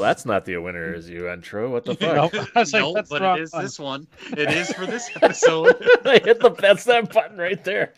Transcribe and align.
Well, 0.00 0.08
that's 0.08 0.24
not 0.24 0.46
the 0.46 0.56
winner 0.56 0.94
is 0.94 1.10
you 1.10 1.28
intro. 1.28 1.70
What 1.70 1.84
the 1.84 1.94
Nope. 2.00 2.32
fuck? 2.34 2.56
I 2.56 2.60
was 2.60 2.72
like, 2.72 2.80
no, 2.82 2.94
that's 2.94 3.10
but 3.10 3.20
it 3.38 3.42
is 3.42 3.52
one. 3.52 3.62
this 3.62 3.78
one. 3.78 4.06
It 4.32 4.50
is 4.50 4.72
for 4.72 4.86
this 4.86 5.10
episode. 5.22 5.76
I 6.06 6.18
hit 6.24 6.40
the 6.40 6.50
that's 6.58 6.84
that 6.84 7.12
button 7.12 7.36
right 7.36 7.62
there. 7.62 7.92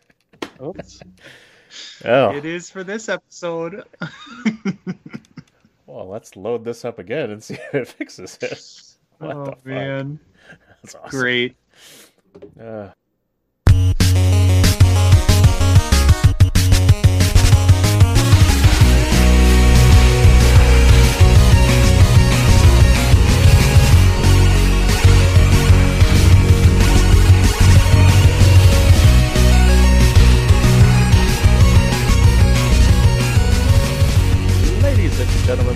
Oops. 0.61 1.01
Oh, 2.05 2.31
It 2.35 2.45
is 2.45 2.69
for 2.71 2.83
this 2.83 3.09
episode. 3.09 3.85
well, 5.87 6.09
let's 6.09 6.35
load 6.35 6.65
this 6.65 6.85
up 6.85 6.99
again 6.99 7.31
and 7.31 7.43
see 7.43 7.55
if 7.55 7.75
it 7.75 7.89
fixes 7.89 8.37
it. 8.43 8.61
What 9.19 9.37
oh 9.37 9.45
the 9.45 9.51
fuck? 9.53 9.65
man, 9.67 10.19
That's 10.83 10.97
awesome. 10.97 11.11
great. 11.21 11.57
Uh, 12.61 12.89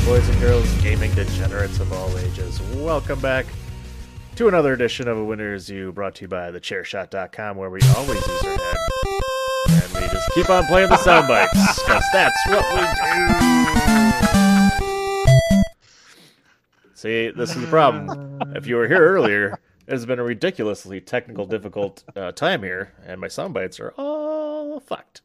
boys 0.07 0.29
and 0.29 0.41
girls, 0.41 0.73
gaming 0.83 1.13
degenerates 1.15 1.81
of 1.81 1.93
all 1.93 2.17
ages, 2.19 2.63
welcome 2.77 3.19
back 3.19 3.45
to 4.37 4.47
another 4.47 4.73
edition 4.73 5.09
of 5.09 5.19
A 5.19 5.25
Winner's 5.25 5.69
You 5.69 5.91
brought 5.91 6.15
to 6.15 6.23
you 6.23 6.29
by 6.29 6.53
thechairshot.com 6.53 7.57
where 7.57 7.71
we 7.71 7.81
always 7.97 8.25
use 8.25 8.45
our 8.45 8.57
head 8.57 8.77
and 9.69 9.95
we 9.95 10.01
just 10.03 10.31
keep 10.33 10.49
on 10.49 10.65
playing 10.67 10.91
the 10.91 10.97
sound 10.99 11.27
bites 11.27 11.83
because 11.83 12.05
that's 12.13 12.47
what 12.47 12.65
we 12.73 12.83
do. 12.83 13.35
See, 16.95 17.31
this 17.31 17.57
is 17.57 17.63
the 17.63 17.67
problem. 17.67 18.41
If 18.55 18.69
you 18.69 18.77
were 18.77 18.87
here 18.87 19.05
earlier, 19.05 19.59
it 19.89 19.93
has 19.93 20.07
been 20.07 20.21
a 20.21 20.25
ridiculously 20.25 21.01
technical, 21.01 21.47
difficult 21.47 22.05
uh, 22.15 22.31
time 22.31 22.63
here, 22.63 22.93
and 23.05 23.21
my 23.21 23.27
sound 23.27 23.55
bites 23.55 23.81
are 23.81 23.93
all 23.99 24.79
fucked. 24.79 25.23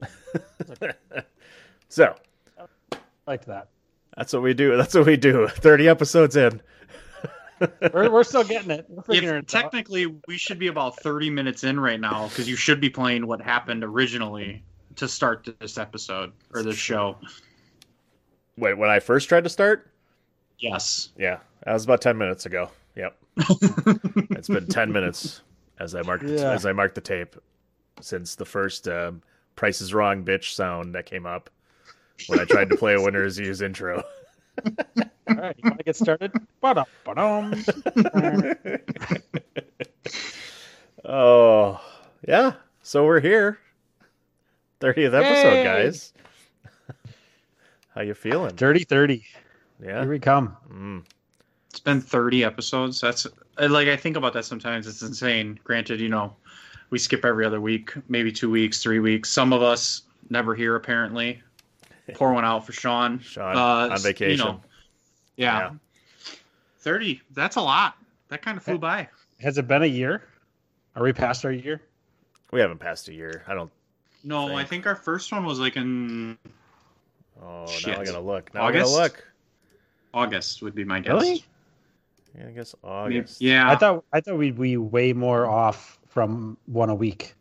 so, 1.88 2.16
I 2.58 2.96
liked 3.28 3.46
that. 3.46 3.68
That's 4.20 4.34
what 4.34 4.42
we 4.42 4.52
do. 4.52 4.76
That's 4.76 4.94
what 4.94 5.06
we 5.06 5.16
do. 5.16 5.48
30 5.50 5.88
episodes 5.88 6.36
in. 6.36 6.60
We're, 7.94 8.10
we're 8.10 8.22
still 8.22 8.44
getting 8.44 8.70
it. 8.70 8.84
We're 8.88 9.02
figuring 9.02 9.36
it 9.36 9.38
out. 9.38 9.48
technically, 9.48 10.14
we 10.28 10.36
should 10.36 10.58
be 10.58 10.66
about 10.66 10.98
30 11.00 11.30
minutes 11.30 11.64
in 11.64 11.80
right 11.80 11.98
now 11.98 12.28
because 12.28 12.46
you 12.48 12.54
should 12.56 12.82
be 12.82 12.90
playing 12.90 13.26
what 13.26 13.40
happened 13.40 13.82
originally 13.82 14.62
to 14.96 15.08
start 15.08 15.48
this 15.58 15.78
episode 15.78 16.32
or 16.54 16.62
this 16.62 16.76
show. 16.76 17.16
Wait, 18.58 18.74
when 18.76 18.90
I 18.90 18.98
first 19.00 19.26
tried 19.28 19.44
to 19.44 19.50
start? 19.50 19.90
Yes. 20.58 21.10
Yeah, 21.16 21.38
that 21.64 21.72
was 21.72 21.84
about 21.84 22.02
ten 22.02 22.18
minutes 22.18 22.44
ago. 22.44 22.70
Yep, 22.96 23.16
it's 24.30 24.48
been 24.48 24.66
ten 24.66 24.92
minutes 24.92 25.40
as 25.78 25.94
I 25.94 26.02
marked 26.02 26.24
Yeah. 26.24 26.52
as 26.52 26.64
I 26.66 26.72
marked 26.72 26.94
the 26.94 27.00
tape 27.02 27.36
since 28.02 28.34
the 28.34 28.44
first 28.46 28.86
um, 28.88 29.22
"Price 29.56 29.80
is 29.80 29.92
Wrong" 29.94 30.24
bitch 30.24 30.54
sound 30.54 30.94
that 30.94 31.04
came 31.06 31.24
up 31.26 31.48
when 32.28 32.40
I 32.40 32.44
tried 32.44 32.70
to 32.70 32.76
play 32.76 32.94
a 32.94 33.00
winner's 33.02 33.38
use 33.38 33.60
intro. 33.60 34.02
All 34.64 35.36
right, 35.36 35.56
you 35.56 35.62
want 35.64 35.78
to 35.78 35.84
get 35.84 35.96
started? 35.96 36.32
Ba-dum, 36.60 36.84
ba-dum. 37.04 37.64
oh, 41.04 41.80
yeah. 42.26 42.52
So 42.82 43.04
we're 43.04 43.20
here, 43.20 43.58
thirtieth 44.80 45.14
episode, 45.14 45.54
Yay! 45.54 45.64
guys. 45.64 46.12
How 47.94 48.02
you 48.02 48.14
feeling? 48.14 48.54
Dirty 48.56 48.84
30. 48.84 49.24
Yeah. 49.82 50.00
Here 50.00 50.10
we 50.10 50.18
come. 50.18 50.56
Mm. 50.72 51.04
It's 51.70 51.80
been 51.80 52.00
30 52.00 52.44
episodes. 52.44 53.00
That's 53.00 53.26
like 53.58 53.88
I 53.88 53.96
think 53.96 54.16
about 54.16 54.32
that 54.34 54.44
sometimes. 54.44 54.86
It's 54.86 55.02
insane. 55.02 55.58
Granted, 55.64 56.00
you 56.00 56.08
know, 56.08 56.34
we 56.90 56.98
skip 56.98 57.24
every 57.24 57.46
other 57.46 57.60
week, 57.60 57.92
maybe 58.08 58.32
two 58.32 58.50
weeks, 58.50 58.82
three 58.82 58.98
weeks. 58.98 59.30
Some 59.30 59.52
of 59.52 59.62
us 59.62 60.02
never 60.30 60.54
here 60.54 60.76
apparently. 60.76 61.42
Pour 62.14 62.32
one 62.32 62.44
out 62.44 62.66
for 62.66 62.72
Sean. 62.72 63.18
Sean 63.20 63.56
Uh, 63.56 63.92
on 63.94 63.98
vacation. 64.00 64.30
You 64.46 64.52
know, 64.52 64.60
yeah. 65.36 65.58
Yeah. 65.58 65.70
30. 66.80 67.20
That's 67.32 67.56
a 67.56 67.60
lot. 67.60 67.94
That 68.28 68.42
kind 68.42 68.56
of 68.56 68.62
flew 68.62 68.78
by. 68.78 69.08
Has 69.40 69.58
it 69.58 69.66
been 69.68 69.82
a 69.82 69.86
year? 69.86 70.22
Are 70.96 71.02
we 71.02 71.12
past 71.12 71.44
our 71.44 71.52
year? 71.52 71.80
We 72.52 72.60
haven't 72.60 72.78
passed 72.78 73.08
a 73.08 73.14
year. 73.14 73.44
I 73.46 73.54
don't. 73.54 73.70
No, 74.24 74.48
I 74.52 74.58
Think. 74.58 74.68
think 74.68 74.86
our 74.86 74.96
first 74.96 75.32
one 75.32 75.44
was 75.44 75.58
like 75.60 75.76
in 75.76 76.36
Oh, 77.42 77.60
now 77.60 77.66
Shit. 77.66 77.98
I'm 77.98 78.04
gonna 78.04 78.20
look. 78.20 78.52
Now 78.52 78.62
I'm 78.62 78.66
August? 78.68 78.92
gonna 78.92 79.02
look. 79.04 79.24
August 80.12 80.62
would 80.62 80.74
be 80.74 80.84
my 80.84 81.00
guess. 81.00 81.12
Really? 81.12 81.44
Yeah, 82.38 82.46
I 82.48 82.50
guess 82.50 82.74
Maybe- 82.82 82.92
August. 82.92 83.40
Yeah. 83.40 83.70
I 83.70 83.76
thought 83.76 84.04
I 84.12 84.20
thought 84.20 84.36
we'd 84.36 84.58
be 84.60 84.76
way 84.76 85.12
more 85.12 85.46
off 85.46 85.98
from 86.08 86.56
one 86.66 86.90
a 86.90 86.94
week. 86.94 87.34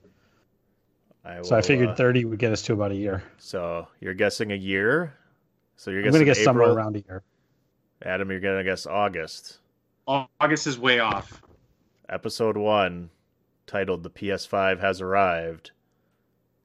I 1.26 1.42
So 1.42 1.56
I 1.56 1.62
figured 1.62 1.90
uh, 1.90 1.96
30 1.96 2.26
would 2.26 2.40
get 2.40 2.52
us 2.52 2.62
to 2.64 2.74
about 2.74 2.92
a 2.92 2.96
year. 2.96 3.24
So 3.38 3.88
you're 4.00 4.14
guessing 4.14 4.52
a 4.52 4.56
year. 4.56 5.14
So 5.76 5.92
you're 5.92 6.02
I'm 6.02 6.12
going 6.12 6.20
to 6.20 6.26
guess 6.26 6.40
April. 6.40 6.54
somewhere 6.54 6.72
around 6.72 6.96
a 6.96 7.00
year. 7.00 7.24
Adam, 8.02 8.32
you're 8.32 8.40
gonna 8.40 8.64
guess 8.64 8.86
August. 8.86 9.58
August 10.08 10.68
is 10.68 10.80
way 10.80 11.00
off. 11.00 11.42
Episode 12.08 12.56
one, 12.56 13.10
titled 13.68 14.04
"The 14.04 14.10
PS5 14.10 14.80
Has 14.80 15.02
Arrived," 15.02 15.72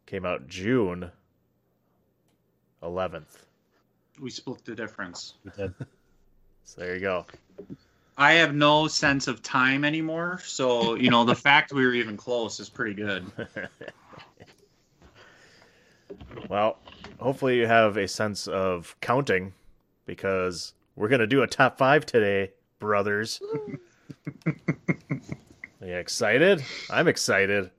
came 0.06 0.25
out 0.25 0.47
June 0.47 1.11
11th. 2.83 3.47
we 4.21 4.31
split 4.31 4.65
the 4.65 4.75
difference. 4.75 5.35
We 5.45 5.51
did. 5.56 5.75
So 6.67 6.81
there 6.81 6.95
you 6.95 7.01
go. 7.01 7.27
I 8.17 8.33
have 8.35 8.55
no 8.55 8.89
sense 8.89 9.29
of 9.29 9.43
time 9.43 9.85
anymore, 9.85 10.41
so 10.43 10.95
you 10.95 11.11
know 11.11 11.25
the 11.27 11.35
fact 11.35 11.75
we 11.75 11.85
were 11.85 11.93
even 11.93 12.17
close 12.17 12.59
is 12.59 12.71
pretty 12.71 12.95
good. 12.95 13.31
Well, 16.49 16.78
hopefully 17.19 17.58
you 17.58 17.66
have 17.66 17.96
a 17.96 18.06
sense 18.08 18.46
of 18.46 18.94
counting 19.00 19.52
because 20.06 20.75
we're 20.96 21.08
gonna 21.08 21.26
do 21.26 21.43
a 21.43 21.46
top 21.46 21.78
five 21.78 22.05
today, 22.06 22.52
brothers. 22.78 23.40
Are 24.46 25.87
you 25.87 25.96
excited? 25.96 26.62
I'm 26.90 27.08
excited. 27.08 27.70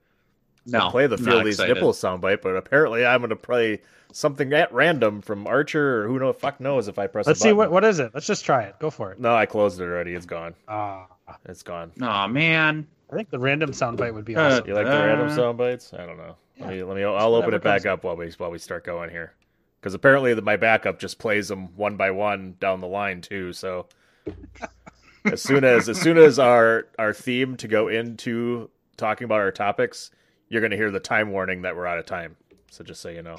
No, 0.68 0.90
play 0.90 1.08
the 1.08 1.18
not 1.18 1.26
feel 1.26 1.44
these 1.44 1.56
excited. 1.56 1.76
nipples 1.76 2.00
soundbite, 2.02 2.42
but 2.42 2.56
apparently 2.56 3.06
I'm 3.06 3.22
gonna 3.22 3.36
play 3.36 3.82
something 4.12 4.52
at 4.54 4.72
random 4.74 5.22
from 5.22 5.46
Archer 5.46 6.04
or 6.04 6.08
who 6.08 6.18
know 6.20 6.34
fuck 6.34 6.60
knows 6.60 6.88
if 6.88 6.98
I 6.98 7.06
press. 7.08 7.28
Let's 7.28 7.40
see 7.40 7.54
what 7.54 7.72
what 7.72 7.84
is 7.84 8.00
it. 8.00 8.12
Let's 8.14 8.26
just 8.28 8.46
try 8.46 8.64
it. 8.64 8.76
Go 8.80 8.90
for 8.90 9.12
it. 9.12 9.20
No, 9.20 9.36
I 9.36 9.46
closed 9.46 9.80
it 9.80 9.84
already. 9.84 10.14
It's 10.16 10.26
gone. 10.26 10.56
Ah, 10.68 11.08
It's 11.46 11.62
gone. 11.64 11.92
Oh 12.02 12.28
man, 12.28 12.88
I 13.12 13.16
think 13.16 13.30
the 13.30 13.40
random 13.40 13.72
soundbite 13.72 14.14
would 14.14 14.26
be 14.26 14.36
Uh, 14.36 14.42
awesome. 14.56 14.68
You 14.68 14.74
like 14.74 14.86
the 14.88 14.92
random 14.92 15.28
Uh, 15.28 15.36
sound 15.36 15.58
bites? 15.60 15.94
I 15.94 16.06
don't 16.06 16.18
know. 16.18 16.36
Yeah. 16.58 16.66
Let 16.68 16.74
me, 16.76 16.84
let 16.84 16.96
me. 16.98 17.04
I'll 17.04 17.36
open 17.36 17.54
it 17.54 17.64
back 17.64 17.84
comes- 17.84 17.94
up 17.94 18.04
while 18.04 18.16
we 18.16 18.32
while 18.38 18.52
we 18.52 18.58
start 18.60 18.84
going 18.86 19.10
here, 19.10 19.34
because 19.80 19.94
apparently 19.94 20.34
the, 20.34 20.42
my 20.42 20.56
backup 20.56 21.00
just 21.00 21.20
plays 21.20 21.48
them 21.48 21.76
one 21.76 21.98
by 21.98 22.12
one 22.12 22.56
down 22.60 22.80
the 22.82 22.88
line 22.88 23.22
too. 23.22 23.52
So 23.54 23.88
as 25.26 25.42
soon 25.42 25.64
as 25.64 25.90
as 25.90 26.00
soon 26.00 26.18
as 26.18 26.40
our 26.40 26.88
our 27.00 27.14
theme 27.14 27.58
to 27.58 27.68
go 27.68 27.88
into 27.90 28.70
talking 28.98 29.26
about 29.26 29.40
our 29.40 29.52
topics, 29.52 30.12
you're 30.50 30.62
gonna 30.62 30.76
hear 30.78 30.92
the 30.92 31.00
time 31.00 31.32
warning 31.32 31.62
that 31.64 31.76
we're 31.76 31.86
out 31.88 32.00
of 32.00 32.06
time. 32.06 32.36
So 32.70 32.84
just 32.84 33.02
so 33.02 33.10
you 33.10 33.22
know, 33.22 33.38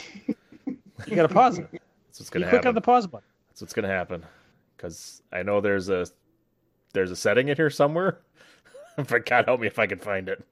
You 0.66 1.16
gotta 1.16 1.32
pause 1.32 1.58
it. 1.58 1.68
that's 2.06 2.20
what's 2.20 2.30
gonna 2.30 2.46
quick 2.46 2.56
happen. 2.56 2.68
on 2.68 2.74
the 2.74 2.80
pause 2.80 3.06
button. 3.06 3.26
That's 3.48 3.60
what's 3.62 3.72
gonna 3.72 3.88
happen. 3.88 4.24
Because 4.76 5.22
I 5.32 5.42
know 5.42 5.60
there's 5.60 5.88
a 5.88 6.06
there's 6.92 7.10
a 7.10 7.16
setting 7.16 7.48
in 7.48 7.56
here 7.56 7.70
somewhere. 7.70 8.18
but 8.96 9.26
God 9.26 9.44
help 9.46 9.60
me 9.60 9.66
if 9.66 9.78
I 9.78 9.86
can 9.86 9.98
find 9.98 10.28
it. 10.28 10.44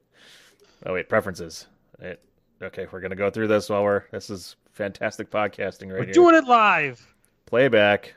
Oh 0.87 0.94
wait, 0.94 1.08
preferences. 1.08 1.66
It, 2.00 2.22
okay, 2.62 2.87
we're 2.91 3.01
gonna 3.01 3.15
go 3.17 3.31
through 3.31 3.49
this 3.49 3.69
while 3.69 3.83
we're. 3.85 4.05
This 4.11 4.31
is 4.31 4.56
fantastic 4.73 5.31
podcasting 5.31 5.89
right 5.91 5.99
We're 6.01 6.05
here. 6.05 6.15
doing 6.15 6.35
it 6.35 6.45
live. 6.45 7.15
Playback. 7.47 8.15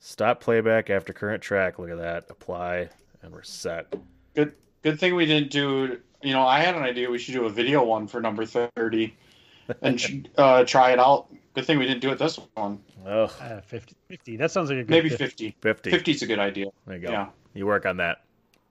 Stop 0.00 0.40
playback 0.40 0.90
after 0.90 1.12
current 1.12 1.42
track. 1.42 1.78
Look 1.78 1.90
at 1.90 1.98
that. 1.98 2.26
Apply, 2.30 2.88
and 3.22 3.32
we're 3.32 3.42
set. 3.42 3.92
good 4.34 4.54
good 4.82 4.98
thing 5.00 5.14
we 5.14 5.26
didn't 5.26 5.50
do. 5.50 5.98
You 6.22 6.32
know, 6.32 6.42
I 6.42 6.60
had 6.60 6.74
an 6.76 6.82
idea 6.82 7.10
we 7.10 7.18
should 7.18 7.34
do 7.34 7.46
a 7.46 7.50
video 7.50 7.84
one 7.84 8.06
for 8.06 8.20
number 8.20 8.44
thirty, 8.46 9.16
and 9.82 10.28
uh, 10.36 10.64
try 10.64 10.92
it 10.92 10.98
out. 10.98 11.26
Good 11.54 11.64
thing 11.66 11.78
we 11.78 11.86
didn't 11.86 12.00
do 12.02 12.10
it 12.10 12.18
this 12.18 12.38
one. 12.54 12.78
Oh, 13.04 13.24
Uh, 13.40 13.60
50, 13.62 13.96
50. 14.08 14.36
That 14.36 14.52
sounds 14.52 14.70
like 14.70 14.78
a 14.78 14.82
good 14.82 14.90
Maybe 14.90 15.08
50. 15.08 15.24
50. 15.50 15.56
50. 15.60 15.90
50 15.90 16.10
is 16.12 16.22
a 16.22 16.26
good 16.26 16.38
idea. 16.38 16.66
There 16.86 16.96
you 16.96 17.02
go. 17.06 17.10
Yeah. 17.10 17.28
You 17.54 17.66
work 17.66 17.84
on 17.84 17.96
that. 17.96 18.18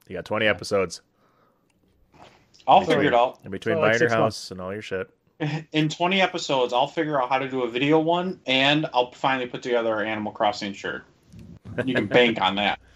You 0.08 0.16
got 0.16 0.24
20 0.24 0.46
episodes 0.46 1.02
I'll 2.68 2.82
Between- 2.82 2.98
figure 2.98 3.12
it 3.12 3.16
out. 3.16 3.40
in 3.46 3.52
between 3.52 3.76
So, 3.76 3.80
like 3.82 3.92
buying 3.92 4.00
your 4.02 4.10
six 4.10 4.20
months. 4.20 4.38
house 4.38 4.52
and 4.52 4.62
all 4.62 4.74
your 4.74 4.82
shit. 4.82 5.10
In 5.72 5.88
20 5.88 6.20
episodes, 6.20 6.74
I'll 6.74 6.88
figure 6.88 7.22
out 7.22 7.30
how 7.30 7.38
to 7.38 7.48
do 7.48 7.62
a 7.64 7.70
video 7.70 8.00
one, 8.00 8.40
and 8.48 8.88
I'll 8.94 9.12
finally 9.12 9.46
put 9.48 9.62
together 9.62 10.00
an 10.00 10.08
Animal 10.08 10.32
Crossing 10.32 10.74
shirt. 10.74 11.06
You 11.86 11.94
can 11.94 12.08
bank 12.08 12.42
on 12.42 12.56
that. 12.56 12.80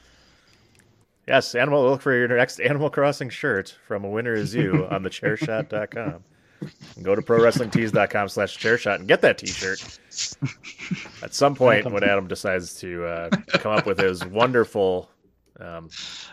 Yes, 1.28 1.54
animal. 1.56 1.88
Look 1.88 2.02
for 2.02 2.14
your 2.14 2.28
next 2.28 2.60
Animal 2.60 2.90
Crossing 2.90 3.30
shirt 3.30 3.78
from 3.88 4.04
a 4.04 4.10
winner 4.10 4.34
is 4.34 4.54
you 4.56 4.88
on 4.90 5.04
the 5.04 5.10
chairshot.com. 5.10 6.24
And 6.96 7.06
go 7.06 7.14
to 7.16 7.22
prowrestlingtees.com 7.22 8.28
slash 8.28 8.58
chairshot 8.58 8.96
and 8.96 9.08
get 9.08 9.22
that 9.22 9.38
t-shirt. 9.38 10.00
At 11.24 11.34
some 11.34 11.56
point, 11.56 11.90
when 11.92 12.04
Adam 12.04 12.28
decides 12.28 12.74
to 12.82 13.06
uh, 13.06 13.30
come 13.54 13.72
up 13.78 13.86
with 13.86 14.00
his 14.00 14.26
wonderful 14.26 15.10
um, 15.60 15.90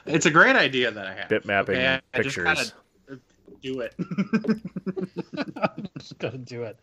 It's 0.06 0.26
a 0.26 0.30
great 0.30 0.56
idea 0.56 0.90
that 0.90 1.06
I 1.06 1.14
have. 1.14 1.28
bit 1.28 1.44
mapping 1.44 1.76
Okay, 1.76 2.00
I 2.14 2.22
just 2.22 2.36
pictures, 2.36 2.44
gotta 2.44 2.72
do 3.60 3.80
it. 3.80 3.94
I'm 5.56 5.88
just 5.98 6.18
gonna 6.18 6.38
do 6.38 6.62
it. 6.64 6.78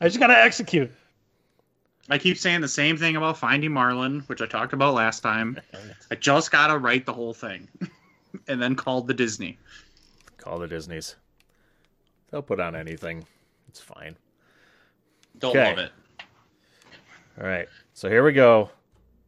I 0.00 0.08
just 0.08 0.18
gotta 0.20 0.36
execute. 0.38 0.90
I 2.08 2.18
keep 2.18 2.36
saying 2.36 2.60
the 2.60 2.68
same 2.68 2.96
thing 2.96 3.16
about 3.16 3.38
Finding 3.38 3.72
Marlin, 3.72 4.20
which 4.26 4.42
I 4.42 4.46
talked 4.46 4.72
about 4.72 4.94
last 4.94 5.20
time. 5.20 5.58
I 6.10 6.14
just 6.16 6.50
gotta 6.50 6.76
write 6.78 7.06
the 7.06 7.12
whole 7.12 7.32
thing, 7.34 7.68
and 8.48 8.60
then 8.60 8.74
call 8.74 9.02
the 9.02 9.14
Disney. 9.14 9.58
call 10.36 10.58
the 10.58 10.66
Disney's. 10.68 11.16
They'll 12.30 12.42
put 12.42 12.60
on 12.60 12.74
anything. 12.74 13.24
It's 13.68 13.80
fine. 13.80 14.16
Don't 15.38 15.50
Okay. 15.56 15.68
love 15.70 15.78
it. 15.78 15.92
All 17.40 17.46
right. 17.46 17.68
So 17.94 18.08
here 18.08 18.24
we 18.24 18.32
go. 18.32 18.70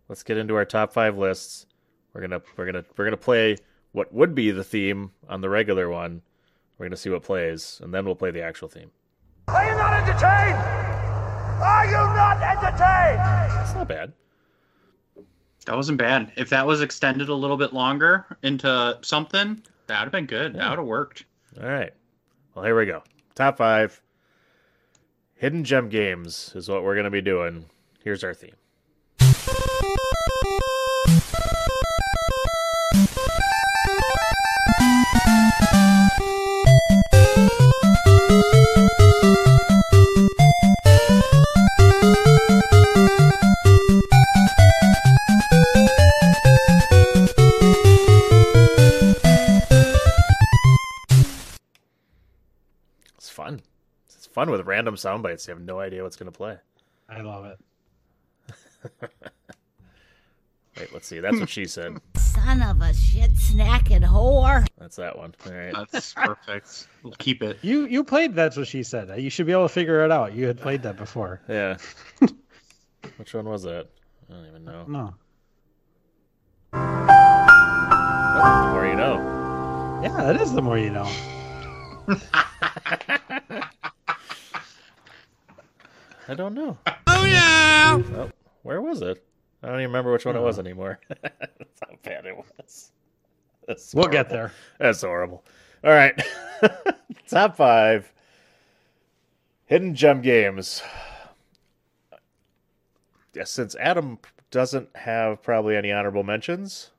Let's 0.08 0.22
get 0.22 0.36
into 0.36 0.54
our 0.56 0.64
top 0.64 0.92
five 0.92 1.16
lists. 1.16 1.66
We're 2.12 2.20
gonna 2.20 2.42
we're 2.56 2.66
gonna 2.66 2.84
we're 2.96 3.04
gonna 3.04 3.16
play 3.16 3.56
what 3.92 4.12
would 4.12 4.34
be 4.34 4.50
the 4.50 4.64
theme 4.64 5.12
on 5.28 5.40
the 5.40 5.48
regular 5.48 5.88
one. 5.88 6.20
We're 6.78 6.86
gonna 6.86 6.96
see 6.96 7.10
what 7.10 7.22
plays, 7.22 7.80
and 7.82 7.94
then 7.94 8.04
we'll 8.04 8.14
play 8.16 8.30
the 8.30 8.42
actual 8.42 8.68
theme. 8.68 8.90
Are 9.48 9.64
you 9.64 9.76
not 9.76 9.92
entertained? 9.94 10.58
Are 11.62 11.86
you 11.86 11.92
not 11.92 12.42
entertained? 12.42 13.62
It's 13.62 13.74
not 13.74 13.88
bad. 13.88 14.12
That 15.66 15.76
wasn't 15.76 15.98
bad. 15.98 16.32
If 16.36 16.50
that 16.50 16.66
was 16.66 16.82
extended 16.82 17.28
a 17.28 17.34
little 17.34 17.56
bit 17.56 17.72
longer 17.72 18.26
into 18.42 18.98
something, 19.02 19.62
that 19.86 20.00
would 20.00 20.04
have 20.06 20.12
been 20.12 20.26
good. 20.26 20.54
That 20.54 20.70
would 20.70 20.78
have 20.78 20.86
worked. 20.86 21.24
All 21.60 21.68
right. 21.68 21.92
Well, 22.54 22.64
here 22.64 22.76
we 22.76 22.86
go. 22.86 23.02
Top 23.34 23.56
five. 23.56 24.00
Hidden 25.34 25.64
gem 25.64 25.88
games 25.88 26.52
is 26.54 26.68
what 26.68 26.82
we're 26.82 26.96
gonna 26.96 27.10
be 27.10 27.22
doing. 27.22 27.66
Here's 28.02 28.24
our 28.24 28.34
theme. 28.34 28.56
Fun 54.34 54.50
with 54.50 54.66
random 54.66 54.96
sound 54.96 55.22
bites. 55.22 55.46
You 55.46 55.54
have 55.54 55.62
no 55.62 55.78
idea 55.78 56.02
what's 56.02 56.16
gonna 56.16 56.32
play. 56.32 56.56
I 57.08 57.20
love 57.20 57.44
it. 57.46 57.58
Wait, 60.76 60.92
let's 60.92 61.06
see. 61.06 61.20
That's 61.20 61.38
what 61.38 61.48
she 61.48 61.66
said. 61.66 61.98
Son 62.16 62.60
of 62.60 62.82
a 62.82 62.92
shit 62.92 63.32
snacking 63.34 64.02
whore. 64.02 64.66
That's 64.76 64.96
that 64.96 65.16
one. 65.16 65.32
All 65.46 65.52
right. 65.52 65.72
That's 65.92 66.12
perfect. 66.14 66.88
We'll 67.04 67.12
keep 67.18 67.44
it. 67.44 67.58
You 67.62 67.86
you 67.86 68.02
played 68.02 68.34
that's 68.34 68.56
what 68.56 68.66
she 68.66 68.82
said. 68.82 69.08
You 69.22 69.30
should 69.30 69.46
be 69.46 69.52
able 69.52 69.68
to 69.68 69.72
figure 69.72 70.04
it 70.04 70.10
out. 70.10 70.34
You 70.34 70.48
had 70.48 70.60
played 70.60 70.82
that 70.82 70.96
before. 70.96 71.40
Yeah. 71.48 71.76
Which 73.18 73.34
one 73.34 73.48
was 73.48 73.62
that? 73.62 73.86
I 74.28 74.32
don't 74.32 74.46
even 74.46 74.64
know. 74.64 74.84
No. 74.88 75.14
Oh, 76.72 78.64
the 78.64 78.70
more 78.72 78.86
you 78.86 78.96
know. 78.96 80.00
Yeah, 80.02 80.16
that 80.24 80.40
is 80.40 80.52
the 80.52 80.62
more 80.62 80.78
you 80.78 80.90
know. 80.90 81.08
I 86.28 86.34
don't 86.34 86.54
know. 86.54 86.78
Oh 87.06 87.24
yeah. 87.24 88.00
where 88.62 88.80
was 88.80 89.02
it? 89.02 89.24
I 89.62 89.68
don't 89.68 89.76
even 89.80 89.86
remember 89.90 90.12
which 90.12 90.24
one 90.26 90.36
it 90.36 90.40
was 90.40 90.58
uh. 90.58 90.62
anymore. 90.62 91.00
That's 91.22 91.80
how 91.80 91.96
bad 92.02 92.26
it 92.26 92.36
was. 92.36 92.90
That's 93.66 93.94
We'll 93.94 94.08
get 94.08 94.28
there. 94.28 94.52
That's 94.78 95.00
horrible. 95.02 95.44
All 95.82 95.90
right. 95.92 96.20
Top 97.28 97.56
five 97.56 98.12
hidden 99.66 99.94
gem 99.94 100.20
games. 100.22 100.82
Yeah, 103.34 103.44
since 103.44 103.74
Adam 103.76 104.18
doesn't 104.50 104.94
have 104.96 105.42
probably 105.42 105.76
any 105.76 105.90
honorable 105.92 106.22
mentions. 106.22 106.90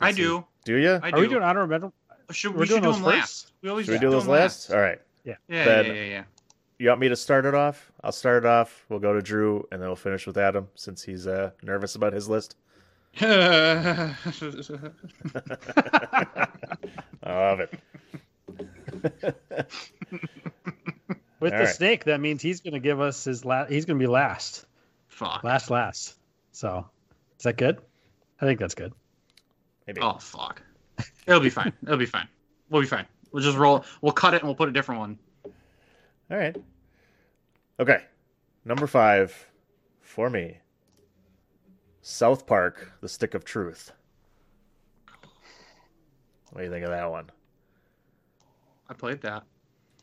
I 0.00 0.08
since 0.08 0.18
he- 0.18 0.22
do. 0.24 0.44
do 0.64 0.76
you? 0.76 0.92
I 1.02 1.08
Are 1.08 1.12
do. 1.12 1.20
we 1.22 1.28
doing 1.28 1.42
honorable 1.42 1.70
mention? 1.70 1.92
should, 2.30 2.54
we're 2.54 2.60
we 2.60 2.66
should 2.66 2.74
do 2.76 2.80
those 2.82 2.96
them 2.96 3.04
first? 3.04 3.16
last. 3.16 3.52
We 3.62 3.68
always 3.70 3.86
Should 3.86 3.92
we 3.92 3.98
do 3.98 4.06
do 4.06 4.10
those 4.10 4.24
them 4.24 4.32
last? 4.34 4.70
All 4.70 4.80
right. 4.80 5.00
Yeah, 5.24 5.34
Then- 5.48 5.86
yeah, 5.86 5.92
yeah, 6.02 6.22
You 6.80 6.88
want 6.88 7.02
me 7.02 7.10
to 7.10 7.16
start 7.16 7.44
it 7.44 7.54
off? 7.54 7.92
I'll 8.02 8.10
start 8.10 8.42
it 8.42 8.46
off. 8.46 8.86
We'll 8.88 9.00
go 9.00 9.12
to 9.12 9.20
Drew, 9.20 9.68
and 9.70 9.82
then 9.82 9.90
we'll 9.90 9.96
finish 9.96 10.26
with 10.26 10.38
Adam 10.38 10.66
since 10.76 11.02
he's 11.02 11.26
uh, 11.26 11.50
nervous 11.62 11.94
about 11.94 12.14
his 12.14 12.26
list. 12.26 12.56
I 13.20 14.14
love 17.22 17.60
it. 17.60 17.78
With 21.38 21.52
All 21.52 21.58
the 21.58 21.64
right. 21.64 21.68
snake, 21.68 22.04
that 22.04 22.18
means 22.18 22.40
he's 22.40 22.62
going 22.62 22.72
to 22.72 22.80
give 22.80 22.98
us 22.98 23.24
his 23.24 23.44
last. 23.44 23.70
He's 23.70 23.84
going 23.84 23.98
to 23.98 24.02
be 24.02 24.10
last, 24.10 24.64
Fuck. 25.08 25.44
last, 25.44 25.70
last. 25.70 26.14
So, 26.52 26.86
is 27.36 27.44
that 27.44 27.58
good? 27.58 27.78
I 28.40 28.46
think 28.46 28.58
that's 28.58 28.74
good. 28.74 28.94
Maybe. 29.86 30.00
Oh 30.00 30.16
fuck. 30.18 30.62
It'll 31.26 31.40
be 31.40 31.50
fine. 31.50 31.74
It'll 31.82 31.98
be 31.98 32.06
fine. 32.06 32.28
We'll 32.70 32.80
be 32.80 32.88
fine. 32.88 33.04
We'll 33.32 33.42
just 33.42 33.58
roll. 33.58 33.84
We'll 34.00 34.12
cut 34.12 34.32
it 34.32 34.38
and 34.40 34.48
we'll 34.48 34.54
put 34.54 34.70
a 34.70 34.72
different 34.72 34.98
one. 35.00 35.18
All 36.30 36.36
right. 36.36 36.56
Okay. 37.78 38.02
Number 38.64 38.86
five 38.86 39.46
for 40.00 40.30
me. 40.30 40.58
South 42.02 42.46
Park: 42.46 42.92
The 43.00 43.08
Stick 43.08 43.34
of 43.34 43.44
Truth. 43.44 43.92
What 46.50 46.60
do 46.60 46.64
you 46.64 46.70
think 46.70 46.84
of 46.84 46.90
that 46.90 47.10
one? 47.10 47.30
I 48.88 48.94
played 48.94 49.20
that. 49.22 49.44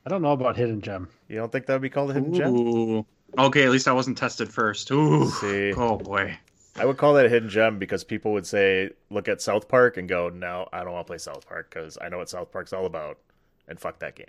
I 0.06 0.10
don't 0.10 0.22
know 0.22 0.32
about 0.32 0.56
Hidden 0.56 0.82
Gem. 0.82 1.10
You 1.28 1.36
don't 1.36 1.52
think 1.52 1.66
that 1.66 1.74
would 1.74 1.82
be 1.82 1.90
called 1.90 2.12
a 2.12 2.14
hidden 2.14 2.34
gem? 2.34 2.56
Ooh. 2.56 3.06
Okay, 3.38 3.66
at 3.66 3.72
least 3.72 3.90
I 3.90 3.92
wasn't 3.92 4.18
tested 4.18 4.50
first. 4.50 4.90
Ooh. 4.92 5.30
See. 5.30 5.74
Oh 5.74 5.98
boy. 5.98 6.38
I 6.78 6.86
would 6.86 6.98
call 6.98 7.16
that 7.16 7.26
a 7.26 7.30
hidden 7.30 7.50
gem 7.50 7.80
because 7.80 8.04
people 8.04 8.32
would 8.34 8.46
say, 8.46 8.92
look 9.10 9.28
at 9.28 9.42
South 9.42 9.68
Park 9.68 9.98
and 9.98 10.08
go, 10.08 10.30
no, 10.30 10.70
I 10.72 10.84
don't 10.84 10.94
want 10.94 11.08
to 11.08 11.10
play 11.10 11.18
South 11.18 11.46
Park 11.48 11.70
because 11.70 11.98
I 12.00 12.08
know 12.10 12.20
what 12.20 12.30
South 12.30 12.52
Park's 12.52 12.72
all 12.72 12.86
about, 12.86 13.18
and 13.68 13.80
fuck 13.80 14.00
that 14.00 14.16
game. 14.16 14.28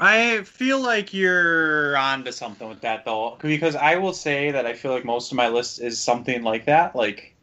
I 0.00 0.42
feel 0.42 0.80
like 0.80 1.14
you're 1.14 1.96
onto 1.96 2.32
something 2.32 2.68
with 2.68 2.80
that 2.80 3.04
though, 3.04 3.36
because 3.40 3.76
I 3.76 3.96
will 3.96 4.12
say 4.12 4.50
that 4.50 4.66
I 4.66 4.72
feel 4.74 4.92
like 4.92 5.04
most 5.04 5.30
of 5.30 5.36
my 5.36 5.48
list 5.48 5.80
is 5.80 5.98
something 6.00 6.42
like 6.42 6.66
that. 6.66 6.96
Like, 6.96 7.34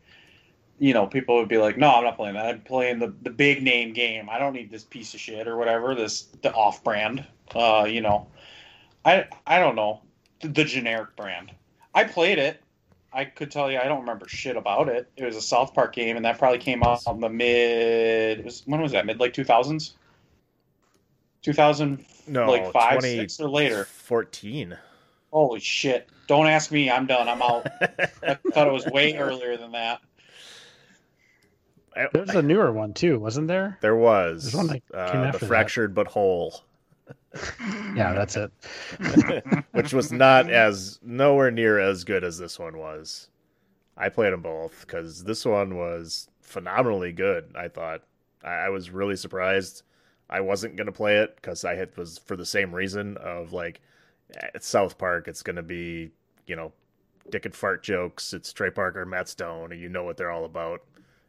you 0.77 0.93
know, 0.93 1.07
people 1.07 1.37
would 1.37 1.47
be 1.47 1.57
like, 1.57 1.77
"No, 1.77 1.89
I'm 1.89 2.03
not 2.03 2.17
playing 2.17 2.35
that. 2.35 2.45
I'm 2.45 2.61
playing 2.61 2.99
the 2.99 3.13
the 3.21 3.29
big 3.29 3.63
name 3.63 3.93
game. 3.93 4.29
I 4.29 4.37
don't 4.37 4.53
need 4.53 4.69
this 4.69 4.83
piece 4.83 5.13
of 5.13 5.19
shit 5.19 5.47
or 5.47 5.57
whatever. 5.57 5.95
This 5.95 6.23
the 6.41 6.53
off 6.53 6.83
brand. 6.83 7.25
Uh, 7.55 7.85
you 7.89 8.01
know, 8.01 8.27
I 9.05 9.27
I 9.47 9.59
don't 9.59 9.75
know 9.75 10.01
the, 10.41 10.49
the 10.49 10.65
generic 10.65 11.15
brand. 11.15 11.51
I 11.93 12.03
played 12.03 12.37
it. 12.37 12.61
I 13.13 13.25
could 13.25 13.51
tell 13.51 13.71
you 13.71 13.79
I 13.79 13.85
don't 13.85 14.01
remember 14.01 14.27
shit 14.27 14.57
about 14.57 14.89
it. 14.89 15.09
It 15.17 15.25
was 15.25 15.35
a 15.35 15.41
South 15.41 15.73
Park 15.73 15.93
game, 15.95 16.17
and 16.17 16.25
that 16.25 16.37
probably 16.39 16.59
came 16.59 16.83
out 16.83 17.01
on 17.07 17.21
the 17.21 17.29
mid. 17.29 18.43
Was, 18.43 18.63
when 18.65 18.81
was 18.81 18.91
that? 18.93 19.05
Mid 19.05 19.19
like 19.19 19.33
2000s. 19.33 19.93
2000 21.41 22.05
No, 22.27 22.49
like 22.49 22.71
five, 22.71 23.01
six 23.01 23.39
or 23.39 23.49
later. 23.49 23.85
14. 23.85 24.77
Holy 25.31 25.59
shit! 25.59 26.09
Don't 26.27 26.47
ask 26.47 26.71
me. 26.71 26.89
I'm 26.91 27.05
done. 27.07 27.29
I'm 27.29 27.41
out. 27.41 27.65
I 27.81 28.35
thought 28.53 28.67
it 28.67 28.73
was 28.73 28.85
way 28.87 29.15
earlier 29.15 29.55
than 29.57 29.71
that. 29.71 30.01
There's 32.13 32.29
a 32.29 32.41
newer 32.41 32.71
one 32.71 32.93
too, 32.93 33.19
wasn't 33.19 33.47
there? 33.47 33.77
There 33.81 33.95
was 33.95 34.43
There's 34.43 34.55
one 34.55 34.67
that 34.67 34.81
came 34.91 35.21
uh, 35.21 35.25
after 35.25 35.39
the 35.39 35.45
that. 35.45 35.47
fractured 35.47 35.93
but 35.93 36.07
whole, 36.07 36.63
Yeah, 37.95 38.13
that's 38.13 38.35
it. 38.35 38.51
which 39.71 39.93
was 39.93 40.11
not 40.11 40.49
as 40.49 40.99
nowhere 41.01 41.51
near 41.51 41.79
as 41.79 42.03
good 42.03 42.23
as 42.23 42.37
this 42.37 42.59
one 42.59 42.77
was. 42.77 43.29
I 43.97 44.09
played 44.09 44.33
them 44.33 44.41
both 44.41 44.81
because 44.81 45.23
this 45.23 45.45
one 45.45 45.77
was 45.77 46.27
phenomenally 46.41 47.11
good. 47.11 47.53
I 47.55 47.67
thought 47.67 48.01
I, 48.43 48.51
I 48.51 48.69
was 48.69 48.89
really 48.89 49.15
surprised. 49.15 49.83
I 50.31 50.39
wasn't 50.39 50.75
gonna 50.77 50.91
play 50.91 51.17
it 51.17 51.35
because 51.35 51.65
I 51.65 51.75
had 51.75 51.95
was 51.97 52.17
for 52.19 52.35
the 52.35 52.45
same 52.45 52.73
reason 52.73 53.17
of 53.17 53.51
like 53.53 53.81
it's 54.55 54.67
South 54.67 54.97
Park. 54.97 55.27
It's 55.27 55.43
gonna 55.43 55.61
be 55.63 56.11
you 56.47 56.55
know 56.55 56.71
dick 57.29 57.45
and 57.45 57.53
fart 57.55 57.83
jokes. 57.83 58.33
It's 58.33 58.51
Trey 58.53 58.69
Parker, 58.71 59.05
Matt 59.05 59.27
Stone, 59.29 59.71
and 59.71 59.81
you 59.81 59.89
know 59.89 60.03
what 60.03 60.17
they're 60.17 60.31
all 60.31 60.45
about. 60.45 60.81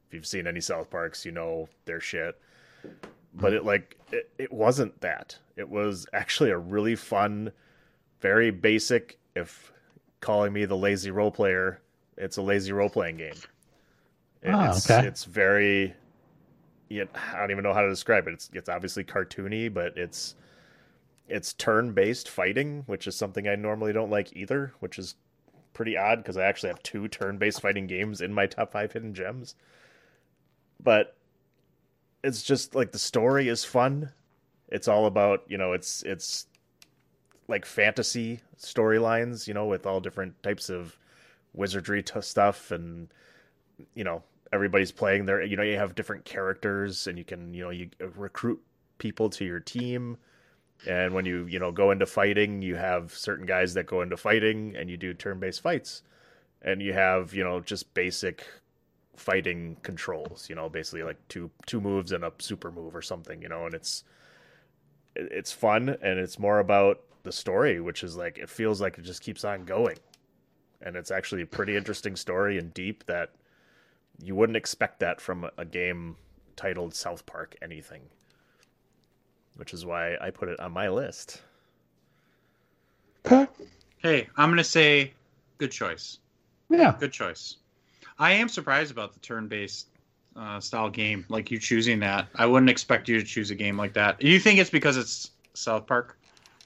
If 0.09 0.15
you've 0.15 0.27
seen 0.27 0.47
any 0.47 0.61
South 0.61 0.89
Parks, 0.91 1.25
you 1.27 1.33
know 1.33 1.69
their 1.85 2.01
shit. 2.01 2.39
But 3.35 3.53
it 3.55 3.65
like 3.65 3.99
it, 4.13 4.31
it 4.39 4.53
wasn't 4.53 5.01
that. 5.01 5.37
It 5.57 5.69
was 5.69 6.07
actually 6.13 6.51
a 6.51 6.59
really 6.59 6.97
fun, 6.97 7.51
very 8.21 8.51
basic. 8.51 9.19
If 9.35 9.73
calling 10.21 10.53
me 10.53 10.65
the 10.67 10.77
lazy 10.77 11.11
role 11.11 11.31
player, 11.31 11.81
it's 12.17 12.37
a 12.37 12.43
lazy 12.43 12.73
role 12.73 12.91
playing 12.91 13.17
game. 13.17 13.33
It- 14.43 14.51
Ah, 14.51 14.71
it's, 14.77 14.91
okay. 14.91 15.07
it's 15.07 15.25
very. 15.25 15.95
Yeah, 16.93 17.05
I 17.33 17.39
don't 17.39 17.51
even 17.51 17.65
know 17.65 17.73
how 17.73 17.81
to 17.81 17.89
describe 17.89 18.29
it. 18.29 18.35
It's 18.35 18.51
it's 18.53 18.69
obviously 18.69 19.03
cartoony, 19.03 19.73
but 19.73 19.97
it's 19.97 20.35
it's 21.27 21.55
turn 21.55 21.95
based 21.95 22.29
fighting, 22.29 22.83
which 22.85 23.07
is 23.07 23.17
something 23.17 23.49
I 23.49 23.55
normally 23.55 23.95
don't 23.95 24.11
like 24.11 24.37
either, 24.37 24.75
which 24.81 24.99
is 24.99 25.15
pretty 25.73 25.97
odd 25.97 26.19
because 26.19 26.37
I 26.37 26.45
actually 26.45 26.69
have 26.69 26.83
two 26.83 27.09
turn 27.09 27.39
based 27.39 27.63
fighting 27.63 27.87
games 27.87 28.21
in 28.21 28.35
my 28.35 28.45
top 28.47 28.73
five 28.73 28.93
hidden 28.93 29.15
gems. 29.15 29.55
But 30.83 31.17
it's 32.23 32.43
just 32.43 32.75
like 32.75 32.93
the 32.93 32.99
story 32.99 33.49
is 33.49 33.65
fun. 33.65 34.11
It's 34.69 34.87
all 34.87 35.07
about, 35.07 35.45
you 35.49 35.57
know, 35.57 35.73
it's 35.73 36.03
it's 36.03 36.47
like 37.49 37.65
fantasy 37.65 38.41
storylines, 38.59 39.49
you 39.49 39.55
know, 39.55 39.65
with 39.65 39.87
all 39.87 40.01
different 40.01 40.43
types 40.43 40.69
of 40.69 40.99
wizardry 41.55 42.03
t- 42.03 42.21
stuff 42.21 42.71
and 42.71 43.09
you 43.95 44.05
know, 44.05 44.23
everybody's 44.53 44.93
playing 44.93 45.27
there. 45.27 45.43
you 45.43 45.57
know, 45.57 45.63
you 45.63 45.77
have 45.77 45.95
different 45.95 46.25
characters 46.25 47.07
and 47.07 47.17
you 47.17 47.25
can, 47.25 47.55
you 47.55 47.65
know, 47.65 47.71
you 47.71 47.89
uh, 48.01 48.09
recruit 48.09 48.61
people 48.99 49.31
to 49.31 49.45
your 49.45 49.61
team 49.61 50.19
and 50.87 51.15
when 51.15 51.25
you, 51.25 51.47
you 51.47 51.59
know, 51.59 51.71
go 51.71 51.91
into 51.91 52.07
fighting, 52.07 52.63
you 52.63 52.75
have 52.75 53.13
certain 53.13 53.47
guys 53.47 53.75
that 53.75 53.87
go 53.87 54.03
into 54.03 54.17
fighting 54.17 54.75
and 54.77 54.91
you 54.91 54.97
do 54.97 55.15
turn-based 55.15 55.61
fights. 55.61 56.03
And 56.61 56.83
you 56.83 56.93
have, 56.93 57.35
you 57.35 57.45
know, 57.45 57.61
just 57.61 57.93
basic 57.95 58.45
fighting 59.17 59.77
controls, 59.83 60.49
you 60.49 60.55
know, 60.55 60.69
basically 60.69 61.03
like 61.03 61.17
two 61.29 61.51
two 61.67 61.81
moves 61.81 62.13
and 62.13 62.25
a 62.25 62.33
super 62.39 62.71
move 62.71 62.95
or 62.95 63.03
something, 63.03 63.43
you 63.43 63.49
know, 63.49 63.67
and 63.67 63.75
it's 63.75 64.05
it's 65.15 65.53
fun 65.53 65.89
and 65.89 66.19
it's 66.19 66.39
more 66.39 66.61
about 66.61 67.01
the 67.25 67.33
story, 67.33 67.81
which 67.81 68.05
is 68.05 68.17
like 68.17 68.39
it 68.39 68.49
feels 68.49 68.81
like 68.81 68.99
it 68.99 69.03
just 69.03 69.23
keeps 69.23 69.45
on 69.45 69.65
going. 69.65 69.99
And 70.81 70.97
it's 70.97 71.11
actually 71.11 71.43
a 71.43 71.47
pretty 71.47 71.77
interesting 71.77 72.17
story 72.17 72.59
and 72.59 72.73
deep 72.75 73.05
that 73.07 73.31
you 74.23 74.35
wouldn't 74.35 74.57
expect 74.57 75.01
that 75.01 75.21
from 75.21 75.45
a- 75.45 75.53
a 75.59 75.65
game 75.65 76.17
titled 76.57 76.95
South 76.95 77.27
Park 77.27 77.57
anything. 77.63 78.03
Which 79.57 79.75
is 79.75 79.85
why 79.85 80.17
I 80.21 80.31
put 80.31 80.49
it 80.49 80.59
on 80.61 80.73
my 80.73 80.89
list. 80.89 81.43
Hey, 83.99 84.29
I'm 84.37 84.51
gonna 84.51 84.65
say, 84.65 85.13
good 85.59 85.71
choice. 85.71 86.19
Yeah. 86.69 86.97
Good 86.99 87.13
choice. 87.13 87.57
I 88.19 88.33
am 88.33 88.49
surprised 88.49 88.91
about 88.91 89.13
the 89.15 89.21
turn-based 89.21 89.89
uh, 90.35 90.59
style 90.61 90.89
game, 90.91 91.25
like 91.29 91.51
you 91.51 91.59
choosing 91.59 92.01
that. 92.01 92.27
I 92.35 92.47
wouldn't 92.47 92.71
expect 92.71 93.09
you 93.09 93.19
to 93.19 93.25
choose 93.25 93.51
a 93.51 93.55
game 93.55 93.77
like 93.77 93.93
that. 93.95 94.21
You 94.23 94.41
think 94.41 94.59
it's 94.59 94.71
because 94.71 94.97
it's 94.97 95.31
South 95.55 95.87
Park? 95.87 96.19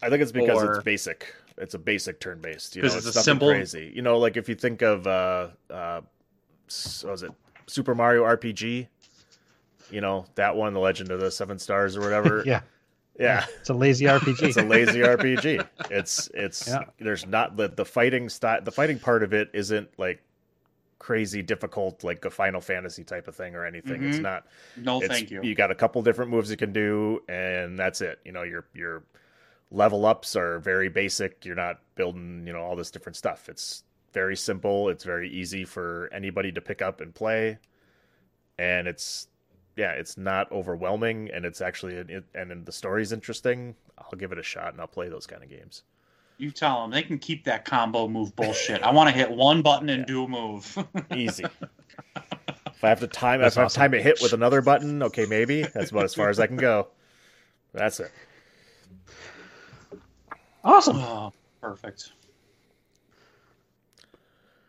I 0.03 0.09
think 0.09 0.23
it's 0.23 0.33
because 0.33 0.63
Or- 0.63 0.77
it's 0.77 0.85
basic. 0.85 1.35
It's 1.59 1.75
a 1.75 1.79
basic 1.79 2.21
turn 2.21 2.41
based. 2.41 2.77
You 2.77 2.83
know, 2.83 2.89
'Cause 2.89 2.97
it's, 2.99 3.07
it's 3.09 3.17
a 3.17 3.23
simple- 3.23 3.49
crazy. 3.49 3.91
You 3.95 4.03
know, 4.03 4.19
like 4.19 4.37
if 4.37 4.49
you 4.49 4.55
think 4.55 4.83
of 4.83 5.07
uh 5.07 5.49
uh 5.71 6.03
s- 6.69 7.03
what 7.05 7.13
was 7.13 7.23
it 7.23 7.33
Super 7.67 7.95
Mario 7.95 8.25
RPG? 8.25 8.87
You 9.91 10.01
know, 10.01 10.27
that 10.35 10.57
one, 10.57 10.73
The 10.75 10.81
Legend 10.81 11.11
of 11.11 11.21
the 11.21 11.31
Seven 11.31 11.59
Stars 11.59 11.97
or 11.97 12.01
whatever. 12.01 12.43
Yeah. 12.47 12.61
Yeah. 13.19 13.47
It's 13.61 13.71
a 13.71 13.75
lazy 13.75 14.05
RPG. 14.07 14.43
It's 14.43 14.57
a 14.59 14.63
lazy 14.63 15.01
RPG. 15.01 15.67
It's 15.91 16.29
it's 16.35 16.69
Yeah. 16.69 16.81
there's 16.99 17.27
not 17.27 17.57
the 17.57 17.69
the 17.69 17.85
fighting 17.85 18.29
style 18.29 18.61
the 18.63 18.71
fighting 18.73 18.99
part 18.99 19.23
of 19.23 19.33
it 19.33 19.49
isn't 19.55 19.89
like 19.99 20.23
crazy 20.99 21.41
difficult 21.43 22.05
like 22.05 22.25
a 22.27 22.31
Final 22.31 22.61
Fantasy 22.61 23.05
type 23.05 23.27
of 23.27 23.35
thing 23.35 23.55
or 23.55 23.65
anything. 23.65 24.03
It's 24.03 24.19
Mhm. 24.19 24.23
not 24.23 24.47
No, 24.77 24.99
it's, 24.99 25.09
thank 25.09 25.31
you. 25.31 25.41
You 25.43 25.55
got 25.55 25.71
a 25.71 25.75
couple 25.75 26.03
different 26.03 26.31
moves 26.31 26.51
you 26.51 26.57
can 26.59 26.73
do, 26.75 27.23
and 27.29 27.79
that's 27.79 28.01
it. 28.03 28.19
You 28.25 28.33
know, 28.33 28.43
your 28.43 28.67
your 28.75 29.03
level 29.71 30.05
ups 30.05 30.37
are 30.37 30.59
very 30.59 30.89
basic. 30.91 31.45
You're 31.47 31.55
not 31.57 31.81
building, 31.95 32.45
you 32.47 32.53
know, 32.53 32.61
all 32.61 32.77
this 32.77 32.91
different 32.91 33.17
stuff. 33.17 33.49
It's 33.49 33.83
very 34.17 34.35
simple. 34.35 34.89
It's 34.89 35.05
very 35.05 35.29
easy 35.29 35.67
for 35.67 36.09
anybody 36.11 36.51
to 36.53 36.61
pick 36.63 36.81
up 36.81 37.03
and 37.03 37.15
play, 37.15 37.59
and 38.59 38.89
it's 38.89 39.29
yeah, 39.77 39.91
it's 39.91 40.17
not 40.17 40.51
overwhelming, 40.51 41.31
and 41.35 41.45
it's 41.45 41.61
actually 41.61 41.97
it, 41.97 42.25
and 42.35 42.65
the 42.65 42.73
story's 42.73 43.13
interesting. 43.13 43.75
I'll 43.99 44.19
give 44.19 44.33
it 44.33 44.39
a 44.39 44.43
shot, 44.43 44.73
and 44.73 44.81
I'll 44.81 44.87
play 44.87 45.11
those 45.11 45.27
kind 45.27 45.43
of 45.43 45.51
games. 45.51 45.83
You 46.39 46.51
tell 46.51 46.81
them 46.81 46.93
they 46.93 47.03
can 47.03 47.19
keep 47.19 47.45
that 47.45 47.67
combo 47.67 48.09
move 48.09 48.35
bullshit. 48.35 48.83
I 48.83 48.91
want 48.91 49.11
to 49.11 49.15
hit 49.15 49.31
one 49.31 49.61
button 49.61 49.91
and 49.91 50.07
do 50.07 50.25
a 50.25 50.29
move. 50.29 50.79
Easy. 51.15 51.45
if 52.17 52.83
I 52.83 52.89
have 52.89 53.01
to 53.01 53.07
time, 53.07 53.43
That's 53.43 53.57
if 53.57 53.59
I 53.59 53.61
have 53.61 53.67
awesome. 53.67 53.81
time 53.81 53.93
to 53.93 54.01
hit 54.01 54.23
with 54.23 54.33
another 54.33 54.63
button, 54.63 55.03
okay, 55.03 55.27
maybe 55.27 55.61
that's 55.61 55.91
about 55.91 56.05
as 56.05 56.15
far 56.15 56.31
as 56.31 56.41
I 56.41 56.47
can 56.47 56.57
go. 56.57 56.89
That's 57.75 58.01
it. 58.01 58.11
awesome. 60.65 60.97
oh, 60.97 61.35
perfect. 61.61 62.13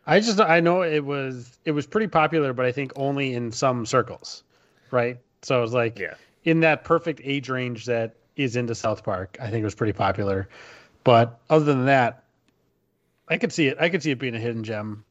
I 0.08 0.20
just 0.20 0.40
I 0.40 0.60
know 0.60 0.82
it 0.82 1.04
was 1.04 1.58
it 1.66 1.72
was 1.72 1.86
pretty 1.86 2.06
popular, 2.08 2.52
but 2.54 2.64
I 2.64 2.72
think 2.72 2.92
only 2.96 3.34
in 3.34 3.52
some 3.52 3.84
circles, 3.86 4.42
right? 4.90 5.18
So 5.42 5.58
it 5.58 5.60
was 5.60 5.74
like 5.74 5.98
Yeah. 5.98 6.14
in 6.44 6.60
that 6.60 6.82
perfect 6.82 7.20
age 7.22 7.48
range 7.50 7.84
that 7.84 8.16
is 8.34 8.56
into 8.56 8.74
South 8.74 9.04
Park. 9.04 9.36
I 9.40 9.50
think 9.50 9.60
it 9.60 9.64
was 9.64 9.74
pretty 9.74 9.92
popular, 9.92 10.48
but 11.04 11.38
other 11.50 11.66
than 11.66 11.84
that, 11.86 12.24
I 13.28 13.36
could 13.36 13.52
see 13.52 13.66
it. 13.68 13.76
I 13.78 13.90
could 13.90 14.02
see 14.02 14.10
it 14.10 14.18
being 14.18 14.34
a 14.34 14.38
hidden 14.40 14.64
gem. 14.64 15.04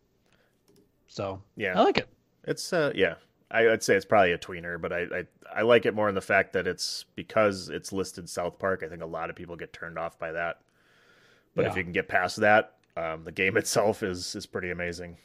So 1.07 1.41
Yeah. 1.55 1.79
I 1.79 1.83
like 1.83 1.99
it. 1.99 2.09
It's 2.45 2.73
uh 2.73 2.91
yeah. 2.95 3.15
I, 3.51 3.69
I'd 3.69 3.83
say 3.83 3.95
it's 3.95 4.05
probably 4.05 4.33
a 4.33 4.37
tweener, 4.37 4.81
but 4.81 4.91
I, 4.91 5.01
I 5.03 5.25
I 5.57 5.61
like 5.61 5.85
it 5.85 5.93
more 5.93 6.09
in 6.09 6.15
the 6.15 6.21
fact 6.21 6.53
that 6.53 6.65
it's 6.67 7.05
because 7.15 7.69
it's 7.69 7.93
listed 7.93 8.27
South 8.27 8.57
Park. 8.57 8.81
I 8.83 8.89
think 8.89 9.03
a 9.03 9.05
lot 9.05 9.29
of 9.29 9.35
people 9.35 9.55
get 9.55 9.71
turned 9.73 9.99
off 9.99 10.17
by 10.17 10.31
that. 10.31 10.59
But 11.55 11.65
if 11.65 11.77
you 11.77 11.83
can 11.83 11.91
get 11.93 12.07
past 12.07 12.37
that, 12.37 12.73
um, 12.97 13.23
the 13.23 13.31
game 13.31 13.57
itself 13.57 14.03
is 14.03 14.35
is 14.35 14.45
pretty 14.45 14.71
amazing. 14.71 15.17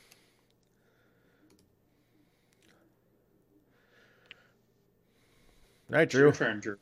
All 5.91 5.99
right, 5.99 6.09
Drew. 6.09 6.23
Your 6.23 6.33
turn, 6.33 6.61
Drew. 6.61 6.79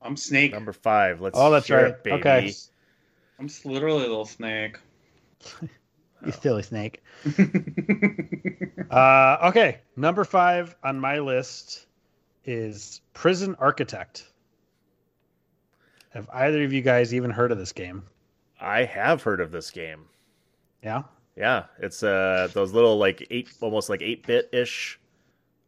I'm 0.00 0.16
Snake. 0.16 0.52
Number 0.52 0.72
five. 0.72 1.20
Let's 1.20 1.38
Oh, 1.38 1.50
that's 1.50 1.68
right. 1.70 1.86
it, 1.86 2.04
baby. 2.04 2.16
Okay. 2.16 2.52
I'm 3.38 3.48
literally 3.64 4.04
a 4.04 4.08
little 4.08 4.24
snake. 4.24 4.78
you 6.24 6.32
silly 6.32 6.62
snake. 6.62 7.02
uh, 8.90 9.38
okay, 9.48 9.80
number 9.96 10.24
five 10.24 10.74
on 10.82 11.00
my 11.00 11.18
list 11.18 11.86
is 12.44 13.00
Prison 13.12 13.56
Architect. 13.58 14.26
Have 16.10 16.28
either 16.32 16.62
of 16.62 16.72
you 16.72 16.80
guys 16.80 17.12
even 17.12 17.30
heard 17.30 17.50
of 17.50 17.58
this 17.58 17.72
game? 17.72 18.04
I 18.64 18.84
have 18.84 19.22
heard 19.22 19.40
of 19.40 19.50
this 19.52 19.70
game. 19.70 20.06
Yeah. 20.82 21.02
Yeah, 21.36 21.64
it's 21.80 22.02
uh 22.02 22.48
those 22.52 22.72
little 22.72 22.96
like 22.96 23.26
eight, 23.30 23.52
almost 23.60 23.88
like 23.90 24.02
eight 24.02 24.26
bit 24.26 24.48
ish. 24.52 24.98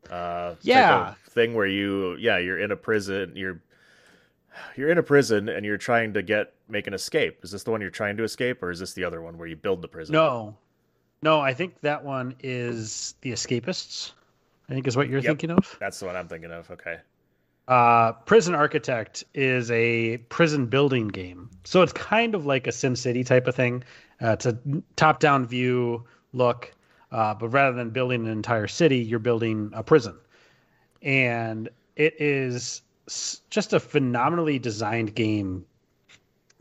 Uh, 0.09 0.51
type 0.51 0.59
Yeah. 0.63 1.09
of 1.11 1.19
thing 1.33 1.55
where 1.55 1.67
you, 1.67 2.15
yeah, 2.21 2.39
you're 2.39 2.59
in 2.61 2.71
a 2.71 2.77
prison. 2.77 3.33
You're 3.35 3.61
you're 4.77 4.89
in 4.91 4.99
a 4.99 5.03
prison 5.03 5.49
and 5.49 5.67
you're 5.67 5.77
trying 5.77 6.13
to 6.15 6.23
get 6.23 6.55
make 6.69 6.87
an 6.87 6.95
escape. 6.95 7.41
Is 7.43 7.51
this 7.51 7.65
the 7.65 7.71
one 7.73 7.81
you're 7.81 7.91
trying 7.91 8.17
to 8.19 8.23
escape, 8.25 8.63
or 8.63 8.71
is 8.71 8.79
this 8.79 8.93
the 8.93 9.03
other 9.05 9.21
one 9.21 9.37
where 9.37 9.49
you 9.49 9.57
build 9.57 9.83
the 9.83 9.89
prison? 9.89 10.13
No, 10.13 10.57
no, 11.23 11.41
I 11.41 11.53
think 11.53 11.81
that 11.81 12.05
one 12.05 12.37
is 12.45 13.15
The 13.23 13.33
Escapists. 13.33 14.13
I 14.71 14.75
think 14.75 14.87
is 14.87 14.97
what 14.97 15.09
you're 15.09 15.19
Yep. 15.21 15.27
thinking 15.31 15.51
of. 15.51 15.77
that's 15.81 15.99
the 16.01 16.07
one 16.07 16.15
I'm 16.17 16.29
thinking 16.29 16.53
of. 16.53 16.71
Okay. 16.71 16.99
Uh, 17.69 18.13
Prison 18.13 18.55
Architect 18.55 19.25
is 19.35 19.71
a 19.73 20.19
prison 20.29 20.67
building 20.67 21.09
game, 21.09 21.51
so 21.65 21.83
it's 21.83 21.93
kind 21.93 22.35
of 22.37 22.47
like 22.47 22.69
a 22.69 22.73
Sim 22.73 22.95
City 22.95 23.25
type 23.25 23.49
of 23.49 23.57
thing. 23.57 23.83
Uh, 24.23 24.31
it's 24.31 24.47
a 24.47 24.57
top-down 24.95 25.47
view 25.47 26.05
look, 26.33 26.73
uh, 27.11 27.35
but 27.35 27.49
rather 27.49 27.77
than 27.77 27.91
building 27.91 28.25
an 28.25 28.31
entire 28.31 28.69
city, 28.69 28.99
you're 28.99 29.19
building 29.19 29.73
a 29.75 29.83
prison, 29.83 30.17
and 31.03 31.69
it 31.97 32.15
is 32.21 32.83
just 33.51 33.73
a 33.73 33.81
phenomenally 33.81 34.61
designed 34.61 35.15
game. 35.15 35.65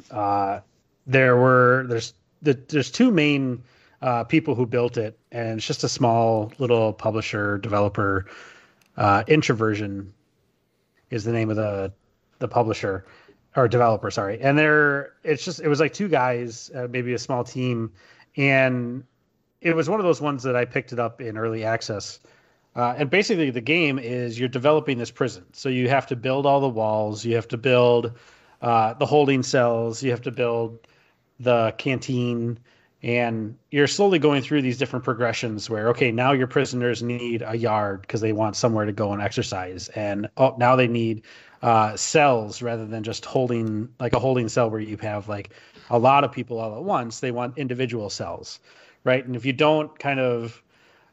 Uh, 0.10 0.60
there 1.06 1.38
were 1.38 1.86
there's 1.88 2.16
the, 2.42 2.60
there's 2.68 2.90
two 2.90 3.12
main 3.12 3.62
uh, 4.02 4.24
people 4.24 4.56
who 4.56 4.66
built 4.66 4.98
it, 4.98 5.20
and 5.32 5.60
it's 5.60 5.68
just 5.68 5.84
a 5.84 5.90
small 5.90 6.52
little 6.58 6.94
publisher 6.94 7.60
developer. 7.60 8.26
Uh, 8.98 9.24
Introversion 9.28 10.14
is 11.16 11.24
the 11.24 11.32
name 11.32 11.50
of 11.50 11.56
the 11.56 11.92
the 12.40 12.48
publisher 12.48 13.06
or 13.56 13.68
developer, 13.68 14.12
sorry. 14.12 14.40
And 14.42 14.58
they're 14.58 15.14
it's 15.24 15.44
just 15.44 15.62
it 15.62 15.68
was 15.68 15.80
like 15.80 15.94
two 15.94 16.10
guys, 16.10 16.70
uh, 16.76 16.88
maybe 16.90 17.14
a 17.14 17.20
small 17.20 17.44
team, 17.44 17.92
and 18.36 19.04
it 19.62 19.76
was 19.76 19.90
one 19.90 20.00
of 20.00 20.06
those 20.06 20.22
ones 20.22 20.44
that 20.44 20.56
I 20.56 20.66
picked 20.66 20.94
it 20.94 21.00
up 21.00 21.22
in 21.22 21.38
early 21.38 21.64
access. 21.64 22.20
Uh, 22.76 22.94
and 22.98 23.10
basically, 23.10 23.50
the 23.50 23.62
game 23.62 23.98
is 23.98 24.38
you're 24.38 24.50
developing 24.50 24.98
this 24.98 25.10
prison, 25.10 25.46
so 25.54 25.70
you 25.70 25.88
have 25.88 26.06
to 26.08 26.16
build 26.16 26.46
all 26.46 26.60
the 26.60 26.70
walls, 26.70 27.24
you 27.24 27.34
have 27.36 27.48
to 27.48 27.58
build 27.58 28.12
uh, 28.62 28.94
the 28.96 29.06
holding 29.06 29.44
cells, 29.44 30.04
you 30.04 30.12
have 30.12 30.22
to 30.22 30.32
build 30.32 30.78
the 31.40 31.74
canteen, 31.78 32.60
and 33.06 33.56
you're 33.70 33.88
slowly 33.88 34.18
going 34.18 34.42
through 34.42 34.64
these 34.64 34.80
different 34.80 35.06
progressions 35.06 35.70
where 35.70 35.90
okay 35.90 36.12
now 36.12 36.32
your 36.32 36.48
prisoners 36.48 37.04
need 37.04 37.44
a 37.46 37.56
yard 37.56 38.02
because 38.02 38.20
they 38.20 38.34
want 38.34 38.56
somewhere 38.56 38.86
to 38.86 38.92
go 38.92 39.14
and 39.14 39.22
exercise. 39.22 39.90
And 39.90 40.28
oh 40.38 40.56
now 40.58 40.76
they 40.76 40.88
need 40.88 41.22
uh, 41.62 41.96
cells 41.96 42.64
rather 42.64 42.86
than 42.86 43.04
just 43.04 43.24
holding 43.24 43.90
like 44.00 44.14
a 44.14 44.20
holding 44.20 44.50
cell 44.50 44.70
where 44.72 44.82
you 44.82 44.98
have 44.98 45.30
like 45.30 45.52
a 45.92 46.00
lot 46.00 46.24
of 46.24 46.32
people 46.32 46.60
all 46.60 46.76
at 46.76 46.84
once. 46.84 47.20
They 47.20 47.32
want 47.32 47.58
individual 47.60 48.10
cells 48.10 48.60
right? 49.06 49.26
And 49.26 49.38
if 49.38 49.46
you 49.46 49.54
don't 49.54 49.98
kind 49.98 50.20
of 50.20 50.62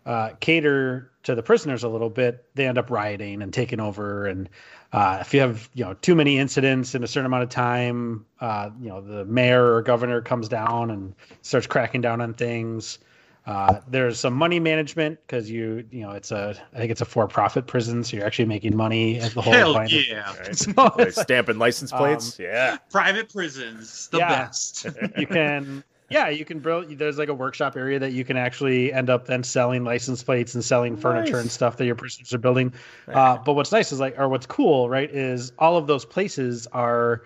uh, 0.07 0.31
cater 0.41 1.11
to 1.23 1.35
the 1.35 1.43
prisoners 1.43 1.85
a 1.85 1.89
little 1.89 2.11
bit 2.11 2.45
they 2.55 2.67
end 2.67 2.79
up 2.79 2.91
rioting 2.91 3.43
and 3.43 3.53
taking 3.53 3.79
over 3.81 4.27
and 4.27 4.49
uh, 4.93 5.19
if 5.23 5.33
you 5.33 5.41
have 5.41 5.71
you 5.75 5.85
know 5.85 5.95
too 5.95 6.15
many 6.15 6.39
incidents 6.39 6.95
in 6.95 7.03
a 7.03 7.07
certain 7.07 7.25
amount 7.25 7.43
of 7.43 7.49
time, 7.49 8.27
uh, 8.41 8.69
you 8.79 8.89
know 8.91 9.01
the 9.01 9.25
mayor 9.25 9.73
or 9.75 9.81
governor 9.83 10.21
comes 10.21 10.49
down 10.51 10.91
and 10.91 11.15
starts 11.41 11.67
cracking 11.67 12.03
down 12.03 12.21
on 12.21 12.35
things. 12.35 12.99
Uh, 13.47 13.81
there's 13.89 14.21
some 14.21 14.35
money 14.35 14.61
management 14.61 15.19
because 15.27 15.51
you 15.51 15.85
you 15.91 16.03
know 16.03 16.11
it's 16.11 16.31
a 16.31 16.55
I 16.75 16.77
think 16.79 16.91
it's 16.93 17.01
a 17.01 17.07
for-profit 17.07 17.67
prison, 17.67 18.05
so 18.05 18.19
you're 18.19 18.27
actually 18.27 18.45
making 18.45 18.77
money 18.77 19.19
at 19.19 19.33
the 19.33 19.41
whole 19.41 19.55
Hell 19.55 19.73
time. 19.73 19.89
yeah. 19.91 20.25
All 20.29 20.37
right. 20.37 20.57
So 20.57 20.73
Like 20.77 20.93
it's 21.09 21.17
like, 21.17 21.25
stamping 21.25 21.59
license 21.59 21.91
plates. 21.91 22.39
yeah. 22.39 22.77
Private 22.91 23.33
prisons, 23.33 24.09
the 24.09 24.19
Yeah. 24.19 24.29
best. 24.29 24.87
you 25.17 25.27
can 25.27 25.83
yeah 26.13 26.29
you 26.29 26.45
can 26.45 26.59
build 26.59 26.89
there's 26.99 27.19
like 27.19 27.29
a 27.29 27.35
workshop 27.35 27.77
area 27.77 27.99
that 27.99 28.13
you 28.13 28.25
can 28.25 28.37
actually 28.37 28.93
end 28.93 29.11
up 29.11 29.27
then 29.27 29.43
selling 29.43 29.85
license 29.85 30.23
plates 30.23 30.55
and 30.55 30.65
selling 30.65 30.97
furniture 30.97 31.39
and 31.39 31.51
stuff 31.51 31.77
that 31.77 31.87
your 31.87 31.95
prisoners 31.95 32.33
are 32.33 32.39
building. 32.39 32.73
Uh, 33.09 33.39
but 33.39 33.55
what's 33.55 33.73
nice 33.73 33.93
is 33.93 34.01
like 34.01 34.19
or 34.19 34.29
what's 34.29 34.47
cool 34.47 34.89
right 34.89 35.11
is 35.11 35.53
all 35.59 35.77
of 35.77 35.87
those 35.87 36.05
places 36.05 36.67
are 36.69 37.23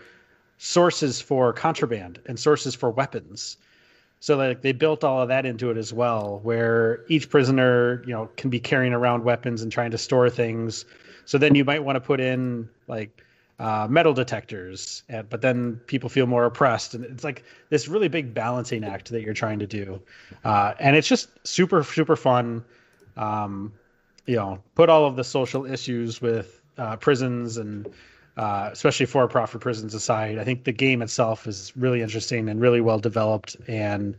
sources 0.59 1.21
for 1.21 1.53
contraband 1.53 2.21
and 2.27 2.39
sources 2.39 2.75
for 2.75 2.91
weapons. 2.91 3.57
So 4.21 4.37
like 4.37 4.63
they 4.63 4.73
built 4.73 5.05
all 5.05 5.21
of 5.21 5.29
that 5.29 5.45
into 5.45 5.71
it 5.71 5.77
as 5.77 5.93
well 5.93 6.41
where 6.43 7.05
each 7.09 7.29
prisoner 7.29 8.03
you 8.07 8.13
know 8.13 8.31
can 8.37 8.51
be 8.51 8.61
carrying 8.61 8.93
around 8.93 9.25
weapons 9.25 9.63
and 9.63 9.71
trying 9.71 9.91
to 9.91 9.99
store 9.99 10.31
things. 10.31 10.85
So 11.25 11.39
then 11.39 11.55
you 11.55 11.65
might 11.65 11.85
want 11.85 11.97
to 11.97 12.01
put 12.01 12.21
in 12.21 12.69
like 12.87 13.26
uh, 13.59 13.87
metal 13.89 14.13
detectors, 14.13 15.03
but 15.31 15.41
then 15.41 15.81
people 15.87 16.09
feel 16.09 16.27
more 16.27 16.45
oppressed, 16.45 16.95
and 16.95 17.05
it's 17.05 17.25
like 17.25 17.45
this 17.71 17.89
really 17.89 18.09
big 18.09 18.35
balancing 18.35 18.85
act 18.85 19.11
that 19.11 19.23
you're 19.23 19.35
trying 19.35 19.59
to 19.59 19.67
do, 19.67 20.01
uh, 20.45 20.75
and 20.79 20.97
it's 20.97 21.09
just 21.09 21.29
super 21.45 21.83
super 21.83 22.17
fun. 22.17 22.65
Um, 23.17 23.73
you 24.27 24.37
know, 24.37 24.63
put 24.75 24.89
all 24.89 25.07
of 25.07 25.17
the 25.17 25.25
social 25.25 25.65
issues 25.65 26.21
with 26.21 26.61
uh, 26.77 26.97
prisons 26.97 27.57
and 27.57 27.89
uh, 28.37 28.69
especially 28.73 29.07
for 29.07 29.27
profit 29.29 29.61
prisons 29.61 29.95
aside, 29.95 30.39
I 30.39 30.45
think 30.45 30.65
the 30.65 30.73
game 30.73 31.01
itself 31.01 31.47
is 31.47 31.73
really 31.75 32.03
interesting 32.03 32.49
and 32.49 32.61
really 32.61 32.83
well 32.83 32.99
developed. 32.99 33.57
And 33.67 34.17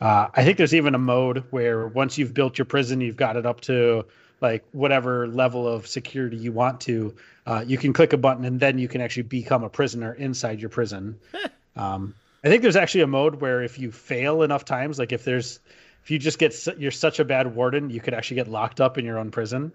uh, 0.00 0.28
I 0.32 0.44
think 0.44 0.58
there's 0.58 0.74
even 0.74 0.94
a 0.94 0.98
mode 0.98 1.44
where 1.50 1.88
once 1.88 2.18
you've 2.18 2.34
built 2.34 2.56
your 2.56 2.66
prison, 2.66 3.00
you've 3.00 3.16
got 3.16 3.36
it 3.36 3.46
up 3.46 3.60
to 3.62 4.04
like 4.40 4.64
whatever 4.72 5.26
level 5.26 5.66
of 5.66 5.86
security 5.86 6.36
you 6.36 6.52
want 6.52 6.80
to, 6.82 7.14
uh, 7.46 7.64
you 7.66 7.78
can 7.78 7.92
click 7.92 8.12
a 8.12 8.16
button 8.16 8.44
and 8.44 8.60
then 8.60 8.78
you 8.78 8.88
can 8.88 9.00
actually 9.00 9.24
become 9.24 9.64
a 9.64 9.68
prisoner 9.68 10.14
inside 10.14 10.60
your 10.60 10.70
prison. 10.70 11.18
um, 11.76 12.14
I 12.44 12.48
think 12.48 12.62
there's 12.62 12.76
actually 12.76 13.00
a 13.00 13.06
mode 13.06 13.40
where 13.40 13.62
if 13.62 13.78
you 13.78 13.90
fail 13.90 14.42
enough 14.42 14.64
times, 14.64 14.98
like 14.98 15.12
if 15.12 15.24
there's 15.24 15.60
if 16.04 16.10
you 16.10 16.18
just 16.18 16.38
get 16.38 16.54
you're 16.78 16.90
such 16.90 17.18
a 17.18 17.24
bad 17.24 17.54
warden, 17.54 17.90
you 17.90 18.00
could 18.00 18.14
actually 18.14 18.36
get 18.36 18.48
locked 18.48 18.80
up 18.80 18.96
in 18.96 19.04
your 19.04 19.18
own 19.18 19.30
prison. 19.30 19.72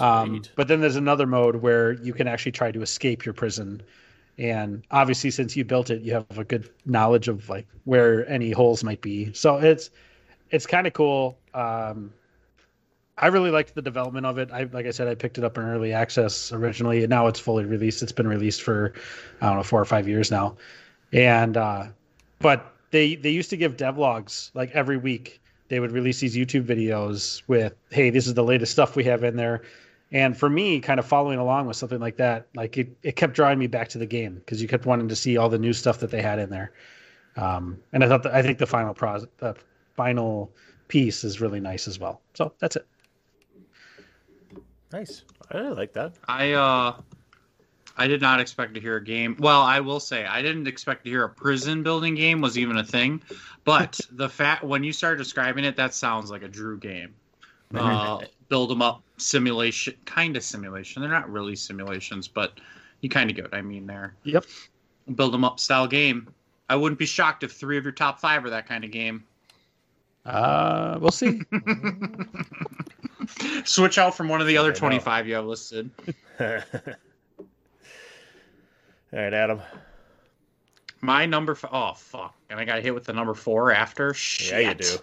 Um, 0.00 0.42
but 0.56 0.68
then 0.68 0.80
there's 0.80 0.96
another 0.96 1.26
mode 1.26 1.56
where 1.56 1.92
you 1.92 2.12
can 2.12 2.26
actually 2.26 2.52
try 2.52 2.72
to 2.72 2.82
escape 2.82 3.24
your 3.24 3.34
prison. 3.34 3.82
And 4.38 4.82
obviously, 4.90 5.30
since 5.30 5.56
you 5.56 5.64
built 5.64 5.90
it, 5.90 6.02
you 6.02 6.12
have 6.12 6.38
a 6.38 6.44
good 6.44 6.68
knowledge 6.84 7.28
of 7.28 7.48
like 7.48 7.66
where 7.84 8.28
any 8.28 8.50
holes 8.50 8.84
might 8.84 9.00
be. 9.00 9.32
So 9.32 9.56
it's 9.56 9.90
it's 10.50 10.66
kind 10.66 10.86
of 10.86 10.92
cool. 10.92 11.38
Um, 11.54 12.12
I 13.18 13.28
really 13.28 13.50
liked 13.50 13.74
the 13.74 13.82
development 13.82 14.26
of 14.26 14.38
it. 14.38 14.50
I 14.52 14.64
like 14.64 14.86
I 14.86 14.90
said, 14.90 15.08
I 15.08 15.14
picked 15.14 15.38
it 15.38 15.44
up 15.44 15.56
in 15.56 15.64
early 15.64 15.92
access 15.92 16.52
originally, 16.52 17.02
and 17.02 17.10
now 17.10 17.26
it's 17.28 17.40
fully 17.40 17.64
released. 17.64 18.02
It's 18.02 18.12
been 18.12 18.28
released 18.28 18.62
for 18.62 18.92
I 19.40 19.46
don't 19.46 19.56
know 19.56 19.62
four 19.62 19.80
or 19.80 19.86
five 19.86 20.06
years 20.06 20.30
now, 20.30 20.56
and 21.12 21.56
uh, 21.56 21.86
but 22.40 22.74
they 22.90 23.14
they 23.14 23.30
used 23.30 23.50
to 23.50 23.56
give 23.56 23.76
devlogs 23.76 24.50
like 24.54 24.70
every 24.72 24.98
week. 24.98 25.40
They 25.68 25.80
would 25.80 25.92
release 25.92 26.20
these 26.20 26.36
YouTube 26.36 26.66
videos 26.66 27.42
with, 27.48 27.74
"Hey, 27.90 28.10
this 28.10 28.26
is 28.26 28.34
the 28.34 28.44
latest 28.44 28.72
stuff 28.72 28.96
we 28.96 29.04
have 29.04 29.24
in 29.24 29.36
there." 29.36 29.62
And 30.12 30.36
for 30.36 30.48
me, 30.48 30.78
kind 30.80 31.00
of 31.00 31.06
following 31.06 31.38
along 31.38 31.66
with 31.66 31.76
something 31.76 31.98
like 31.98 32.16
that, 32.18 32.46
like 32.54 32.78
it, 32.78 32.96
it 33.02 33.16
kept 33.16 33.34
drawing 33.34 33.58
me 33.58 33.66
back 33.66 33.88
to 33.88 33.98
the 33.98 34.06
game 34.06 34.36
because 34.36 34.62
you 34.62 34.68
kept 34.68 34.86
wanting 34.86 35.08
to 35.08 35.16
see 35.16 35.36
all 35.36 35.48
the 35.48 35.58
new 35.58 35.72
stuff 35.72 35.98
that 36.00 36.10
they 36.10 36.22
had 36.22 36.38
in 36.38 36.50
there. 36.50 36.72
Um, 37.36 37.78
and 37.92 38.04
I 38.04 38.08
thought 38.08 38.22
that, 38.22 38.32
I 38.32 38.42
think 38.42 38.58
the 38.58 38.66
final 38.66 38.94
pros, 38.94 39.26
the 39.38 39.56
final 39.96 40.52
piece 40.86 41.24
is 41.24 41.40
really 41.40 41.58
nice 41.58 41.88
as 41.88 41.98
well. 41.98 42.20
So 42.34 42.52
that's 42.60 42.76
it. 42.76 42.86
Nice. 44.96 45.24
I 45.50 45.60
like 45.60 45.92
that. 45.92 46.14
I 46.26 46.52
uh 46.52 46.96
I 47.98 48.06
did 48.06 48.22
not 48.22 48.40
expect 48.40 48.74
to 48.74 48.80
hear 48.80 48.96
a 48.96 49.04
game. 49.04 49.36
Well, 49.38 49.60
I 49.60 49.80
will 49.80 50.00
say 50.00 50.24
I 50.24 50.40
didn't 50.40 50.66
expect 50.66 51.04
to 51.04 51.10
hear 51.10 51.24
a 51.24 51.28
prison 51.28 51.82
building 51.82 52.14
game 52.14 52.40
was 52.40 52.56
even 52.56 52.78
a 52.78 52.84
thing. 52.84 53.20
But 53.64 54.00
the 54.10 54.28
fact 54.28 54.64
when 54.64 54.84
you 54.84 54.94
started 54.94 55.18
describing 55.18 55.64
it, 55.64 55.76
that 55.76 55.92
sounds 55.92 56.30
like 56.30 56.42
a 56.42 56.48
Drew 56.48 56.78
game. 56.78 57.14
Uh, 57.74 58.20
build 58.48 58.70
them 58.70 58.80
up 58.80 59.02
simulation, 59.18 59.94
kind 60.06 60.36
of 60.36 60.42
simulation. 60.42 61.02
They're 61.02 61.10
not 61.10 61.30
really 61.30 61.56
simulations, 61.56 62.28
but 62.28 62.58
you 63.00 63.10
kind 63.10 63.28
of 63.28 63.36
get 63.36 63.44
what 63.44 63.54
I 63.54 63.60
mean 63.60 63.86
there. 63.86 64.14
Yep. 64.22 64.44
Build 65.14 65.34
them 65.34 65.44
up 65.44 65.60
style 65.60 65.88
game. 65.88 66.28
I 66.70 66.76
wouldn't 66.76 66.98
be 66.98 67.06
shocked 67.06 67.42
if 67.42 67.52
three 67.52 67.76
of 67.76 67.84
your 67.84 67.92
top 67.92 68.20
five 68.20 68.44
are 68.44 68.50
that 68.50 68.66
kind 68.66 68.84
of 68.84 68.92
game. 68.92 69.24
Uh, 70.26 70.98
we'll 71.00 71.12
see. 71.12 71.40
Switch 73.64 73.96
out 73.96 74.16
from 74.16 74.28
one 74.28 74.40
of 74.40 74.48
the 74.48 74.58
other 74.58 74.72
25 74.72 75.28
you 75.28 75.36
have 75.36 75.46
listed. 75.46 75.88
All 76.40 76.46
right, 79.12 79.32
Adam. 79.32 79.60
My 81.00 81.26
number, 81.26 81.52
f- 81.52 81.64
oh 81.70 81.92
fuck, 81.94 82.34
and 82.50 82.58
I 82.58 82.64
got 82.64 82.82
hit 82.82 82.92
with 82.92 83.04
the 83.04 83.12
number 83.12 83.34
four 83.34 83.70
after. 83.70 84.12
Shit. 84.14 84.62
Yeah, 84.62 84.68
you 84.70 84.74
do. 84.74 84.96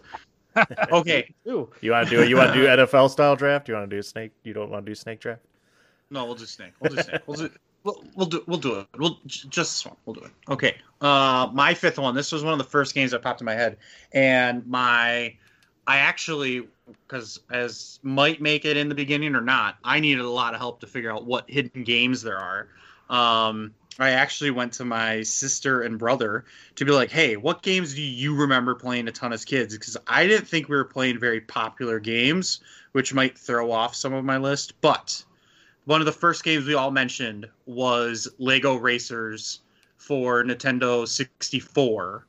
Okay, 0.92 1.34
Ooh, 1.48 1.70
You 1.82 1.92
want 1.92 2.10
to 2.10 2.16
do 2.16 2.22
it? 2.22 2.30
You 2.30 2.36
want 2.36 2.54
to 2.54 2.62
do 2.62 2.68
NFL 2.68 3.10
style 3.10 3.36
draft? 3.36 3.68
You 3.68 3.74
want 3.76 3.90
to 3.90 3.96
do 3.96 4.00
a 4.00 4.04
snake? 4.04 4.32
You 4.44 4.54
don't 4.54 4.70
want 4.70 4.86
to 4.86 4.92
do 4.92 4.96
snake 4.96 5.20
draft? 5.20 5.42
no, 6.12 6.26
we'll 6.26 6.36
do 6.36 6.46
snake. 6.46 6.74
We'll 6.80 6.94
do 6.94 7.02
snake. 7.02 7.22
We'll 7.26 7.38
do. 7.38 7.50
We'll, 7.84 8.02
we'll 8.15 8.28
do 8.28 8.43
we'll 8.48 8.60
do 8.60 8.80
it. 8.80 8.88
We'll 8.98 9.19
just. 9.26 9.88
We'll 10.06 10.13
do 10.13 10.22
it. 10.22 10.32
Okay. 10.50 10.78
Uh, 11.02 11.50
my 11.54 11.74
fifth 11.74 12.00
one. 12.00 12.15
This 12.15 12.32
was 12.32 12.43
one 12.43 12.54
of 12.54 12.58
the 12.58 12.63
first 12.63 12.96
games 12.96 13.12
that 13.12 13.22
popped 13.22 13.41
in 13.41 13.46
my 13.46 13.56
head, 13.56 13.78
and 14.13 14.65
my 14.67 15.36
I 15.86 15.98
actually 15.98 16.67
because 17.08 17.39
as 17.52 18.00
might 18.04 18.41
make 18.41 18.65
it 18.65 18.78
in 18.78 18.89
the 18.89 18.96
beginning 18.96 19.36
or 19.36 19.41
not, 19.41 19.78
I 19.84 20.00
needed 20.00 20.24
a 20.24 20.30
lot 20.30 20.54
of 20.54 20.60
help 20.60 20.80
to 20.82 20.88
figure 20.88 21.12
out 21.12 21.26
what 21.26 21.50
hidden 21.50 21.84
games 21.84 22.22
there 22.22 22.38
are. 22.38 22.67
Um, 23.10 23.74
I 24.00 24.12
actually 24.12 24.52
went 24.52 24.74
to 24.74 24.86
my 24.86 25.22
sister 25.24 25.82
and 25.82 26.00
brother 26.00 26.46
to 26.76 26.86
be 26.86 26.91
like, 26.91 27.12
"Hey, 27.12 27.36
what 27.36 27.62
games 27.62 27.93
do 27.93 28.02
you 28.02 28.36
remember 28.36 28.76
playing 28.76 29.08
a 29.08 29.12
ton 29.12 29.34
as 29.34 29.43
kids?" 29.43 29.78
Because 29.78 29.98
I 30.08 30.26
didn't 30.26 30.48
think 30.48 30.69
we 30.69 30.78
were 30.78 30.86
playing 30.86 31.19
very 31.19 31.41
popular 31.41 32.00
games, 32.00 32.62
which 32.93 33.13
might 33.13 33.38
throw 33.38 33.72
off 33.72 33.93
some 33.93 34.13
of 34.13 34.24
my 34.24 34.38
list. 34.38 34.80
But 34.80 35.24
one 35.86 36.00
of 36.00 36.06
the 36.06 36.12
first 36.12 36.43
games 36.43 36.65
we 36.65 36.76
all 36.76 36.91
mentioned 36.91 37.48
was 37.65 38.28
Lego 38.38 38.76
Racers 38.76 39.60
for 39.98 40.43
Nintendo 40.43 41.08
64. 41.08 42.26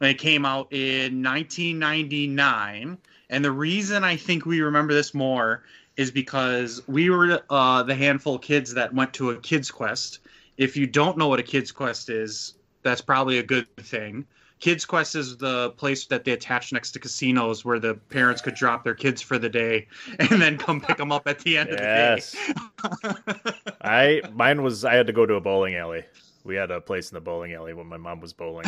And 0.00 0.10
it 0.10 0.18
came 0.18 0.44
out 0.44 0.72
in 0.72 1.22
1999. 1.22 2.98
And 3.28 3.44
the 3.44 3.52
reason 3.52 4.02
I 4.02 4.16
think 4.16 4.44
we 4.44 4.60
remember 4.60 4.92
this 4.92 5.14
more 5.14 5.62
is 5.96 6.10
because 6.10 6.80
we 6.88 7.10
were 7.10 7.42
uh, 7.50 7.82
the 7.82 7.94
handful 7.94 8.36
of 8.36 8.42
kids 8.42 8.74
that 8.74 8.92
went 8.94 9.12
to 9.14 9.30
a 9.30 9.36
Kids 9.40 9.70
Quest. 9.70 10.20
If 10.56 10.76
you 10.76 10.86
don't 10.86 11.18
know 11.18 11.28
what 11.28 11.38
a 11.38 11.44
Kids 11.44 11.70
Quest 11.70 12.08
is, 12.08 12.54
that's 12.82 13.00
probably 13.00 13.38
a 13.38 13.42
good 13.42 13.66
thing. 13.76 14.26
Kids 14.60 14.84
Quest 14.84 15.16
is 15.16 15.36
the 15.38 15.70
place 15.70 16.04
that 16.06 16.24
they 16.24 16.32
attach 16.32 16.70
next 16.72 16.92
to 16.92 16.98
casinos 16.98 17.64
where 17.64 17.78
the 17.78 17.94
parents 17.94 18.42
could 18.42 18.54
drop 18.54 18.84
their 18.84 18.94
kids 18.94 19.22
for 19.22 19.38
the 19.38 19.48
day 19.48 19.88
and 20.18 20.40
then 20.40 20.58
come 20.58 20.80
pick 20.80 20.98
them 20.98 21.10
up 21.10 21.26
at 21.26 21.38
the 21.40 21.56
end 21.56 21.70
Yes. 21.72 22.34
of 22.34 22.54
the 22.54 23.52
day. 23.64 23.72
I 23.82 24.20
mine 24.32 24.62
was 24.62 24.84
I 24.84 24.94
had 24.94 25.06
to 25.06 25.12
go 25.14 25.24
to 25.24 25.34
a 25.34 25.40
bowling 25.40 25.76
alley. 25.76 26.04
We 26.44 26.54
had 26.56 26.70
a 26.70 26.80
place 26.80 27.10
in 27.10 27.14
the 27.14 27.20
bowling 27.20 27.54
alley 27.54 27.72
when 27.74 27.86
my 27.86 27.96
mom 27.96 28.20
was 28.20 28.32
bowling. 28.32 28.66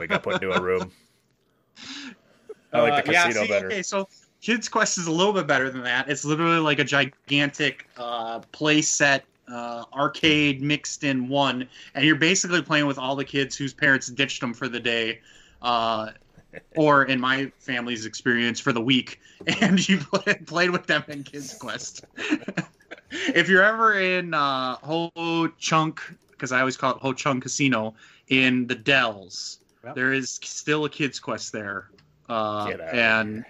we 0.00 0.06
got 0.06 0.22
put 0.22 0.34
into 0.42 0.52
a 0.52 0.60
room. 0.60 0.90
I 2.72 2.80
like 2.80 3.04
the 3.04 3.10
Uh, 3.10 3.12
yeah, 3.12 3.24
casino 3.26 3.44
see, 3.44 3.48
better. 3.48 3.66
Okay, 3.68 3.82
so 3.82 4.08
Kids 4.40 4.68
Quest 4.68 4.98
is 4.98 5.06
a 5.06 5.12
little 5.12 5.32
bit 5.32 5.46
better 5.46 5.70
than 5.70 5.82
that. 5.84 6.08
It's 6.08 6.24
literally 6.24 6.58
like 6.58 6.78
a 6.78 6.84
gigantic 6.84 7.88
uh, 7.96 8.40
play 8.52 8.82
set 8.82 9.24
uh, 9.48 9.84
arcade 9.92 10.62
mixed 10.62 11.04
in 11.04 11.28
one, 11.28 11.68
and 11.94 12.04
you're 12.04 12.16
basically 12.16 12.62
playing 12.62 12.86
with 12.86 12.98
all 12.98 13.16
the 13.16 13.24
kids 13.24 13.56
whose 13.56 13.72
parents 13.72 14.08
ditched 14.08 14.40
them 14.40 14.54
for 14.54 14.68
the 14.68 14.80
day, 14.80 15.20
uh, 15.62 16.10
or 16.76 17.04
in 17.04 17.20
my 17.20 17.50
family's 17.58 18.06
experience, 18.06 18.60
for 18.60 18.72
the 18.72 18.80
week, 18.80 19.20
and 19.60 19.88
you 19.88 19.98
play, 20.12 20.34
played 20.46 20.70
with 20.70 20.86
them 20.86 21.04
in 21.08 21.22
Kids 21.22 21.54
Quest. 21.54 22.04
if 23.10 23.48
you're 23.48 23.64
ever 23.64 23.98
in 23.98 24.34
uh, 24.34 24.76
Ho 24.76 25.48
Chunk, 25.58 26.00
because 26.30 26.52
I 26.52 26.60
always 26.60 26.76
call 26.76 26.94
it 26.94 26.98
Ho 26.98 27.12
Chunk 27.12 27.42
Casino 27.42 27.94
in 28.28 28.66
the 28.66 28.74
Dells, 28.74 29.58
Yep. 29.86 29.94
there 29.94 30.12
is 30.12 30.40
still 30.42 30.84
a 30.84 30.90
Kids 30.90 31.20
Quest 31.20 31.52
there. 31.52 31.90
Uh, 32.28 32.72
and 32.92 33.44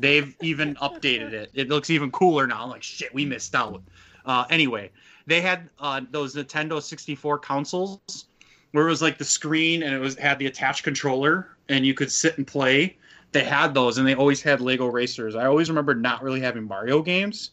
they've 0.00 0.34
even 0.42 0.74
updated 0.76 1.32
it. 1.32 1.50
It 1.54 1.68
looks 1.68 1.90
even 1.90 2.10
cooler 2.10 2.46
now. 2.46 2.64
I'm 2.64 2.70
like, 2.70 2.82
shit, 2.82 3.14
we 3.14 3.24
missed 3.24 3.54
out. 3.54 3.82
Uh, 4.24 4.44
anyway, 4.50 4.90
they 5.26 5.40
had 5.40 5.68
uh, 5.78 6.00
those 6.10 6.34
Nintendo 6.34 6.82
64 6.82 7.38
consoles 7.38 8.26
where 8.72 8.86
it 8.86 8.90
was 8.90 9.02
like 9.02 9.18
the 9.18 9.24
screen 9.24 9.82
and 9.82 9.94
it 9.94 9.98
was 9.98 10.16
had 10.16 10.38
the 10.38 10.46
attached 10.46 10.84
controller 10.84 11.56
and 11.68 11.84
you 11.84 11.94
could 11.94 12.10
sit 12.10 12.36
and 12.36 12.46
play. 12.46 12.96
They 13.32 13.44
had 13.44 13.74
those 13.74 13.98
and 13.98 14.06
they 14.06 14.14
always 14.14 14.42
had 14.42 14.60
Lego 14.60 14.86
Racers. 14.86 15.34
I 15.34 15.46
always 15.46 15.68
remember 15.68 15.94
not 15.94 16.22
really 16.22 16.40
having 16.40 16.64
Mario 16.64 17.02
games. 17.02 17.50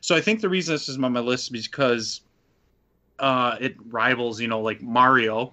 So 0.00 0.14
I 0.14 0.20
think 0.20 0.40
the 0.40 0.48
reason 0.48 0.74
this 0.74 0.88
is 0.88 0.98
on 0.98 1.12
my 1.12 1.20
list 1.20 1.54
is 1.54 1.66
because 1.66 2.20
uh, 3.18 3.56
it 3.60 3.76
rivals, 3.88 4.40
you 4.40 4.48
know, 4.48 4.60
like 4.60 4.82
Mario, 4.82 5.52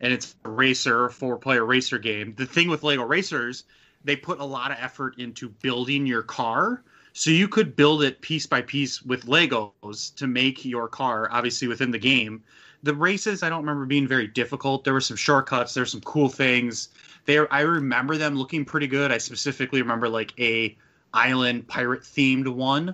and 0.00 0.12
it's 0.12 0.34
a 0.44 0.48
racer, 0.48 1.08
four 1.10 1.36
player 1.36 1.64
racer 1.64 1.98
game. 1.98 2.34
The 2.36 2.46
thing 2.46 2.68
with 2.68 2.82
Lego 2.82 3.04
Racers, 3.04 3.64
they 4.04 4.16
put 4.16 4.40
a 4.40 4.44
lot 4.44 4.70
of 4.70 4.78
effort 4.80 5.18
into 5.18 5.48
building 5.48 6.06
your 6.06 6.22
car. 6.22 6.82
So 7.12 7.30
you 7.30 7.46
could 7.46 7.76
build 7.76 8.02
it 8.02 8.20
piece 8.20 8.46
by 8.46 8.62
piece 8.62 9.02
with 9.02 9.26
Legos 9.26 10.14
to 10.16 10.26
make 10.26 10.64
your 10.64 10.88
car, 10.88 11.28
obviously 11.30 11.68
within 11.68 11.90
the 11.90 11.98
game. 11.98 12.42
The 12.82 12.94
races 12.94 13.42
I 13.42 13.48
don't 13.48 13.60
remember 13.60 13.86
being 13.86 14.08
very 14.08 14.26
difficult. 14.26 14.84
There 14.84 14.94
were 14.94 15.00
some 15.00 15.16
shortcuts. 15.16 15.74
There's 15.74 15.92
some 15.92 16.00
cool 16.00 16.28
things. 16.28 16.88
They 17.26 17.38
I 17.38 17.60
remember 17.60 18.16
them 18.16 18.36
looking 18.36 18.64
pretty 18.64 18.86
good. 18.86 19.12
I 19.12 19.18
specifically 19.18 19.82
remember 19.82 20.08
like 20.08 20.32
a 20.40 20.76
island 21.14 21.68
pirate 21.68 22.02
themed 22.02 22.48
one. 22.48 22.90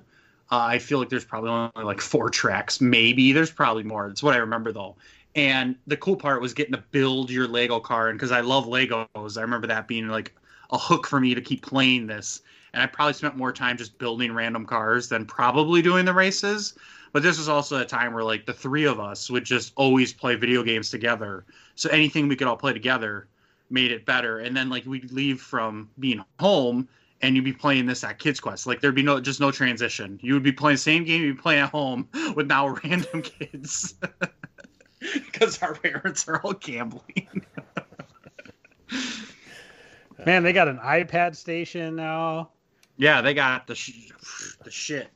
Uh, 0.50 0.59
I 0.59 0.78
feel 0.78 0.98
like 0.98 1.11
there's 1.11 1.24
probably 1.24 1.50
only 1.50 1.70
like 1.76 2.00
four 2.00 2.31
tracks, 2.31 2.81
maybe. 2.81 3.33
There's 3.33 3.50
probably 3.50 3.83
more. 3.83 4.09
That's 4.09 4.22
what 4.22 4.35
I 4.35 4.38
remember 4.38 4.72
though. 4.72 4.96
And 5.35 5.76
the 5.87 5.96
cool 5.96 6.16
part 6.16 6.40
was 6.40 6.54
getting 6.54 6.72
to 6.72 6.83
build 6.90 7.31
your 7.31 7.46
Lego 7.46 7.78
car, 7.81 8.09
and 8.09 8.18
because 8.18 8.33
I 8.33 8.40
love 8.40 8.66
Legos, 8.66 9.38
I 9.38 9.42
remember 9.42 9.66
that 9.68 9.87
being 9.87 10.09
like 10.09 10.35
a 10.70 10.78
hook 10.78 11.07
for 11.07 11.20
me 11.20 11.35
to 11.35 11.40
keep 11.40 11.62
playing 11.62 12.07
this. 12.07 12.42
And 12.78 12.84
I 12.84 12.86
probably 12.86 13.14
spent 13.14 13.36
more 13.36 13.52
time 13.52 13.76
just 13.76 13.98
building 13.98 14.32
random 14.32 14.64
cars 14.64 15.08
than 15.08 15.26
probably 15.26 15.82
doing 15.82 16.04
the 16.04 16.14
races. 16.14 16.74
But 17.12 17.24
this 17.24 17.36
was 17.36 17.48
also 17.48 17.80
a 17.80 17.84
time 17.84 18.14
where 18.14 18.22
like 18.22 18.46
the 18.46 18.52
three 18.52 18.84
of 18.84 19.00
us 19.00 19.28
would 19.28 19.42
just 19.42 19.72
always 19.74 20.12
play 20.12 20.36
video 20.36 20.62
games 20.62 20.88
together. 20.88 21.44
So 21.74 21.90
anything 21.90 22.28
we 22.28 22.36
could 22.36 22.46
all 22.46 22.56
play 22.56 22.72
together 22.72 23.26
made 23.68 23.90
it 23.90 24.06
better. 24.06 24.38
And 24.38 24.56
then 24.56 24.68
like 24.68 24.86
we'd 24.86 25.10
leave 25.10 25.40
from 25.40 25.90
being 25.98 26.24
home 26.38 26.88
and 27.20 27.34
you'd 27.34 27.44
be 27.44 27.52
playing 27.52 27.86
this 27.86 28.04
at 28.04 28.20
Kids 28.20 28.38
Quest. 28.38 28.64
Like 28.64 28.80
there'd 28.80 28.94
be 28.94 29.02
no 29.02 29.20
just 29.20 29.40
no 29.40 29.50
transition. 29.50 30.20
You 30.22 30.34
would 30.34 30.44
be 30.44 30.52
playing 30.52 30.76
the 30.76 30.82
same 30.82 31.02
game 31.02 31.22
you'd 31.22 31.34
be 31.34 31.42
playing 31.42 31.62
at 31.62 31.70
home 31.70 32.08
with 32.36 32.46
now 32.46 32.68
random 32.84 33.22
kids. 33.22 33.96
Because 35.00 35.62
our 35.62 35.74
parents 35.74 36.28
are 36.28 36.40
all 36.42 36.54
gambling. 36.54 37.44
Man, 40.26 40.42
they 40.42 40.52
got 40.52 40.66
an 40.66 40.78
iPad 40.78 41.36
station 41.36 41.94
now. 41.96 42.50
Yeah, 42.98 43.22
they 43.22 43.32
got 43.32 43.66
the 43.66 43.74
sh- 43.74 44.11
the 44.64 44.70
shit. 44.70 45.08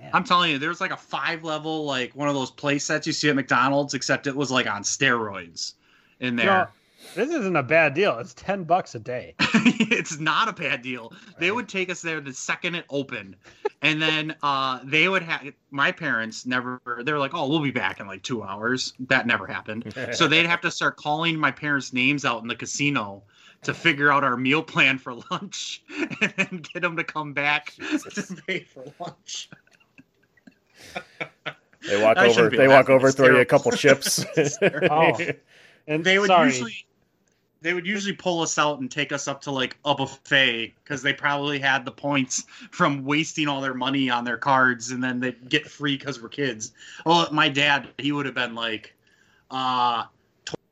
Man. 0.00 0.10
I'm 0.14 0.24
telling 0.24 0.50
you, 0.50 0.58
there's 0.58 0.80
like 0.80 0.90
a 0.90 0.96
five 0.96 1.44
level 1.44 1.84
like 1.84 2.16
one 2.16 2.28
of 2.28 2.34
those 2.34 2.50
play 2.50 2.78
sets 2.78 3.06
you 3.06 3.12
see 3.12 3.28
at 3.28 3.36
McDonald's, 3.36 3.94
except 3.94 4.26
it 4.26 4.34
was 4.34 4.50
like 4.50 4.66
on 4.66 4.82
steroids 4.82 5.74
in 6.18 6.38
You 6.38 6.44
there. 6.44 6.70
Know, 7.16 7.24
this 7.24 7.34
isn't 7.34 7.56
a 7.56 7.62
bad 7.62 7.94
deal. 7.94 8.18
It's 8.18 8.34
ten 8.34 8.64
bucks 8.64 8.94
a 8.94 8.98
day. 8.98 9.34
it's 9.40 10.18
not 10.18 10.48
a 10.48 10.52
bad 10.52 10.82
deal. 10.82 11.12
They 11.38 11.50
would 11.50 11.68
take 11.68 11.90
us 11.90 12.02
there 12.02 12.20
the 12.20 12.32
second 12.32 12.74
it 12.74 12.84
opened, 12.88 13.36
and 13.82 14.00
then 14.00 14.36
uh, 14.42 14.80
they 14.84 15.08
would 15.08 15.22
have 15.22 15.52
my 15.70 15.92
parents 15.92 16.46
never. 16.46 16.80
They 17.02 17.12
were 17.12 17.18
like, 17.18 17.34
"Oh, 17.34 17.48
we'll 17.48 17.60
be 17.60 17.70
back 17.70 18.00
in 18.00 18.06
like 18.06 18.22
two 18.22 18.42
hours." 18.42 18.94
That 19.00 19.26
never 19.26 19.46
happened. 19.46 19.92
so 20.12 20.28
they'd 20.28 20.46
have 20.46 20.60
to 20.62 20.70
start 20.70 20.96
calling 20.96 21.38
my 21.38 21.50
parents' 21.50 21.92
names 21.92 22.24
out 22.24 22.42
in 22.42 22.48
the 22.48 22.56
casino 22.56 23.22
to 23.62 23.74
figure 23.74 24.10
out 24.10 24.24
our 24.24 24.36
meal 24.36 24.62
plan 24.62 24.98
for 24.98 25.14
lunch, 25.30 25.82
and 26.20 26.32
then 26.36 26.62
get 26.72 26.82
them 26.82 26.96
to 26.96 27.04
come 27.04 27.32
back 27.32 27.74
to 27.74 28.42
pay 28.46 28.60
for 28.60 28.84
lunch. 28.98 29.50
They 31.88 32.02
walk 32.02 32.18
I 32.18 32.28
over. 32.28 32.50
They 32.50 32.68
walk 32.68 32.90
over, 32.90 33.10
throw 33.10 33.28
you 33.28 33.38
a 33.38 33.44
couple 33.44 33.72
chips. 33.72 34.24
Oh, 34.62 35.18
and 35.86 36.04
They 36.04 36.18
would 36.18 36.28
sorry, 36.28 36.48
usually 36.48 36.86
they 37.62 37.74
would 37.74 37.86
usually 37.86 38.14
pull 38.14 38.40
us 38.40 38.58
out 38.58 38.80
and 38.80 38.90
take 38.90 39.12
us 39.12 39.28
up 39.28 39.42
to 39.42 39.50
like 39.50 39.76
a 39.84 39.94
buffet 39.94 40.72
because 40.82 41.02
they 41.02 41.12
probably 41.12 41.58
had 41.58 41.84
the 41.84 41.90
points 41.90 42.44
from 42.70 43.04
wasting 43.04 43.48
all 43.48 43.60
their 43.60 43.74
money 43.74 44.10
on 44.10 44.24
their 44.24 44.38
cards 44.38 44.90
and 44.90 45.02
then 45.02 45.20
they 45.20 45.32
get 45.48 45.68
free 45.68 45.96
because 45.96 46.22
we're 46.22 46.28
kids. 46.28 46.72
Well, 47.04 47.28
my 47.32 47.48
dad, 47.48 47.88
he 47.98 48.12
would 48.12 48.26
have 48.26 48.34
been 48.34 48.54
like, 48.54 48.94
uh, 49.50 50.04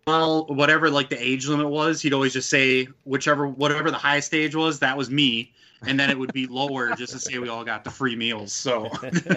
twelve, 0.05 0.49
whatever 0.49 0.91
like 0.91 1.11
the 1.11 1.23
age 1.23 1.47
limit 1.47 1.69
was. 1.69 2.01
He'd 2.01 2.15
always 2.15 2.33
just 2.33 2.49
say 2.49 2.89
whichever 3.05 3.47
whatever 3.47 3.91
the 3.91 3.99
highest 3.99 4.33
age 4.35 4.55
was, 4.55 4.79
that 4.79 4.97
was 4.97 5.11
me. 5.11 5.53
And 5.87 6.01
then 6.01 6.11
it 6.11 6.19
would 6.19 6.33
be 6.33 6.47
lower 6.47 6.93
just 6.97 7.13
to 7.13 7.19
say 7.19 7.39
we 7.39 7.49
all 7.49 7.65
got 7.65 7.85
the 7.85 7.91
free 7.91 8.17
meals. 8.17 8.53
So, 8.53 8.91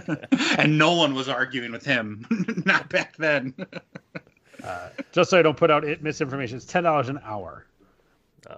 and 0.58 0.78
no 0.78 0.96
one 0.96 1.14
was 1.14 1.30
arguing 1.30 1.72
with 1.72 1.86
him, 1.86 2.26
not 2.66 2.90
back 2.90 3.16
then. 3.18 3.54
Uh, 4.64 4.90
just 5.12 5.30
so 5.30 5.38
I 5.38 5.42
don't 5.42 5.58
put 5.58 5.72
out 5.72 5.84
it 5.84 6.02
misinformation, 6.04 6.58
it's 6.58 6.66
ten 6.66 6.84
dollars 6.84 7.10
an 7.10 7.20
hour. 7.24 7.66
Uh, 8.50 8.54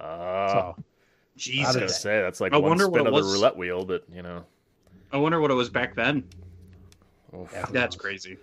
So 0.52 0.58
I 0.60 0.72
was 0.72 0.78
Jesus. 1.38 1.76
gonna 1.76 1.90
say 1.90 2.22
that's 2.22 2.40
like 2.42 2.54
I 2.54 2.58
one 2.58 2.70
wonder 2.70 2.88
what 2.88 3.00
spin 3.02 3.08
it 3.08 3.10
of 3.10 3.16
the 3.16 3.28
was. 3.30 3.34
roulette 3.34 3.58
wheel, 3.58 3.86
but 3.86 4.04
you 4.14 4.22
know. 4.22 4.44
I 5.12 5.18
wonder 5.18 5.40
what 5.40 5.52
it 5.52 5.56
was 5.56 5.70
back 5.70 5.96
then. 5.96 6.24
oof. 7.36 7.54
That's 7.72 7.96
crazy. 7.96 8.38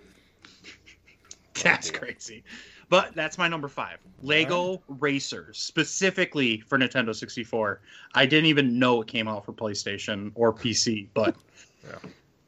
That's 1.63 1.91
crazy. 1.91 2.43
But 2.89 3.13
that's 3.15 3.37
my 3.37 3.47
number 3.47 3.67
five. 3.69 3.99
Lego 4.21 4.81
Racers, 4.87 5.57
specifically 5.59 6.59
for 6.59 6.77
Nintendo 6.77 7.15
64. 7.15 7.79
I 8.15 8.25
didn't 8.25 8.47
even 8.47 8.79
know 8.79 9.01
it 9.01 9.07
came 9.07 9.27
out 9.29 9.45
for 9.45 9.53
PlayStation 9.53 10.31
or 10.35 10.51
PC, 10.51 11.07
but 11.13 11.35
Yeah. 11.85 11.97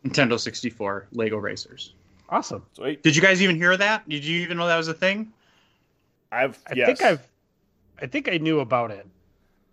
Nintendo 0.06 0.38
64, 0.40 1.08
Lego 1.14 1.38
Racers. 1.38 1.94
Awesome. 2.34 2.66
Sweet. 2.74 3.04
Did 3.04 3.16
you 3.16 3.22
guys 3.22 3.44
even 3.44 3.58
hear 3.58 3.78
that? 3.78 4.10
Did 4.10 4.26
you 4.26 4.42
even 4.42 4.58
know 4.58 4.66
that 4.66 4.76
was 4.76 4.88
a 4.88 4.94
thing? 4.94 5.32
I've. 6.32 6.58
I 6.66 6.74
yes. 6.74 6.88
think 6.88 7.02
I've, 7.04 7.28
I 8.02 8.08
think 8.08 8.28
I 8.28 8.38
knew 8.38 8.62
about 8.62 8.90
it. 8.90 9.06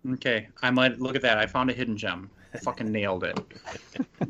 Okay, 0.07 0.47
I 0.61 0.69
might 0.69 0.99
look 0.99 1.15
at 1.15 1.23
that. 1.23 1.39
I 1.39 1.47
found 1.47 1.71
a 1.71 1.73
hidden 1.73 1.97
gem. 1.97 2.29
fucking 2.61 2.91
nailed 2.91 3.23
it. 3.23 3.39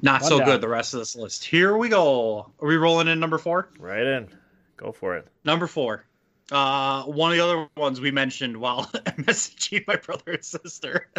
Not 0.01 0.23
so 0.23 0.37
down. 0.37 0.47
good. 0.47 0.61
The 0.61 0.69
rest 0.69 0.93
of 0.93 1.01
this 1.01 1.13
list. 1.13 1.43
Here 1.43 1.75
we 1.75 1.89
go. 1.89 2.49
Are 2.61 2.67
we 2.69 2.77
rolling 2.77 3.09
in 3.09 3.19
number 3.19 3.37
four? 3.37 3.67
Right 3.77 4.05
in. 4.05 4.29
Go 4.77 4.93
for 4.93 5.17
it. 5.17 5.27
Number 5.43 5.67
four. 5.67 6.05
Uh, 6.53 7.03
one 7.03 7.31
of 7.31 7.37
the 7.37 7.43
other 7.43 7.67
ones 7.75 7.99
we 7.99 8.11
mentioned 8.11 8.55
while 8.55 8.85
messaging 9.25 9.85
my 9.87 9.97
brother 9.97 10.31
and 10.31 10.45
sister. 10.45 11.09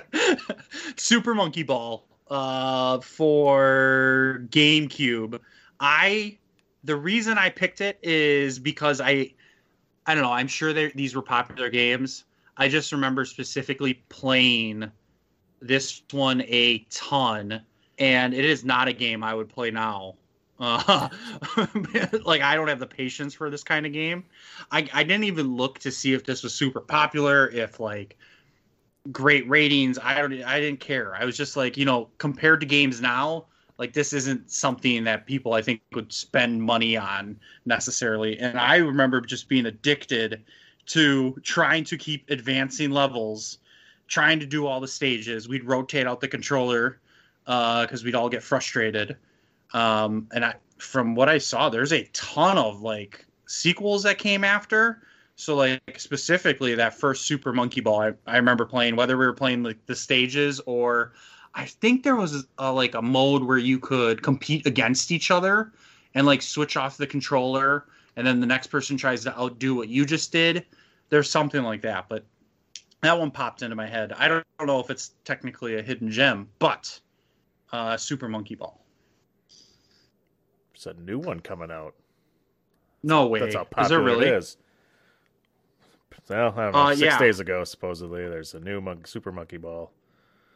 Super 0.97 1.35
Monkey 1.35 1.63
Ball 1.63 2.07
uh, 2.31 3.01
for 3.01 4.47
GameCube. 4.49 5.39
I 5.79 6.39
the 6.85 6.97
reason 6.97 7.39
I 7.39 7.51
picked 7.51 7.81
it 7.81 7.99
is 8.03 8.59
because 8.59 9.01
I 9.01 9.33
I 10.07 10.15
don't 10.15 10.25
know. 10.25 10.33
I'm 10.33 10.49
sure 10.49 10.73
these 10.73 11.15
were 11.15 11.23
popular 11.23 11.71
games. 11.71 12.25
I 12.57 12.69
just 12.69 12.93
remember 12.93 13.25
specifically 13.25 13.95
playing 14.09 14.91
this 15.61 16.03
one 16.11 16.43
a 16.43 16.79
ton, 16.91 17.63
and 17.99 18.35
it 18.35 18.45
is 18.45 18.65
not 18.65 18.89
a 18.89 18.93
game 18.93 19.23
I 19.23 19.35
would 19.35 19.49
play 19.49 19.71
now. 19.71 20.17
Uh, 20.59 21.09
like 22.25 22.41
I 22.41 22.55
don't 22.55 22.69
have 22.69 22.79
the 22.79 22.87
patience 22.87 23.35
for 23.35 23.49
this 23.49 23.65
kind 23.65 23.87
of 23.87 23.93
game. 23.93 24.25
I, 24.71 24.89
I 24.93 25.03
didn't 25.03 25.25
even 25.25 25.57
look 25.57 25.79
to 25.81 25.91
see 25.91 26.15
if 26.15 26.25
this 26.25 26.43
was 26.43 26.55
super 26.55 26.81
popular, 26.81 27.49
if 27.51 27.81
like 27.81 28.17
great 29.11 29.49
ratings. 29.49 29.99
I 30.01 30.21
don't 30.21 30.43
I 30.43 30.61
didn't 30.61 30.81
care. 30.81 31.15
I 31.15 31.25
was 31.25 31.37
just 31.37 31.57
like, 31.57 31.77
you 31.77 31.85
know, 31.85 32.11
compared 32.19 32.61
to 32.61 32.67
games 32.67 33.01
now, 33.01 33.47
like 33.83 33.93
this 33.93 34.13
isn't 34.13 34.49
something 34.49 35.03
that 35.03 35.27
people 35.27 35.55
I 35.55 35.61
think 35.61 35.81
would 35.93 36.13
spend 36.13 36.63
money 36.63 36.97
on 36.97 37.37
necessarily. 37.67 38.39
And 38.39 38.57
I 38.57 38.77
remember 38.77 39.21
just 39.21 39.49
being 39.49 39.67
addicted 39.67 40.45
to 40.87 41.37
trying 41.43 41.83
to 41.87 41.99
keep 41.99 42.31
advancing 42.31 42.93
levels, 42.93 43.59
trying 44.07 44.39
to 44.39 44.47
do 44.47 44.69
all 44.69 44.79
the 44.79 44.87
stages. 44.87 45.49
We'd 45.49 45.65
rotate 45.65 46.07
out 46.07 46.21
the 46.21 46.29
controller 46.29 47.01
because 47.45 48.05
we'd 48.05 48.15
all 48.15 48.29
get 48.29 48.45
frustrated. 48.45 49.17
Um, 49.75 50.29
and 50.33 50.45
I, 50.45 50.55
from 50.79 51.17
what 51.17 51.29
I 51.29 51.39
saw, 51.39 51.69
there's 51.69 51.93
a 51.93 52.05
ton 52.13 52.59
of 52.59 52.83
like 52.83 53.27
sequels 53.47 54.05
that 54.05 54.19
came 54.19 54.45
after. 54.45 55.03
So 55.35 55.57
like 55.57 55.99
specifically 55.99 56.77
that 56.77 56.95
first 56.95 57.27
Super 57.27 57.53
Monkey 57.53 57.81
Ball, 57.81 58.01
I, 58.01 58.13
I 58.29 58.37
remember 58.37 58.65
playing 58.65 58.95
whether 58.95 59.19
we 59.19 59.27
were 59.27 59.33
playing 59.33 59.65
like 59.65 59.85
the 59.87 59.97
stages 59.97 60.61
or 60.67 61.15
I 61.55 61.67
think 61.67 62.03
there 62.03 62.17
was 62.17 62.47
a, 62.59 62.73
like 62.73 62.95
a 62.95 63.03
mode 63.03 63.43
where 63.43 63.59
you 63.59 63.79
could 63.79 64.23
compete 64.23 64.67
against 64.67 65.13
each 65.13 65.31
other 65.31 65.73
and 66.15 66.27
like 66.27 66.43
switch 66.43 66.77
off 66.77 66.97
the 66.97 67.07
controller 67.07 67.87
and 68.17 68.27
then 68.27 68.41
the 68.41 68.47
next 68.47 68.69
person 68.69 68.97
tries 68.97 69.23
to 69.25 69.39
outdo 69.39 69.75
what 69.75 69.89
you 69.89 70.05
just 70.05 70.33
did. 70.33 70.65
There's 71.09 71.31
something 71.31 71.63
like 71.63 71.83
that, 71.83 72.09
but 72.09 72.25
that 73.03 73.19
one 73.19 73.31
popped 73.31 73.63
into 73.63 73.77
my 73.77 73.87
head. 73.87 74.13
I 74.13 74.29
don't, 74.29 74.41
I 74.41 74.45
don't 74.59 74.67
know 74.67 74.81
if 74.81 74.91
it's 74.91 75.13
technically 75.25 75.77
a 75.77 75.83
hidden 75.83 76.11
gem, 76.11 76.49
but 76.59 76.99
uh, 77.73 77.97
Super 77.97 78.29
Monkey 78.29 78.55
Ball. 78.55 78.81
There's 80.73 80.87
a 80.97 81.01
new 81.01 81.19
one 81.19 81.41
coming 81.41 81.71
out. 81.71 81.95
No 83.03 83.27
way. 83.27 83.41
That's 83.41 83.55
how 83.55 83.63
is 83.63 83.89
there 83.89 83.99
popular 83.99 84.03
really? 84.03 84.29
it 84.29 84.35
is. 84.35 84.57
Well, 86.29 86.55
I 86.57 86.65
don't 86.65 86.73
know. 86.73 86.79
Uh, 86.79 86.91
Six 86.91 87.01
yeah. 87.01 87.19
days 87.19 87.41
ago, 87.41 87.65
supposedly, 87.65 88.29
there's 88.29 88.55
a 88.55 88.61
new 88.61 88.81
mon- 88.81 89.05
Super 89.05 89.33
Monkey 89.33 89.57
Ball. 89.57 89.91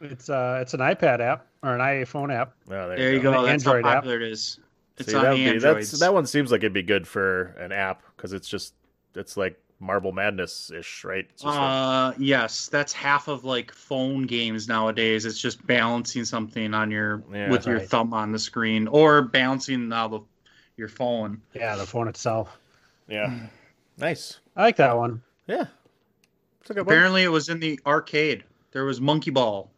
It's 0.01 0.29
uh, 0.29 0.59
it's 0.61 0.73
an 0.73 0.79
iPad 0.81 1.19
app 1.21 1.47
or 1.63 1.73
an 1.75 1.81
iPhone 1.81 2.33
app. 2.33 2.53
Oh, 2.69 2.87
there, 2.87 2.97
There 2.97 3.13
you 3.13 3.19
go. 3.19 3.33
go. 3.33 3.41
That's 3.45 3.65
Android 3.65 3.83
how 3.85 3.89
app. 3.91 3.95
popular 4.03 4.21
it 4.21 4.31
is. 4.31 4.59
It's 4.97 5.09
See, 5.11 5.15
on 5.15 5.23
that'd 5.23 5.39
the 5.39 5.43
be- 5.43 5.49
Androids. 5.51 5.91
that's, 5.91 5.99
that 6.01 6.13
one 6.13 6.25
seems 6.25 6.51
like 6.51 6.59
it'd 6.59 6.73
be 6.73 6.83
good 6.83 7.07
for 7.07 7.55
an 7.59 7.71
app 7.71 8.01
because 8.15 8.33
it's 8.33 8.47
just 8.49 8.73
it's 9.15 9.37
like 9.37 9.59
Marble 9.79 10.11
Madness 10.11 10.71
ish, 10.71 11.03
right? 11.03 11.25
It's 11.29 11.43
just 11.43 11.45
like- 11.45 11.57
Uh, 11.59 12.13
yes, 12.17 12.67
that's 12.67 12.93
half 12.93 13.27
of 13.27 13.43
like 13.43 13.71
phone 13.71 14.23
games 14.25 14.67
nowadays. 14.67 15.25
It's 15.25 15.39
just 15.39 15.65
balancing 15.67 16.25
something 16.25 16.73
on 16.73 16.89
your 16.91 17.23
Yeah, 17.31 17.49
with 17.51 17.65
your 17.67 17.77
right. 17.77 17.87
thumb 17.89 18.13
on 18.13 18.31
the 18.31 18.39
screen 18.39 18.87
or 18.87 19.21
balancing 19.21 19.87
now 19.89 20.07
the 20.07 20.19
your 20.77 20.87
phone. 20.89 21.41
Yeah, 21.53 21.75
the 21.75 21.85
phone 21.87 22.07
itself. 22.07 22.59
yeah, 23.07 23.47
nice. 23.97 24.39
I 24.55 24.63
like 24.63 24.75
that 24.77 24.95
one. 24.97 25.21
Yeah, 25.47 25.65
it's 26.61 26.69
a 26.71 26.73
good 26.73 26.85
one. 26.85 26.93
Apparently, 26.93 27.23
it 27.23 27.29
was 27.29 27.49
in 27.49 27.59
the 27.59 27.79
arcade. 27.85 28.43
There 28.71 28.85
was 28.85 28.99
Monkey 28.99 29.31
Ball. 29.31 29.71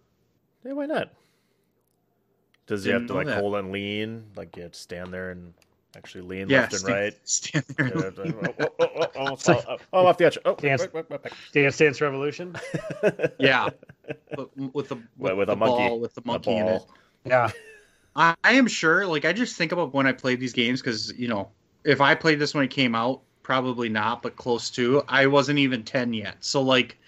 Yeah, 0.70 0.76
why 0.76 0.86
not? 0.86 1.10
Does 2.68 2.86
you 2.86 2.94
have 2.94 3.08
to 3.08 3.16
like 3.16 3.26
that. 3.26 3.40
hold 3.40 3.56
and 3.56 3.72
lean? 3.72 4.26
Like 4.36 4.56
you 4.56 4.62
have 4.62 4.74
to 4.74 4.80
stand 4.80 5.12
there 5.12 5.32
and 5.32 5.52
actually 5.98 6.22
lean 6.22 6.48
Yeah, 6.48 6.60
left 6.60 6.74
and 6.76 6.84
right. 6.84 7.14
Stand 7.24 7.66
there. 7.76 7.88
Yeah, 7.88 8.24
and- 8.24 8.36
oh, 8.36 8.54
oh, 8.60 8.74
oh, 8.80 8.88
oh, 8.98 9.04
almost 9.16 9.50
oh, 9.50 9.78
oh, 9.92 10.06
off 10.06 10.20
the 10.20 10.28
edge. 10.28 10.38
Oh, 10.46 10.54
Dance. 10.54 10.82
wait, 10.82 10.94
wait, 10.94 11.10
wait, 11.10 11.24
wait. 11.24 11.34
Dance 11.54 11.76
Dance 11.76 12.00
Revolution. 12.02 12.56
yeah, 13.40 13.70
but 14.36 14.56
with 14.56 14.90
the 14.90 14.98
with, 15.18 15.38
with 15.38 15.48
the 15.48 15.54
a 15.54 15.56
monkey. 15.56 15.88
ball 15.88 16.00
with 16.00 16.14
the 16.14 16.22
A 16.24 16.28
monkey 16.28 16.56
in 16.56 16.68
it. 16.68 16.84
Yeah, 17.26 17.50
I, 18.16 18.36
I 18.44 18.52
am 18.52 18.68
sure. 18.68 19.08
Like 19.08 19.26
I 19.26 19.34
just 19.34 19.58
think 19.58 19.72
about 19.72 19.92
when 19.96 20.06
I 20.06 20.12
played 20.12 20.40
these 20.40 20.54
games 20.54 20.82
because 20.82 21.18
you 21.18 21.30
know 21.30 21.50
if 21.84 22.00
I 22.00 22.14
played 22.14 22.38
this 22.38 22.54
when 22.54 22.64
it 22.64 22.70
came 22.70 22.94
out, 22.94 23.22
probably 23.42 23.90
not, 23.90 24.22
but 24.22 24.36
close 24.36 24.70
to. 24.72 25.02
I 25.08 25.26
wasn't 25.26 25.58
even 25.58 25.82
ten 25.82 26.14
yet, 26.14 26.36
so 26.42 26.62
like 26.62 27.00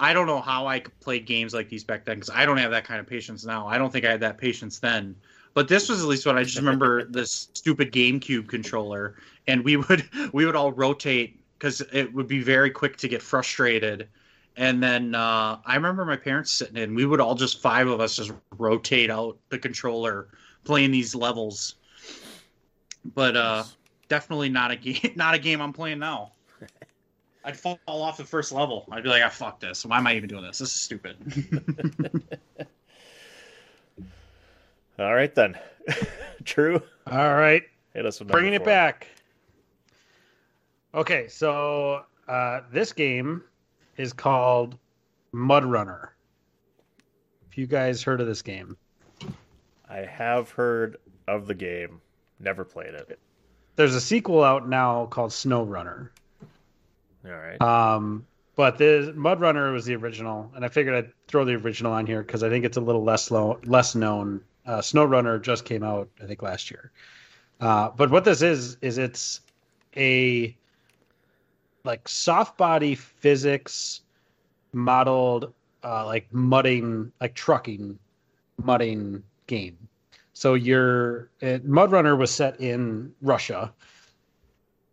I 0.00 0.14
don't 0.14 0.26
know 0.26 0.40
how 0.40 0.66
I 0.66 0.80
could 0.80 0.98
play 1.00 1.20
games 1.20 1.52
like 1.52 1.68
these 1.68 1.84
back 1.84 2.06
then 2.06 2.16
because 2.16 2.30
I 2.30 2.46
don't 2.46 2.56
have 2.56 2.70
that 2.70 2.84
kind 2.84 3.00
of 3.00 3.06
patience 3.06 3.44
now. 3.44 3.68
I 3.68 3.76
don't 3.76 3.92
think 3.92 4.06
I 4.06 4.10
had 4.10 4.20
that 4.20 4.38
patience 4.38 4.78
then. 4.78 5.14
But 5.52 5.68
this 5.68 5.90
was 5.90 6.02
at 6.02 6.08
least 6.08 6.24
what 6.24 6.38
I 6.38 6.42
just 6.42 6.56
remember 6.56 7.04
this 7.10 7.50
stupid 7.52 7.92
GameCube 7.92 8.48
controller, 8.48 9.16
and 9.46 9.62
we 9.62 9.76
would 9.76 10.08
we 10.32 10.46
would 10.46 10.56
all 10.56 10.72
rotate 10.72 11.38
because 11.58 11.82
it 11.92 12.12
would 12.14 12.26
be 12.26 12.42
very 12.42 12.70
quick 12.70 12.96
to 12.96 13.08
get 13.08 13.20
frustrated. 13.20 14.08
And 14.56 14.82
then 14.82 15.14
uh, 15.14 15.58
I 15.64 15.74
remember 15.76 16.04
my 16.04 16.16
parents 16.16 16.50
sitting 16.50 16.76
in. 16.76 16.94
We 16.94 17.04
would 17.04 17.20
all 17.20 17.34
just 17.34 17.60
five 17.60 17.86
of 17.86 18.00
us 18.00 18.16
just 18.16 18.32
rotate 18.56 19.10
out 19.10 19.38
the 19.50 19.58
controller, 19.58 20.28
playing 20.64 20.90
these 20.90 21.14
levels. 21.14 21.76
But 23.14 23.36
uh, 23.36 23.64
definitely 24.08 24.48
not 24.48 24.70
a 24.70 24.76
game. 24.76 25.12
Not 25.16 25.34
a 25.34 25.38
game 25.38 25.60
I'm 25.60 25.72
playing 25.72 25.98
now. 25.98 26.32
I'd 27.44 27.58
fall 27.58 27.78
off 27.86 28.16
the 28.16 28.24
first 28.24 28.52
level. 28.52 28.86
I'd 28.90 29.02
be 29.02 29.08
like, 29.08 29.22
"Ah, 29.24 29.28
fuck 29.30 29.60
this. 29.60 29.84
Why 29.86 29.98
am 29.98 30.06
I 30.06 30.14
even 30.14 30.28
doing 30.28 30.42
this? 30.42 30.58
This 30.58 30.70
is 30.70 30.80
stupid." 30.80 31.16
All 34.98 35.14
right 35.14 35.34
then. 35.34 35.58
True. 36.44 36.82
all 37.10 37.34
right. 37.34 37.62
Hit 37.94 38.04
us 38.04 38.18
with 38.18 38.28
bringing 38.28 38.52
number 38.52 38.64
it 38.64 38.72
back. 38.72 39.06
Okay, 40.94 41.28
so 41.28 42.04
uh, 42.28 42.60
this 42.70 42.92
game 42.92 43.42
is 43.96 44.12
called 44.12 44.76
Mud 45.32 45.64
Runner. 45.64 46.12
If 47.50 47.56
you 47.56 47.66
guys 47.66 48.02
heard 48.02 48.20
of 48.20 48.26
this 48.26 48.42
game, 48.42 48.76
I 49.88 49.98
have 49.98 50.50
heard 50.50 50.98
of 51.26 51.46
the 51.46 51.54
game, 51.54 52.00
never 52.38 52.64
played 52.64 52.94
it. 52.94 53.18
there's 53.76 53.94
a 53.94 54.00
sequel 54.00 54.44
out 54.44 54.68
now 54.68 55.06
called 55.06 55.32
Snow 55.32 55.62
Runner. 55.62 56.12
All 57.24 57.32
right. 57.32 57.60
Um, 57.60 58.26
but 58.56 58.78
the 58.78 59.12
Mud 59.16 59.40
Runner 59.40 59.72
was 59.72 59.84
the 59.84 59.94
original, 59.96 60.50
and 60.54 60.64
I 60.64 60.68
figured 60.68 60.94
I'd 60.94 61.12
throw 61.28 61.44
the 61.44 61.54
original 61.54 61.92
on 61.92 62.06
here 62.06 62.22
because 62.22 62.42
I 62.42 62.48
think 62.48 62.64
it's 62.64 62.76
a 62.76 62.80
little 62.80 63.04
less 63.04 63.30
low, 63.30 63.58
less 63.64 63.94
known. 63.94 64.40
Uh, 64.66 64.82
Snow 64.82 65.04
Runner 65.04 65.38
just 65.38 65.64
came 65.64 65.82
out, 65.82 66.08
I 66.22 66.26
think, 66.26 66.42
last 66.42 66.70
year. 66.70 66.92
Uh, 67.60 67.90
but 67.96 68.10
what 68.10 68.24
this 68.24 68.42
is 68.42 68.76
is 68.80 68.98
it's 68.98 69.40
a 69.96 70.56
like 71.84 72.08
soft 72.08 72.58
body 72.58 72.94
physics 72.94 74.02
modeled 74.72 75.52
uh, 75.82 76.04
like 76.06 76.32
mudding, 76.32 77.12
like 77.20 77.34
trucking 77.34 77.98
mudding 78.62 79.22
game. 79.46 79.76
So 80.32 80.54
your 80.54 81.30
Mud 81.64 81.92
Runner 81.92 82.16
was 82.16 82.30
set 82.30 82.60
in 82.60 83.12
Russia, 83.20 83.72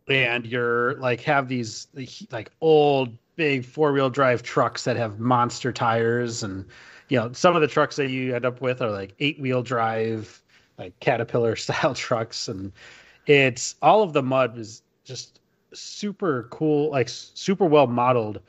and 0.08 0.46
you're 0.46 0.96
like 0.96 1.22
have 1.22 1.48
these 1.48 1.88
like 2.32 2.52
old 2.62 3.18
big 3.36 3.66
four 3.66 3.92
wheel 3.94 4.10
drive 4.10 4.44
trucks 4.44 4.84
that 4.86 4.96
have 4.98 5.20
monster 5.20 5.72
tires, 5.72 6.44
and 6.44 6.66
you 7.10 7.18
know 7.18 7.32
some 7.34 7.56
of 7.56 7.62
the 7.62 7.68
trucks 7.68 7.96
that 7.98 8.10
you 8.10 8.36
end 8.36 8.46
up 8.46 8.62
with 8.62 8.82
are 8.82 8.92
like 8.92 9.14
eight 9.20 9.40
wheel 9.40 9.62
drive, 9.62 10.42
like 10.78 11.00
Caterpillar 11.00 11.56
style 11.58 11.94
trucks, 11.94 12.48
and 12.48 12.72
it's 13.26 13.76
all 13.82 14.04
of 14.04 14.14
the 14.14 14.24
mud 14.24 14.58
is 14.58 14.82
just 15.04 15.40
super 15.74 16.48
cool, 16.50 16.90
like 16.92 17.10
super 17.10 17.66
well 17.66 17.88
modeled 17.88 18.42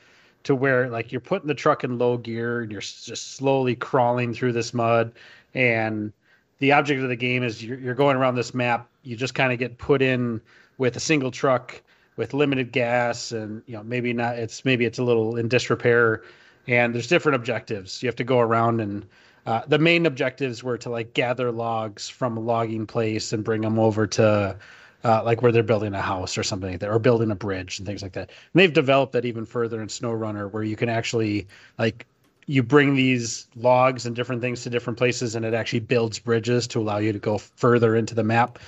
to 0.44 0.54
where 0.54 0.88
like 0.88 1.12
you're 1.12 1.20
putting 1.20 1.48
the 1.48 1.54
truck 1.54 1.84
in 1.84 1.98
low 1.98 2.16
gear 2.16 2.62
and 2.62 2.72
you're 2.72 2.80
just 2.80 3.36
slowly 3.36 3.74
crawling 3.74 4.32
through 4.32 4.52
this 4.52 4.72
mud 4.72 5.12
and 5.54 6.12
the 6.58 6.72
object 6.72 7.02
of 7.02 7.08
the 7.08 7.16
game 7.16 7.42
is 7.42 7.62
you're, 7.62 7.78
you're 7.78 7.94
going 7.94 8.16
around 8.16 8.34
this 8.34 8.54
map 8.54 8.88
you 9.02 9.16
just 9.16 9.34
kind 9.34 9.52
of 9.52 9.58
get 9.58 9.76
put 9.78 10.00
in 10.00 10.40
with 10.78 10.96
a 10.96 11.00
single 11.00 11.30
truck 11.30 11.82
with 12.16 12.34
limited 12.34 12.72
gas 12.72 13.32
and 13.32 13.62
you 13.66 13.74
know 13.74 13.82
maybe 13.82 14.12
not 14.12 14.38
it's 14.38 14.64
maybe 14.64 14.84
it's 14.84 14.98
a 14.98 15.04
little 15.04 15.36
in 15.36 15.48
disrepair 15.48 16.22
and 16.66 16.94
there's 16.94 17.06
different 17.06 17.36
objectives 17.36 18.02
you 18.02 18.08
have 18.08 18.16
to 18.16 18.24
go 18.24 18.40
around 18.40 18.80
and 18.80 19.06
uh, 19.46 19.62
the 19.66 19.78
main 19.78 20.04
objectives 20.04 20.62
were 20.62 20.76
to 20.76 20.90
like 20.90 21.14
gather 21.14 21.50
logs 21.50 22.08
from 22.08 22.36
a 22.36 22.40
logging 22.40 22.86
place 22.86 23.32
and 23.32 23.44
bring 23.44 23.62
them 23.62 23.78
over 23.78 24.06
to 24.06 24.56
uh, 25.04 25.22
like 25.24 25.42
where 25.42 25.52
they're 25.52 25.62
building 25.62 25.94
a 25.94 26.02
house 26.02 26.36
or 26.36 26.42
something 26.42 26.72
like 26.72 26.80
that, 26.80 26.90
or 26.90 26.98
building 26.98 27.30
a 27.30 27.34
bridge 27.34 27.78
and 27.78 27.86
things 27.86 28.02
like 28.02 28.12
that. 28.12 28.28
And 28.28 28.60
they've 28.60 28.72
developed 28.72 29.12
that 29.12 29.24
even 29.24 29.46
further 29.46 29.80
in 29.80 29.88
SnowRunner, 29.88 30.50
where 30.50 30.62
you 30.62 30.76
can 30.76 30.88
actually 30.88 31.46
like 31.78 32.06
you 32.46 32.62
bring 32.62 32.94
these 32.94 33.46
logs 33.56 34.06
and 34.06 34.16
different 34.16 34.42
things 34.42 34.62
to 34.62 34.70
different 34.70 34.98
places, 34.98 35.34
and 35.34 35.44
it 35.44 35.54
actually 35.54 35.80
builds 35.80 36.18
bridges 36.18 36.66
to 36.68 36.80
allow 36.80 36.98
you 36.98 37.12
to 37.12 37.18
go 37.18 37.38
further 37.38 37.94
into 37.94 38.14
the 38.14 38.24
map. 38.24 38.58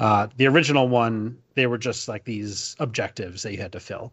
Uh, 0.00 0.26
the 0.36 0.46
original 0.46 0.88
one, 0.88 1.38
they 1.54 1.66
were 1.66 1.78
just 1.78 2.08
like 2.08 2.24
these 2.24 2.74
objectives 2.80 3.42
that 3.42 3.52
you 3.52 3.58
had 3.58 3.72
to 3.72 3.80
fill. 3.80 4.12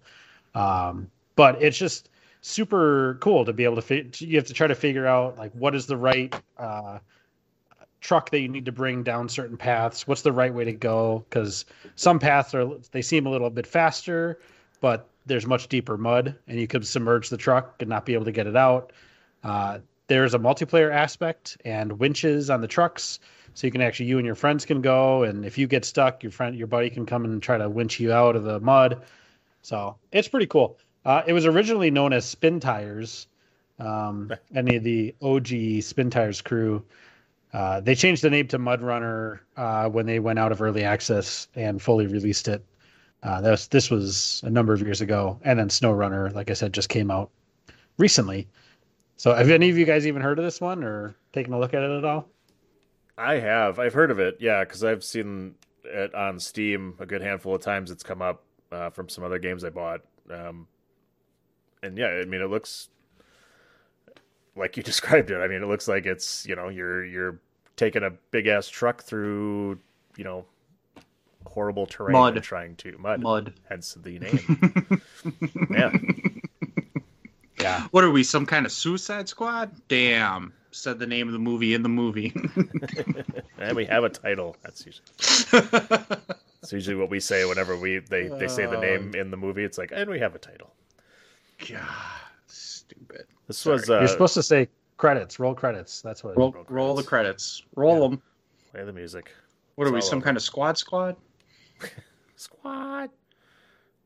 Um, 0.54 1.10
but 1.36 1.62
it's 1.62 1.78
just 1.78 2.10
super 2.42 3.18
cool 3.22 3.46
to 3.46 3.54
be 3.54 3.64
able 3.64 3.78
to 3.78 3.82
fi- 3.82 4.10
you 4.20 4.38
have 4.38 4.48
to 4.48 4.54
try 4.54 4.68
to 4.68 4.76
figure 4.76 5.08
out 5.08 5.38
like 5.38 5.52
what 5.54 5.74
is 5.74 5.88
the 5.88 5.98
right 5.98 6.36
uh, 6.58 7.00
truck 8.02 8.30
that 8.30 8.40
you 8.42 8.48
need 8.48 8.66
to 8.66 8.72
bring 8.72 9.02
down 9.02 9.28
certain 9.30 9.58
paths. 9.58 10.08
What's 10.08 10.22
the 10.22 10.32
right 10.32 10.54
way 10.54 10.66
to 10.66 10.74
go? 10.74 11.26
Because 11.30 11.66
some 11.96 12.20
paths 12.20 12.54
are 12.54 12.70
they 12.92 13.02
seem 13.02 13.26
a 13.26 13.30
little 13.30 13.50
bit 13.50 13.66
faster 13.66 14.40
but 14.82 15.10
there's 15.26 15.46
much 15.46 15.68
deeper 15.68 15.98
mud 15.98 16.36
and 16.48 16.60
you 16.60 16.68
could 16.68 16.86
submerge 16.86 17.30
the 17.30 17.38
truck 17.38 17.76
and 17.80 17.90
not 17.90 18.06
be 18.06 18.14
able 18.14 18.26
to 18.26 18.32
get 18.32 18.48
it 18.48 18.56
out. 18.56 18.94
Uh, 19.44 19.80
there's 20.08 20.34
a 20.34 20.40
multiplayer 20.40 20.92
aspect 20.92 21.58
and 21.66 22.00
winches 22.00 22.50
on 22.50 22.62
the 22.62 22.68
trucks 22.68 23.20
so 23.58 23.66
you 23.66 23.72
can 23.72 23.82
actually 23.82 24.06
you 24.06 24.20
and 24.20 24.26
your 24.26 24.36
friends 24.36 24.66
can 24.66 24.82
go 24.82 25.24
and 25.24 25.44
if 25.44 25.58
you 25.58 25.66
get 25.66 25.84
stuck 25.84 26.22
your 26.22 26.32
friend 26.32 26.56
your 26.56 26.68
buddy 26.68 26.92
can 26.92 27.08
come 27.08 27.26
and 27.26 27.42
try 27.42 27.58
to 27.58 27.68
winch 27.68 28.00
you 28.00 28.14
out 28.14 28.36
of 28.36 28.44
the 28.44 28.60
mud 28.60 29.02
so 29.64 29.96
it's 30.12 30.28
pretty 30.28 30.46
cool 30.46 30.78
uh, 31.06 31.24
it 31.26 31.34
was 31.34 31.48
originally 31.48 31.90
known 31.90 32.14
as 32.14 32.24
Spintires 32.24 33.26
um, 33.80 34.32
any 34.54 34.76
of 34.76 34.84
the 34.84 35.16
og 35.24 35.46
Spintires 35.46 36.44
crew 36.44 36.86
uh, 37.52 37.80
they 37.80 37.96
changed 37.96 38.22
the 38.22 38.30
name 38.30 38.48
to 38.48 38.60
Mud 38.60 38.82
Runner 38.82 39.42
uh, 39.56 39.90
when 39.90 40.06
they 40.06 40.20
went 40.20 40.38
out 40.38 40.52
of 40.52 40.62
early 40.62 40.84
access 40.84 41.48
and 41.56 41.82
fully 41.82 42.06
released 42.06 42.48
it. 42.50 42.64
Uh, 43.24 43.40
was, 43.42 43.70
this 43.70 43.90
was 43.90 44.42
a 44.46 44.50
number 44.50 44.74
of 44.74 44.82
years 44.82 45.00
ago, 45.00 45.40
and 45.44 45.58
then 45.58 45.70
Snow 45.70 45.94
Runner, 45.94 46.30
like 46.32 46.52
I 46.52 46.54
said, 46.54 46.74
just 46.74 46.90
came 46.90 47.10
out 47.10 47.32
recently. 47.98 48.48
So, 49.16 49.34
have 49.34 49.50
any 49.50 49.70
of 49.70 49.78
you 49.78 49.86
guys 49.86 50.06
even 50.06 50.22
heard 50.22 50.38
of 50.38 50.46
this 50.46 50.62
one 50.62 50.84
or 50.84 51.16
taken 51.32 51.54
a 51.54 51.60
look 51.60 51.74
at 51.74 51.82
it 51.82 51.90
at 51.90 52.04
all? 52.04 52.28
I 53.18 53.36
have. 53.36 53.80
I've 53.80 53.94
heard 53.94 54.12
of 54.12 54.20
it. 54.20 54.38
Yeah, 54.40 54.64
because 54.64 54.84
I've 54.84 55.04
seen 55.04 55.56
it 55.84 56.14
on 56.14 56.40
Steam 56.40 56.96
a 57.00 57.06
good 57.06 57.22
handful 57.22 57.56
of 57.56 57.62
times. 57.62 57.92
It's 57.92 58.04
come 58.04 58.22
up 58.22 58.44
uh, 58.72 58.90
from 58.92 59.10
some 59.10 59.24
other 59.24 59.40
games 59.40 59.64
I 59.64 59.70
bought. 59.70 60.02
Um, 60.30 60.68
and 61.82 61.98
yeah, 61.98 62.08
I 62.08 62.26
mean, 62.26 62.42
it 62.42 62.50
looks 62.50 62.90
like 64.56 64.78
you 64.78 64.84
described 64.84 65.32
it. 65.32 65.38
I 65.38 65.48
mean, 65.48 65.64
it 65.64 65.68
looks 65.68 65.88
like 65.88 66.06
it's 66.06 66.46
you 66.46 66.56
know 66.56 66.70
you're 66.70 67.04
you're 67.06 67.40
taking 67.76 68.04
a 68.04 68.12
big 68.32 68.48
ass 68.48 68.68
truck 68.68 69.04
through 69.04 69.80
you 70.16 70.24
know 70.24 70.46
horrible 71.46 71.86
terrain 71.86 72.14
Mud. 72.14 72.36
and 72.36 72.44
trying 72.44 72.76
to 72.76 72.98
mud 72.98 73.22
Mud. 73.22 73.54
hence 73.70 73.98
the 74.02 74.20
name. 74.20 75.02
Yeah. 75.72 75.92
What 77.98 78.04
are 78.04 78.12
we? 78.12 78.24
Some 78.24 78.46
kind 78.46 78.64
of 78.64 78.72
Suicide 78.72 79.28
Squad? 79.28 79.72
Damn. 79.88 80.54
Said 80.70 81.00
the 81.00 81.08
name 81.08 81.26
of 81.26 81.34
the 81.34 81.40
movie 81.40 81.74
in 81.74 81.82
the 81.82 81.90
movie. 81.90 82.32
and 83.58 83.76
we 83.76 83.86
have 83.86 84.04
a 84.04 84.10
title. 84.10 84.56
That's 84.62 84.86
usually 84.86 85.08
that's 86.62 86.72
usually 86.72 86.96
what 86.96 87.10
we 87.10 87.20
say 87.20 87.44
whenever 87.46 87.76
we 87.76 87.98
they 87.98 88.28
they 88.28 88.50
say 88.50 88.68
the 88.68 88.80
name 88.80 89.16
in 89.16 89.32
the 89.32 89.38
movie. 89.38 89.64
It's 89.64 89.80
like 89.80 89.92
and 89.96 90.12
we 90.12 90.20
have 90.20 90.36
a 90.36 90.38
title. 90.38 90.76
God, 91.68 91.82
stupid. 92.46 93.26
This 93.48 93.66
was 93.66 93.90
uh, 93.90 93.98
You're 93.98 94.10
supposed 94.10 94.36
to 94.36 94.44
say 94.44 94.70
credits, 94.98 95.40
roll 95.40 95.56
credits. 95.56 96.04
That's 96.04 96.24
what. 96.24 96.38
Roll, 96.38 96.56
roll 96.70 96.94
the 96.94 97.02
credits. 97.02 97.64
Roll 97.76 98.08
them. 98.08 98.22
play 98.74 98.84
the 98.84 98.94
music. 98.94 99.32
What 99.74 99.88
are 99.88 99.92
we? 99.92 100.02
Some 100.02 100.18
over. 100.18 100.26
kind 100.26 100.38
of 100.38 100.44
squad 100.44 100.78
squad? 100.78 101.16
Squad. 102.36 103.10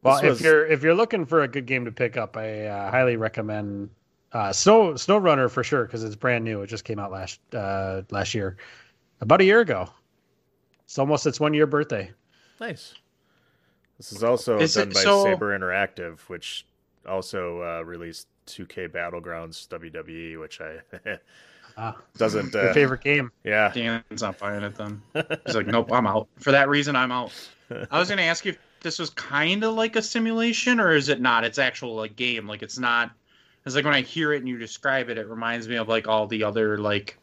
Well, 0.04 0.16
This 0.16 0.24
if 0.24 0.30
was- 0.30 0.42
you're 0.42 0.66
if 0.66 0.84
you're 0.84 0.96
looking 0.96 1.26
for 1.26 1.42
a 1.44 1.48
good 1.48 1.66
game 1.66 1.86
to 1.86 1.92
pick 1.92 2.18
up, 2.18 2.36
I 2.38 2.66
uh, 2.66 2.90
highly 2.92 3.18
recommend 3.18 3.90
uh, 4.34 4.52
Snow 4.52 4.96
Snow 4.96 5.18
Runner 5.18 5.48
for 5.50 5.64
sure 5.64 5.86
because 5.86 6.04
it's 6.04 6.16
brand 6.16 6.44
new. 6.44 6.62
It 6.62 6.68
just 6.68 6.84
came 6.86 6.98
out 7.00 7.12
last 7.12 7.40
uh, 7.54 8.02
last 8.12 8.34
year, 8.34 8.58
about 9.22 9.42
a 9.42 9.44
year 9.44 9.60
ago. 9.60 9.90
It's 10.86 10.98
almost 10.98 11.26
its 11.28 11.40
one 11.40 11.54
year 11.54 11.68
birthday. 11.68 12.12
Nice. 12.60 12.96
This 13.98 14.12
is 14.12 14.24
also 14.24 14.58
Is 14.60 14.74
done 14.74 14.90
it- 14.90 14.94
by 14.96 15.02
so- 15.02 15.24
Saber 15.24 15.58
Interactive, 15.58 16.20
which 16.22 16.66
also 17.08 17.62
uh, 17.62 17.82
released 17.84 18.28
2K 18.48 18.90
Battlegrounds 18.90 19.68
WWE, 19.68 20.40
which 20.40 20.60
I 20.62 20.80
Ah, 21.78 21.96
doesn't. 22.18 22.54
your 22.54 22.70
Uh, 22.70 22.74
favorite 22.74 23.02
game? 23.02 23.32
yeah, 23.44 23.72
Dan's 23.72 24.22
not 24.22 24.38
buying 24.40 24.62
it 24.64 24.76
then. 24.76 25.02
He's 25.46 25.56
like, 25.56 25.68
nope, 25.68 25.92
I'm 25.92 26.06
out. 26.08 26.28
For 26.40 26.52
that 26.52 26.68
reason, 26.68 26.96
I'm 26.96 27.12
out. 27.12 27.32
I 27.92 27.98
was 28.00 28.10
gonna 28.10 28.24
ask 28.24 28.44
you 28.44 28.52
if 28.52 28.58
this 28.82 29.00
was 29.00 29.10
kind 29.12 29.64
of 29.64 29.76
like 29.76 29.96
a 29.96 30.02
simulation, 30.02 30.80
or 30.80 30.94
is 30.94 31.10
it 31.10 31.22
not? 31.22 31.44
It's 31.44 31.58
actual 31.60 31.96
like 31.96 32.16
game. 32.16 32.48
Like 32.48 32.62
it's 32.64 32.78
not. 32.78 33.12
It's 33.66 33.76
like 33.76 33.86
when 33.86 33.94
I 33.94 34.02
hear 34.02 34.34
it 34.34 34.38
and 34.38 34.50
you 34.50 34.58
describe 34.58 35.10
it, 35.10 35.18
it 35.18 35.28
reminds 35.28 35.68
me 35.68 35.76
of 35.78 35.88
like 35.88 36.08
all 36.08 36.28
the 36.28 36.44
other 36.44 36.78
like 36.78 37.18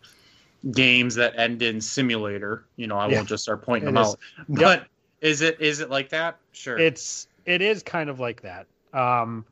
games 0.71 1.16
that 1.16 1.38
end 1.38 1.62
in 1.62 1.81
simulator. 1.81 2.64
You 2.77 2.87
know, 2.87 2.97
I 2.97 3.09
Yeah. 3.09 3.16
won't 3.16 3.29
just 3.29 3.42
start 3.42 3.62
pointing 3.62 3.88
It 3.88 3.92
them 3.92 4.03
is. 4.03 4.09
out. 4.09 4.18
But 4.49 4.87
is 5.21 5.40
it 5.42 5.61
is 5.61 5.81
it 5.81 5.90
like 5.90 6.11
that? 6.11 6.38
Sure. 6.53 6.79
It's 6.79 7.27
it 7.44 7.61
is 7.62 7.83
kind 7.83 8.09
of 8.09 8.21
like 8.21 8.42
that. 8.42 8.66
Um, 8.92 9.44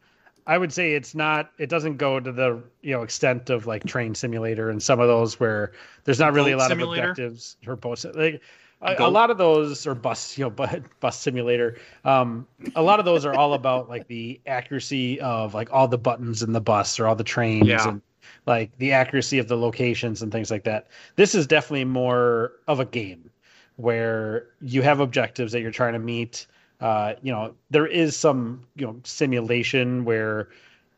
I 0.47 0.57
would 0.57 0.73
say 0.73 0.92
it's 0.92 1.14
not. 1.14 1.51
It 1.59 1.69
doesn't 1.69 1.97
go 1.97 2.21
to 2.21 2.31
the 2.31 2.62
you 2.83 2.92
know 2.92 3.03
extent 3.03 3.51
of 3.51 3.66
like 3.66 3.85
Train 3.85 4.14
Simulator 4.14 4.71
and 4.71 4.81
some 4.81 5.01
of 5.01 5.09
those 5.09 5.40
where 5.40 5.73
there's 6.05 6.21
not 6.21 6.35
really 6.35 6.53
a 6.53 6.57
lot 6.57 6.69
Simulator? 6.69 7.03
of 7.03 7.11
objectives 7.11 7.57
or 7.66 7.75
both. 7.75 8.05
Like 8.05 8.40
a, 8.83 8.97
a 8.99 9.09
lot 9.09 9.31
of 9.31 9.39
those 9.39 9.87
are 9.87 9.95
bus 9.95 10.37
you 10.39 10.45
know 10.45 10.51
bus, 10.51 10.77
bus 11.01 11.19
simulator. 11.19 11.79
Um, 12.05 12.47
a 12.75 12.83
lot 12.83 12.99
of 12.99 13.05
those 13.05 13.25
are 13.25 13.35
all 13.35 13.55
about 13.55 13.89
like 13.89 14.07
the 14.09 14.41
accuracy 14.47 15.21
of 15.21 15.55
like 15.55 15.73
all 15.73 15.89
the 15.89 15.99
buttons 15.99 16.43
in 16.43 16.53
the 16.53 16.61
bus 16.61 16.99
or 17.01 17.07
all 17.07 17.15
the 17.17 17.25
trains 17.25 17.69
Yeah. 17.69 17.89
and 17.89 18.03
like 18.47 18.77
the 18.79 18.93
accuracy 18.93 19.39
of 19.39 19.49
the 19.49 19.57
locations 19.57 20.23
and 20.23 20.31
things 20.33 20.51
like 20.51 20.65
that. 20.65 20.89
This 21.17 21.35
is 21.35 21.47
definitely 21.47 21.85
more 21.85 22.53
of 22.67 22.81
a 22.81 22.85
game 22.85 23.31
where 23.77 24.47
you 24.61 24.83
have 24.83 25.01
objectives 25.01 25.53
that 25.53 25.61
you're 25.61 25.71
trying 25.71 25.93
to 25.93 25.99
meet. 25.99 26.47
Uh, 26.81 27.15
you 27.23 27.33
know, 27.33 27.55
there 27.71 27.87
is 27.87 28.17
some 28.17 28.62
you 28.77 28.87
know 28.87 29.01
simulation 29.05 30.05
where 30.05 30.49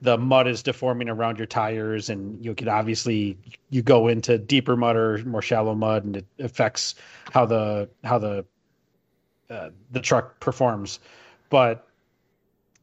the 0.00 0.16
mud 0.16 0.46
is 0.46 0.62
deforming 0.62 1.08
around 1.08 1.38
your 1.38 1.46
tires, 1.46 2.08
and 2.08 2.42
you 2.44 2.54
can 2.54 2.68
obviously 2.68 3.36
you 3.70 3.82
go 3.82 4.08
into 4.08 4.38
deeper 4.38 4.76
mud 4.76 4.96
or 4.96 5.18
more 5.24 5.42
shallow 5.42 5.74
mud, 5.74 6.04
and 6.04 6.16
it 6.16 6.26
affects 6.38 6.94
how 7.32 7.44
the 7.44 7.88
how 8.04 8.18
the 8.18 8.44
uh, 9.50 9.70
the 9.90 10.00
truck 10.00 10.38
performs. 10.40 11.00
But 11.50 11.86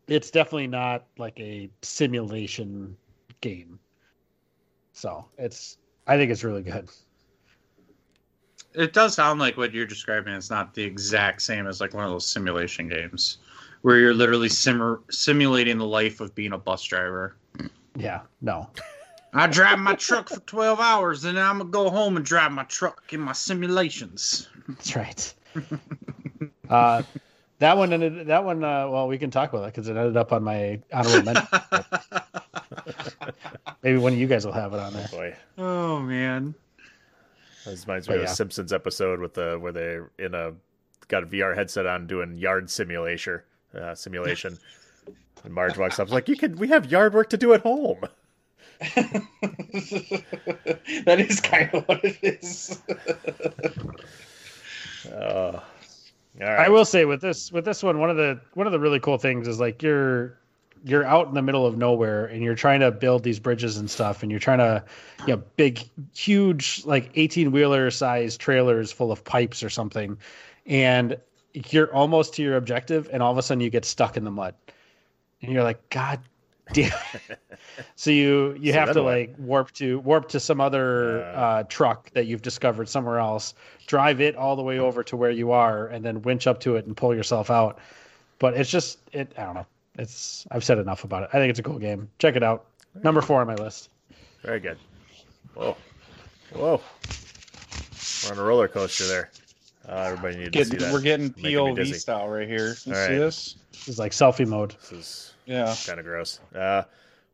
it's 0.07 0.29
definitely 0.29 0.67
not 0.67 1.05
like 1.17 1.39
a 1.39 1.69
simulation 1.81 2.97
game. 3.41 3.79
So 4.93 5.25
it's 5.37 5.77
I 6.07 6.17
think 6.17 6.31
it's 6.31 6.43
really 6.43 6.63
good. 6.63 6.89
It 8.73 8.91
does 8.91 9.15
sound 9.15 9.39
like 9.39 9.55
what 9.55 9.73
you're 9.73 9.85
describing 9.85 10.33
is 10.33 10.49
not 10.49 10.73
the 10.73 10.83
exact 10.83 11.41
same 11.41 11.65
as 11.65 11.79
like 11.79 11.93
one 11.93 12.03
of 12.03 12.09
those 12.09 12.25
simulation 12.25 12.89
games 12.89 13.37
where 13.81 13.97
you're 13.97 14.13
literally 14.13 14.49
simmer 14.49 15.01
simulating 15.09 15.77
the 15.77 15.85
life 15.85 16.19
of 16.19 16.33
being 16.35 16.53
a 16.53 16.57
bus 16.57 16.83
driver. 16.83 17.35
Yeah, 17.95 18.21
no. 18.41 18.69
I 19.33 19.47
drive 19.47 19.79
my 19.79 19.95
truck 19.95 20.29
for 20.29 20.39
12 20.41 20.79
hours 20.79 21.25
and 21.25 21.37
then 21.37 21.45
I'm 21.45 21.57
going 21.57 21.67
to 21.67 21.71
go 21.71 21.89
home 21.89 22.15
and 22.15 22.25
drive 22.25 22.51
my 22.51 22.63
truck 22.63 23.11
in 23.11 23.19
my 23.19 23.33
simulations. 23.33 24.47
That's 24.67 24.95
right. 24.95 25.33
uh, 26.69 27.03
that 27.59 27.77
one 27.77 27.93
ended. 27.93 28.27
That 28.27 28.43
one. 28.43 28.63
Uh, 28.63 28.87
well, 28.89 29.07
we 29.07 29.17
can 29.17 29.31
talk 29.31 29.49
about 29.51 29.61
that 29.61 29.73
because 29.73 29.87
it 29.87 29.97
ended 29.97 30.17
up 30.17 30.31
on 30.33 30.43
my 30.43 30.79
honorable 30.91 31.33
mention. 31.33 31.47
Maybe 33.83 33.97
one 33.97 34.13
of 34.13 34.19
you 34.19 34.27
guys 34.27 34.45
will 34.45 34.53
have 34.53 34.73
it 34.73 34.79
on 34.79 34.93
there. 34.93 35.07
boy. 35.09 35.35
oh, 35.57 35.99
man. 35.99 36.55
This 37.65 37.87
reminds 37.87 38.07
But 38.07 38.13
me 38.13 38.19
of 38.19 38.25
yeah. 38.25 38.31
a 38.31 38.35
Simpsons 38.35 38.73
episode 38.73 39.19
with 39.19 39.33
the 39.33 39.57
where 39.59 39.71
they're 39.71 40.11
in 40.19 40.33
a 40.33 40.53
got 41.07 41.23
a 41.23 41.25
VR 41.27 41.55
headset 41.55 41.85
on 41.85 42.07
doing 42.07 42.37
yard 42.37 42.69
simulation 42.69 43.41
uh, 43.75 43.95
simulation. 43.95 44.57
and 45.43 45.53
Marge 45.53 45.77
walks 45.77 45.99
up, 45.99 46.07
is 46.07 46.13
like, 46.13 46.29
"You 46.29 46.35
could, 46.35 46.59
we 46.59 46.67
have 46.69 46.91
yard 46.91 47.13
work 47.13 47.29
to 47.31 47.37
do 47.37 47.53
at 47.53 47.61
home." 47.61 48.05
that 48.79 49.25
is 51.17 51.39
kind 51.39 51.69
of 51.73 51.87
what 51.87 52.03
it 52.03 52.17
is. 52.21 52.81
Uh, 55.05 55.59
all 56.41 56.47
I 56.47 56.67
will 56.67 56.83
say 56.83 57.05
with 57.05 57.21
this 57.21 57.51
with 57.51 57.63
this 57.63 57.83
one, 57.83 57.99
one 57.99 58.09
of 58.09 58.17
the 58.17 58.39
one 58.55 58.65
of 58.65 58.73
the 58.73 58.79
really 58.79 58.99
cool 58.99 59.19
things 59.19 59.47
is 59.47 59.59
like 59.59 59.83
you're 59.83 60.39
you're 60.83 61.05
out 61.05 61.27
in 61.27 61.33
the 61.33 61.41
middle 61.41 61.65
of 61.65 61.77
nowhere 61.77 62.25
and 62.25 62.43
you're 62.43 62.55
trying 62.55 62.79
to 62.81 62.91
build 62.91 63.23
these 63.23 63.39
bridges 63.39 63.77
and 63.77 63.89
stuff 63.89 64.21
and 64.21 64.31
you're 64.31 64.39
trying 64.39 64.59
to 64.59 64.83
you 65.27 65.35
know 65.35 65.43
big 65.55 65.87
huge 66.15 66.83
like 66.85 67.09
18 67.15 67.51
wheeler 67.51 67.89
size 67.89 68.37
trailers 68.37 68.91
full 68.91 69.11
of 69.11 69.23
pipes 69.23 69.63
or 69.63 69.69
something 69.69 70.17
and 70.65 71.17
you're 71.69 71.93
almost 71.93 72.33
to 72.35 72.43
your 72.43 72.57
objective 72.57 73.09
and 73.13 73.23
all 73.23 73.31
of 73.31 73.37
a 73.37 73.41
sudden 73.41 73.61
you 73.61 73.69
get 73.69 73.85
stuck 73.85 74.17
in 74.17 74.23
the 74.23 74.31
mud 74.31 74.53
and 75.41 75.51
you're 75.51 75.63
like 75.63 75.89
god 75.89 76.19
damn 76.73 76.91
so 77.95 78.09
you 78.11 78.55
you 78.59 78.73
So 78.73 78.79
have 78.79 78.93
to 78.93 79.03
what? 79.03 79.13
like 79.13 79.35
warp 79.37 79.71
to 79.73 79.99
warp 79.99 80.27
to 80.29 80.39
some 80.39 80.59
other 80.59 81.23
uh, 81.35 81.63
truck 81.63 82.09
that 82.11 82.25
you've 82.25 82.41
discovered 82.41 82.89
somewhere 82.89 83.19
else 83.19 83.53
drive 83.87 84.19
it 84.21 84.35
all 84.35 84.55
the 84.55 84.63
way 84.63 84.79
over 84.79 85.03
to 85.03 85.15
where 85.15 85.31
you 85.31 85.51
are 85.51 85.87
and 85.87 86.03
then 86.03 86.21
winch 86.23 86.47
up 86.47 86.59
to 86.61 86.75
it 86.75 86.85
and 86.85 86.97
pull 86.97 87.13
yourself 87.15 87.49
out 87.51 87.79
but 88.39 88.55
it's 88.55 88.69
just 88.69 88.99
it 89.13 89.31
i 89.37 89.43
don't 89.43 89.53
know 89.55 89.65
it's 89.97 90.45
i've 90.51 90.63
said 90.63 90.77
enough 90.79 91.03
about 91.03 91.23
it 91.23 91.29
i 91.33 91.37
think 91.37 91.49
it's 91.49 91.59
a 91.59 91.63
cool 91.63 91.79
game 91.79 92.09
check 92.19 92.35
it 92.35 92.43
out 92.43 92.65
number 93.03 93.21
four 93.21 93.39
on 93.41 93.47
my 93.47 93.55
list 93.55 93.89
Very 94.41 94.59
good. 94.59 94.77
Whoa. 95.53 95.75
Whoa. 96.53 96.81
We're 98.25 98.31
on 98.33 98.39
a 98.39 98.43
roller 98.43 98.67
coaster 98.67 99.05
there. 99.07 99.31
Uh, 99.87 99.91
everybody 99.97 100.37
needs 100.37 100.51
to 100.51 100.65
see 100.65 100.77
that. 100.77 100.91
We're 100.93 101.01
getting 101.01 101.33
Making 101.37 101.57
POV 101.57 101.95
style 101.95 102.27
right 102.29 102.47
here. 102.47 102.67
You 102.67 102.69
All 102.69 102.75
see 102.75 102.91
right. 102.93 103.07
this? 103.17 103.55
It's 103.85 103.99
like 103.99 104.11
selfie 104.13 104.47
mode. 104.47 104.75
This 104.81 104.91
is 104.91 105.33
Yeah. 105.45 105.75
kind 105.85 105.99
of 105.99 106.05
gross. 106.05 106.39
Uh, 106.55 106.83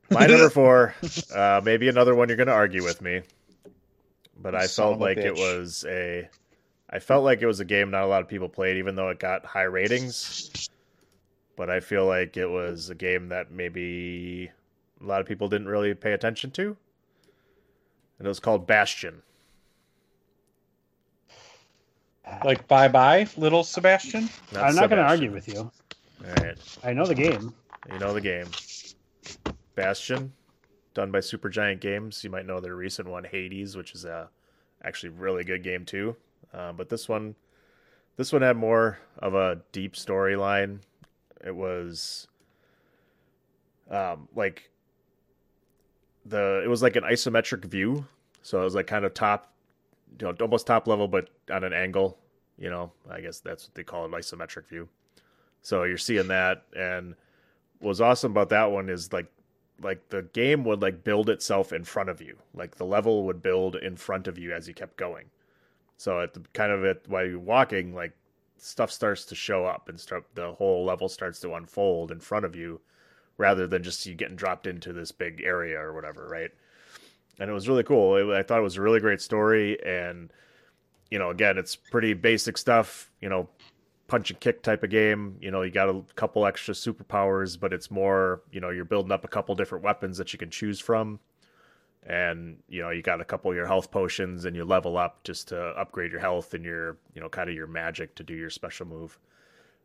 my 0.09 0.25
number 0.27 0.49
four, 0.51 0.93
uh, 1.33 1.61
maybe 1.63 1.87
another 1.87 2.13
one 2.15 2.27
you're 2.27 2.35
going 2.37 2.47
to 2.47 2.53
argue 2.53 2.83
with 2.83 3.01
me, 3.01 3.21
but 4.41 4.53
I 4.55 4.65
Son 4.65 4.83
felt 4.83 4.95
of 4.95 5.01
a 5.01 5.03
like 5.03 5.17
it 5.17 5.33
was 5.33 5.85
a, 5.87 6.27
I 6.89 6.99
felt 6.99 7.23
like 7.23 7.41
it 7.41 7.45
was 7.47 7.61
a 7.61 7.65
game 7.65 7.89
not 7.91 8.03
a 8.03 8.07
lot 8.07 8.21
of 8.21 8.27
people 8.27 8.49
played, 8.49 8.75
even 8.77 8.95
though 8.95 9.09
it 9.09 9.19
got 9.19 9.45
high 9.45 9.63
ratings. 9.63 10.69
But 11.55 11.69
I 11.69 11.79
feel 11.79 12.05
like 12.05 12.35
it 12.37 12.47
was 12.47 12.89
a 12.89 12.95
game 12.95 13.29
that 13.29 13.51
maybe 13.51 14.51
a 15.01 15.05
lot 15.05 15.21
of 15.21 15.27
people 15.27 15.47
didn't 15.47 15.67
really 15.67 15.93
pay 15.93 16.11
attention 16.11 16.51
to, 16.51 16.75
and 18.19 18.25
it 18.25 18.27
was 18.27 18.39
called 18.41 18.67
Bastion. 18.67 19.21
Like 22.43 22.67
bye 22.67 22.87
bye, 22.87 23.27
little 23.37 23.63
Sebastian. 23.63 24.29
I'm 24.55 24.75
not 24.75 24.89
going 24.89 25.01
to 25.01 25.07
argue 25.07 25.31
with 25.31 25.47
you. 25.47 25.59
All 25.59 26.33
right. 26.43 26.57
I 26.83 26.93
know 26.93 27.05
the 27.05 27.15
game. 27.15 27.53
You 27.91 27.99
know 27.99 28.13
the 28.13 28.21
game. 28.21 28.47
Bastion, 29.75 30.31
done 30.93 31.11
by 31.11 31.19
Supergiant 31.19 31.79
Games. 31.79 32.23
You 32.23 32.29
might 32.29 32.45
know 32.45 32.59
their 32.59 32.75
recent 32.75 33.07
one, 33.07 33.23
Hades, 33.23 33.75
which 33.75 33.93
is 33.93 34.05
a 34.05 34.29
actually 34.83 35.09
really 35.09 35.43
good 35.43 35.63
game 35.63 35.85
too. 35.85 36.15
Uh, 36.53 36.73
but 36.73 36.89
this 36.89 37.07
one, 37.07 37.35
this 38.17 38.33
one 38.33 38.41
had 38.41 38.57
more 38.57 38.99
of 39.19 39.33
a 39.33 39.61
deep 39.71 39.93
storyline. 39.93 40.79
It 41.43 41.55
was, 41.55 42.27
um, 43.89 44.27
like 44.35 44.69
the 46.25 46.61
it 46.63 46.67
was 46.67 46.83
like 46.83 46.95
an 46.95 47.03
isometric 47.03 47.65
view, 47.65 48.05
so 48.43 48.61
it 48.61 48.63
was 48.63 48.75
like 48.75 48.87
kind 48.87 49.05
of 49.05 49.13
top, 49.13 49.53
you 50.19 50.27
know, 50.27 50.35
almost 50.41 50.67
top 50.67 50.87
level, 50.87 51.07
but 51.07 51.29
on 51.49 51.63
an 51.63 51.73
angle. 51.73 52.17
You 52.61 52.69
know, 52.69 52.91
I 53.09 53.21
guess 53.21 53.39
that's 53.39 53.65
what 53.67 53.73
they 53.73 53.83
call 53.83 54.05
it, 54.05 54.11
isometric 54.11 54.67
view. 54.67 54.87
So 55.63 55.83
you're 55.83 55.97
seeing 55.97 56.27
that, 56.27 56.63
and 56.77 57.15
what 57.79 57.89
was 57.89 58.01
awesome 58.01 58.31
about 58.31 58.49
that 58.49 58.71
one 58.71 58.87
is 58.87 59.11
like 59.11 59.25
like 59.81 60.09
the 60.09 60.21
game 60.21 60.63
would 60.63 60.79
like 60.83 61.03
build 61.03 61.27
itself 61.27 61.73
in 61.73 61.83
front 61.83 62.09
of 62.09 62.21
you. 62.21 62.37
Like 62.53 62.75
the 62.75 62.85
level 62.85 63.23
would 63.25 63.41
build 63.41 63.75
in 63.77 63.95
front 63.95 64.27
of 64.27 64.37
you 64.37 64.53
as 64.53 64.67
you 64.67 64.75
kept 64.75 64.95
going. 64.95 65.25
So 65.97 66.21
at 66.21 66.35
the 66.35 66.41
kind 66.53 66.71
of 66.71 66.83
it 66.83 67.03
while 67.07 67.25
you're 67.25 67.39
walking 67.39 67.95
like 67.95 68.13
stuff 68.57 68.91
starts 68.91 69.25
to 69.25 69.35
show 69.35 69.65
up 69.65 69.89
and 69.89 69.99
start 69.99 70.23
the 70.35 70.53
whole 70.53 70.85
level 70.85 71.09
starts 71.09 71.39
to 71.39 71.55
unfold 71.55 72.11
in 72.11 72.19
front 72.19 72.45
of 72.45 72.55
you 72.55 72.79
rather 73.37 73.65
than 73.65 73.81
just 73.81 74.05
you 74.05 74.13
getting 74.13 74.35
dropped 74.35 74.67
into 74.67 74.93
this 74.93 75.11
big 75.11 75.41
area 75.43 75.79
or 75.79 75.93
whatever 75.93 76.27
right? 76.27 76.51
And 77.39 77.49
it 77.49 77.53
was 77.53 77.67
really 77.67 77.83
cool. 77.83 78.17
It- 78.17 78.37
i 78.37 78.43
thought 78.43 78.59
it 78.59 78.63
was 78.63 78.77
a 78.77 78.81
really 78.81 78.99
great 78.99 79.21
story 79.21 79.83
and 79.83 80.31
you 81.11 81.19
know 81.19 81.29
again 81.29 81.57
it's 81.57 81.75
pretty 81.75 82.13
basic 82.13 82.57
stuff 82.57 83.11
you 83.21 83.29
know 83.29 83.47
punch 84.11 84.29
and 84.29 84.41
kick 84.41 84.61
type 84.61 84.83
of 84.83 84.89
game. 84.89 85.37
You 85.39 85.51
know, 85.51 85.61
you 85.61 85.71
got 85.71 85.87
a 85.87 86.03
couple 86.15 86.45
extra 86.45 86.73
superpowers, 86.73 87.57
but 87.57 87.71
it's 87.71 87.89
more, 87.89 88.41
you 88.51 88.59
know, 88.59 88.69
you're 88.69 88.83
building 88.83 89.09
up 89.09 89.23
a 89.23 89.29
couple 89.29 89.55
different 89.55 89.85
weapons 89.85 90.17
that 90.17 90.33
you 90.33 90.37
can 90.37 90.49
choose 90.49 90.81
from. 90.81 91.17
And, 92.05 92.57
you 92.67 92.81
know, 92.81 92.89
you 92.89 93.01
got 93.01 93.21
a 93.21 93.25
couple 93.25 93.49
of 93.49 93.55
your 93.55 93.67
health 93.67 93.89
potions 93.89 94.43
and 94.43 94.53
you 94.53 94.65
level 94.65 94.97
up 94.97 95.23
just 95.23 95.47
to 95.47 95.57
upgrade 95.57 96.11
your 96.11 96.19
health 96.19 96.53
and 96.53 96.65
your, 96.65 96.97
you 97.15 97.21
know, 97.21 97.29
kind 97.29 97.49
of 97.49 97.55
your 97.55 97.67
magic 97.67 98.13
to 98.15 98.23
do 98.23 98.33
your 98.33 98.49
special 98.49 98.85
move. 98.85 99.17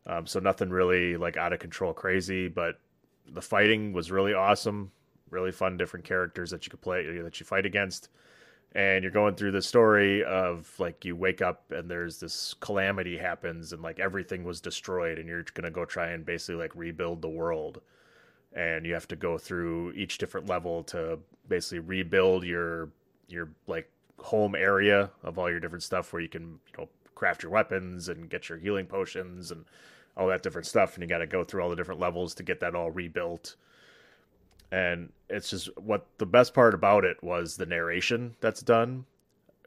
Um, 0.07 0.27
so 0.27 0.41
nothing 0.41 0.71
really 0.71 1.15
like 1.15 1.37
out 1.37 1.53
of 1.53 1.59
control 1.59 1.93
crazy, 1.93 2.49
but 2.49 2.81
the 3.29 3.41
fighting 3.41 3.93
was 3.93 4.11
really 4.11 4.33
awesome. 4.33 4.91
Really 5.29 5.53
fun, 5.53 5.77
different 5.77 6.05
characters 6.05 6.51
that 6.51 6.65
you 6.65 6.69
could 6.69 6.81
play 6.81 7.05
that 7.21 7.39
you 7.39 7.45
fight 7.45 7.65
against 7.65 8.09
and 8.77 9.01
you're 9.01 9.11
going 9.11 9.33
through 9.33 9.51
the 9.51 9.61
story 9.61 10.23
of 10.23 10.71
like 10.77 11.03
you 11.03 11.15
wake 11.15 11.41
up 11.41 11.71
and 11.71 11.89
there's 11.89 12.19
this 12.19 12.53
calamity 12.59 13.17
happens 13.17 13.73
and 13.73 13.81
like 13.81 13.99
everything 13.99 14.43
was 14.43 14.61
destroyed 14.61 15.17
and 15.17 15.27
you're 15.27 15.43
gonna 15.55 15.71
go 15.71 15.83
try 15.83 16.09
and 16.09 16.23
basically 16.23 16.61
like 16.61 16.71
rebuild 16.75 17.23
the 17.23 17.27
world. 17.27 17.81
And 18.53 18.85
you 18.85 18.93
have 18.93 19.07
to 19.07 19.15
go 19.15 19.39
through 19.39 19.93
each 19.93 20.19
different 20.19 20.47
level 20.47 20.83
to 20.85 21.17
basically 21.49 21.79
rebuild 21.79 22.43
your 22.43 22.89
your 23.27 23.49
like 23.65 23.89
home 24.19 24.53
area 24.53 25.09
of 25.23 25.39
all 25.39 25.49
your 25.49 25.59
different 25.59 25.83
stuff 25.83 26.13
where 26.13 26.21
you 26.21 26.29
can 26.29 26.43
you 26.43 26.77
know 26.77 26.87
craft 27.15 27.41
your 27.41 27.51
weapons 27.51 28.09
and 28.09 28.29
get 28.29 28.47
your 28.47 28.59
healing 28.59 28.85
potions 28.85 29.49
and 29.49 29.65
all 30.15 30.27
that 30.27 30.43
different 30.43 30.67
stuff. 30.67 30.93
And 30.93 31.01
you 31.01 31.09
got 31.09 31.17
to 31.17 31.27
go 31.27 31.43
through 31.43 31.63
all 31.63 31.69
the 31.69 31.75
different 31.75 31.99
levels 31.99 32.35
to 32.35 32.43
get 32.43 32.59
that 32.59 32.75
all 32.75 32.91
rebuilt 32.91 33.55
and 34.71 35.11
it's 35.29 35.49
just 35.49 35.69
what 35.77 36.07
the 36.17 36.25
best 36.25 36.53
part 36.53 36.73
about 36.73 37.05
it 37.05 37.21
was 37.23 37.55
the 37.55 37.65
narration 37.65 38.35
that's 38.41 38.61
done 38.61 39.05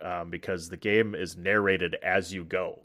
um, 0.02 0.30
because 0.30 0.68
the 0.68 0.76
game 0.76 1.14
is 1.14 1.36
narrated 1.36 1.96
as 2.02 2.32
you 2.32 2.44
go. 2.44 2.80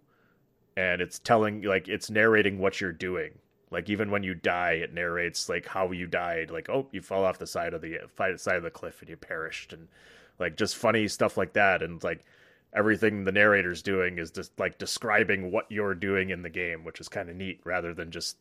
And 0.77 1.01
it's 1.01 1.19
telling 1.19 1.61
like 1.61 1.87
it's 1.87 2.09
narrating 2.09 2.59
what 2.59 2.81
you're 2.81 2.91
doing. 2.91 3.31
Like 3.71 3.89
even 3.89 4.11
when 4.11 4.23
you 4.23 4.33
die 4.33 4.73
it 4.73 4.93
narrates 4.93 5.49
like 5.49 5.65
how 5.65 5.91
you 5.91 6.07
died. 6.07 6.51
Like 6.51 6.69
oh 6.69 6.87
you 6.91 7.01
fell 7.01 7.23
off 7.23 7.37
the 7.39 7.47
side 7.47 7.73
of 7.73 7.81
the 7.81 7.99
side 8.37 8.57
of 8.57 8.63
the 8.63 8.69
cliff 8.69 9.01
and 9.01 9.09
you 9.09 9.17
perished. 9.17 9.73
And 9.73 9.87
like 10.37 10.57
just 10.57 10.75
funny 10.75 11.07
stuff 11.07 11.37
like 11.37 11.53
that. 11.53 11.81
And 11.81 12.03
like 12.03 12.25
everything 12.73 13.23
the 13.23 13.31
narrator's 13.31 13.81
doing 13.81 14.17
is 14.17 14.31
just 14.31 14.57
like 14.59 14.77
describing 14.77 15.51
what 15.51 15.65
you're 15.71 15.95
doing 15.95 16.29
in 16.29 16.41
the 16.41 16.49
game 16.49 16.83
which 16.83 16.99
is 16.99 17.07
kind 17.07 17.29
of 17.29 17.35
neat 17.37 17.61
rather 17.63 17.93
than 17.93 18.11
just 18.11 18.35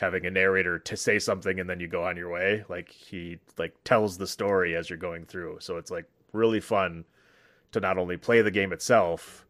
having 0.00 0.26
a 0.26 0.30
narrator 0.30 0.78
to 0.78 0.96
say 0.96 1.18
something 1.18 1.58
and 1.60 1.68
then 1.68 1.80
you 1.80 1.88
go 1.88 2.04
on 2.04 2.16
your 2.16 2.30
way 2.30 2.64
like 2.68 2.88
he 2.90 3.38
like 3.58 3.74
tells 3.84 4.16
the 4.16 4.26
story 4.26 4.76
as 4.76 4.88
you're 4.88 4.98
going 4.98 5.24
through. 5.24 5.58
So 5.60 5.76
it's 5.76 5.90
like 5.90 6.06
really 6.32 6.60
fun 6.60 7.04
to 7.72 7.80
not 7.80 7.98
only 7.98 8.16
play 8.16 8.42
the 8.42 8.50
game 8.50 8.72
itself 8.72 9.44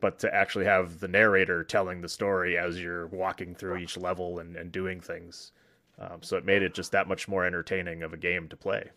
but 0.00 0.18
to 0.18 0.34
actually 0.34 0.66
have 0.66 1.00
the 1.00 1.08
narrator 1.08 1.64
telling 1.64 2.02
the 2.02 2.08
story 2.08 2.58
as 2.58 2.80
you're 2.80 3.06
walking 3.06 3.54
through 3.54 3.78
each 3.78 3.96
level 3.96 4.38
and, 4.40 4.54
and 4.54 4.70
doing 4.70 5.00
things. 5.00 5.52
Um, 5.98 6.22
so 6.22 6.36
it 6.36 6.44
made 6.44 6.62
it 6.62 6.74
just 6.74 6.92
that 6.92 7.08
much 7.08 7.26
more 7.28 7.46
entertaining 7.46 8.02
of 8.02 8.12
a 8.12 8.18
game 8.18 8.48
to 8.48 8.56
play. 8.56 8.90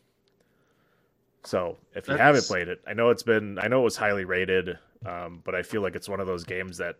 So 1.43 1.77
if 1.95 2.07
you 2.07 2.15
That's- 2.15 2.19
haven't 2.19 2.47
played 2.47 2.67
it 2.67 2.81
i 2.85 2.93
know 2.93 3.09
it's 3.09 3.23
been 3.23 3.57
i 3.59 3.67
know 3.69 3.79
it 3.79 3.85
was 3.85 3.95
highly 3.95 4.25
rated 4.25 4.77
um, 5.05 5.41
but 5.45 5.55
i 5.55 5.63
feel 5.63 5.81
like 5.81 5.95
it's 5.95 6.09
one 6.09 6.19
of 6.19 6.27
those 6.27 6.43
games 6.43 6.77
that 6.79 6.97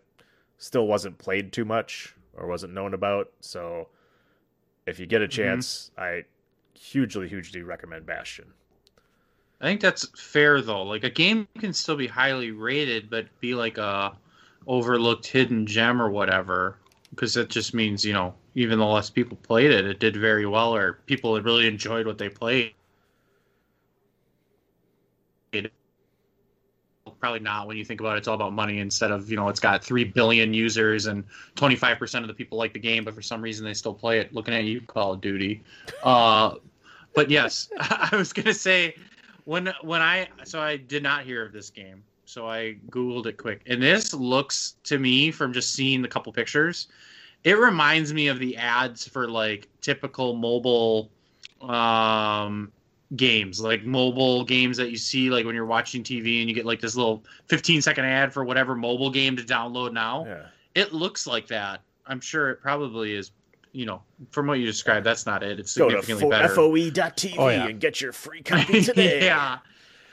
still 0.56 0.86
wasn't 0.86 1.18
played 1.18 1.52
too 1.52 1.66
much 1.66 2.14
or 2.40 2.48
wasn't 2.48 2.72
known 2.72 2.94
about. 2.94 3.30
So 3.40 3.88
if 4.86 4.98
you 4.98 5.06
get 5.06 5.22
a 5.22 5.26
mm-hmm. 5.26 5.30
chance, 5.30 5.90
I 5.96 6.24
hugely, 6.74 7.28
hugely 7.28 7.62
recommend 7.62 8.06
Bastion. 8.06 8.46
I 9.60 9.66
think 9.66 9.80
that's 9.80 10.08
fair 10.18 10.62
though. 10.62 10.82
Like 10.82 11.04
a 11.04 11.10
game 11.10 11.46
can 11.58 11.72
still 11.72 11.96
be 11.96 12.06
highly 12.06 12.50
rated, 12.50 13.10
but 13.10 13.26
be 13.40 13.54
like 13.54 13.78
a 13.78 14.16
overlooked 14.66 15.26
hidden 15.26 15.66
gem 15.66 16.00
or 16.00 16.10
whatever. 16.10 16.78
Because 17.10 17.34
that 17.34 17.50
just 17.50 17.74
means 17.74 18.04
you 18.04 18.12
know, 18.12 18.34
even 18.54 18.78
the 18.78 18.86
less 18.86 19.10
people 19.10 19.36
played 19.36 19.70
it, 19.70 19.84
it 19.84 20.00
did 20.00 20.16
very 20.16 20.46
well, 20.46 20.74
or 20.74 21.00
people 21.06 21.40
really 21.42 21.66
enjoyed 21.66 22.06
what 22.06 22.18
they 22.18 22.28
played. 22.28 22.72
Probably 27.20 27.40
not 27.40 27.66
when 27.66 27.76
you 27.76 27.84
think 27.84 28.00
about 28.00 28.16
it. 28.16 28.18
It's 28.20 28.28
all 28.28 28.34
about 28.34 28.54
money 28.54 28.78
instead 28.78 29.10
of 29.10 29.30
you 29.30 29.36
know, 29.36 29.48
it's 29.48 29.60
got 29.60 29.84
three 29.84 30.04
billion 30.04 30.54
users 30.54 31.06
and 31.06 31.22
twenty 31.54 31.76
five 31.76 31.98
percent 31.98 32.24
of 32.24 32.28
the 32.28 32.34
people 32.34 32.56
like 32.56 32.72
the 32.72 32.78
game, 32.78 33.04
but 33.04 33.14
for 33.14 33.20
some 33.20 33.42
reason 33.42 33.64
they 33.64 33.74
still 33.74 33.92
play 33.92 34.20
it. 34.20 34.32
Looking 34.32 34.54
at 34.54 34.64
you, 34.64 34.80
Call 34.80 35.12
of 35.12 35.20
Duty. 35.20 35.62
Uh, 36.02 36.54
but 37.14 37.30
yes, 37.30 37.68
I 37.78 38.08
was 38.16 38.32
gonna 38.32 38.54
say 38.54 38.94
when 39.44 39.72
when 39.82 40.00
I 40.00 40.28
so 40.44 40.62
I 40.62 40.78
did 40.78 41.02
not 41.02 41.24
hear 41.24 41.44
of 41.44 41.52
this 41.52 41.68
game, 41.68 42.02
so 42.24 42.48
I 42.48 42.76
googled 42.88 43.26
it 43.26 43.36
quick, 43.36 43.60
and 43.66 43.82
this 43.82 44.14
looks 44.14 44.76
to 44.84 44.98
me 44.98 45.30
from 45.30 45.52
just 45.52 45.74
seeing 45.74 46.00
the 46.00 46.08
couple 46.08 46.32
pictures, 46.32 46.88
it 47.44 47.58
reminds 47.58 48.14
me 48.14 48.28
of 48.28 48.38
the 48.38 48.56
ads 48.56 49.06
for 49.06 49.28
like 49.28 49.68
typical 49.82 50.34
mobile 50.34 51.10
um 51.60 52.72
games 53.16 53.60
like 53.60 53.84
mobile 53.84 54.44
games 54.44 54.76
that 54.76 54.90
you 54.90 54.96
see 54.96 55.30
like 55.30 55.44
when 55.44 55.54
you're 55.54 55.66
watching 55.66 56.02
tv 56.02 56.40
and 56.40 56.48
you 56.48 56.54
get 56.54 56.64
like 56.64 56.80
this 56.80 56.94
little 56.94 57.24
15 57.48 57.82
second 57.82 58.04
ad 58.04 58.32
for 58.32 58.44
whatever 58.44 58.74
mobile 58.76 59.10
game 59.10 59.36
to 59.36 59.42
download 59.42 59.92
now 59.92 60.24
Yeah. 60.26 60.46
it 60.76 60.92
looks 60.92 61.26
like 61.26 61.48
that 61.48 61.80
i'm 62.06 62.20
sure 62.20 62.50
it 62.50 62.60
probably 62.62 63.14
is 63.16 63.32
you 63.72 63.84
know 63.84 64.00
from 64.30 64.46
what 64.46 64.60
you 64.60 64.66
described 64.66 65.04
that's 65.04 65.26
not 65.26 65.42
it 65.42 65.58
it's 65.58 65.76
Go 65.76 65.88
to 65.88 65.96
significantly 66.02 66.22
fo- 66.22 66.30
better 66.30 66.54
foe.tv 66.54 67.34
Oh, 67.36 67.48
yeah. 67.48 67.66
and 67.66 67.80
get 67.80 68.00
your 68.00 68.12
free 68.12 68.42
copy 68.42 68.80
today. 68.82 69.24
yeah. 69.24 69.58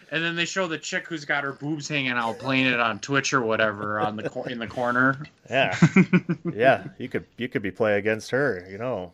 And 0.10 0.24
then 0.24 0.36
they 0.38 0.46
show 0.46 0.68
the 0.68 0.78
chick 0.78 1.06
who's 1.06 1.26
got 1.26 1.44
her 1.44 1.52
boobs 1.52 1.88
hanging 1.90 2.12
out 2.12 2.40
playing 2.40 2.66
it 2.66 2.80
on 2.80 2.98
Twitch 3.00 3.34
or 3.34 3.42
whatever 3.42 4.00
on 4.00 4.16
the 4.16 4.30
cor- 4.30 4.48
in 4.48 4.58
the 4.58 4.66
corner. 4.68 5.20
Yeah. 5.50 5.78
yeah. 6.54 6.86
You 6.98 7.10
could 7.10 7.26
you 7.36 7.50
could 7.50 7.62
be 7.62 7.72
play 7.72 7.98
against 7.98 8.32
her, 8.32 8.66
you 8.72 8.78
know. 8.78 9.12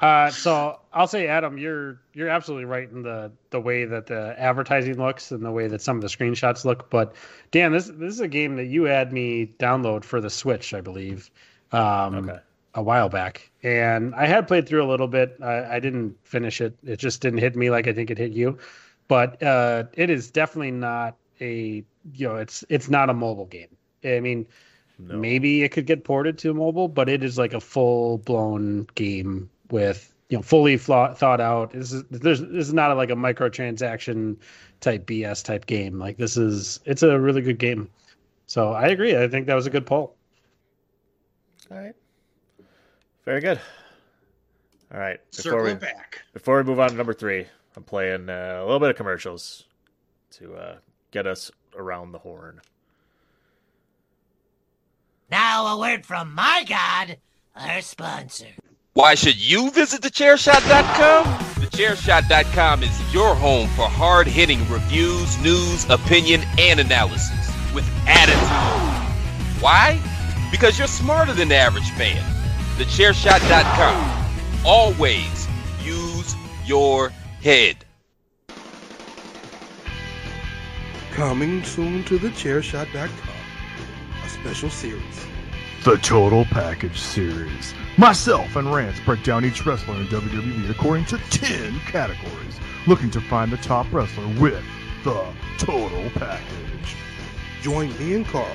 Uh, 0.00 0.30
so 0.30 0.78
I'll 0.92 1.06
say, 1.06 1.26
Adam, 1.26 1.56
you're 1.56 1.98
you're 2.12 2.28
absolutely 2.28 2.66
right 2.66 2.90
in 2.90 3.02
the 3.02 3.32
the 3.50 3.60
way 3.60 3.86
that 3.86 4.06
the 4.06 4.34
advertising 4.38 4.98
looks 4.98 5.30
and 5.32 5.42
the 5.44 5.50
way 5.50 5.68
that 5.68 5.80
some 5.80 5.96
of 5.96 6.02
the 6.02 6.08
screenshots 6.08 6.64
look. 6.66 6.90
But 6.90 7.14
Dan, 7.50 7.72
this 7.72 7.86
this 7.86 8.12
is 8.12 8.20
a 8.20 8.28
game 8.28 8.56
that 8.56 8.66
you 8.66 8.84
had 8.84 9.12
me 9.12 9.54
download 9.58 10.04
for 10.04 10.20
the 10.20 10.28
Switch, 10.28 10.74
I 10.74 10.82
believe, 10.82 11.30
um, 11.72 12.28
Okay. 12.28 12.38
a 12.74 12.82
while 12.82 13.08
back, 13.08 13.50
and 13.62 14.14
I 14.14 14.26
had 14.26 14.46
played 14.46 14.68
through 14.68 14.84
a 14.84 14.90
little 14.90 15.08
bit. 15.08 15.36
I, 15.42 15.76
I 15.76 15.80
didn't 15.80 16.14
finish 16.24 16.60
it; 16.60 16.76
it 16.84 16.98
just 16.98 17.22
didn't 17.22 17.38
hit 17.38 17.56
me 17.56 17.70
like 17.70 17.86
I 17.88 17.94
think 17.94 18.10
it 18.10 18.18
hit 18.18 18.32
you. 18.32 18.58
but 19.08 19.42
uh, 19.42 19.84
it 19.94 20.10
is 20.10 20.30
definitely 20.30 20.72
not 20.72 21.16
a 21.40 21.82
you 22.12 22.28
know 22.28 22.36
it's 22.36 22.64
it's 22.68 22.90
not 22.90 23.08
a 23.08 23.14
mobile 23.14 23.46
game. 23.46 23.74
I 24.04 24.20
mean, 24.20 24.46
No. 24.98 25.16
maybe 25.18 25.62
it 25.62 25.70
could 25.72 25.86
get 25.86 26.04
ported 26.04 26.36
to 26.38 26.52
mobile, 26.54 26.88
but 26.88 27.08
it 27.08 27.22
is 27.24 27.38
like 27.38 27.54
a 27.54 27.60
full 27.60 28.18
blown 28.18 28.86
game 28.94 29.48
with 29.70 30.12
you 30.28 30.38
know 30.38 30.42
fully 30.42 30.76
flaw- 30.76 31.14
thought 31.14 31.40
out. 31.40 31.72
This 31.72 31.92
is 31.92 32.04
there's 32.10 32.40
this 32.40 32.68
is 32.68 32.74
not 32.74 32.90
a, 32.90 32.94
like 32.94 33.10
a 33.10 33.14
microtransaction 33.14 34.36
type 34.80 35.06
BS 35.06 35.44
type 35.44 35.66
game. 35.66 35.98
Like 35.98 36.16
this 36.16 36.36
is 36.36 36.80
it's 36.84 37.02
a 37.02 37.18
really 37.18 37.42
good 37.42 37.58
game. 37.58 37.88
So 38.46 38.72
I 38.72 38.88
agree. 38.88 39.16
I 39.16 39.28
think 39.28 39.46
that 39.46 39.54
was 39.54 39.66
a 39.66 39.70
good 39.70 39.86
poll. 39.86 40.14
All 41.70 41.78
right. 41.78 41.94
Very 43.24 43.40
good. 43.40 43.60
All 44.92 45.00
right. 45.00 45.18
Before 45.30 45.42
Circle 45.42 45.64
we, 45.64 45.74
back. 45.74 46.22
before 46.32 46.58
we 46.58 46.62
move 46.62 46.78
on 46.78 46.90
to 46.90 46.94
number 46.94 47.12
three, 47.12 47.46
I'm 47.76 47.82
playing 47.82 48.28
uh, 48.30 48.58
a 48.60 48.64
little 48.64 48.78
bit 48.78 48.90
of 48.90 48.96
commercials 48.96 49.64
to 50.32 50.54
uh, 50.54 50.76
get 51.10 51.26
us 51.26 51.50
around 51.76 52.12
the 52.12 52.18
horn. 52.18 52.60
Now 55.28 55.66
a 55.66 55.80
word 55.80 56.06
from 56.06 56.32
my 56.34 56.64
god, 56.68 57.18
our 57.56 57.80
sponsor. 57.80 58.46
Why 58.96 59.14
should 59.14 59.36
you 59.36 59.70
visit 59.72 60.00
thechairshot.com? 60.00 61.26
Thechairshot.com 61.60 62.82
is 62.82 63.12
your 63.12 63.34
home 63.34 63.68
for 63.76 63.82
hard 63.82 64.26
hitting 64.26 64.66
reviews, 64.70 65.38
news, 65.42 65.84
opinion, 65.90 66.40
and 66.58 66.80
analysis 66.80 67.52
with 67.74 67.86
attitude. 68.06 69.62
Why? 69.62 70.00
Because 70.50 70.78
you're 70.78 70.88
smarter 70.88 71.34
than 71.34 71.48
the 71.48 71.56
average 71.56 71.90
fan. 71.90 72.24
Thechairshot.com. 72.78 74.64
Always 74.64 75.46
use 75.82 76.34
your 76.64 77.10
head. 77.42 77.76
Coming 81.12 81.62
soon 81.64 82.02
to 82.04 82.18
thechairshot.com. 82.18 83.36
A 84.24 84.28
special 84.30 84.70
series. 84.70 85.26
The 85.84 85.98
Total 85.98 86.46
Package 86.46 86.98
Series. 86.98 87.74
Myself 87.98 88.56
and 88.56 88.70
Rance 88.74 89.00
break 89.06 89.22
down 89.22 89.46
each 89.46 89.64
wrestler 89.64 89.96
in 89.96 90.06
WWE 90.08 90.68
according 90.68 91.06
to 91.06 91.16
10 91.30 91.80
categories, 91.80 92.60
looking 92.86 93.10
to 93.10 93.22
find 93.22 93.50
the 93.50 93.56
top 93.56 93.90
wrestler 93.90 94.26
with 94.38 94.62
the 95.02 95.26
Total 95.56 96.10
Package. 96.10 96.94
Join 97.62 97.96
me 97.98 98.14
and 98.14 98.26
Carl 98.26 98.46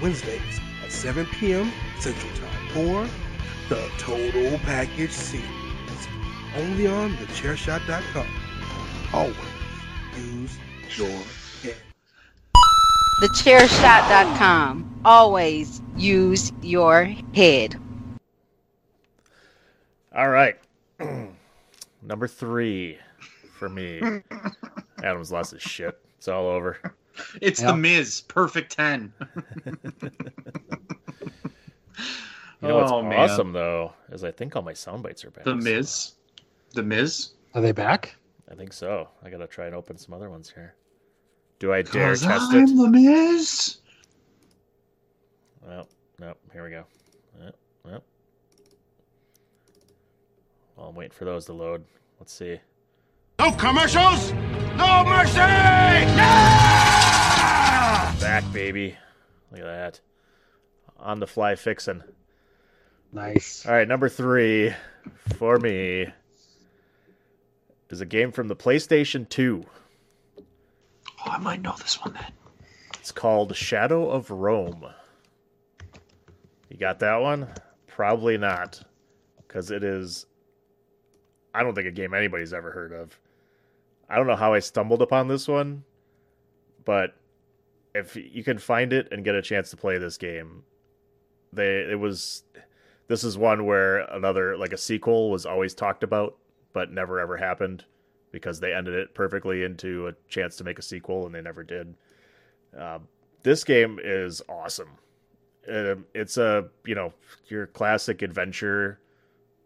Wednesdays 0.00 0.58
at 0.82 0.90
7 0.90 1.26
p.m. 1.26 1.70
Central 1.98 2.32
Time 2.32 2.68
for 2.70 3.06
the 3.68 3.90
Total 3.98 4.58
Package 4.60 5.10
Series. 5.10 5.44
Only 6.56 6.86
on 6.86 7.14
thechairshot.com. 7.18 8.26
Always 9.12 9.38
use 10.16 10.58
your 10.96 11.22
head. 11.62 11.76
Thechairshot.com. 13.20 15.00
Always 15.04 15.82
use 15.94 16.52
your 16.62 17.04
head. 17.34 17.78
All 20.18 20.28
right. 20.30 20.56
number 22.02 22.26
three 22.26 22.98
for 23.56 23.68
me. 23.68 24.00
Adam's 25.04 25.30
lost 25.30 25.52
his 25.52 25.62
shit. 25.62 25.96
It's 26.16 26.26
all 26.26 26.48
over. 26.48 26.76
It's 27.40 27.60
Yeah. 27.60 27.68
the 27.70 27.76
Miz, 27.76 28.22
perfect 28.22 28.72
ten. 28.72 29.12
You 32.60 32.66
know 32.66 32.74
what's 32.78 32.90
Oh, 32.90 33.02
man. 33.02 33.16
awesome 33.20 33.52
though 33.52 33.92
is 34.10 34.24
I 34.24 34.32
think 34.32 34.56
all 34.56 34.62
my 34.62 34.72
sound 34.72 35.04
bites 35.04 35.24
are 35.24 35.30
back. 35.30 35.44
The 35.44 35.50
so 35.52 35.56
Miz, 35.56 36.12
the 36.74 36.82
Miz. 36.82 37.30
Are 37.54 37.60
they 37.60 37.70
back? 37.70 38.16
I 38.50 38.56
think 38.56 38.72
so. 38.72 39.08
I 39.22 39.30
gotta 39.30 39.46
try 39.46 39.66
and 39.66 39.76
open 39.76 39.96
some 39.96 40.12
other 40.12 40.28
ones 40.28 40.50
here. 40.52 40.74
Do 41.60 41.72
I 41.72 41.82
dare 41.82 42.16
test 42.16 42.52
I'm 42.52 42.64
it? 42.64 42.76
the 42.76 42.88
Miz. 42.90 43.76
Well, 45.64 45.88
nope. 46.18 46.38
Here 46.52 46.64
we 46.64 46.70
go. 46.70 46.84
Yep, 47.44 47.56
yep. 47.92 48.02
Well, 50.78 50.90
I'm 50.90 50.94
waiting 50.94 51.10
for 51.10 51.24
those 51.24 51.46
to 51.46 51.52
load. 51.52 51.84
Let's 52.20 52.32
see. 52.32 52.60
No 53.40 53.50
commercials! 53.50 54.32
No 54.76 55.04
mercy! 55.04 55.38
Back, 58.20 58.44
baby. 58.52 58.96
Look 59.50 59.60
at 59.60 59.66
that. 59.66 60.00
On 61.00 61.18
the 61.18 61.26
fly 61.26 61.56
fixing. 61.56 62.04
Nice. 63.12 63.66
All 63.66 63.72
right, 63.72 63.88
number 63.88 64.08
three 64.08 64.72
for 65.36 65.58
me 65.58 66.06
is 67.90 68.00
a 68.00 68.06
game 68.06 68.30
from 68.30 68.46
the 68.46 68.56
PlayStation 68.56 69.28
2. 69.28 69.64
Oh, 70.38 70.42
I 71.24 71.38
might 71.38 71.60
know 71.60 71.74
this 71.78 72.00
one 72.00 72.12
then. 72.14 72.32
It's 73.00 73.10
called 73.10 73.56
Shadow 73.56 74.08
of 74.10 74.30
Rome. 74.30 74.86
You 76.68 76.76
got 76.76 77.00
that 77.00 77.16
one? 77.16 77.48
Probably 77.88 78.38
not. 78.38 78.80
Because 79.38 79.72
it 79.72 79.82
is. 79.82 80.26
I 81.58 81.64
don't 81.64 81.74
think 81.74 81.88
a 81.88 81.90
game 81.90 82.14
anybody's 82.14 82.54
ever 82.54 82.70
heard 82.70 82.92
of. 82.92 83.18
I 84.08 84.14
don't 84.14 84.28
know 84.28 84.36
how 84.36 84.54
I 84.54 84.60
stumbled 84.60 85.02
upon 85.02 85.26
this 85.26 85.48
one, 85.48 85.82
but 86.84 87.16
if 87.96 88.14
you 88.14 88.44
can 88.44 88.58
find 88.58 88.92
it 88.92 89.08
and 89.10 89.24
get 89.24 89.34
a 89.34 89.42
chance 89.42 89.70
to 89.70 89.76
play 89.76 89.98
this 89.98 90.16
game, 90.16 90.62
they 91.52 91.80
it 91.80 91.98
was 91.98 92.44
this 93.08 93.24
is 93.24 93.36
one 93.36 93.66
where 93.66 93.98
another 93.98 94.56
like 94.56 94.72
a 94.72 94.78
sequel 94.78 95.32
was 95.32 95.46
always 95.46 95.74
talked 95.74 96.04
about 96.04 96.36
but 96.72 96.92
never 96.92 97.18
ever 97.18 97.36
happened 97.36 97.84
because 98.30 98.60
they 98.60 98.72
ended 98.72 98.94
it 98.94 99.12
perfectly 99.14 99.64
into 99.64 100.06
a 100.06 100.14
chance 100.28 100.54
to 100.56 100.64
make 100.64 100.78
a 100.78 100.82
sequel 100.82 101.26
and 101.26 101.34
they 101.34 101.40
never 101.40 101.64
did. 101.64 101.92
Uh, 102.78 103.00
this 103.42 103.64
game 103.64 103.98
is 104.00 104.42
awesome. 104.48 104.90
Um 105.68 106.06
it's 106.14 106.36
a 106.36 106.68
you 106.84 106.94
know 106.94 107.12
your 107.48 107.66
classic 107.66 108.22
adventure 108.22 109.00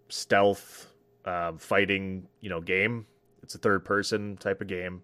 stealth 0.09 0.92
um, 1.25 1.59
fighting 1.59 2.27
you 2.41 2.51
know 2.51 2.61
game. 2.61 3.07
It's 3.43 3.55
a 3.55 3.59
third 3.59 3.85
person 3.85 4.37
type 4.37 4.61
of 4.61 4.67
game, 4.67 5.03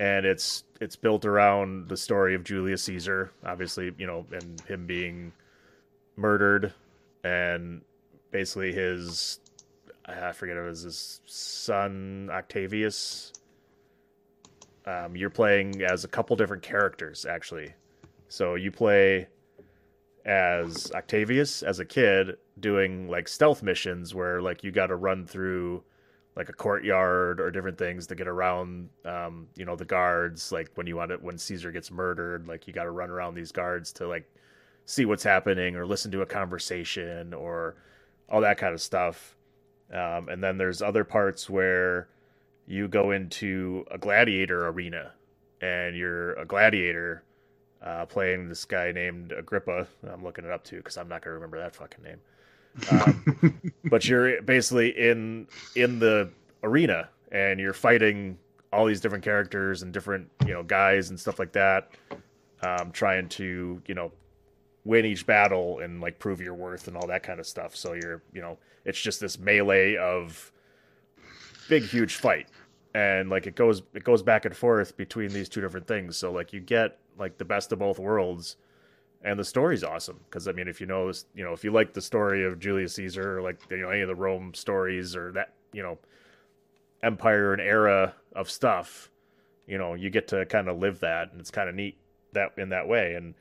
and 0.00 0.26
it's 0.26 0.64
it's 0.80 0.96
built 0.96 1.24
around 1.24 1.88
the 1.88 1.96
story 1.96 2.34
of 2.34 2.44
Julius 2.44 2.82
Caesar, 2.84 3.32
obviously 3.44 3.92
you 3.98 4.06
know, 4.06 4.26
and 4.32 4.60
him 4.62 4.86
being 4.86 5.32
murdered, 6.16 6.72
and 7.22 7.82
basically 8.30 8.72
his 8.72 9.40
I 10.06 10.32
forget 10.32 10.56
it 10.56 10.62
was 10.62 10.82
his 10.82 11.20
son 11.24 12.28
Octavius. 12.30 13.32
Um, 14.86 15.16
you're 15.16 15.30
playing 15.30 15.82
as 15.82 16.04
a 16.04 16.08
couple 16.08 16.36
different 16.36 16.62
characters 16.62 17.24
actually, 17.24 17.72
so 18.28 18.54
you 18.54 18.70
play 18.70 19.28
as 20.24 20.90
Octavius 20.94 21.62
as 21.62 21.80
a 21.80 21.84
kid 21.84 22.36
doing 22.60 23.08
like 23.08 23.28
stealth 23.28 23.62
missions 23.62 24.14
where 24.14 24.40
like 24.42 24.64
you 24.64 24.70
got 24.72 24.88
to 24.88 24.96
run 24.96 25.26
through 25.26 25.82
like 26.36 26.48
a 26.48 26.52
courtyard 26.52 27.40
or 27.40 27.50
different 27.50 27.78
things 27.78 28.06
to 28.06 28.14
get 28.14 28.28
around 28.28 28.88
um 29.04 29.48
you 29.56 29.64
know 29.64 29.76
the 29.76 29.84
guards 29.84 30.52
like 30.52 30.70
when 30.76 30.86
you 30.86 30.96
want 30.96 31.12
it 31.12 31.22
when 31.22 31.38
Caesar 31.38 31.72
gets 31.72 31.90
murdered 31.90 32.46
like 32.48 32.66
you 32.66 32.72
got 32.72 32.84
to 32.84 32.90
run 32.90 33.10
around 33.10 33.34
these 33.34 33.52
guards 33.52 33.92
to 33.94 34.08
like 34.08 34.28
see 34.86 35.04
what's 35.04 35.24
happening 35.24 35.76
or 35.76 35.86
listen 35.86 36.10
to 36.12 36.22
a 36.22 36.26
conversation 36.26 37.34
or 37.34 37.76
all 38.30 38.40
that 38.40 38.58
kind 38.58 38.74
of 38.74 38.80
stuff. 38.80 39.36
Um 39.92 40.28
and 40.28 40.42
then 40.42 40.58
there's 40.58 40.82
other 40.82 41.04
parts 41.04 41.50
where 41.50 42.08
you 42.66 42.88
go 42.88 43.10
into 43.12 43.84
a 43.90 43.98
gladiator 43.98 44.68
arena 44.68 45.12
and 45.60 45.96
you're 45.96 46.34
a 46.34 46.46
gladiator 46.46 47.24
uh, 47.84 48.06
playing 48.06 48.48
this 48.48 48.64
guy 48.64 48.90
named 48.90 49.32
Agrippa. 49.32 49.86
I'm 50.10 50.24
looking 50.24 50.44
it 50.44 50.50
up 50.50 50.64
too 50.64 50.78
because 50.78 50.96
I'm 50.96 51.08
not 51.08 51.22
gonna 51.22 51.34
remember 51.34 51.58
that 51.58 51.76
fucking 51.76 52.02
name. 52.04 52.20
Um, 52.90 53.62
but 53.84 54.04
you're 54.08 54.42
basically 54.42 54.88
in 54.98 55.46
in 55.76 56.00
the 56.00 56.28
arena 56.64 57.08
and 57.30 57.60
you're 57.60 57.72
fighting 57.72 58.36
all 58.72 58.84
these 58.86 59.00
different 59.00 59.22
characters 59.22 59.82
and 59.82 59.92
different 59.92 60.28
you 60.44 60.52
know 60.52 60.64
guys 60.64 61.10
and 61.10 61.20
stuff 61.20 61.38
like 61.38 61.52
that, 61.52 61.92
um, 62.62 62.90
trying 62.90 63.28
to 63.28 63.80
you 63.86 63.94
know 63.94 64.10
win 64.84 65.04
each 65.04 65.24
battle 65.24 65.78
and 65.78 66.00
like 66.00 66.18
prove 66.18 66.40
your 66.40 66.54
worth 66.54 66.88
and 66.88 66.96
all 66.96 67.06
that 67.06 67.22
kind 67.22 67.38
of 67.38 67.46
stuff. 67.46 67.76
So 67.76 67.92
you're 67.92 68.22
you 68.32 68.40
know 68.40 68.58
it's 68.84 69.00
just 69.00 69.20
this 69.20 69.38
melee 69.38 69.96
of 69.96 70.50
big 71.68 71.84
huge 71.84 72.16
fight 72.16 72.48
and 72.94 73.30
like 73.30 73.46
it 73.46 73.54
goes 73.54 73.82
it 73.94 74.04
goes 74.04 74.22
back 74.22 74.44
and 74.44 74.56
forth 74.56 74.96
between 74.96 75.32
these 75.32 75.48
two 75.48 75.60
different 75.60 75.86
things 75.86 76.16
so 76.16 76.30
like 76.30 76.52
you 76.52 76.60
get 76.60 76.98
like 77.18 77.38
the 77.38 77.44
best 77.44 77.72
of 77.72 77.78
both 77.78 77.98
worlds 77.98 78.56
and 79.22 79.38
the 79.38 79.44
story's 79.44 79.84
awesome. 79.84 80.20
Because 80.24 80.48
i 80.48 80.52
mean 80.52 80.68
if 80.68 80.80
you 80.80 80.86
know 80.86 81.12
you 81.34 81.44
know 81.44 81.52
if 81.52 81.64
you 81.64 81.72
like 81.72 81.94
the 81.94 82.02
story 82.02 82.44
of 82.44 82.58
julius 82.58 82.94
caesar 82.94 83.38
or 83.38 83.42
like 83.42 83.60
you 83.70 83.78
know 83.78 83.90
any 83.90 84.02
of 84.02 84.08
the 84.08 84.14
rome 84.14 84.54
stories 84.54 85.16
or 85.16 85.32
that 85.32 85.54
you 85.72 85.82
know 85.82 85.98
empire 87.02 87.52
and 87.52 87.60
era 87.60 88.14
of 88.34 88.50
stuff 88.50 89.10
you 89.66 89.76
know 89.78 89.94
you 89.94 90.10
get 90.10 90.28
to 90.28 90.46
kind 90.46 90.68
of 90.68 90.78
live 90.78 91.00
that 91.00 91.30
and 91.32 91.40
it's 91.40 91.50
kind 91.50 91.68
of 91.68 91.74
neat 91.74 91.98
that 92.34 92.52
in 92.58 92.68
that 92.68 92.86
way. 92.86 93.14
And 93.14 93.34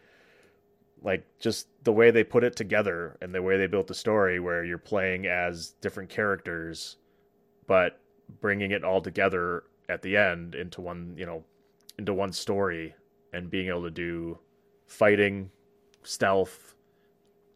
like 1.01 1.26
just 1.39 1.67
the 1.84 1.91
way 1.91 2.11
they 2.11 2.24
put 2.24 2.43
it 2.43 2.55
together 2.55 3.17
and 3.21 3.36
the 3.36 3.41
way 3.41 3.57
they 3.57 3.67
built 3.67 3.88
the 3.88 3.93
story 3.93 4.39
where 4.39 4.63
you're 4.63 4.78
playing 4.78 5.28
as 5.28 5.71
different 5.82 6.09
characters 6.09 6.95
but 7.67 7.99
bringing 8.39 8.71
it 8.71 8.84
all 8.84 9.01
together 9.01 9.63
at 9.89 10.01
the 10.01 10.15
end 10.15 10.55
into 10.55 10.82
one, 10.82 11.13
you 11.17 11.26
know, 11.26 11.43
into 11.97 12.13
one 12.13 12.32
story 12.32 12.95
and 13.34 13.49
being 13.49 13.67
able 13.67 13.84
to 13.84 13.91
do 13.91 14.38
fighting, 14.88 15.49
stealth, 16.03 16.75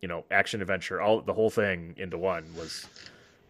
you 0.01 0.07
know, 0.07 0.25
action 0.31 0.61
adventure, 0.61 0.99
all 1.01 1.21
the 1.21 1.33
whole 1.33 1.49
thing 1.49 1.95
into 1.97 2.17
one 2.17 2.53
was 2.55 2.87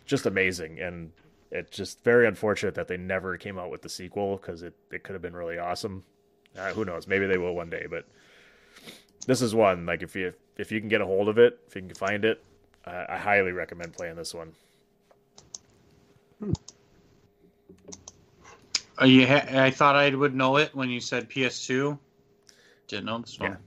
just 0.06 0.26
amazing 0.26 0.80
and 0.80 1.12
it's 1.52 1.76
just 1.76 2.04
very 2.04 2.28
unfortunate 2.28 2.76
that 2.76 2.88
they 2.88 2.98
never 2.98 3.38
came 3.38 3.58
out 3.58 3.72
with 3.72 3.82
the 3.82 3.90
sequel 3.90 4.38
because 4.38 4.64
it, 4.64 4.74
it 4.92 5.04
could 5.04 5.14
have 5.14 5.22
been 5.22 5.36
really 5.36 5.58
awesome. 5.58 6.04
Uh, 6.58 6.72
who 6.74 6.86
knows? 6.86 7.08
Maybe 7.08 7.26
they 7.26 7.38
will 7.38 7.54
one 7.54 7.70
day, 7.70 7.88
but 7.90 8.06
this 9.26 9.42
is 9.42 9.54
one 9.54 9.86
like 9.86 10.02
if 10.02 10.16
you 10.16 10.34
if 10.58 10.72
you 10.72 10.80
can 10.80 10.90
get 10.90 11.02
a 11.02 11.06
hold 11.06 11.30
of 11.30 11.38
it, 11.38 11.60
if 11.68 11.76
you 11.76 11.82
can 11.82 11.94
find 11.94 12.26
it, 12.26 12.44
uh, 12.86 13.06
I 13.10 13.18
highly 13.18 13.52
recommend 13.52 13.94
playing 13.94 14.16
this 14.16 14.34
one. 14.34 14.54
Uh, 19.00 19.06
you 19.06 19.28
ha- 19.28 19.46
I 19.52 19.70
thought 19.70 19.96
I 19.96 20.10
would 20.10 20.34
know 20.34 20.58
it 20.58 20.74
when 20.74 20.90
you 20.90 21.00
said 21.00 21.30
PS2. 21.30 21.98
Didn't 22.88 23.06
know 23.06 23.20
this 23.20 23.40
one. 23.40 23.58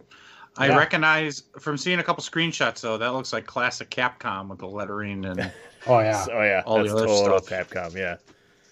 I 0.56 0.68
Yeah. 0.68 0.78
recognize 0.78 1.44
from 1.60 1.76
seeing 1.76 2.00
a 2.00 2.02
couple 2.02 2.22
screenshots 2.22 2.80
though. 2.80 2.98
That 2.98 3.12
looks 3.12 3.32
like 3.32 3.46
classic 3.46 3.90
Capcom 3.90 4.48
with 4.48 4.58
the 4.58 4.66
lettering 4.66 5.24
and. 5.24 5.50
Oh 5.86 6.00
yeah. 6.00 6.26
Oh 6.30 6.42
yeah, 6.42 6.62
All 6.66 6.76
the 6.76 6.82
that's 6.82 6.92
other 6.92 7.06
total 7.06 7.42
stuff. 7.42 7.70
Capcom. 7.70 7.96
Yeah, 7.96 8.16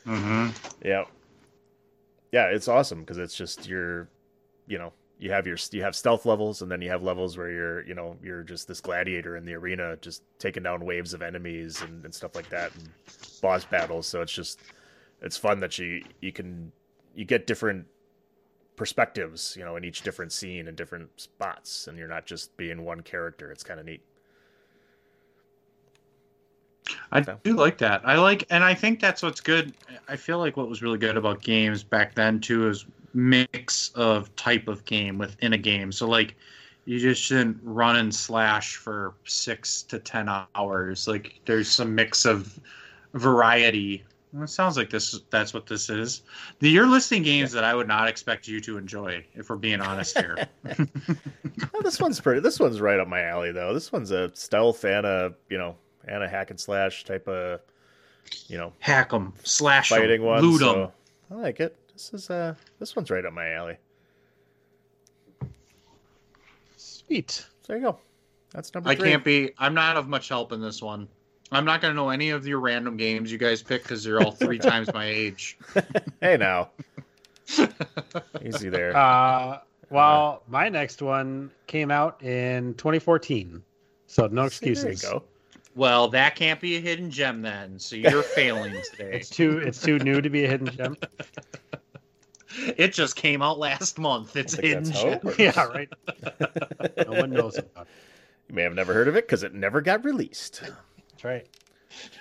Mm 0.06 0.20
hmm 0.20 0.86
yeah, 0.86 1.04
yeah. 2.32 2.46
It's 2.48 2.68
awesome 2.68 3.00
because 3.00 3.16
it's 3.16 3.34
just 3.34 3.66
you're, 3.66 4.08
you 4.66 4.76
know, 4.76 4.92
you 5.18 5.30
have 5.32 5.46
your 5.46 5.56
you 5.72 5.82
have 5.82 5.96
stealth 5.96 6.26
levels, 6.26 6.60
and 6.60 6.70
then 6.70 6.82
you 6.82 6.90
have 6.90 7.02
levels 7.02 7.38
where 7.38 7.50
you're, 7.50 7.86
you 7.86 7.94
know, 7.94 8.16
you're 8.22 8.42
just 8.42 8.68
this 8.68 8.80
gladiator 8.82 9.36
in 9.38 9.46
the 9.46 9.54
arena, 9.54 9.96
just 10.02 10.22
taking 10.38 10.62
down 10.62 10.84
waves 10.84 11.14
of 11.14 11.22
enemies 11.22 11.80
and, 11.80 12.04
and 12.04 12.14
stuff 12.14 12.34
like 12.34 12.50
that, 12.50 12.74
and 12.74 12.90
boss 13.40 13.64
battles. 13.64 14.06
So 14.06 14.20
it's 14.20 14.32
just, 14.32 14.60
it's 15.22 15.36
fun 15.38 15.60
that 15.60 15.78
you 15.78 16.02
you 16.20 16.30
can 16.32 16.70
you 17.14 17.24
get 17.24 17.46
different 17.46 17.86
perspectives, 18.78 19.54
you 19.58 19.64
know, 19.64 19.76
in 19.76 19.84
each 19.84 20.00
different 20.02 20.32
scene 20.32 20.68
and 20.68 20.76
different 20.76 21.10
spots, 21.20 21.88
and 21.88 21.98
you're 21.98 22.08
not 22.08 22.24
just 22.24 22.56
being 22.56 22.84
one 22.84 23.02
character. 23.02 23.50
It's 23.52 23.62
kind 23.62 23.78
of 23.78 23.84
neat. 23.84 24.00
I 27.12 27.20
So. 27.20 27.38
do 27.42 27.54
like 27.54 27.76
that. 27.78 28.00
I 28.04 28.16
like, 28.16 28.46
and 28.48 28.64
I 28.64 28.72
think 28.72 29.00
that's 29.00 29.22
what's 29.22 29.42
good. 29.42 29.74
I 30.08 30.16
feel 30.16 30.38
like 30.38 30.56
what 30.56 30.70
was 30.70 30.80
really 30.80 30.96
good 30.96 31.18
about 31.18 31.42
games 31.42 31.82
back 31.82 32.14
then 32.14 32.40
too 32.40 32.68
is 32.68 32.86
mix 33.12 33.90
of 33.94 34.34
type 34.36 34.68
of 34.68 34.82
game 34.86 35.18
within 35.18 35.52
a 35.52 35.58
game. 35.58 35.92
So 35.92 36.08
like, 36.08 36.34
you 36.86 36.98
just 36.98 37.20
shouldn't 37.20 37.58
run 37.62 37.96
and 37.96 38.14
slash 38.14 38.76
for 38.76 39.12
six 39.24 39.82
to 39.82 39.98
ten 39.98 40.30
hours. 40.54 41.06
Like, 41.06 41.38
there's 41.44 41.68
some 41.68 41.94
mix 41.94 42.24
of 42.24 42.58
variety. 43.12 44.04
Well, 44.32 44.44
it 44.44 44.48
sounds 44.48 44.76
like 44.76 44.90
this. 44.90 45.18
That's 45.30 45.54
what 45.54 45.66
this 45.66 45.88
is. 45.88 46.22
The, 46.58 46.68
you're 46.68 46.86
listing 46.86 47.22
games 47.22 47.50
that 47.52 47.64
I 47.64 47.74
would 47.74 47.88
not 47.88 48.08
expect 48.08 48.46
you 48.46 48.60
to 48.60 48.76
enjoy, 48.76 49.24
if 49.34 49.48
we're 49.48 49.56
being 49.56 49.80
honest 49.80 50.18
here. 50.18 50.36
This 51.82 52.00
one's 52.00 52.20
pretty. 52.20 52.40
This 52.40 52.60
one's 52.60 52.80
right 52.80 53.00
up 53.00 53.08
my 53.08 53.22
alley, 53.22 53.50
though. 53.50 53.72
This 53.72 53.90
one's 53.90 54.10
a 54.10 54.30
stealth 54.34 54.84
and 54.84 55.06
a 55.06 55.32
you 55.48 55.56
know 55.56 55.74
and 56.06 56.22
a 56.22 56.28
hack 56.28 56.50
and 56.50 56.60
slash 56.60 57.04
type 57.04 57.26
of 57.26 57.60
you 58.46 58.58
know 58.58 58.72
hack 58.78 59.06
hack 59.10 59.14
'em, 59.14 59.32
slash 59.42 59.88
fighting 59.88 60.22
one. 60.22 60.42
loot 60.42 60.60
'em. 60.60 60.68
so 60.68 60.92
I 61.30 61.34
like 61.34 61.60
it. 61.60 61.76
This 61.94 62.12
is 62.12 62.28
uh 62.28 62.54
this 62.78 62.94
one's 62.94 63.10
right 63.10 63.24
up 63.24 63.32
my 63.32 63.52
alley. 63.52 63.76
Sweet. 66.76 67.30
So 67.30 67.46
there 67.68 67.76
you 67.78 67.82
go. 67.84 67.98
That's 68.52 68.72
number 68.74 68.90
I 68.90 68.96
three. 68.96 69.10
can't 69.10 69.24
be. 69.24 69.52
I'm 69.58 69.74
not 69.74 69.96
of 69.96 70.08
much 70.08 70.28
help 70.28 70.52
in 70.52 70.60
this 70.60 70.82
one. 70.82 71.08
I'm 71.50 71.64
not 71.64 71.80
going 71.80 71.92
to 71.92 71.96
know 71.96 72.10
any 72.10 72.30
of 72.30 72.46
your 72.46 72.60
random 72.60 72.96
games 72.96 73.32
you 73.32 73.38
guys 73.38 73.62
pick 73.62 73.82
because 73.82 74.04
they're 74.04 74.20
all 74.20 74.32
three 74.32 74.58
times 74.70 74.92
my 74.92 75.06
age. 75.06 75.58
Hey 76.20 76.36
now, 76.36 76.70
easy 78.44 78.68
there. 78.68 78.96
Uh, 78.96 79.60
well, 79.88 80.42
my 80.48 80.68
next 80.68 81.00
one 81.00 81.52
came 81.68 81.92
out 81.92 82.20
in 82.24 82.74
2014, 82.74 83.62
so 84.08 84.26
no 84.26 84.46
excuses. 84.46 84.82
There 84.82 84.92
you 84.92 84.98
go. 84.98 85.22
Well, 85.76 86.08
that 86.08 86.34
can't 86.34 86.60
be 86.60 86.76
a 86.76 86.80
hidden 86.80 87.08
gem 87.08 87.40
then. 87.40 87.78
So 87.78 87.94
you're 87.94 88.24
failing 88.24 88.72
today. 88.90 89.12
It's 89.12 89.30
too 89.30 89.58
it's 89.58 89.80
too 89.80 90.00
new 90.00 90.20
to 90.20 90.28
be 90.28 90.44
a 90.44 90.48
hidden 90.48 90.66
gem. 90.76 90.96
It 92.76 92.92
just 92.92 93.14
came 93.14 93.40
out 93.40 93.60
last 93.60 93.96
month. 93.96 94.34
It's 94.34 94.54
hidden 94.54 94.90
gem. 94.90 95.20
it 95.22 95.38
yeah, 95.38 95.64
right. 95.66 95.88
No 97.06 97.20
one 97.20 97.30
knows 97.30 97.58
about 97.58 97.86
it. 97.86 97.92
You 98.48 98.56
may 98.56 98.62
have 98.62 98.74
never 98.74 98.92
heard 98.92 99.06
of 99.06 99.14
it 99.14 99.26
because 99.26 99.44
it 99.44 99.54
never 99.54 99.80
got 99.80 100.04
released. 100.04 100.62
That's 101.18 101.24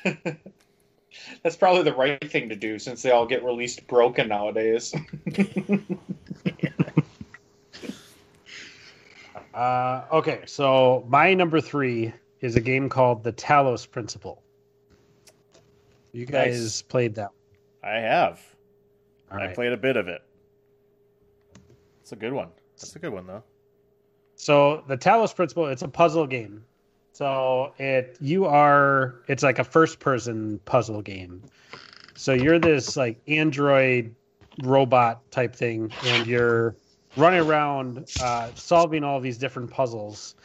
right. 0.04 0.38
That's 1.43 1.56
probably 1.56 1.84
the 1.84 1.93
right 1.95 2.32
thing 2.32 2.50
to 2.50 2.56
do 2.56 2.80
since 2.80 3.02
they 3.02 3.12
all 3.12 3.26
get 3.28 3.43
released 3.43 3.86
broken 3.88 4.28
nowadays. 4.30 4.93
Uh, 9.54 10.06
okay, 10.12 10.41
so 10.45 11.04
my 11.10 11.34
number 11.34 11.60
three 11.60 12.14
is 12.41 12.56
a 12.56 12.62
game 12.62 12.89
called 12.89 13.24
The 13.24 13.34
Talos 13.34 13.89
Principle. 13.89 14.43
You 16.12 16.28
guys 16.28 16.62
Nice. 16.62 16.82
played 16.84 17.16
that? 17.16 17.32
I 17.84 17.95
have. 17.95 18.39
All 19.32 19.39
I 19.39 19.45
right. 19.48 19.56
played 19.56 19.72
a 19.72 19.78
bit 19.78 19.98
of 19.98 20.08
it. 20.08 20.22
It's 22.02 22.12
a 22.12 22.16
good 22.16 22.34
one. 22.34 22.50
That's 22.76 22.95
a 22.95 23.00
good 23.00 23.12
one 23.14 23.26
though. 23.26 23.41
So 24.36 24.84
the 24.88 24.95
Talos 24.98 25.36
Principle, 25.36 25.66
it's 25.66 25.82
a 25.82 25.88
puzzle 25.88 26.28
game. 26.28 26.64
So 27.18 27.74
it 27.80 28.15
you 28.22 28.45
are 28.45 29.15
it's 29.28 29.41
like 29.41 29.57
a 29.57 29.63
first 29.63 29.97
person 29.97 30.59
puzzle 30.65 31.01
game. 31.01 31.41
So 32.13 32.34
you're 32.34 32.59
this 32.59 32.95
like 32.95 33.20
android 33.28 34.13
robot 34.61 35.32
type 35.32 35.55
thing, 35.55 35.91
and 36.05 36.28
you're 36.28 36.76
running 37.15 37.39
around 37.39 38.07
uh, 38.22 38.51
solving 38.53 39.03
all 39.03 39.20
these 39.20 39.39
different 39.39 39.72
puzzles. 39.72 40.36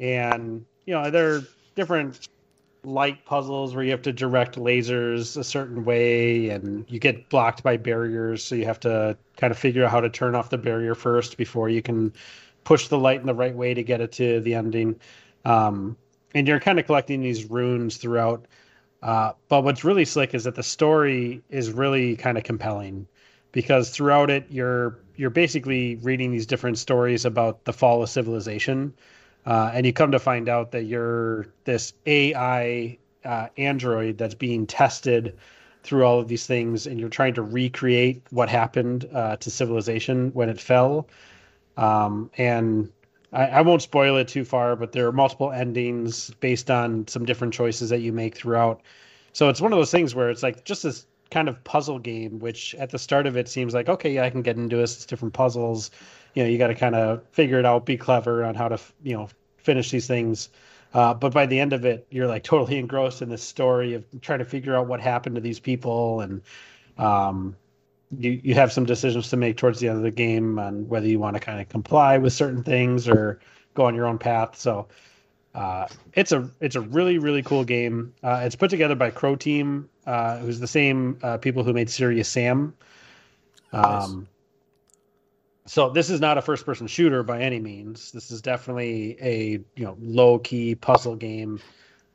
And 0.00 0.66
you 0.86 0.94
know 0.94 1.08
they're 1.08 1.42
different 1.76 2.28
light 2.82 3.24
puzzles 3.24 3.76
where 3.76 3.84
you 3.84 3.92
have 3.92 4.02
to 4.02 4.12
direct 4.12 4.56
lasers 4.56 5.36
a 5.36 5.44
certain 5.44 5.84
way, 5.84 6.48
and 6.48 6.84
you 6.88 6.98
get 6.98 7.28
blocked 7.28 7.62
by 7.62 7.76
barriers, 7.76 8.42
so 8.42 8.56
you 8.56 8.64
have 8.64 8.80
to 8.80 9.16
kind 9.36 9.52
of 9.52 9.58
figure 9.58 9.84
out 9.84 9.92
how 9.92 10.00
to 10.00 10.10
turn 10.10 10.34
off 10.34 10.50
the 10.50 10.58
barrier 10.58 10.96
first 10.96 11.36
before 11.36 11.68
you 11.68 11.80
can 11.80 12.12
push 12.64 12.88
the 12.88 12.98
light 12.98 13.20
in 13.20 13.26
the 13.26 13.34
right 13.34 13.54
way 13.54 13.72
to 13.72 13.84
get 13.84 14.00
it 14.00 14.10
to 14.10 14.40
the 14.40 14.56
ending. 14.56 14.98
Um, 15.44 15.96
and 16.34 16.46
you're 16.46 16.60
kind 16.60 16.78
of 16.78 16.86
collecting 16.86 17.22
these 17.22 17.44
runes 17.46 17.96
throughout. 17.96 18.46
Uh, 19.02 19.32
but 19.48 19.62
what's 19.62 19.84
really 19.84 20.04
slick 20.04 20.34
is 20.34 20.44
that 20.44 20.54
the 20.54 20.62
story 20.62 21.42
is 21.48 21.70
really 21.70 22.16
kind 22.16 22.36
of 22.36 22.44
compelling 22.44 23.06
because 23.52 23.90
throughout 23.90 24.30
it 24.30 24.46
you're 24.50 24.98
you're 25.16 25.30
basically 25.30 25.96
reading 25.96 26.30
these 26.30 26.46
different 26.46 26.78
stories 26.78 27.24
about 27.24 27.64
the 27.64 27.72
fall 27.72 28.02
of 28.02 28.08
civilization, 28.08 28.94
uh, 29.46 29.70
and 29.74 29.84
you 29.84 29.92
come 29.92 30.12
to 30.12 30.18
find 30.18 30.48
out 30.48 30.70
that 30.72 30.84
you're 30.84 31.46
this 31.64 31.92
AI 32.06 32.98
uh, 33.24 33.48
android 33.56 34.16
that's 34.18 34.34
being 34.34 34.66
tested 34.66 35.36
through 35.82 36.04
all 36.04 36.20
of 36.20 36.28
these 36.28 36.46
things, 36.46 36.86
and 36.86 37.00
you're 37.00 37.08
trying 37.08 37.34
to 37.34 37.42
recreate 37.42 38.22
what 38.30 38.48
happened 38.48 39.08
uh, 39.12 39.36
to 39.36 39.50
civilization 39.50 40.30
when 40.34 40.48
it 40.48 40.60
fell. 40.60 41.08
Um, 41.76 42.30
and 42.36 42.92
I, 43.32 43.46
I 43.46 43.60
won't 43.60 43.82
spoil 43.82 44.16
it 44.16 44.28
too 44.28 44.44
far, 44.44 44.76
but 44.76 44.92
there 44.92 45.06
are 45.06 45.12
multiple 45.12 45.52
endings 45.52 46.30
based 46.40 46.70
on 46.70 47.06
some 47.08 47.24
different 47.24 47.54
choices 47.54 47.90
that 47.90 48.00
you 48.00 48.12
make 48.12 48.36
throughout. 48.36 48.80
So 49.32 49.48
it's 49.48 49.60
one 49.60 49.72
of 49.72 49.78
those 49.78 49.90
things 49.90 50.14
where 50.14 50.30
it's 50.30 50.42
like 50.42 50.64
just 50.64 50.82
this 50.82 51.06
kind 51.30 51.48
of 51.48 51.62
puzzle 51.64 51.98
game, 51.98 52.38
which 52.38 52.74
at 52.76 52.90
the 52.90 52.98
start 52.98 53.26
of 53.26 53.36
it 53.36 53.48
seems 53.48 53.74
like, 53.74 53.88
okay, 53.88 54.12
yeah, 54.14 54.24
I 54.24 54.30
can 54.30 54.42
get 54.42 54.56
into 54.56 54.76
this. 54.76 54.96
It's 54.96 55.06
different 55.06 55.34
puzzles. 55.34 55.90
You 56.34 56.42
know, 56.42 56.48
you 56.48 56.58
got 56.58 56.68
to 56.68 56.74
kind 56.74 56.94
of 56.94 57.22
figure 57.30 57.58
it 57.58 57.66
out, 57.66 57.84
be 57.84 57.96
clever 57.96 58.44
on 58.44 58.54
how 58.54 58.68
to, 58.68 58.78
you 59.02 59.16
know, 59.16 59.28
finish 59.58 59.90
these 59.90 60.06
things. 60.06 60.48
Uh, 60.94 61.12
but 61.12 61.34
by 61.34 61.44
the 61.44 61.60
end 61.60 61.74
of 61.74 61.84
it, 61.84 62.06
you're 62.10 62.26
like 62.26 62.44
totally 62.44 62.78
engrossed 62.78 63.20
in 63.20 63.28
this 63.28 63.42
story 63.42 63.92
of 63.92 64.04
trying 64.22 64.38
to 64.38 64.44
figure 64.44 64.74
out 64.74 64.86
what 64.86 65.00
happened 65.00 65.34
to 65.34 65.40
these 65.40 65.60
people 65.60 66.22
and, 66.22 66.40
um, 66.96 67.54
you, 68.16 68.40
you 68.42 68.54
have 68.54 68.72
some 68.72 68.84
decisions 68.84 69.28
to 69.30 69.36
make 69.36 69.56
towards 69.56 69.80
the 69.80 69.88
end 69.88 69.98
of 69.98 70.02
the 70.02 70.10
game 70.10 70.58
on 70.58 70.88
whether 70.88 71.06
you 71.06 71.18
want 71.18 71.34
to 71.34 71.40
kind 71.40 71.60
of 71.60 71.68
comply 71.68 72.18
with 72.18 72.32
certain 72.32 72.62
things 72.62 73.08
or 73.08 73.40
go 73.74 73.84
on 73.84 73.94
your 73.94 74.06
own 74.06 74.18
path. 74.18 74.56
So 74.56 74.88
uh, 75.54 75.86
it's 76.14 76.32
a 76.32 76.48
it's 76.60 76.76
a 76.76 76.80
really 76.80 77.18
really 77.18 77.42
cool 77.42 77.64
game. 77.64 78.14
Uh, 78.22 78.40
it's 78.44 78.56
put 78.56 78.70
together 78.70 78.94
by 78.94 79.10
Croteam, 79.10 79.86
uh, 80.06 80.38
who's 80.38 80.60
the 80.60 80.66
same 80.66 81.18
uh, 81.22 81.38
people 81.38 81.62
who 81.64 81.72
made 81.72 81.90
Serious 81.90 82.28
Sam. 82.28 82.74
Um, 83.72 84.28
So 85.66 85.90
this 85.90 86.08
is 86.08 86.18
not 86.18 86.38
a 86.38 86.42
first 86.42 86.64
person 86.64 86.86
shooter 86.86 87.22
by 87.22 87.42
any 87.42 87.60
means. 87.60 88.10
This 88.12 88.30
is 88.30 88.40
definitely 88.40 89.18
a 89.20 89.60
you 89.76 89.84
know 89.84 89.96
low 90.00 90.38
key 90.38 90.74
puzzle 90.74 91.14
game. 91.14 91.60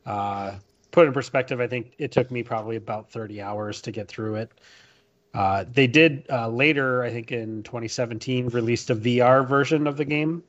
Uh, 0.08 0.56
put 0.90 1.06
in 1.06 1.14
perspective, 1.14 1.62
I 1.62 1.68
think 1.68 1.94
it 2.00 2.12
took 2.12 2.32
me 2.32 2.42
probably 2.42 2.78
about 2.78 3.12
thirty 3.12 3.42
hours 3.44 3.82
to 3.82 3.92
get 3.92 4.08
through 4.08 4.36
it. 4.36 4.52
Uh, 5.34 5.66
they 5.72 5.88
did 5.88 6.26
uh, 6.30 6.48
later, 6.48 7.04
I 7.04 7.10
think 7.10 7.32
in 7.32 7.64
2017, 7.64 8.50
released 8.50 8.90
a 8.90 8.96
VR 8.96 9.48
version 9.48 9.88
of 9.88 9.98
the 9.98 10.06
game. 10.06 10.44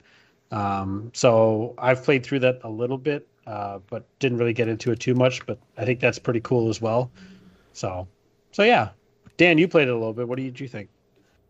Um, 0.50 1.10
so 1.14 1.74
I've 1.78 2.02
played 2.04 2.24
through 2.24 2.40
that 2.40 2.60
a 2.64 2.68
little 2.68 2.98
bit, 2.98 3.26
uh, 3.46 3.78
but 3.88 4.06
didn't 4.18 4.38
really 4.38 4.52
get 4.52 4.68
into 4.68 4.92
it 4.92 5.00
too 5.00 5.14
much. 5.14 5.44
But 5.46 5.58
I 5.78 5.84
think 5.84 6.00
that's 6.00 6.18
pretty 6.18 6.40
cool 6.40 6.68
as 6.68 6.80
well. 6.80 7.10
So, 7.72 8.06
so 8.52 8.62
yeah, 8.62 8.90
Dan, 9.36 9.58
you 9.58 9.66
played 9.66 9.88
it 9.88 9.92
a 9.92 9.94
little 9.94 10.12
bit. 10.12 10.28
What 10.28 10.38
did 10.38 10.60
you 10.60 10.68
think? 10.68 10.90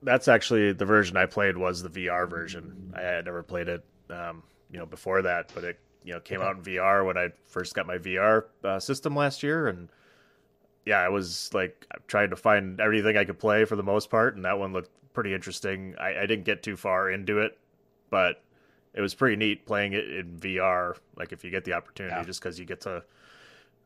That's 0.02 0.28
actually 0.28 0.72
the 0.72 0.84
version 0.84 1.16
I 1.16 1.26
played 1.26 1.56
was 1.56 1.82
the 1.82 1.88
VR 1.88 2.28
version. 2.28 2.92
I 2.94 3.00
had 3.00 3.24
never 3.24 3.42
played 3.42 3.68
it, 3.68 3.84
um, 4.10 4.42
you 4.70 4.78
know, 4.78 4.86
before 4.86 5.22
that, 5.22 5.50
but 5.54 5.64
it 5.64 5.80
you 6.04 6.12
know 6.12 6.20
came 6.20 6.40
out 6.40 6.56
in 6.56 6.62
VR 6.62 7.04
when 7.04 7.16
I 7.16 7.30
first 7.46 7.74
got 7.74 7.86
my 7.86 7.98
VR 7.98 8.44
uh, 8.62 8.78
system 8.78 9.16
last 9.16 9.42
year, 9.42 9.68
and 9.68 9.88
yeah, 10.86 10.98
I 10.98 11.08
was 11.08 11.50
like 11.54 11.86
trying 12.06 12.30
to 12.30 12.36
find 12.36 12.80
everything 12.80 13.16
I 13.16 13.24
could 13.24 13.38
play 13.38 13.64
for 13.64 13.76
the 13.76 13.82
most 13.82 14.10
part, 14.10 14.36
and 14.36 14.44
that 14.44 14.58
one 14.58 14.72
looked 14.72 14.90
pretty 15.12 15.32
interesting. 15.34 15.94
I, 16.00 16.20
I 16.22 16.26
didn't 16.26 16.44
get 16.44 16.62
too 16.62 16.76
far 16.76 17.10
into 17.10 17.38
it, 17.38 17.56
but 18.10 18.42
it 18.94 19.00
was 19.00 19.14
pretty 19.14 19.36
neat 19.36 19.66
playing 19.66 19.92
it 19.92 20.08
in 20.08 20.38
VR. 20.38 20.96
Like 21.16 21.32
if 21.32 21.44
you 21.44 21.50
get 21.50 21.64
the 21.64 21.72
opportunity, 21.72 22.14
Yeah. 22.16 22.24
just 22.24 22.40
because 22.40 22.58
you 22.58 22.64
get 22.64 22.80
to, 22.82 23.02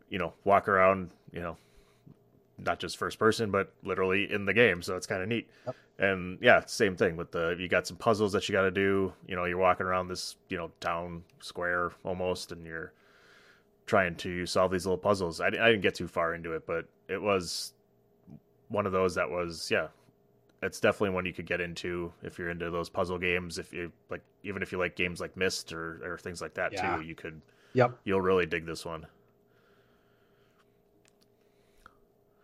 you 0.08 0.18
know, 0.18 0.32
walk 0.44 0.68
around, 0.68 1.10
you 1.32 1.40
know, 1.40 1.56
not 2.58 2.78
just 2.80 2.96
first 2.96 3.18
person, 3.18 3.50
but 3.50 3.72
literally 3.84 4.30
in 4.32 4.44
the 4.44 4.52
game. 4.54 4.82
So 4.82 4.96
it's 4.96 5.06
kind 5.06 5.22
of 5.22 5.28
neat. 5.28 5.48
And 6.00 6.38
yeah, 6.40 6.62
same 6.66 6.96
thing 6.96 7.16
with 7.16 7.30
the 7.32 7.56
you 7.58 7.68
got 7.68 7.86
some 7.86 7.96
puzzles 7.96 8.32
that 8.32 8.48
you 8.48 8.52
got 8.52 8.62
to 8.62 8.70
do. 8.70 9.12
You 9.26 9.36
know, 9.36 9.44
you're 9.44 9.58
walking 9.58 9.86
around 9.86 10.08
this 10.08 10.36
you 10.48 10.56
know 10.56 10.70
town 10.80 11.24
square 11.40 11.90
almost, 12.04 12.52
and 12.52 12.64
you're 12.66 12.92
trying 13.88 14.14
to 14.16 14.46
solve 14.46 14.70
these 14.70 14.86
little 14.86 14.98
puzzles. 14.98 15.40
I, 15.40 15.46
I 15.48 15.50
didn't 15.50 15.80
get 15.80 15.96
too 15.96 16.06
far 16.06 16.34
into 16.34 16.52
it, 16.52 16.64
but 16.66 16.84
it 17.08 17.20
was 17.20 17.72
one 18.68 18.86
of 18.86 18.92
those 18.92 19.16
that 19.16 19.28
was 19.28 19.68
yeah. 19.70 19.88
It's 20.60 20.80
definitely 20.80 21.10
one 21.10 21.24
you 21.24 21.32
could 21.32 21.46
get 21.46 21.60
into 21.60 22.12
if 22.24 22.36
you're 22.36 22.50
into 22.50 22.68
those 22.70 22.88
puzzle 22.88 23.16
games. 23.16 23.58
If 23.58 23.72
you 23.72 23.92
like, 24.10 24.22
even 24.42 24.60
if 24.60 24.72
you 24.72 24.78
like 24.78 24.96
games 24.96 25.20
like 25.20 25.36
Myst 25.36 25.72
or, 25.72 26.00
or 26.04 26.18
things 26.18 26.40
like 26.42 26.54
that 26.54 26.72
Yeah. 26.72 26.96
too, 26.96 27.02
you 27.02 27.14
could. 27.14 27.40
Yep. 27.74 27.96
You'll 28.04 28.20
really 28.20 28.44
dig 28.44 28.66
this 28.66 28.84
one. 28.84 29.06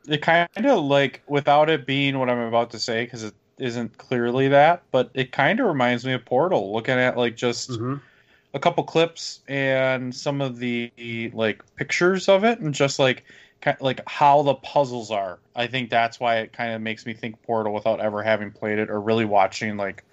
It 0.06 0.22
kind 0.22 0.48
of 0.56 0.84
like, 0.84 1.22
without 1.26 1.70
it 1.70 1.86
being 1.86 2.18
what 2.18 2.28
I'm 2.30 2.38
about 2.38 2.70
to 2.70 2.78
say, 2.78 3.04
because 3.04 3.24
it 3.24 3.34
isn't 3.58 3.96
clearly 3.98 4.48
that, 4.48 4.82
but 4.92 5.10
it 5.14 5.32
kind 5.32 5.58
of 5.58 5.66
reminds 5.66 6.04
me 6.04 6.12
of 6.12 6.24
Portal. 6.24 6.72
Looking 6.72 6.98
at 6.98 7.16
like 7.16 7.36
just 7.36 7.70
Mm-hmm. 7.70 7.96
A 8.54 8.58
couple 8.60 8.84
clips 8.84 9.40
and 9.48 10.14
some 10.14 10.40
of 10.40 10.58
the 10.58 10.90
like 11.34 11.62
pictures 11.76 12.28
of 12.28 12.44
it, 12.44 12.60
and 12.60 12.72
just 12.72 12.98
like 12.98 13.24
like 13.80 14.00
how 14.08 14.42
the 14.42 14.54
puzzles 14.54 15.10
are. 15.10 15.38
I 15.56 15.66
think 15.66 15.90
that's 15.90 16.20
why 16.20 16.36
it 16.36 16.52
kind 16.52 16.72
of 16.72 16.80
makes 16.80 17.04
me 17.04 17.14
think 17.14 17.40
Portal 17.42 17.74
without 17.74 18.00
ever 18.00 18.22
having 18.22 18.50
played 18.50 18.78
it 18.78 18.90
or 18.90 19.00
really 19.00 19.24
watching 19.24 19.76
like 19.76 20.04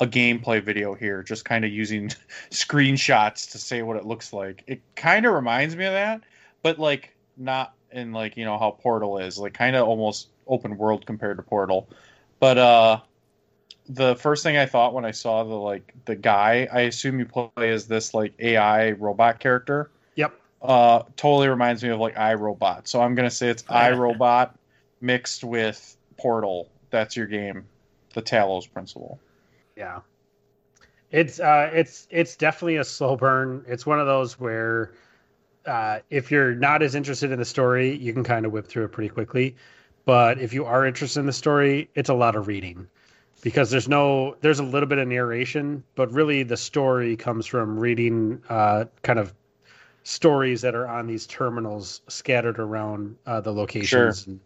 a 0.00 0.06
gameplay 0.06 0.62
video 0.62 0.94
here, 0.94 1.22
just 1.22 1.44
kind 1.44 1.64
of 1.64 1.70
using 1.70 2.08
screenshots 2.50 3.50
to 3.52 3.58
say 3.58 3.82
what 3.82 3.96
it 3.96 4.06
looks 4.06 4.32
like. 4.32 4.62
It 4.66 4.80
kind 4.96 5.26
of 5.26 5.34
reminds 5.34 5.76
me 5.76 5.84
of 5.84 5.92
that, 5.92 6.22
but 6.62 6.78
like 6.78 7.14
not 7.36 7.74
in 7.90 8.12
like 8.12 8.36
you 8.36 8.44
know 8.44 8.58
how 8.58 8.70
Portal 8.70 9.18
is, 9.18 9.36
like 9.38 9.54
kind 9.54 9.74
of 9.74 9.88
almost 9.88 10.28
open 10.46 10.76
world 10.76 11.06
compared 11.06 11.38
to 11.38 11.42
Portal. 11.42 11.88
But 12.38 12.58
uh 12.58 13.00
the 13.94 14.14
first 14.16 14.42
thing 14.42 14.56
I 14.56 14.66
thought 14.66 14.94
when 14.94 15.04
I 15.04 15.10
saw 15.10 15.42
the 15.42 15.54
like 15.54 15.94
the 16.04 16.14
guy, 16.14 16.68
I 16.72 16.82
assume 16.82 17.18
you 17.18 17.26
play 17.26 17.70
as 17.70 17.86
this 17.86 18.14
like 18.14 18.32
AI 18.38 18.92
robot 18.92 19.40
character. 19.40 19.90
Yep. 20.14 20.32
Uh 20.62 21.02
totally 21.16 21.48
reminds 21.48 21.82
me 21.82 21.90
of 21.90 21.98
like 21.98 22.14
iRobot. 22.14 22.86
So 22.86 23.00
I'm 23.00 23.14
gonna 23.14 23.30
say 23.30 23.48
it's 23.48 23.62
iRobot 23.64 24.52
mixed 25.00 25.42
with 25.42 25.96
Portal. 26.16 26.68
That's 26.90 27.16
your 27.16 27.26
game. 27.26 27.66
The 28.14 28.22
Talos 28.22 28.70
principle. 28.72 29.18
Yeah. 29.76 30.00
It's 31.10 31.40
uh 31.40 31.70
it's 31.72 32.06
it's 32.10 32.36
definitely 32.36 32.76
a 32.76 32.84
slow 32.84 33.16
burn. 33.16 33.64
It's 33.66 33.86
one 33.86 33.98
of 33.98 34.06
those 34.06 34.38
where 34.38 34.92
uh 35.66 35.98
if 36.10 36.30
you're 36.30 36.54
not 36.54 36.82
as 36.82 36.94
interested 36.94 37.32
in 37.32 37.40
the 37.40 37.44
story, 37.44 37.96
you 37.96 38.12
can 38.12 38.22
kind 38.22 38.46
of 38.46 38.52
whip 38.52 38.68
through 38.68 38.84
it 38.84 38.92
pretty 38.92 39.08
quickly. 39.08 39.56
But 40.04 40.38
if 40.38 40.52
you 40.52 40.64
are 40.64 40.86
interested 40.86 41.20
in 41.20 41.26
the 41.26 41.32
story, 41.32 41.90
it's 41.96 42.08
a 42.08 42.14
lot 42.14 42.36
of 42.36 42.46
reading. 42.46 42.86
Because 43.42 43.70
there's 43.70 43.88
no 43.88 44.36
there's 44.40 44.58
a 44.60 44.64
little 44.64 44.88
bit 44.88 44.98
of 44.98 45.08
narration, 45.08 45.84
but 45.94 46.12
really 46.12 46.42
the 46.42 46.56
story 46.56 47.16
comes 47.16 47.46
from 47.46 47.78
reading 47.78 48.42
uh 48.48 48.86
kind 49.02 49.18
of 49.18 49.34
stories 50.04 50.62
that 50.62 50.74
are 50.74 50.88
on 50.88 51.06
these 51.06 51.26
terminals 51.26 52.00
scattered 52.08 52.58
around 52.58 53.16
uh, 53.26 53.40
the 53.40 53.52
locations 53.52 54.26
and 54.26 54.40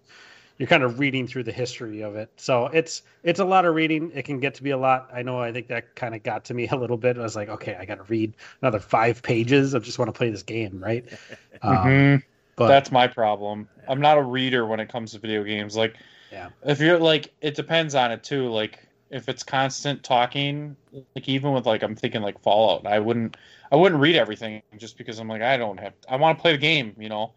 you're 0.59 0.68
kind 0.68 0.82
of 0.84 0.99
reading 1.01 1.26
through 1.26 1.42
the 1.45 1.53
history 1.53 2.03
of 2.03 2.16
it. 2.16 2.30
So 2.36 2.66
it's 2.66 3.03
it's 3.24 3.40
a 3.40 3.45
lot 3.45 3.64
of 3.64 3.74
reading. 3.74 4.12
It 4.14 4.24
can 4.24 4.40
get 4.40 4.55
to 4.55 4.62
be 4.62 4.70
a 4.70 4.78
lot. 4.78 5.11
I 5.12 5.22
know. 5.22 5.40
I 5.40 5.53
think 5.53 5.68
that 5.68 5.95
kind 5.97 6.14
of 6.14 6.22
got 6.22 6.45
to 6.47 6.55
me 6.55 6.68
a 6.72 6.76
little 6.76 6.97
bit. 6.97 7.18
I 7.18 7.22
was 7.22 7.36
like, 7.36 7.49
okay, 7.49 7.76
I 7.76 7.84
got 7.84 7.97
to 7.97 8.05
read 8.05 8.34
another 8.62 8.80
five 8.80 9.22
pages. 9.22 9.74
I 9.74 9.78
just 9.80 9.99
want 9.99 10.09
to 10.09 10.12
play 10.18 10.30
this 10.30 10.42
game, 10.42 10.82
right? 10.82 11.05
Um, 11.62 11.82
Mhm. 11.86 12.22
but 12.57 12.68
That's 12.68 12.92
my 12.92 13.07
problem. 13.09 13.68
I'm 13.88 14.01
not 14.01 14.18
a 14.18 14.22
reader 14.22 14.66
when 14.66 14.80
it 14.80 14.88
comes 14.88 15.12
to 15.12 15.18
video 15.18 15.42
games. 15.45 15.76
Like, 15.76 15.97
Yeah. 16.35 16.49
if 16.66 16.80
you're 16.80 16.99
like, 16.99 17.32
it 17.41 17.55
depends 17.55 17.95
on 17.95 18.11
it 18.11 18.24
too. 18.24 18.49
Like, 18.49 18.80
if 19.11 19.28
it's 19.28 19.45
constant 19.45 20.03
talking, 20.03 20.74
like 21.14 21.28
even 21.28 21.53
with 21.53 21.64
like, 21.64 21.85
I'm 21.85 21.95
thinking 21.95 22.22
like 22.22 22.41
Fallout, 22.43 22.85
I 22.87 22.99
wouldn't, 22.99 23.37
I 23.70 23.76
wouldn't 23.76 24.01
read 24.01 24.16
everything 24.16 24.61
just 24.76 24.99
because 24.99 25.20
I'm 25.20 25.28
like, 25.28 25.43
I 25.43 25.57
don't 25.57 25.78
have, 25.78 25.93
I 26.09 26.16
want 26.16 26.37
to 26.37 26.43
play 26.43 26.53
the 26.53 26.59
game. 26.59 26.97
You 26.99 27.09
know, 27.09 27.32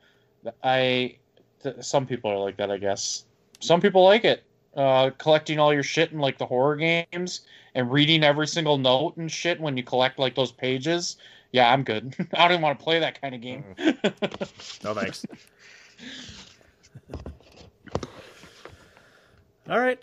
I, 0.64 1.18
th- 1.62 1.76
some 1.82 2.08
people 2.08 2.32
are 2.32 2.40
like 2.40 2.58
that, 2.58 2.72
I 2.72 2.80
guess. 2.80 3.26
Some 3.60 3.82
people 3.82 4.04
like 4.04 4.26
it. 4.26 4.44
Uh, 4.76 5.12
collecting 5.18 5.60
all 5.60 5.74
your 5.74 5.84
shit 5.84 6.12
in 6.12 6.20
like 6.20 6.40
the 6.40 6.46
horror 6.46 6.76
games 6.76 7.42
and 7.76 7.92
reading 7.92 8.24
every 8.24 8.48
single 8.48 8.78
note 8.80 9.18
and 9.18 9.32
shit 9.32 9.60
when 9.60 9.78
you 9.78 9.84
collect 9.84 10.18
like 10.18 10.34
those 10.34 10.52
pages. 10.52 11.18
Yeah, 11.52 11.72
I'm 11.72 11.84
good. 11.84 12.16
I 12.34 12.44
don't 12.44 12.54
even 12.54 12.62
want 12.64 12.80
to 12.80 12.84
play 12.84 13.00
that 13.00 13.22
kind 13.22 13.36
of 13.36 13.42
game. 13.42 13.64
No 14.84 14.96
thanks. 14.96 15.26
All 19.70 19.80
right, 19.80 20.02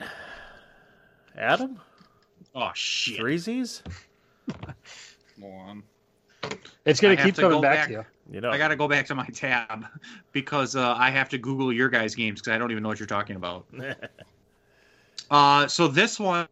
Adam. 1.36 1.80
Oh 2.54 2.70
shit! 2.74 3.18
Threesies. 3.18 3.82
Hold 5.40 5.54
on. 5.66 5.82
it's 6.84 7.00
gonna 7.00 7.16
keep 7.16 7.36
coming 7.36 7.60
back, 7.60 7.76
back- 7.76 7.86
to 7.88 7.92
you. 7.92 8.04
You 8.30 8.40
know, 8.40 8.50
I 8.50 8.58
got 8.58 8.68
to 8.68 8.76
go 8.76 8.88
back 8.88 9.06
to 9.06 9.14
my 9.14 9.26
tab 9.26 9.84
because 10.32 10.76
uh, 10.76 10.94
I 10.96 11.10
have 11.10 11.28
to 11.30 11.38
Google 11.38 11.72
your 11.72 11.88
guys' 11.88 12.14
games 12.14 12.40
because 12.40 12.54
I 12.54 12.58
don't 12.58 12.70
even 12.70 12.82
know 12.82 12.88
what 12.88 12.98
you're 12.98 13.06
talking 13.06 13.36
about. 13.36 13.66
Uh, 15.30 15.66
so 15.66 15.88
this 15.88 16.20
one 16.20 16.46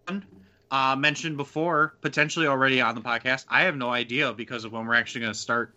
uh, 0.71 0.97
mentioned 0.97 1.37
before, 1.37 1.95
potentially 2.01 2.47
already 2.47 2.81
on 2.81 2.95
the 2.95 3.03
podcast. 3.03 3.45
I 3.49 3.63
have 3.65 3.77
no 3.77 3.91
idea 3.91 4.33
because 4.33 4.65
of 4.65 4.73
when 4.73 4.87
we're 4.87 4.95
actually 4.95 5.21
going 5.21 5.33
to 5.35 5.39
start 5.39 5.75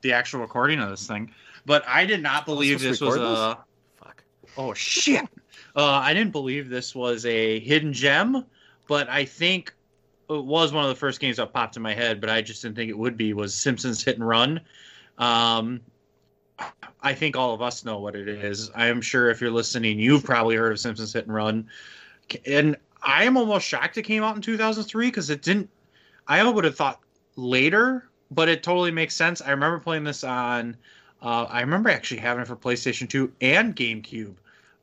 the 0.00 0.14
actual 0.14 0.40
recording 0.40 0.80
of 0.80 0.88
this 0.88 1.06
thing. 1.06 1.32
But 1.66 1.84
I 1.86 2.06
did 2.06 2.22
not 2.22 2.46
believe 2.46 2.80
this 2.80 3.02
was 3.02 3.16
record 3.16 3.26
a. 3.26 3.58
Fuck. 4.02 4.24
Oh 4.56 4.72
shit! 4.72 5.26
Uh, 5.76 5.84
I 5.84 6.14
didn't 6.14 6.32
believe 6.32 6.68
this 6.68 6.94
was 6.94 7.24
a 7.26 7.60
hidden 7.60 7.92
gem, 7.92 8.44
but 8.86 9.08
I 9.08 9.24
think 9.24 9.72
it 10.30 10.44
was 10.44 10.72
one 10.72 10.84
of 10.84 10.90
the 10.90 10.96
first 10.96 11.20
games 11.20 11.36
that 11.36 11.52
popped 11.52 11.76
in 11.76 11.82
my 11.82 11.94
head. 11.94 12.20
But 12.20 12.30
I 12.30 12.42
just 12.42 12.62
didn't 12.62 12.76
think 12.76 12.90
it 12.90 12.98
would 12.98 13.16
be. 13.16 13.32
Was 13.32 13.54
Simpsons 13.54 14.04
Hit 14.04 14.16
and 14.16 14.26
Run? 14.26 14.60
Um, 15.18 15.80
I 17.02 17.14
think 17.14 17.36
all 17.36 17.54
of 17.54 17.62
us 17.62 17.84
know 17.84 17.98
what 17.98 18.16
it 18.16 18.28
is. 18.28 18.70
I 18.74 18.86
am 18.86 19.00
sure 19.00 19.30
if 19.30 19.40
you're 19.40 19.50
listening, 19.50 19.98
you've 19.98 20.24
probably 20.24 20.56
heard 20.56 20.72
of 20.72 20.80
Simpsons 20.80 21.12
Hit 21.12 21.26
and 21.26 21.34
Run. 21.34 21.68
And 22.46 22.76
I 23.02 23.24
am 23.24 23.36
almost 23.36 23.66
shocked 23.66 23.96
it 23.96 24.02
came 24.02 24.22
out 24.22 24.36
in 24.36 24.42
2003 24.42 25.06
because 25.06 25.30
it 25.30 25.42
didn't. 25.42 25.70
I 26.26 26.48
would 26.48 26.64
have 26.64 26.76
thought 26.76 27.00
later, 27.36 28.08
but 28.30 28.48
it 28.48 28.62
totally 28.62 28.90
makes 28.90 29.14
sense. 29.14 29.40
I 29.40 29.50
remember 29.50 29.78
playing 29.78 30.04
this 30.04 30.24
on. 30.24 30.76
Uh, 31.22 31.44
I 31.44 31.60
remember 31.60 31.90
actually 31.90 32.20
having 32.20 32.42
it 32.42 32.48
for 32.48 32.56
PlayStation 32.56 33.08
2 33.08 33.32
and 33.40 33.74
GameCube, 33.74 34.34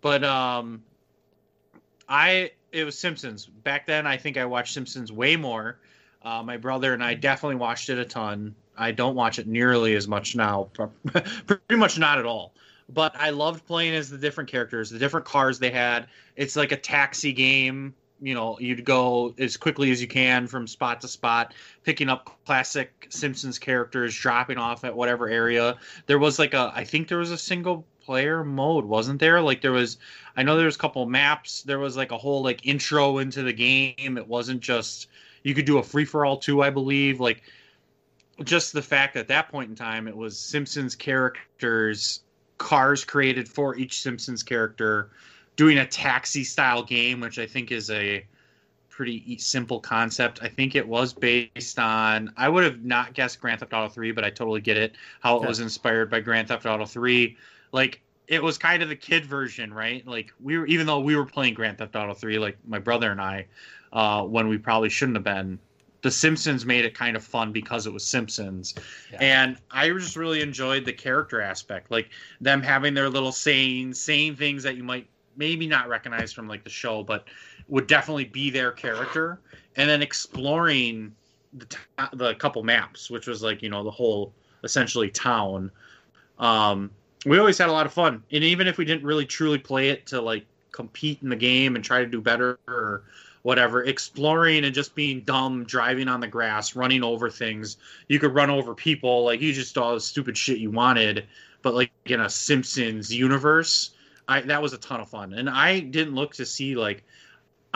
but 0.06 0.24
um, 0.24 0.84
I 2.08 2.52
it 2.72 2.84
was 2.84 2.96
Simpsons 2.96 3.48
back 3.48 3.88
then. 3.88 4.06
I 4.06 4.18
think 4.18 4.38
I 4.38 4.46
watched 4.46 4.76
Simpsons 4.76 5.12
way 5.12 5.36
more. 5.36 5.80
Uh, 6.22 6.44
my 6.44 6.58
brother 6.58 6.94
and 6.94 7.04
I 7.04 7.16
definitely 7.16 7.56
watched 7.56 7.90
it 7.90 7.98
a 7.98 8.06
ton. 8.06 8.54
I 8.78 8.92
don't 8.92 9.16
watch 9.16 9.40
it 9.40 9.48
nearly 9.48 9.96
as 9.96 10.08
much 10.08 10.36
now, 10.36 10.70
pretty 11.48 11.76
much 11.76 11.98
not 11.98 12.20
at 12.20 12.26
all. 12.28 12.54
But 12.88 13.16
I 13.18 13.32
loved 13.32 13.66
playing 13.66 13.96
as 13.96 14.12
the 14.12 14.20
different 14.20 14.48
characters, 14.48 14.92
the 14.92 15.00
different 15.00 15.26
cars 15.26 15.58
they 15.58 15.72
had. 15.72 16.06
It's 16.36 16.56
like 16.56 16.72
a 16.72 16.78
taxi 16.78 17.34
game. 17.34 17.96
You 18.22 18.36
know, 18.36 18.60
you'd 18.60 18.86
go 18.86 19.34
as 19.40 19.58
quickly 19.58 19.90
as 19.90 20.00
you 20.00 20.08
can 20.08 20.46
from 20.46 20.68
spot 20.68 21.02
to 21.02 21.08
spot, 21.08 21.56
picking 21.84 22.10
up 22.10 22.38
classic 22.46 23.08
Simpsons 23.10 23.58
characters, 23.58 24.16
dropping 24.16 24.60
off 24.60 24.84
at 24.84 24.96
whatever 24.96 25.28
area. 25.28 25.78
There 26.06 26.20
was 26.20 26.38
like 26.38 26.54
a, 26.54 26.72
I 26.76 26.84
think 26.84 27.08
there 27.08 27.18
was 27.18 27.32
a 27.32 27.40
single 27.40 27.88
player 28.06 28.44
mode, 28.44 28.86
wasn't 28.86 29.20
there? 29.20 29.42
Like 29.42 29.62
there 29.62 29.72
was, 29.72 29.98
I 30.38 30.44
know 30.44 30.56
there 30.56 30.66
was 30.66 30.76
a 30.76 30.80
couple 30.80 31.06
maps. 31.06 31.64
There 31.64 31.80
was 31.80 31.98
like 31.98 32.12
a 32.12 32.18
whole 32.18 32.44
like 32.44 32.66
intro 32.66 33.18
into 33.18 33.44
the 33.44 33.54
game. 33.54 34.18
It 34.18 34.28
wasn't 34.28 34.62
just 34.62 35.08
you 35.44 35.54
could 35.54 35.66
do 35.66 35.78
a 35.78 35.84
free 35.84 36.06
for 36.06 36.26
all 36.26 36.38
too, 36.38 36.62
I 36.62 36.70
believe. 36.70 37.20
Like 37.20 37.44
just 38.44 38.74
the 38.74 38.82
fact 38.82 39.16
at 39.16 39.28
that 39.30 39.50
point 39.50 39.70
in 39.70 39.76
time 39.76 40.08
it 40.08 40.16
was 40.16 40.38
Simpsons 40.38 40.96
characters, 40.96 42.22
cars 42.58 43.06
created 43.06 43.48
for 43.48 43.76
each 43.76 44.02
Simpsons 44.02 44.44
character, 44.44 45.12
doing 45.56 45.78
a 45.78 45.86
taxi 45.86 46.44
style 46.44 46.84
game, 46.84 47.20
which 47.20 47.40
I 47.40 47.46
think 47.46 47.72
is 47.72 47.90
a 47.90 48.26
pretty 48.96 49.38
simple 49.38 49.80
concept. 49.80 50.40
I 50.42 50.48
think 50.48 50.74
it 50.74 50.88
was 50.88 51.14
based 51.14 51.80
on. 51.80 52.32
I 52.38 52.48
would 52.48 52.64
have 52.64 52.84
not 52.86 53.14
guessed 53.14 53.42
Grand 53.42 53.60
Theft 53.60 53.74
Auto 53.74 53.90
3, 53.90 54.14
but 54.14 54.24
I 54.24 54.30
totally 54.30 54.62
get 54.62 54.78
it 54.78 54.96
how 55.20 55.36
it 55.36 55.42
Yeah. 55.42 55.48
was 55.48 55.60
inspired 55.60 56.10
by 56.10 56.22
Grand 56.22 56.48
Theft 56.48 56.66
Auto 56.66 56.86
3. 56.86 57.36
Like 57.74 58.02
it 58.28 58.42
was 58.42 58.58
kind 58.58 58.82
of 58.82 58.90
the 58.90 58.96
kid 58.96 59.26
version, 59.26 59.74
right? 59.74 60.08
Like 60.08 60.32
we 60.42 60.58
were, 60.58 60.66
even 60.68 60.88
though 60.88 61.02
we 61.02 61.16
were 61.16 61.26
playing 61.26 61.56
Grand 61.56 61.78
Theft 61.78 61.96
Auto 61.96 62.14
3, 62.14 62.40
like 62.40 62.58
my 62.66 62.80
brother 62.80 63.12
and 63.12 63.20
I, 63.20 63.48
uh, 63.92 64.24
when 64.24 64.48
we 64.48 64.58
probably 64.58 64.90
shouldn't 64.90 65.18
have 65.18 65.24
been. 65.26 65.60
The 66.02 66.12
Simpsons 66.12 66.66
made 66.66 66.86
it 66.86 66.94
kind 66.94 67.18
of 67.18 67.24
fun 67.24 67.52
because 67.52 67.88
it 67.88 67.94
was 67.94 68.06
Simpsons, 68.06 68.76
Yeah. 69.12 69.18
and 69.22 69.58
I 69.72 69.90
just 69.90 70.16
really 70.16 70.42
enjoyed 70.42 70.86
the 70.86 70.94
character 70.94 71.42
aspect, 71.42 71.90
like 71.90 72.10
them 72.40 72.62
having 72.62 72.94
their 72.94 73.10
little 73.10 73.32
sayings, 73.32 74.00
saying 74.00 74.36
things 74.36 74.62
that 74.64 74.78
you 74.78 74.84
might 74.84 75.08
maybe 75.36 75.68
not 75.68 75.90
recognize 75.90 76.32
from 76.32 76.48
like 76.48 76.64
the 76.64 76.70
show, 76.70 77.04
but 77.04 77.26
would 77.68 77.88
definitely 77.88 78.26
be 78.26 78.50
their 78.50 78.72
character, 78.72 79.40
and 79.76 79.90
then 79.90 80.02
exploring 80.02 81.14
the 81.54 81.66
t- 81.66 81.78
the 82.14 82.36
couple 82.36 82.64
maps, 82.64 83.10
which 83.10 83.28
was 83.28 83.42
like 83.42 83.62
you 83.62 83.70
know 83.70 83.84
the 83.84 83.92
whole 83.92 84.34
essentially 84.64 85.10
town. 85.10 85.72
Um, 86.40 86.92
we 87.26 87.40
always 87.40 87.58
had 87.58 87.70
a 87.70 87.72
lot 87.72 87.86
of 87.86 87.94
fun, 87.94 88.24
and 88.32 88.44
even 88.44 88.68
if 88.68 88.78
we 88.78 88.86
didn't 88.86 89.04
really 89.04 89.26
truly 89.26 89.58
play 89.58 89.90
it 89.90 90.06
to 90.08 90.22
like 90.22 90.46
compete 90.72 91.20
in 91.24 91.30
the 91.30 91.36
game 91.36 91.76
and 91.76 91.84
try 91.84 92.00
to 92.00 92.06
do 92.06 92.22
better 92.22 92.60
or 92.68 93.04
whatever, 93.46 93.84
exploring 93.84 94.66
and 94.66 94.74
just 94.74 94.96
being 94.96 95.22
dumb, 95.22 95.64
driving 95.66 96.08
on 96.08 96.20
the 96.20 96.28
grass, 96.28 96.76
running 96.76 97.04
over 97.04 97.30
things. 97.30 97.78
You 98.08 98.20
could 98.20 98.34
run 98.34 98.50
over 98.50 98.74
people, 98.74 99.24
like 99.24 99.40
you 99.40 99.54
just 99.54 99.78
all 99.78 99.94
the 99.94 100.02
stupid 100.02 100.36
shit 100.36 100.58
you 100.58 100.72
wanted, 100.72 101.28
but 101.62 101.76
like 101.76 101.92
in 102.06 102.22
a 102.22 102.30
Simpsons 102.30 103.14
universe, 103.14 103.92
I 104.28 104.42
that 104.42 104.62
was 104.62 104.74
a 104.74 104.80
ton 104.80 105.00
of 105.00 105.10
fun. 105.10 105.34
And 105.34 105.50
I 105.50 105.80
didn't 105.80 106.16
look 106.16 106.34
to 106.36 106.46
see 106.46 106.76
like 106.76 107.04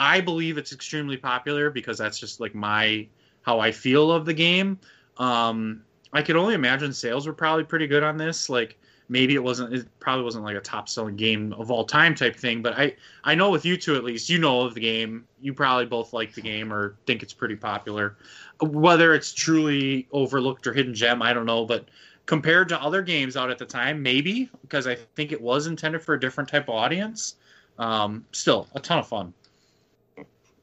I 0.00 0.22
believe 0.22 0.56
it's 0.56 0.72
extremely 0.72 1.18
popular 1.18 1.68
because 1.70 1.98
that's 1.98 2.18
just 2.18 2.40
like 2.40 2.54
my 2.54 3.06
how 3.42 3.60
I 3.60 3.70
feel 3.70 4.10
of 4.10 4.24
the 4.24 4.32
game. 4.32 4.78
Um, 5.18 5.82
I 6.14 6.22
could 6.22 6.36
only 6.36 6.54
imagine 6.54 6.94
sales 6.94 7.26
were 7.26 7.34
probably 7.34 7.64
pretty 7.64 7.86
good 7.86 8.02
on 8.02 8.16
this. 8.16 8.48
Like 8.48 8.78
maybe 9.10 9.34
it 9.34 9.42
wasn't, 9.42 9.74
it 9.74 9.86
probably 10.00 10.24
wasn't 10.24 10.44
like 10.44 10.56
a 10.56 10.60
top 10.60 10.88
selling 10.88 11.16
game 11.16 11.52
of 11.52 11.70
all 11.70 11.84
time 11.84 12.14
type 12.14 12.34
thing. 12.34 12.62
But 12.62 12.78
I, 12.78 12.96
I 13.24 13.34
know 13.34 13.50
with 13.50 13.66
you 13.66 13.76
two 13.76 13.94
at 13.94 14.02
least, 14.02 14.30
you 14.30 14.38
know 14.38 14.62
of 14.62 14.72
the 14.72 14.80
game. 14.80 15.26
You 15.38 15.52
probably 15.52 15.84
both 15.84 16.14
like 16.14 16.32
the 16.32 16.40
game 16.40 16.72
or 16.72 16.96
think 17.04 17.22
it's 17.22 17.34
pretty 17.34 17.56
popular. 17.56 18.16
Whether 18.62 19.12
it's 19.14 19.34
truly 19.34 20.08
overlooked 20.12 20.66
or 20.66 20.72
hidden 20.72 20.94
gem, 20.94 21.20
I 21.20 21.34
don't 21.34 21.46
know. 21.46 21.66
But 21.66 21.88
compared 22.24 22.70
to 22.70 22.80
other 22.80 23.02
games 23.02 23.36
out 23.36 23.50
at 23.50 23.58
the 23.58 23.66
time, 23.66 24.02
maybe 24.02 24.48
because 24.62 24.86
I 24.86 24.94
think 24.94 25.30
it 25.30 25.42
was 25.42 25.66
intended 25.66 26.02
for 26.02 26.14
a 26.14 26.20
different 26.20 26.48
type 26.48 26.70
of 26.70 26.74
audience. 26.74 27.36
Um, 27.78 28.24
still 28.32 28.66
a 28.74 28.80
ton 28.80 28.98
of 28.98 29.06
fun. 29.06 29.34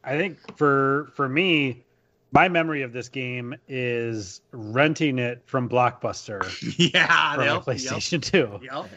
I 0.07 0.17
think 0.17 0.57
for 0.57 1.11
for 1.13 1.27
me, 1.27 1.83
my 2.31 2.47
memory 2.47 2.81
of 2.81 2.93
this 2.93 3.09
game 3.09 3.55
is 3.67 4.41
renting 4.51 5.19
it 5.19 5.41
from 5.45 5.67
Blockbuster 5.67 6.41
yeah, 6.93 7.35
from 7.35 7.43
yep, 7.43 7.63
PlayStation 7.63 8.21
2. 8.21 8.59
Yep. 8.63 8.89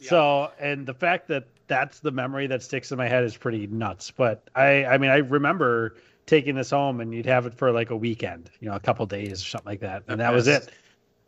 So, 0.00 0.50
and 0.58 0.86
the 0.86 0.94
fact 0.94 1.28
that 1.28 1.46
that's 1.66 2.00
the 2.00 2.10
memory 2.10 2.46
that 2.48 2.62
sticks 2.62 2.90
in 2.92 2.98
my 2.98 3.08
head 3.08 3.24
is 3.24 3.36
pretty 3.36 3.66
nuts. 3.68 4.10
But 4.10 4.48
I, 4.54 4.84
I 4.84 4.98
mean, 4.98 5.10
I 5.10 5.18
remember 5.18 5.96
taking 6.26 6.54
this 6.54 6.70
home 6.70 7.00
and 7.00 7.12
you'd 7.12 7.26
have 7.26 7.46
it 7.46 7.54
for 7.54 7.72
like 7.72 7.90
a 7.90 7.96
weekend, 7.96 8.50
you 8.60 8.68
know, 8.68 8.76
a 8.76 8.80
couple 8.80 9.06
days 9.06 9.42
or 9.42 9.46
something 9.46 9.70
like 9.70 9.80
that, 9.80 10.04
and 10.08 10.20
that 10.20 10.32
was 10.32 10.48
it. 10.48 10.70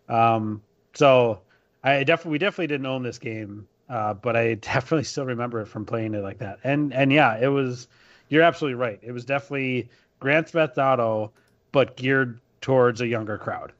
Um, 0.09 0.63
so 0.93 1.41
I 1.83 2.05
definitely, 2.05 2.33
we 2.33 2.39
definitely 2.39 2.67
didn't 2.69 2.87
own 2.87 3.03
this 3.03 3.19
game, 3.19 3.67
uh, 3.89 4.15
but 4.15 4.37
I 4.37 4.55
definitely 4.55 5.05
still 5.05 5.27
remember 5.27 5.61
it 5.61 5.67
from 5.67 5.85
playing 5.85 6.15
it 6.15 6.23
like 6.23 6.39
that. 6.39 6.61
And 6.63 6.93
and 6.93 7.13
yeah, 7.13 7.37
it 7.37 7.49
was. 7.49 7.89
You're 8.29 8.43
absolutely 8.43 8.75
right. 8.77 8.99
It 9.03 9.13
was 9.13 9.25
definitely 9.25 9.89
Grand 10.21 10.49
Theft 10.49 10.79
Auto, 10.79 11.33
but 11.73 11.97
geared 11.97 12.41
towards 12.61 13.01
a 13.01 13.07
younger 13.07 13.37
crowd 13.39 13.73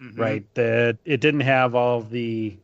Mhm. 0.00 0.18
right? 0.18 0.44
That 0.54 0.96
it 1.04 1.20
didn't 1.20 1.40
have 1.40 1.74
all 1.74 1.98
of 1.98 2.10
the. 2.10 2.56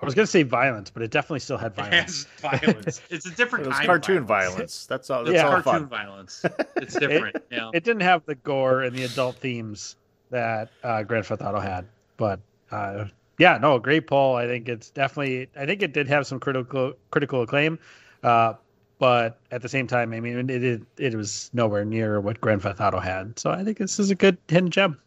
I 0.00 0.04
was 0.04 0.14
gonna 0.14 0.26
say 0.26 0.42
violence, 0.44 0.90
but 0.90 1.02
it 1.02 1.10
definitely 1.10 1.40
still 1.40 1.56
had 1.56 1.72
It 1.72 1.76
violence. 1.76 2.26
has 2.42 2.60
violence. 2.60 3.00
It's 3.10 3.26
a 3.26 3.30
different 3.30 3.64
It 3.64 3.68
was 3.68 3.78
kind 3.78 3.84
of 3.90 4.02
cartoon 4.02 4.24
violence. 4.24 4.54
violence. 4.54 4.86
That's 4.86 5.10
all. 5.10 5.24
That's 5.24 5.34
Yeah. 5.34 5.44
all 5.46 5.62
cartoon 5.62 5.88
fun. 5.88 5.88
violence. 5.88 6.44
It's 6.76 6.94
different. 6.98 7.36
yeah. 7.50 7.70
It 7.74 7.82
didn't 7.82 8.02
have 8.02 8.24
the 8.26 8.34
gore 8.36 8.82
and 8.82 8.94
the 8.94 9.04
adult 9.04 9.36
themes 9.38 9.96
that 10.30 10.68
uh, 10.84 11.02
Grand 11.02 11.24
Theft 11.26 11.40
Auto 11.42 11.58
had, 11.60 11.86
but 12.18 12.38
uh, 12.70 13.06
yeah, 13.38 13.58
no, 13.58 13.78
great 13.78 14.06
poll. 14.06 14.36
I 14.36 14.46
think 14.46 14.68
it's 14.68 14.90
definitely. 14.90 15.48
I 15.56 15.66
think 15.66 15.82
it 15.82 15.92
did 15.92 16.06
have 16.08 16.26
some 16.26 16.38
critical 16.40 16.92
critical 17.10 17.42
acclaim, 17.42 17.78
uh, 18.22 18.52
but 18.98 19.38
at 19.50 19.62
the 19.62 19.68
same 19.68 19.86
time, 19.86 20.12
I 20.12 20.20
mean, 20.20 20.50
it, 20.50 20.64
it 20.64 20.82
it 20.96 21.14
was 21.14 21.50
nowhere 21.52 21.84
near 21.84 22.20
what 22.20 22.40
Grand 22.40 22.62
Theft 22.62 22.80
Auto 22.80 22.98
had. 22.98 23.38
So 23.38 23.50
I 23.50 23.62
think 23.64 23.78
this 23.78 23.98
is 23.98 24.10
a 24.10 24.14
good 24.14 24.38
hidden 24.48 24.70
gem. 24.70 24.98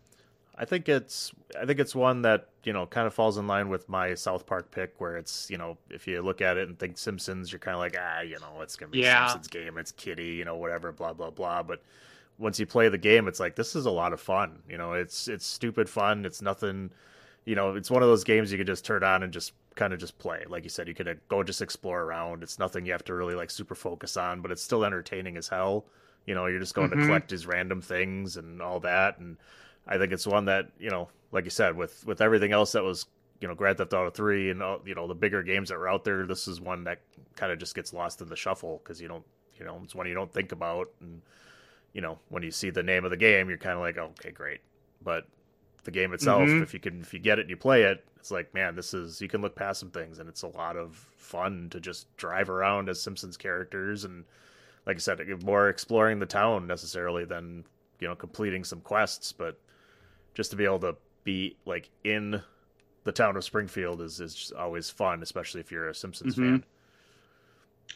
I 0.57 0.65
think 0.65 0.89
it's 0.89 1.31
I 1.59 1.65
think 1.65 1.79
it's 1.79 1.95
one 1.95 2.21
that 2.23 2.49
you 2.63 2.73
know 2.73 2.85
kind 2.85 3.07
of 3.07 3.13
falls 3.13 3.37
in 3.37 3.47
line 3.47 3.69
with 3.69 3.87
my 3.89 4.13
South 4.13 4.45
Park 4.45 4.69
pick, 4.71 4.93
where 4.99 5.17
it's 5.17 5.49
you 5.49 5.57
know 5.57 5.77
if 5.89 6.07
you 6.07 6.21
look 6.21 6.41
at 6.41 6.57
it 6.57 6.67
and 6.67 6.77
think 6.77 6.97
Simpsons, 6.97 7.51
you're 7.51 7.59
kind 7.59 7.75
of 7.75 7.79
like 7.79 7.95
ah 7.99 8.21
you 8.21 8.37
know 8.39 8.61
it's 8.61 8.75
gonna 8.75 8.91
be 8.91 8.99
Yeah. 8.99 9.27
Simpsons 9.27 9.47
game, 9.47 9.77
it's 9.77 9.91
kitty, 9.93 10.33
you 10.33 10.45
know 10.45 10.55
whatever, 10.57 10.91
blah 10.91 11.13
blah 11.13 11.29
blah. 11.31 11.63
But 11.63 11.81
once 12.37 12.59
you 12.59 12.65
play 12.65 12.89
the 12.89 12.97
game, 12.97 13.27
it's 13.27 13.39
like 13.39 13.55
this 13.55 13.75
is 13.75 13.85
a 13.85 13.91
lot 13.91 14.13
of 14.13 14.19
fun. 14.21 14.59
You 14.69 14.77
know, 14.77 14.93
it's 14.93 15.27
it's 15.27 15.45
stupid 15.45 15.89
fun. 15.89 16.25
It's 16.25 16.41
nothing. 16.41 16.91
You 17.45 17.55
know, 17.55 17.75
it's 17.75 17.89
one 17.89 18.03
of 18.03 18.09
those 18.09 18.23
games 18.23 18.51
you 18.51 18.57
could 18.57 18.67
just 18.67 18.85
turn 18.85 19.03
on 19.03 19.23
and 19.23 19.33
just 19.33 19.53
kind 19.79 19.93
of 19.93 19.99
just 19.99 20.17
play. 20.19 20.43
Like 20.47 20.65
you 20.65 20.69
said, 20.69 20.89
you 20.89 20.93
could 20.93 21.19
go 21.29 21.41
just 21.41 21.61
explore 21.61 22.01
around. 22.03 22.43
It's 22.43 22.59
nothing 22.59 22.85
you 22.85 22.91
have 22.91 23.05
to 23.05 23.13
really 23.13 23.33
like 23.33 23.49
super 23.49 23.75
focus 23.75 24.17
on, 24.17 24.41
but 24.41 24.51
it's 24.51 24.61
still 24.61 24.83
entertaining 24.83 25.37
as 25.37 25.47
hell. 25.47 25.85
You 26.25 26.35
know, 26.35 26.47
you're 26.47 26.59
just 26.59 26.75
going 26.75 26.89
Mhm. 26.89 26.99
to 26.99 27.05
collect 27.05 27.29
these 27.29 27.47
random 27.47 27.81
things 27.81 28.35
and 28.35 28.61
all 28.61 28.81
that, 28.81 29.19
and 29.19 29.37
I 29.87 29.97
think 29.97 30.11
it's 30.11 30.27
one 30.27 30.45
that 30.45 30.69
you 30.79 30.89
know, 30.89 31.09
like 31.31 31.45
you 31.45 31.49
said, 31.49 31.77
with 31.77 32.05
with 32.05 32.19
everything 32.19 32.51
else 32.51 32.73
that 32.73 32.83
was 32.83 33.05
you 33.39 33.47
know 33.47 33.55
Grand 33.55 33.77
Theft 33.77 33.93
Auto 33.93 34.09
three 34.09 34.49
and 34.49 34.61
all, 34.61 34.81
you 34.85 34.93
know 34.95 35.07
the 35.07 35.15
bigger 35.15 35.41
games 35.43 35.69
that 35.69 35.77
were 35.79 35.87
out 35.87 36.03
there, 36.03 36.25
this 36.27 36.47
is 36.47 36.59
one 36.59 36.83
that 36.83 36.99
kind 37.37 37.51
of 37.53 37.57
just 37.57 37.73
gets 37.73 37.93
lost 37.93 38.21
in 38.21 38.27
the 38.27 38.35
shuffle 38.35 38.81
because 38.83 39.01
you 39.01 39.07
don't 39.07 39.25
you 39.57 39.65
know 39.65 39.79
it's 39.83 39.95
one 39.95 40.07
you 40.07 40.13
don't 40.13 40.31
think 40.33 40.51
about, 40.51 40.89
and 40.99 41.21
you 41.93 42.01
know 42.01 42.19
when 42.27 42.43
you 42.43 42.51
see 42.51 42.69
the 42.69 42.83
name 42.83 43.05
of 43.05 43.11
the 43.11 43.17
game, 43.17 43.47
you're 43.47 43.57
kind 43.57 43.75
of 43.75 43.79
like 43.79 43.97
okay 43.97 44.31
great, 44.31 44.59
but 45.01 45.25
the 45.85 45.91
game 45.91 46.13
itself, 46.13 46.49
Mhm. 46.49 46.61
if 46.61 46.73
you 46.73 46.81
can 46.81 46.99
if 46.99 47.13
you 47.13 47.19
get 47.19 47.39
it 47.39 47.43
and 47.43 47.49
you 47.49 47.57
play 47.57 47.83
it, 47.83 48.05
it's 48.19 48.31
like 48.31 48.53
man, 48.53 48.75
this 48.75 48.93
is 48.93 49.21
you 49.21 49.27
can 49.27 49.41
look 49.41 49.55
past 49.55 49.79
some 49.79 49.91
things, 49.91 50.19
and 50.19 50.27
it's 50.29 50.43
a 50.43 50.47
lot 50.47 50.75
of 50.75 50.95
fun 51.17 51.69
to 51.71 51.79
just 51.79 52.15
drive 52.17 52.49
around 52.49 52.89
as 52.89 53.01
Simpsons 53.01 53.37
characters 53.37 54.03
and 54.03 54.25
like 54.85 54.95
I 54.95 54.99
said, 54.99 55.43
more 55.43 55.69
exploring 55.69 56.19
the 56.19 56.25
town 56.25 56.65
necessarily 56.67 57.25
than 57.25 57.63
you 57.99 58.07
know 58.07 58.15
completing 58.15 58.63
some 58.63 58.81
quests, 58.81 59.31
but 59.31 59.59
just 60.33 60.51
to 60.51 60.57
be 60.57 60.65
able 60.65 60.79
to 60.79 60.95
be 61.23 61.55
like 61.65 61.89
in 62.03 62.41
the 63.03 63.11
town 63.11 63.37
of 63.37 63.43
Springfield 63.43 64.01
is 64.01 64.19
is 64.19 64.51
always 64.57 64.89
fun, 64.89 65.21
especially 65.21 65.61
if 65.61 65.71
you're 65.71 65.89
a 65.89 65.95
Simpsons 65.95 66.35
Mhm. 66.35 66.37
fan. 66.37 66.63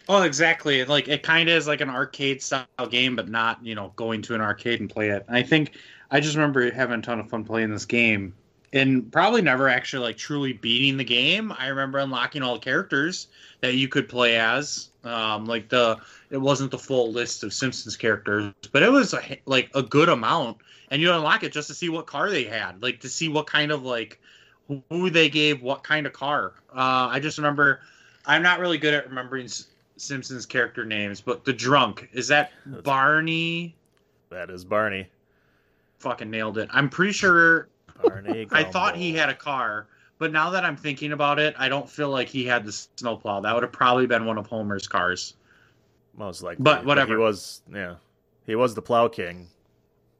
Oh, 0.09 0.23
exactly. 0.23 0.83
Like 0.85 1.07
it 1.07 1.23
kind 1.23 1.49
of 1.49 1.55
is 1.55 1.67
like 1.67 1.81
an 1.81 1.89
arcade 1.89 2.41
style 2.41 2.65
game, 2.89 3.15
but 3.15 3.29
not 3.29 3.63
you 3.65 3.75
know 3.75 3.93
going 3.95 4.21
to 4.23 4.35
an 4.35 4.41
arcade 4.41 4.79
and 4.79 4.89
play 4.89 5.09
it. 5.09 5.25
And 5.27 5.37
I 5.37 5.43
think 5.43 5.77
I 6.11 6.19
just 6.19 6.35
remember 6.35 6.71
having 6.71 6.99
a 6.99 7.01
ton 7.01 7.19
of 7.19 7.29
fun 7.29 7.43
playing 7.43 7.71
this 7.71 7.85
game, 7.85 8.35
and 8.73 9.11
probably 9.11 9.41
never 9.41 9.69
actually 9.69 10.03
like 10.03 10.17
truly 10.17 10.53
beating 10.53 10.97
the 10.97 11.03
game. 11.03 11.53
I 11.57 11.67
remember 11.67 11.99
unlocking 11.99 12.41
all 12.41 12.55
the 12.55 12.59
characters 12.59 13.27
that 13.61 13.75
you 13.75 13.87
could 13.87 14.09
play 14.09 14.37
as. 14.37 14.89
Um, 15.03 15.45
like 15.45 15.69
the 15.69 15.99
it 16.31 16.37
wasn't 16.37 16.71
the 16.71 16.79
full 16.79 17.11
list 17.11 17.43
of 17.43 17.53
Simpsons 17.53 17.95
characters, 17.95 18.51
but 18.71 18.83
it 18.83 18.91
was 18.91 19.13
a, 19.13 19.37
like 19.45 19.69
a 19.75 19.83
good 19.83 20.09
amount, 20.09 20.57
and 20.89 21.01
you 21.01 21.11
unlock 21.13 21.43
it 21.43 21.51
just 21.51 21.67
to 21.67 21.73
see 21.73 21.89
what 21.89 22.07
car 22.07 22.29
they 22.29 22.45
had, 22.45 22.81
like 22.81 22.99
to 23.01 23.09
see 23.09 23.29
what 23.29 23.45
kind 23.45 23.71
of 23.71 23.83
like 23.83 24.19
who 24.89 25.09
they 25.09 25.29
gave 25.29 25.61
what 25.61 25.83
kind 25.83 26.07
of 26.07 26.13
car. 26.13 26.53
Uh, 26.73 27.07
I 27.11 27.19
just 27.19 27.37
remember 27.37 27.81
I'm 28.25 28.41
not 28.41 28.59
really 28.59 28.77
good 28.77 28.93
at 28.93 29.07
remembering 29.07 29.45
S- 29.45 29.67
Simpsons 29.97 30.45
character 30.45 30.85
names, 30.85 31.21
but 31.21 31.45
the 31.45 31.53
drunk 31.53 32.09
is 32.13 32.29
that 32.29 32.51
Barney? 32.65 33.75
That 34.29 34.49
is 34.49 34.65
Barney. 34.65 35.09
Fucking 35.99 36.31
nailed 36.31 36.57
it. 36.57 36.69
I'm 36.71 36.89
pretty 36.89 37.13
sure 37.13 37.67
Barney. 38.01 38.47
I 38.51 38.63
thought 38.63 38.95
he 38.95 39.13
had 39.13 39.29
a 39.29 39.35
car, 39.35 39.87
but 40.17 40.31
now 40.31 40.49
that 40.51 40.63
I'm 40.65 40.75
thinking 40.77 41.11
about 41.11 41.39
it, 41.39 41.55
I 41.57 41.69
don't 41.69 41.89
feel 41.89 42.09
like 42.09 42.27
he 42.29 42.45
had 42.45 42.65
the 42.65 42.71
snowplow. 42.71 43.41
That 43.41 43.53
would 43.53 43.63
have 43.63 43.71
probably 43.71 44.07
been 44.07 44.25
one 44.25 44.37
of 44.37 44.47
Homer's 44.47 44.87
cars. 44.87 45.35
most 46.15 46.43
likely, 46.43 46.63
But 46.63 46.85
whatever. 46.85 47.13
he 47.13 47.17
was 47.17 47.61
yeah, 47.73 47.95
he 48.45 48.55
was 48.55 48.73
the 48.75 48.81
plow 48.81 49.07
king, 49.07 49.47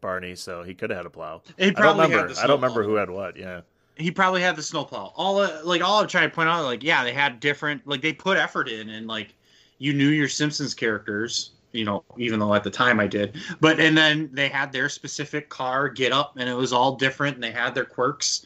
Barney. 0.01 0.35
So 0.35 0.63
he 0.63 0.73
could 0.73 0.89
have 0.89 0.97
had 0.97 1.05
a 1.05 1.09
plow. 1.09 1.41
He 1.57 1.65
I 1.65 1.69
don't 1.71 1.75
probably 1.75 2.09
had 2.09 2.11
remember. 2.15 2.39
I 2.41 2.47
don't 2.47 2.61
remember 2.61 2.83
who 2.83 2.95
had 2.95 3.09
what. 3.09 3.37
Yeah. 3.37 3.61
he 3.97 4.09
probably 4.11 4.41
had 4.41 4.55
the 4.55 4.63
snowplow. 4.63 5.13
All 5.15 5.39
uh, 5.39 5.59
like 5.63 5.81
all 5.81 6.01
I'm 6.01 6.07
trying 6.07 6.29
to 6.29 6.35
point 6.35 6.49
out, 6.49 6.63
like 6.65 6.83
yeah, 6.83 7.03
they 7.03 7.13
had 7.13 7.39
different 7.39 7.85
like 7.87 8.01
they 8.01 8.13
put 8.13 8.37
effort 8.37 8.67
in, 8.69 8.89
and 8.89 9.07
like 9.07 9.35
you 9.79 9.93
knew 9.93 10.07
your 10.09 10.29
Simpsons 10.29 10.73
characters, 10.73 11.51
you 11.73 11.83
know, 11.83 12.03
even 12.17 12.39
though 12.39 12.53
at 12.53 12.63
the 12.63 12.69
time 12.69 12.99
I 12.99 13.07
did. 13.07 13.35
But 13.59 13.79
and 13.79 13.97
then 13.97 14.29
they 14.31 14.47
had 14.47 14.71
their 14.71 14.87
specific 14.87 15.49
car 15.49 15.89
get 15.89 16.13
up, 16.13 16.37
and 16.37 16.47
it 16.47 16.53
was 16.53 16.71
all 16.71 16.95
different, 16.95 17.35
and 17.35 17.43
they 17.43 17.51
had 17.51 17.75
their 17.75 17.85
quirks. 17.85 18.45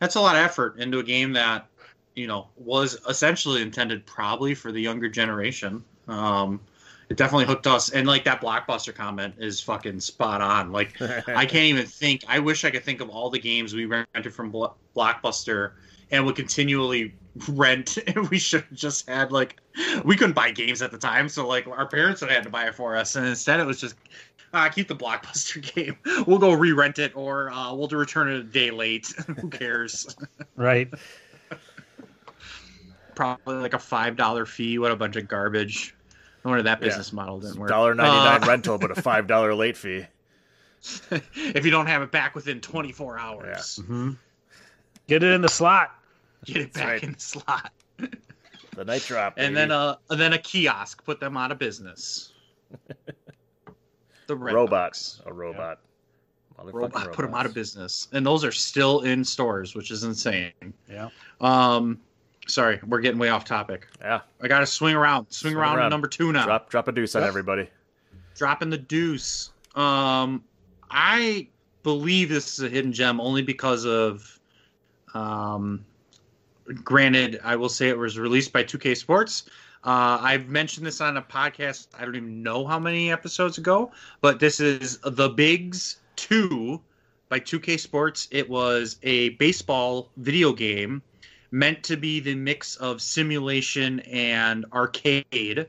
That's 0.00 0.16
a 0.16 0.20
lot 0.20 0.34
of 0.34 0.42
effort 0.42 0.78
into 0.78 0.98
a 0.98 1.02
game 1.02 1.32
that 1.34 1.68
you 2.16 2.26
know 2.26 2.48
was 2.56 2.98
essentially 3.08 3.62
intended 3.62 4.04
probably 4.06 4.54
for 4.54 4.72
the 4.72 4.80
younger 4.80 5.08
generation. 5.08 5.84
Um, 6.08 6.60
it 7.08 7.16
definitely 7.16 7.44
hooked 7.44 7.66
us, 7.66 7.90
and 7.90 8.08
like 8.08 8.24
that 8.24 8.40
blockbuster 8.40 8.94
comment 8.94 9.34
is 9.38 9.60
fucking 9.60 10.00
spot 10.00 10.40
on. 10.40 10.72
Like 10.72 11.00
I 11.28 11.44
can't 11.44 11.66
even 11.66 11.86
think. 11.86 12.24
I 12.26 12.38
wish 12.38 12.64
I 12.64 12.70
could 12.70 12.84
think 12.84 13.00
of 13.00 13.10
all 13.10 13.28
the 13.30 13.38
games 13.38 13.74
we 13.74 13.84
rented 13.84 14.32
from 14.34 14.50
Blockbuster 14.50 15.72
and 16.10 16.24
would 16.24 16.36
continually 16.36 17.14
rent. 17.48 17.98
and 18.06 18.28
we 18.30 18.38
should 18.38 18.62
have 18.62 18.72
just 18.72 19.08
had 19.08 19.32
like 19.32 19.60
we 20.04 20.16
couldn't 20.16 20.34
buy 20.34 20.50
games 20.50 20.82
at 20.82 20.90
the 20.90 20.98
time, 20.98 21.28
so 21.28 21.46
like 21.46 21.66
our 21.66 21.86
parents 21.86 22.20
would 22.20 22.30
have 22.30 22.36
had 22.36 22.44
to 22.44 22.50
buy 22.50 22.66
it 22.66 22.74
for 22.74 22.96
us, 22.96 23.16
and 23.16 23.26
instead 23.26 23.60
it 23.60 23.66
was 23.66 23.80
just 23.80 23.94
uh, 24.52 24.68
keep 24.68 24.88
the 24.88 24.96
blockbuster 24.96 25.62
game. 25.74 25.96
We'll 26.26 26.38
go 26.38 26.52
re-rent 26.52 26.98
it, 26.98 27.16
or 27.16 27.50
uh, 27.50 27.74
we'll 27.74 27.88
return 27.88 28.28
it 28.30 28.36
a 28.36 28.42
day 28.42 28.70
late. 28.70 29.06
Who 29.40 29.48
cares? 29.48 30.14
Right. 30.56 30.88
Probably 33.14 33.56
like 33.56 33.74
a 33.74 33.78
five 33.78 34.16
dollar 34.16 34.46
fee. 34.46 34.78
What 34.78 34.90
a 34.90 34.96
bunch 34.96 35.16
of 35.16 35.28
garbage. 35.28 35.94
i 36.44 36.48
wonder 36.48 36.62
that 36.62 36.80
business 36.80 37.12
model 37.12 37.40
didn't 37.40 37.58
work. 37.58 37.68
Dollar 37.68 37.94
ninety 37.94 38.16
nine 38.16 38.42
Uh, 38.42 38.46
rental, 38.46 38.78
but 38.78 38.90
a 38.96 39.00
five 39.02 39.26
dollar 39.26 39.54
late 39.54 39.76
fee. 39.76 40.06
if 41.36 41.64
you 41.64 41.70
don't 41.70 41.86
have 41.86 42.02
it 42.02 42.10
back 42.10 42.34
within 42.34 42.60
24 42.60 43.16
hours, 43.18 43.78
Mhm. 43.84 44.16
Get 45.06 45.22
it 45.22 45.32
in 45.32 45.40
the 45.40 45.48
slot. 45.48 45.94
Get 46.44 46.56
it 46.58 46.72
back 46.72 46.86
right. 46.86 47.02
in 47.02 47.12
the 47.12 47.20
slot. 47.20 47.72
The 48.74 48.86
night 48.86 49.02
drop. 49.02 49.34
and 49.36 49.54
then 49.54 49.70
uh 49.70 49.96
and 50.08 50.18
then 50.18 50.32
a 50.32 50.38
kiosk 50.38 51.04
put 51.04 51.20
them 51.20 51.36
out 51.36 51.52
of 51.52 51.58
business. 51.58 52.32
the 54.26 54.34
Red 54.36 54.54
robot. 54.54 54.70
Box. 54.70 55.20
A 55.26 55.32
robot. 55.32 55.80
Motherfucking 56.58 56.72
robot 56.72 57.12
put 57.12 57.22
them 57.22 57.34
out 57.34 57.44
of 57.44 57.52
business, 57.52 58.08
and 58.12 58.24
those 58.24 58.44
are 58.44 58.52
still 58.52 59.00
in 59.00 59.24
stores, 59.24 59.74
which 59.74 59.90
is 59.90 60.04
insane. 60.04 60.52
Yeah. 60.90 61.10
Um, 61.42 62.00
sorry, 62.46 62.80
we're 62.86 63.00
getting 63.00 63.18
way 63.18 63.28
off 63.28 63.44
topic. 63.44 63.88
Yeah. 64.00 64.20
I 64.40 64.48
got 64.48 64.60
to 64.60 64.66
swing 64.66 64.94
around, 64.94 65.26
swing, 65.30 65.52
Swing 65.52 65.60
around, 65.60 65.74
to 65.74 65.80
around. 65.82 65.90
number 65.90 66.08
two 66.08 66.32
now. 66.32 66.44
Drop 66.46 66.70
drop 66.70 66.88
a 66.88 66.92
deuce 66.92 67.14
on 67.14 67.24
everybody. 67.24 67.68
Dropping 68.36 68.70
the 68.70 68.78
deuce. 68.78 69.50
Um, 69.74 70.44
I 70.90 71.48
believe 71.82 72.28
this 72.30 72.58
is 72.58 72.64
a 72.64 72.68
hidden 72.68 72.92
gem 72.92 73.20
only 73.20 73.42
because 73.42 73.84
of, 73.84 74.38
um, 75.14 75.84
granted, 76.84 77.40
I 77.42 77.56
will 77.56 77.68
say 77.68 77.88
it 77.88 77.98
was 77.98 78.18
released 78.18 78.52
by 78.52 78.64
2K 78.64 78.96
Sports. 78.96 79.44
Uh, 79.84 80.18
I've 80.20 80.48
mentioned 80.48 80.86
this 80.86 81.00
on 81.00 81.16
a 81.16 81.22
podcast. 81.22 81.88
I 81.98 82.04
don't 82.04 82.14
even 82.14 82.42
know 82.42 82.66
how 82.66 82.78
many 82.78 83.10
episodes 83.10 83.58
ago, 83.58 83.90
but 84.20 84.38
this 84.38 84.60
is 84.60 84.98
The 85.02 85.28
Bigs 85.28 85.98
2 86.16 86.80
by 87.28 87.40
2K 87.40 87.80
Sports. 87.80 88.28
It 88.30 88.48
was 88.48 88.98
a 89.02 89.30
baseball 89.30 90.10
video 90.16 90.52
game 90.52 91.02
meant 91.50 91.82
to 91.84 91.96
be 91.96 92.20
the 92.20 92.34
mix 92.34 92.76
of 92.76 93.02
simulation 93.02 94.00
and 94.00 94.64
arcade. 94.72 95.66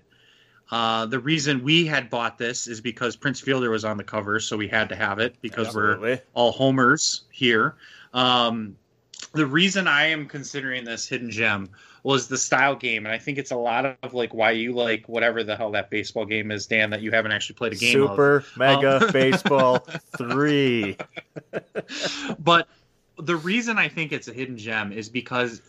Uh, 0.72 1.06
the 1.06 1.20
reason 1.20 1.64
we 1.64 1.86
had 1.86 2.10
bought 2.10 2.38
this 2.38 2.68
is 2.68 2.82
because 2.82 3.16
Prince 3.16 3.40
Fielder 3.40 3.70
was 3.70 3.84
on 3.86 3.98
the 3.98 4.04
cover, 4.04 4.40
so 4.40 4.58
we 4.58 4.68
had 4.68 4.90
to 4.90 4.96
have 4.96 5.20
it 5.20 5.36
because 5.42 5.76
we're 5.76 6.22
all 6.34 6.52
homers 6.52 7.24
here. 7.32 7.76
Um, 8.14 8.76
the 9.34 9.46
reason 9.46 9.88
I 9.88 10.06
am 10.06 10.28
considering 10.28 10.86
this 10.86 11.08
hidden 11.08 11.30
gem 11.30 11.70
was 12.04 12.28
the 12.28 12.38
style 12.38 12.76
game, 12.76 13.06
and 13.06 13.14
I 13.14 13.18
think 13.18 13.38
it's 13.38 13.52
a 13.52 13.56
lot 13.56 13.86
of 13.86 14.14
like 14.14 14.34
why 14.34 14.52
you 14.52 14.74
like 14.74 15.08
whatever 15.10 15.44
the 15.44 15.56
hell 15.56 15.72
that 15.72 15.90
baseball 15.90 16.26
game 16.26 16.52
is, 16.52 16.68
Dan, 16.68 16.90
that 16.92 17.02
you 17.02 17.12
haven't 17.12 17.32
actually 17.32 17.56
played 17.56 17.74
a 17.74 17.76
game 17.76 18.02
of. 18.02 18.10
Super 18.12 18.46
Mega 18.58 19.06
Um, 19.06 19.12
Baseball 19.14 19.80
Three. 20.18 20.98
but 22.40 22.68
the 23.18 23.36
reason 23.36 23.78
I 23.78 23.88
think 23.88 24.12
it's 24.12 24.28
a 24.28 24.34
hidden 24.34 24.58
gem 24.58 24.92
is 24.92 25.10
because, 25.10 25.62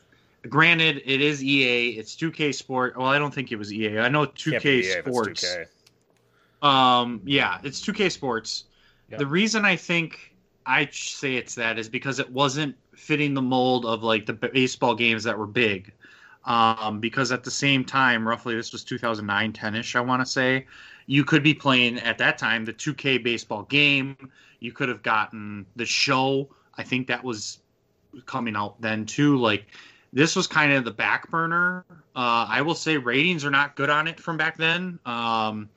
granted, 0.49 1.03
it 1.05 1.21
is 1.21 1.43
EA. 1.43 1.91
It's 1.91 2.15
2K 2.17 2.55
Sport. 2.55 2.97
Well, 2.97 3.07
I 3.07 3.19
don't 3.19 3.33
think 3.33 3.51
it 3.51 3.57
was 3.57 3.73
EA. 3.73 4.01
I 4.01 4.09
know 4.09 4.27
2K 4.27 4.53
Can't 4.53 4.65
EA 4.67 5.01
Sports. 5.01 5.57
2K. 6.63 6.67
Um, 6.67 7.21
yeah, 7.25 7.59
it's 7.63 7.81
2K 7.81 8.11
Sports. 8.11 8.65
Yep. 9.11 9.21
The 9.21 9.27
reason 9.27 9.65
I 9.65 9.77
think 9.77 10.35
I 10.67 10.89
say 10.91 11.37
it's 11.37 11.55
that 11.55 11.79
is 11.79 11.89
because 11.89 12.19
it 12.19 12.31
wasn't 12.31 12.75
fitting 12.97 13.35
the 13.35 13.43
mold 13.43 13.87
of 13.87 14.03
like 14.03 14.27
the 14.27 14.33
baseball 14.33 14.95
games 14.95 15.25
that 15.25 15.39
were 15.39 15.47
big. 15.47 15.93
Um, 16.45 17.01
because 17.01 17.33
at 17.33 17.43
the 17.43 17.51
same 17.51 17.85
time, 17.85 18.29
roughly 18.29 18.55
this 18.55 18.73
was 18.73 18.85
2009, 18.85 19.53
10ish, 19.53 19.97
I 19.97 20.01
want 20.01 20.21
to 20.21 20.27
say, 20.27 20.67
you 21.07 21.25
could 21.25 21.43
be 21.43 21.55
playing 21.55 21.99
at 21.99 22.19
that 22.19 22.39
time 22.39 22.65
the 22.65 22.73
2K 22.73 23.23
baseball 23.23 23.63
game. 23.63 24.31
You 24.61 24.73
could 24.73 24.89
have 24.89 25.03
gotten 25.03 25.67
the 25.77 25.87
show. 25.87 26.51
I 26.77 26.83
think 26.83 27.09
that 27.09 27.25
was 27.25 27.59
coming 28.27 28.57
out 28.57 28.81
then 28.81 29.07
too. 29.07 29.39
Like 29.39 29.67
this 30.13 30.37
was 30.37 30.47
kind 30.47 30.73
of 30.73 30.85
the 30.85 30.91
back 30.91 31.31
burner. 31.31 31.85
Uh, 32.15 32.47
I 32.49 32.63
will 32.63 32.75
say 32.75 32.97
ratings 32.97 33.45
are 33.45 33.51
not 33.51 33.77
good 33.77 33.91
on 33.91 34.07
it 34.07 34.21
from 34.21 34.37
back 34.37 34.57
then. 34.57 34.99
Um, 35.05 35.69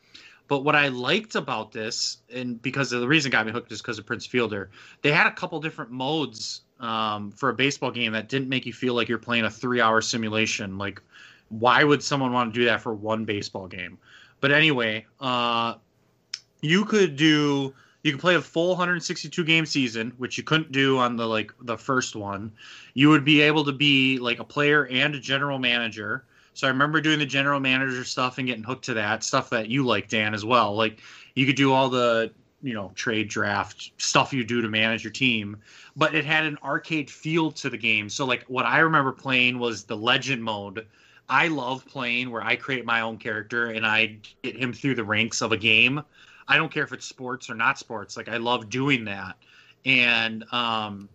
but 0.48 0.64
what 0.64 0.76
I 0.76 0.88
liked 0.88 1.36
about 1.36 1.74
this, 1.74 2.18
and 2.34 2.62
because 2.62 2.90
the 2.90 3.08
reason 3.08 3.32
got 3.32 3.46
me 3.46 3.52
hooked 3.52 3.72
is 3.72 3.82
because 3.82 4.00
of 4.00 4.06
Prince 4.06 4.26
Fielder, 4.26 4.70
they 5.02 5.12
had 5.12 5.28
a 5.28 5.32
couple 5.32 5.60
different 5.60 5.92
modes 5.92 6.62
um, 6.80 7.32
for 7.32 7.50
a 7.50 7.54
baseball 7.54 7.92
game 7.92 8.12
that 8.14 8.30
didn't 8.30 8.50
make 8.50 8.66
you 8.66 8.74
feel 8.74 8.94
like 8.94 9.08
you're 9.08 9.18
playing 9.18 9.46
a 9.46 9.50
three 9.50 9.82
hour 9.82 10.02
simulation. 10.02 10.78
Like, 10.78 11.02
why 11.50 11.84
would 11.84 12.04
someone 12.04 12.34
want 12.34 12.54
to 12.54 12.60
do 12.60 12.66
that 12.66 12.82
for 12.82 12.94
one 12.94 13.26
baseball 13.26 13.68
game? 13.68 13.98
But 14.40 14.52
anyway, 14.52 15.06
uh, 15.20 15.76
you 16.62 16.86
could 16.86 17.16
do 17.16 17.74
you 18.04 18.12
could 18.12 18.22
play 18.22 18.36
a 18.36 18.42
full 18.42 18.70
162 18.70 19.44
game 19.44 19.66
season, 19.66 20.14
which 20.18 20.38
you 20.38 20.44
couldn't 20.44 20.72
do 20.72 20.98
on 20.98 21.16
the 21.16 21.26
like 21.26 21.52
the 21.62 21.78
first 21.78 22.16
one. 22.16 22.52
You 22.94 23.10
would 23.10 23.26
be 23.26 23.42
able 23.42 23.66
to 23.66 23.72
be 23.72 24.18
like 24.20 24.40
a 24.40 24.44
player 24.44 24.88
and 24.88 25.16
a 25.16 25.20
general 25.20 25.60
manager. 25.60 26.24
So 26.54 26.68
I 26.68 26.70
remember 26.72 27.02
doing 27.02 27.20
the 27.20 27.26
general 27.26 27.60
manager 27.60 28.04
stuff 28.04 28.38
and 28.38 28.48
getting 28.48 28.64
hooked 28.64 28.86
to 28.86 28.94
that 28.96 29.24
stuff 29.24 29.50
that 29.52 29.70
you 29.70 29.86
like, 29.86 30.08
Dan, 30.08 30.34
as 30.34 30.44
well. 30.44 30.76
Like 30.76 31.02
you 31.36 31.46
could 31.46 31.56
do 31.56 31.74
all 31.74 31.90
the 31.90 32.32
you 32.62 32.74
know 32.74 32.92
trade 32.96 33.30
draft 33.30 33.92
stuff 33.98 34.34
you 34.34 34.44
do 34.44 34.62
to 34.62 34.70
manage 34.70 35.04
your 35.04 35.12
team, 35.12 35.58
but 35.96 36.16
it 36.16 36.26
had 36.26 36.46
an 36.46 36.58
arcade 36.64 37.10
feel 37.10 37.52
to 37.52 37.70
the 37.70 37.78
game. 37.78 38.10
So 38.10 38.26
like 38.26 38.44
what 38.48 38.66
I 38.66 38.80
remember 38.80 39.12
playing 39.12 39.60
was 39.60 39.84
the 39.84 39.98
legend 39.98 40.44
mode. 40.44 40.88
I 41.30 41.48
love 41.50 41.86
playing 41.86 42.32
where 42.32 42.42
I 42.42 42.56
create 42.56 42.86
my 42.86 43.02
own 43.02 43.18
character 43.18 43.68
and 43.68 43.86
I 43.86 44.18
get 44.44 44.56
him 44.56 44.74
through 44.74 44.96
the 44.96 45.04
ranks 45.04 45.42
of 45.42 45.52
a 45.52 45.58
game. 45.58 46.02
I 46.48 46.56
don't 46.58 46.72
care 46.72 46.84
if 46.84 46.94
it's 46.94 47.06
sports 47.06 47.50
or 47.50 47.56
not 47.56 47.78
sports. 47.78 48.16
Like 48.16 48.30
I 48.30 48.38
love 48.38 48.70
doing 48.70 49.06
that. 49.06 49.38
And 49.86 50.46
um 50.54 51.10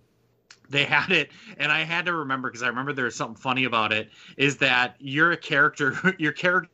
they 0.68 0.84
had 0.86 1.10
it 1.10 1.30
and 1.58 1.72
I 1.72 1.82
had 1.82 2.06
to 2.06 2.14
remember 2.14 2.50
because 2.50 2.62
I 2.62 2.68
remember 2.68 2.92
there 2.92 3.06
was 3.06 3.16
something 3.16 3.36
funny 3.36 3.64
about 3.64 3.92
it 3.92 4.10
is 4.36 4.58
that 4.58 4.96
you're 5.00 5.32
a 5.32 5.36
character 5.36 6.14
your 6.18 6.32
character 6.32 6.70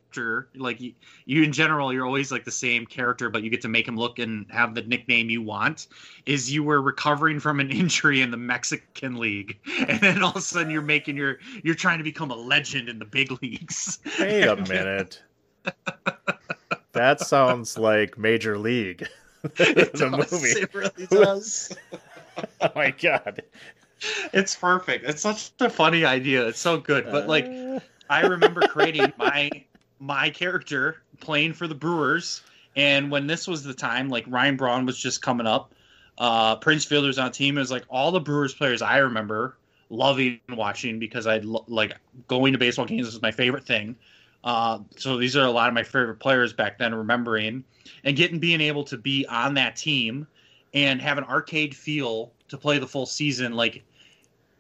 like 0.57 0.81
you, 0.81 0.93
you 1.27 1.43
in 1.43 1.53
general 1.53 1.93
you're 1.93 2.07
always 2.07 2.33
like 2.33 2.45
the 2.45 2.51
same 2.51 2.87
character 2.87 3.29
but 3.31 3.43
you 3.43 3.51
get 3.51 3.61
to 3.61 3.69
make 3.69 3.87
him 3.87 3.97
look 3.97 4.19
and 4.19 4.47
have 4.51 4.75
the 4.75 4.83
nickname 4.83 5.29
you 5.31 5.43
want 5.43 5.87
is 6.27 6.51
you 6.51 6.63
were 6.63 6.81
recovering 6.81 7.39
from 7.39 7.61
an 7.61 7.71
injury 7.83 8.21
in 8.21 8.31
the 8.31 8.37
Mexican 8.37 9.17
league 9.17 9.59
and 9.89 10.01
then 10.01 10.23
all 10.23 10.31
of 10.31 10.37
a 10.37 10.41
sudden 10.41 10.71
you're 10.71 10.83
making 10.83 11.17
your 11.17 11.39
you're 11.63 11.75
trying 11.75 11.99
to 11.99 12.05
become 12.05 12.31
a 12.31 12.37
legend 12.37 12.89
in 12.89 12.99
the 12.99 13.05
big 13.05 13.31
leagues 13.43 13.99
Wait 14.19 14.45
a 14.45 14.57
minute. 14.57 15.23
That 16.93 17.21
sounds 17.21 17.77
like 17.77 18.19
Major 18.19 18.59
League. 18.59 19.07
It 19.45 19.93
the 19.93 20.11
does, 20.11 20.33
movie. 20.33 20.49
It 20.49 20.75
really 20.75 21.07
does. 21.07 21.77
Oh 22.61 22.71
my 22.75 22.91
god. 22.91 23.43
it's 24.33 24.57
perfect. 24.57 25.05
It's 25.05 25.23
such 25.23 25.53
a 25.61 25.71
funny 25.71 26.05
idea. 26.05 26.47
It's 26.49 26.59
so 26.59 26.79
good. 26.79 27.07
But 27.11 27.29
like 27.29 27.47
I 28.11 28.23
remember 28.23 28.63
creating 28.63 29.13
my 29.19 29.51
my 30.01 30.31
character 30.31 31.03
playing 31.21 31.53
for 31.55 31.67
the 31.67 31.75
Brewers. 31.75 32.43
And 32.77 33.11
when 33.11 33.27
this 33.27 33.49
was 33.49 33.65
the 33.65 33.75
time 33.75 34.09
like 34.09 34.25
Ryan 34.29 34.57
Braun 34.57 34.87
was 34.87 34.99
just 34.99 35.23
coming 35.23 35.47
up, 35.47 35.75
uh 36.19 36.57
Prince 36.57 36.85
Fielder's 36.85 37.19
on 37.19 37.33
team. 37.33 37.57
It 37.57 37.61
was 37.61 37.71
like 37.71 37.85
all 37.89 38.11
the 38.11 38.21
Brewers 38.21 38.55
players 38.55 38.83
I 38.83 38.99
remember 38.99 39.57
loving 39.91 40.41
watching 40.51 40.99
because 40.99 41.27
I 41.27 41.39
lo- 41.39 41.65
like 41.69 41.97
going 42.27 42.53
to 42.53 42.59
baseball 42.59 42.87
games 42.87 43.07
was 43.07 43.23
my 43.23 43.31
favorite 43.31 43.65
thing. 43.65 43.97
Uh, 44.45 44.81
so 44.97 45.17
these 45.17 45.37
are 45.37 45.45
a 45.45 45.51
lot 45.51 45.69
of 45.69 45.75
my 45.75 45.83
favorite 45.83 46.21
players 46.21 46.53
back 46.53 46.79
then 46.79 46.95
remembering 46.95 47.65
and 48.05 48.17
getting 48.17 48.39
being 48.39 48.61
able 48.61 48.85
to 48.85 48.97
be 48.97 49.27
on 49.27 49.55
that 49.55 49.77
team 49.77 50.27
and 50.75 51.01
have 51.01 51.19
an 51.19 51.25
arcade 51.25 51.75
feel 51.75 52.33
to 52.49 52.57
play 52.57 52.79
the 52.79 52.87
full 52.87 53.07
season. 53.07 53.53
Like 53.53 53.83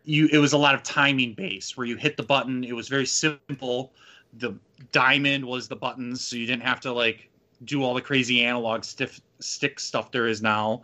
you 0.05 0.29
it 0.33 0.39
was 0.39 0.53
a 0.53 0.59
lot 0.59 0.75
of 0.75 0.83
timing 0.83 1.35
based 1.35 1.77
where 1.77 1.87
you 1.87 1.97
hit 1.97 2.17
the 2.17 2.23
button. 2.23 2.65
It 2.65 2.75
was 2.75 2.89
very 2.89 3.07
simple 3.07 3.93
the 4.39 4.55
diamond 4.93 5.45
was 5.45 5.69
the 5.69 5.77
buttons 5.77 6.25
so 6.25 6.37
you 6.37 6.47
didn't 6.47 6.63
have 6.63 6.81
to 6.81 6.93
like 6.93 7.29
do 7.65 7.83
all 7.83 7.95
the 7.95 8.01
crazy 8.01 8.45
analog 8.45 8.85
stiff 8.85 9.21
stick 9.41 9.81
stuff 9.81 10.11
there 10.13 10.27
is 10.27 10.43
now. 10.43 10.83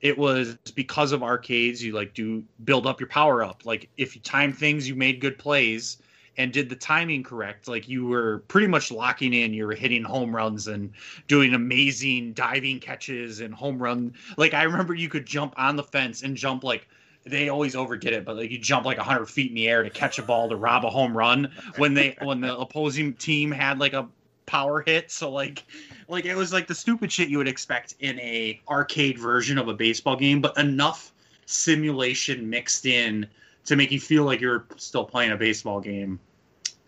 It 0.00 0.16
was 0.16 0.56
because 0.74 1.12
of 1.12 1.22
arcades 1.22 1.82
you 1.82 1.92
like 1.92 2.14
do 2.14 2.44
build 2.64 2.86
up 2.86 3.00
your 3.00 3.08
power 3.08 3.42
up. 3.42 3.62
Like 3.64 3.88
if 3.96 4.14
you 4.14 4.20
time 4.22 4.52
things 4.52 4.88
you 4.88 4.94
made 4.94 5.20
good 5.20 5.38
plays 5.38 5.98
and 6.36 6.52
did 6.52 6.68
the 6.68 6.76
timing 6.76 7.22
correct. 7.22 7.66
Like 7.66 7.88
you 7.88 8.06
were 8.06 8.40
pretty 8.48 8.66
much 8.66 8.90
locking 8.90 9.32
in 9.32 9.54
you 9.54 9.66
were 9.66 9.74
hitting 9.74 10.04
home 10.04 10.34
runs 10.34 10.66
and 10.66 10.92
doing 11.28 11.54
amazing 11.54 12.34
diving 12.34 12.78
catches 12.80 13.40
and 13.40 13.54
home 13.54 13.82
run. 13.82 14.12
Like 14.36 14.52
i 14.52 14.64
remember 14.64 14.94
you 14.94 15.08
could 15.08 15.26
jump 15.26 15.54
on 15.56 15.76
the 15.76 15.84
fence 15.84 16.22
and 16.22 16.36
jump 16.36 16.62
like 16.64 16.88
they 17.26 17.48
always 17.48 17.74
overdid 17.74 18.12
it, 18.12 18.24
but 18.24 18.36
like 18.36 18.50
you 18.50 18.58
jump 18.58 18.86
like 18.86 18.98
100 18.98 19.26
feet 19.26 19.50
in 19.50 19.54
the 19.54 19.68
air 19.68 19.82
to 19.82 19.90
catch 19.90 20.18
a 20.18 20.22
ball 20.22 20.48
to 20.48 20.56
rob 20.56 20.84
a 20.84 20.90
home 20.90 21.16
run 21.16 21.50
when 21.76 21.92
they 21.92 22.16
when 22.22 22.40
the 22.40 22.56
opposing 22.56 23.12
team 23.14 23.50
had 23.50 23.78
like 23.78 23.92
a 23.92 24.08
power 24.46 24.80
hit. 24.80 25.10
So 25.10 25.30
like 25.30 25.64
like 26.08 26.24
it 26.24 26.36
was 26.36 26.52
like 26.52 26.68
the 26.68 26.74
stupid 26.74 27.10
shit 27.10 27.28
you 27.28 27.38
would 27.38 27.48
expect 27.48 27.96
in 28.00 28.18
a 28.20 28.60
arcade 28.68 29.18
version 29.18 29.58
of 29.58 29.68
a 29.68 29.74
baseball 29.74 30.16
game, 30.16 30.40
but 30.40 30.56
enough 30.56 31.12
simulation 31.46 32.48
mixed 32.48 32.86
in 32.86 33.26
to 33.64 33.76
make 33.76 33.90
you 33.90 34.00
feel 34.00 34.24
like 34.24 34.40
you're 34.40 34.66
still 34.76 35.04
playing 35.04 35.32
a 35.32 35.36
baseball 35.36 35.80
game. 35.80 36.20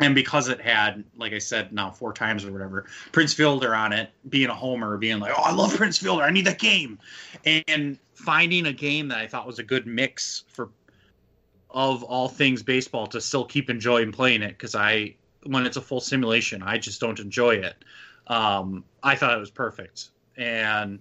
and 0.00 0.14
because 0.14 0.46
it 0.48 0.60
had, 0.60 1.02
like 1.16 1.32
I 1.32 1.38
said, 1.38 1.72
now 1.72 1.90
four 1.90 2.12
times 2.12 2.44
or 2.44 2.52
whatever, 2.52 2.86
Prince 3.10 3.34
Fielder 3.34 3.74
on 3.74 3.92
it, 3.92 4.10
being 4.28 4.48
a 4.48 4.54
homer, 4.54 4.96
being 4.96 5.18
like, 5.18 5.32
"Oh, 5.36 5.42
I 5.42 5.52
love 5.52 5.74
Prince 5.74 5.98
Fielder, 5.98 6.22
I 6.22 6.30
need 6.30 6.46
that 6.46 6.60
game," 6.60 7.00
and 7.44 7.98
finding 8.18 8.66
a 8.66 8.72
game 8.72 9.08
that 9.08 9.18
I 9.18 9.26
thought 9.28 9.46
was 9.46 9.60
a 9.60 9.62
good 9.62 9.86
mix 9.86 10.44
for 10.48 10.70
of 11.70 12.02
all 12.02 12.28
things 12.28 12.62
baseball 12.62 13.06
to 13.06 13.20
still 13.20 13.44
keep 13.44 13.70
enjoying 13.70 14.10
playing 14.10 14.42
it 14.42 14.50
because 14.50 14.74
I, 14.74 15.14
when 15.44 15.66
it's 15.66 15.76
a 15.76 15.82
full 15.82 16.00
simulation, 16.00 16.62
I 16.62 16.78
just 16.78 17.00
don't 17.00 17.20
enjoy 17.20 17.56
it. 17.56 17.76
Um, 18.26 18.84
I 19.02 19.14
thought 19.14 19.34
it 19.34 19.40
was 19.40 19.50
perfect, 19.50 20.10
and 20.36 20.98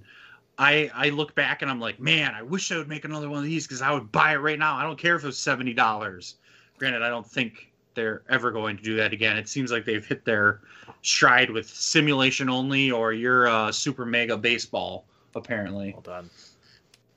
I 0.58 0.92
I 0.94 1.10
look 1.10 1.36
back 1.36 1.62
and 1.62 1.72
I'm 1.72 1.80
like, 1.80 2.00
man, 2.00 2.34
I 2.36 2.42
wish 2.44 2.72
I 2.72 2.78
would 2.78 2.88
make 2.88 3.04
another 3.04 3.30
one 3.30 3.40
of 3.40 3.46
these 3.46 3.66
because 3.66 3.82
I 3.82 3.92
would 3.92 4.12
buy 4.12 4.34
it 4.34 4.38
right 4.38 4.58
now. 4.60 4.76
I 4.76 4.84
don't 4.84 4.98
care 4.98 5.16
if 5.16 5.24
it 5.24 5.28
was 5.28 5.40
seventy 5.40 5.74
dollars. 5.74 6.36
Granted, 6.78 7.02
I 7.02 7.10
don't 7.10 7.28
think 7.28 7.72
they're 7.96 8.22
ever 8.30 8.52
going 8.52 8.78
to 8.78 8.84
do 8.84 8.96
that 8.98 9.12
again. 9.12 9.38
It 9.38 9.50
seems 9.50 9.72
like 9.72 9.84
they've 9.84 10.06
hit 10.06 10.24
their 10.24 10.62
stride 11.02 11.50
with 11.50 11.68
simulation 11.68 12.50
only, 12.50 12.92
or 12.92 13.12
you're 13.12 13.48
a 13.48 13.74
super 13.74 14.06
mega 14.06 14.38
baseball. 14.38 15.06
Apparently, 15.36 15.92
well 15.92 16.02
done. 16.02 16.30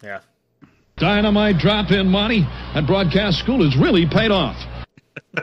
Yeah, 0.03 0.21
Dynamite 0.97 1.59
drop 1.59 1.91
in 1.91 2.09
money 2.09 2.47
at 2.75 2.87
broadcast 2.87 3.39
school 3.39 3.65
has 3.65 3.77
really 3.77 4.07
paid 4.07 4.31
off. 4.31 4.57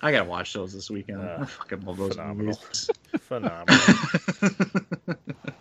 I 0.00 0.12
gotta 0.12 0.24
watch 0.28 0.52
those 0.52 0.72
this 0.72 0.88
weekend. 0.90 1.20
Uh, 1.20 1.38
I 1.40 1.44
fucking 1.44 1.80
love 1.80 1.96
those 1.96 2.14
phenomenal. 2.14 2.46
movies. 2.46 2.90
Phenomenal. 3.20 3.76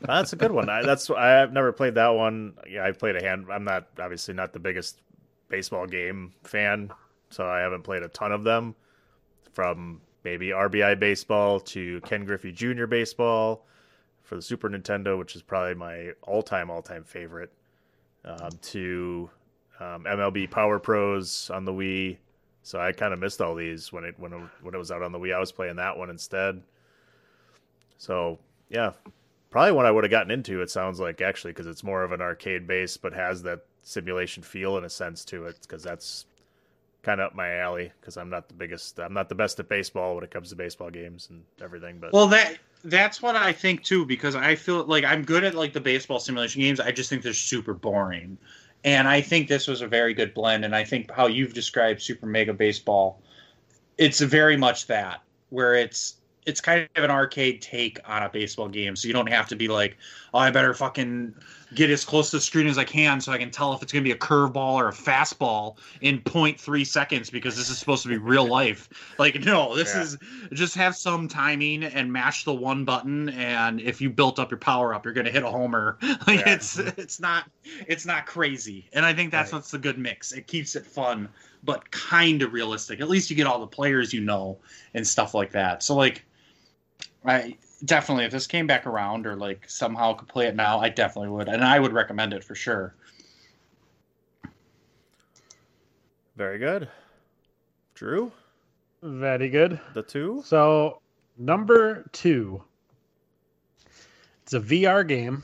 that's 0.01 0.33
a 0.33 0.35
good 0.35 0.51
one. 0.51 0.69
I, 0.69 0.83
that's 0.83 1.09
I've 1.09 1.51
never 1.51 1.71
played 1.71 1.95
that 1.95 2.09
one. 2.09 2.53
Yeah, 2.69 2.85
I 2.85 2.91
played 2.91 3.15
a 3.15 3.23
hand. 3.23 3.47
I'm 3.51 3.63
not 3.63 3.87
obviously 3.99 4.35
not 4.35 4.53
the 4.53 4.59
biggest 4.59 5.01
baseball 5.49 5.87
game 5.87 6.33
fan, 6.43 6.91
so 7.31 7.47
I 7.47 7.59
haven't 7.59 7.81
played 7.81 8.03
a 8.03 8.07
ton 8.09 8.31
of 8.31 8.43
them. 8.43 8.75
From 9.53 10.01
maybe 10.23 10.49
RBI 10.49 10.99
baseball 10.99 11.59
to 11.61 11.99
Ken 12.01 12.25
Griffey 12.25 12.51
Jr. 12.51 12.85
baseball 12.85 13.65
for 14.28 14.36
the 14.36 14.41
Super 14.41 14.69
Nintendo, 14.69 15.17
which 15.17 15.36
is 15.36 15.41
probably 15.41 15.73
my 15.73 16.11
all-time 16.23 16.69
all-time 16.69 17.03
favorite. 17.03 17.51
Um, 18.25 18.49
to 18.61 19.30
um, 19.80 20.03
MLB 20.03 20.51
Power 20.51 20.80
Pros 20.80 21.49
on 21.49 21.63
the 21.63 21.71
Wii. 21.71 22.17
So 22.61 22.78
I 22.78 22.91
kind 22.91 23.13
of 23.13 23.19
missed 23.19 23.39
all 23.41 23.55
these 23.55 23.93
when 23.93 24.03
it 24.03 24.15
when 24.19 24.34
it, 24.34 24.41
when 24.61 24.73
it 24.75 24.78
was 24.78 24.91
out 24.91 25.01
on 25.01 25.13
the 25.13 25.19
Wii. 25.19 25.34
I 25.34 25.39
was 25.39 25.53
playing 25.53 25.78
that 25.78 25.97
one 25.97 26.09
instead. 26.09 26.61
So 27.97 28.38
yeah, 28.69 28.91
probably 29.49 29.71
one 29.71 29.86
I 29.86 29.91
would 29.91 30.03
have 30.03 30.11
gotten 30.11 30.32
into. 30.32 30.61
It 30.61 30.69
sounds 30.69 30.99
like 30.99 31.21
actually 31.21 31.51
because 31.51 31.67
it's 31.67 31.86
more 31.86 32.03
of 32.03 32.11
an 32.11 32.21
arcade 32.21 32.67
base, 32.67 32.97
but 32.97 33.13
has 33.13 33.43
that 33.43 33.61
simulation 33.82 34.43
feel 34.43 34.78
in 34.78 34.84
a 34.84 34.89
sense 34.89 35.23
to 35.25 35.45
it. 35.45 35.59
Because 35.61 35.84
that's 35.84 36.25
kind 37.01 37.21
of 37.21 37.28
up 37.28 37.36
my 37.36 37.59
alley. 37.59 37.93
Because 38.01 38.17
I'm 38.17 38.30
not 38.30 38.49
the 38.49 38.55
biggest, 38.55 38.99
I'm 38.99 39.13
not 39.13 39.30
the 39.30 39.36
best 39.36 39.57
at 39.61 39.69
baseball 39.69 40.15
when 40.15 40.25
it 40.25 40.32
comes 40.32 40.49
to 40.49 40.57
baseball 40.57 40.89
games 40.89 41.30
and 41.30 41.43
everything. 41.61 41.99
But 41.99 42.11
Well, 42.11 42.28
that 42.28 42.57
that's 42.84 43.21
what 43.21 43.36
I 43.36 43.51
think 43.51 43.84
too, 43.84 44.05
because 44.05 44.36
I 44.36 44.55
feel 44.55 44.84
like 44.86 45.03
I'm 45.03 45.23
good 45.23 45.43
at 45.43 45.55
like 45.55 45.73
the 45.73 45.82
baseball 45.82 46.19
simulation 46.19 46.61
games. 46.61 46.80
I 46.80 46.91
just 46.91 47.09
think 47.09 47.23
they're 47.23 47.34
super 47.34 47.73
boring, 47.73 48.38
and 48.84 49.07
I 49.07 49.21
think 49.21 49.47
this 49.47 49.67
was 49.67 49.82
a 49.82 49.88
very 49.88 50.13
good 50.13 50.34
blend. 50.34 50.65
And 50.65 50.75
I 50.75 50.84
think 50.84 51.11
how 51.11 51.28
you've 51.28 51.53
described 51.53 52.01
Super 52.01 52.25
Mega 52.25 52.53
Baseball, 52.53 53.21
it's 53.97 54.19
very 54.19 54.57
much 54.57 54.88
that 54.88 55.21
where 55.49 55.73
it's 55.75 56.16
it's 56.47 56.61
kind 56.61 56.87
of 56.95 57.03
an 57.03 57.11
arcade 57.11 57.61
take 57.61 57.99
on 58.09 58.23
a 58.23 58.29
baseball 58.29 58.69
game. 58.69 58.95
So 58.95 59.07
you 59.09 59.13
don't 59.13 59.27
have 59.29 59.47
to 59.49 59.55
be 59.57 59.67
like, 59.67 59.97
oh, 60.33 60.39
I 60.39 60.49
better 60.49 60.73
fucking 60.73 61.35
get 61.75 61.89
as 61.89 62.05
close 62.05 62.29
to 62.31 62.37
the 62.37 62.41
screen 62.41 62.67
as 62.67 62.77
I 62.77 62.85
can 62.85 63.19
so 63.19 63.33
I 63.33 63.37
can 63.37 63.51
tell 63.51 63.73
if 63.73 63.83
it's 63.83 63.91
going 63.91 64.01
to 64.01 64.07
be 64.07 64.13
a 64.13 64.17
curveball 64.17 64.75
or 64.75 64.87
a 64.87 64.93
fastball 64.93 65.75
in 65.99 66.21
0.3 66.21 66.87
seconds 66.87 67.29
because 67.29 67.57
this 67.57 67.69
is 67.69 67.77
supposed 67.77 68.03
to 68.03 68.09
be 68.09 68.15
real 68.15 68.47
life. 68.47 68.87
Like, 69.19 69.43
no, 69.43 69.75
this 69.75 69.93
Yeah. 69.93 70.03
is 70.03 70.17
just 70.53 70.73
have 70.75 70.95
some 70.95 71.27
timing 71.27 71.83
and 71.83 72.11
mash 72.13 72.45
the 72.45 72.53
one 72.53 72.85
button. 72.85 73.27
And 73.27 73.81
if 73.81 73.99
you 73.99 74.09
built 74.09 74.39
up 74.39 74.49
your 74.49 74.57
power 74.57 74.93
up, 74.93 75.03
you're 75.03 75.13
going 75.13 75.25
to 75.25 75.31
hit 75.31 75.43
a 75.43 75.51
homer. 75.51 75.97
Like, 76.25 76.39
Yeah. 76.45 76.53
it's 76.53 76.79
it's 76.79 77.19
not 77.19 77.43
it's 77.87 78.05
not 78.05 78.25
crazy. 78.25 78.87
And 78.93 79.05
I 79.05 79.13
think 79.13 79.31
that's 79.31 79.51
what's 79.51 79.71
the 79.71 79.77
good 79.77 79.97
mix. 79.97 80.31
It 80.31 80.47
keeps 80.47 80.77
it 80.77 80.85
fun, 80.85 81.27
but 81.65 81.91
kind 81.91 82.41
of 82.41 82.53
realistic. 82.53 83.01
At 83.01 83.09
least 83.09 83.29
you 83.29 83.35
get 83.35 83.47
all 83.47 83.59
the 83.59 83.67
players 83.67 84.13
you 84.13 84.21
know 84.21 84.59
and 84.93 85.05
stuff 85.05 85.33
like 85.33 85.51
that. 85.51 85.83
So 85.83 85.93
like. 85.93 86.23
I 87.30 87.57
definitely, 87.86 88.25
if 88.25 88.32
this 88.32 88.47
came 88.47 88.67
back 88.67 88.86
around 88.88 89.28
or 89.28 89.36
like 89.36 89.69
somehow 89.69 90.13
could 90.13 90.28
play 90.28 90.47
it 90.47 90.55
now, 90.55 90.80
I 90.80 90.89
definitely 90.89 91.30
would, 91.30 91.47
and 91.49 91.63
I 91.63 91.80
would 91.80 91.93
recommend 91.93 92.34
it 92.34 92.43
for 92.43 92.55
sure. 92.55 92.95
very 96.36 96.59
good. 96.59 96.88
Drew, 97.95 98.32
Very 99.01 99.49
good. 99.49 99.80
the 99.95 100.03
two. 100.03 100.43
So 100.45 101.01
number 101.38 102.03
two, 102.11 102.63
it's 104.43 104.53
a 104.53 104.59
VR 104.59 105.07
game. 105.07 105.43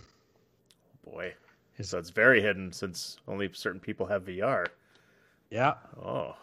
Boy, 1.04 1.34
so 1.82 1.98
it's 1.98 2.12
very 2.12 2.42
hidden 2.44 2.72
since 2.72 3.18
only 3.28 3.50
certain 3.54 3.80
people 3.80 4.06
have 4.06 4.26
VR. 4.26 4.68
Yeah. 5.50 5.74
Oh, 6.00 6.36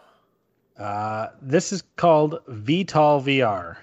Uh, 0.76 1.28
this 1.40 1.72
is 1.72 1.82
called 1.96 2.40
VTOL 2.48 3.22
VR. 3.22 3.76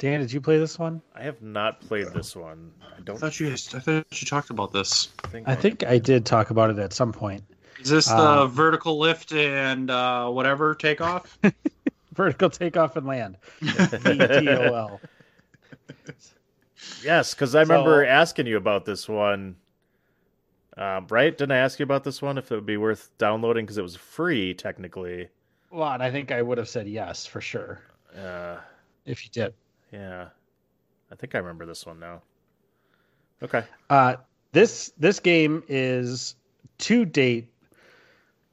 Dan, 0.00 0.20
did 0.20 0.32
you 0.32 0.40
play 0.40 0.58
this 0.58 0.78
one? 0.78 1.02
I 1.14 1.22
have 1.24 1.42
not 1.42 1.78
played 1.82 2.06
this 2.14 2.34
one. 2.34 2.72
I 2.82 2.96
I 2.96 3.00
don't 3.04 3.18
thought 3.18 3.38
you, 3.38 3.52
I 3.52 3.56
thought 3.56 4.06
you 4.18 4.26
talked 4.26 4.48
about 4.48 4.72
this. 4.72 5.08
think. 5.28 5.46
I 5.46 5.54
think 5.54 5.84
I 5.84 5.98
did 5.98 6.24
talk 6.24 6.48
about 6.48 6.70
it 6.70 6.78
at 6.78 6.94
some 6.94 7.12
point. 7.12 7.42
Is 7.82 7.90
this 7.90 8.06
the 8.06 8.14
Uh, 8.16 8.46
vertical 8.46 8.98
lift 8.98 9.32
and 9.34 9.90
uh, 9.90 10.30
whatever 10.30 10.74
takeoff? 10.74 11.38
Vertical 12.14 12.48
takeoff 12.48 12.96
and 12.96 13.06
land. 13.06 13.36
VTOL. 13.60 14.98
Yes, 17.04 17.34
because 17.34 17.54
I 17.54 17.60
remember 17.60 18.04
So- 18.04 18.08
asking 18.08 18.46
you 18.46 18.56
about 18.56 18.84
this 18.86 19.06
one. 19.08 19.56
Um, 20.78 21.06
right? 21.10 21.36
Didn't 21.36 21.52
I 21.52 21.58
ask 21.58 21.78
you 21.78 21.82
about 21.84 22.04
this 22.04 22.22
one? 22.22 22.38
If 22.38 22.50
it 22.50 22.54
would 22.54 22.64
be 22.66 22.78
worth 22.78 23.10
downloading 23.18 23.66
because 23.66 23.76
it 23.76 23.82
was 23.82 23.96
free 23.96 24.54
technically. 24.54 25.28
Well, 25.70 25.90
and 25.92 26.02
I 26.02 26.10
think 26.10 26.32
I 26.32 26.40
would 26.40 26.56
have 26.58 26.68
said 26.70 26.88
yes 26.88 27.26
for 27.26 27.40
sure 27.42 27.82
Uh, 28.18 28.56
if 29.04 29.24
you 29.24 29.30
did. 29.30 29.52
Yeah, 29.92 30.28
I 31.10 31.14
think 31.14 31.34
I 31.34 31.38
remember 31.38 31.66
this 31.66 31.86
one 31.86 32.00
now. 32.00 32.22
Okay. 33.42 33.64
Uh, 33.88 34.16
this 34.52 34.92
this 34.98 35.20
game 35.20 35.62
is 35.68 36.34
to 36.78 37.04
date 37.04 37.48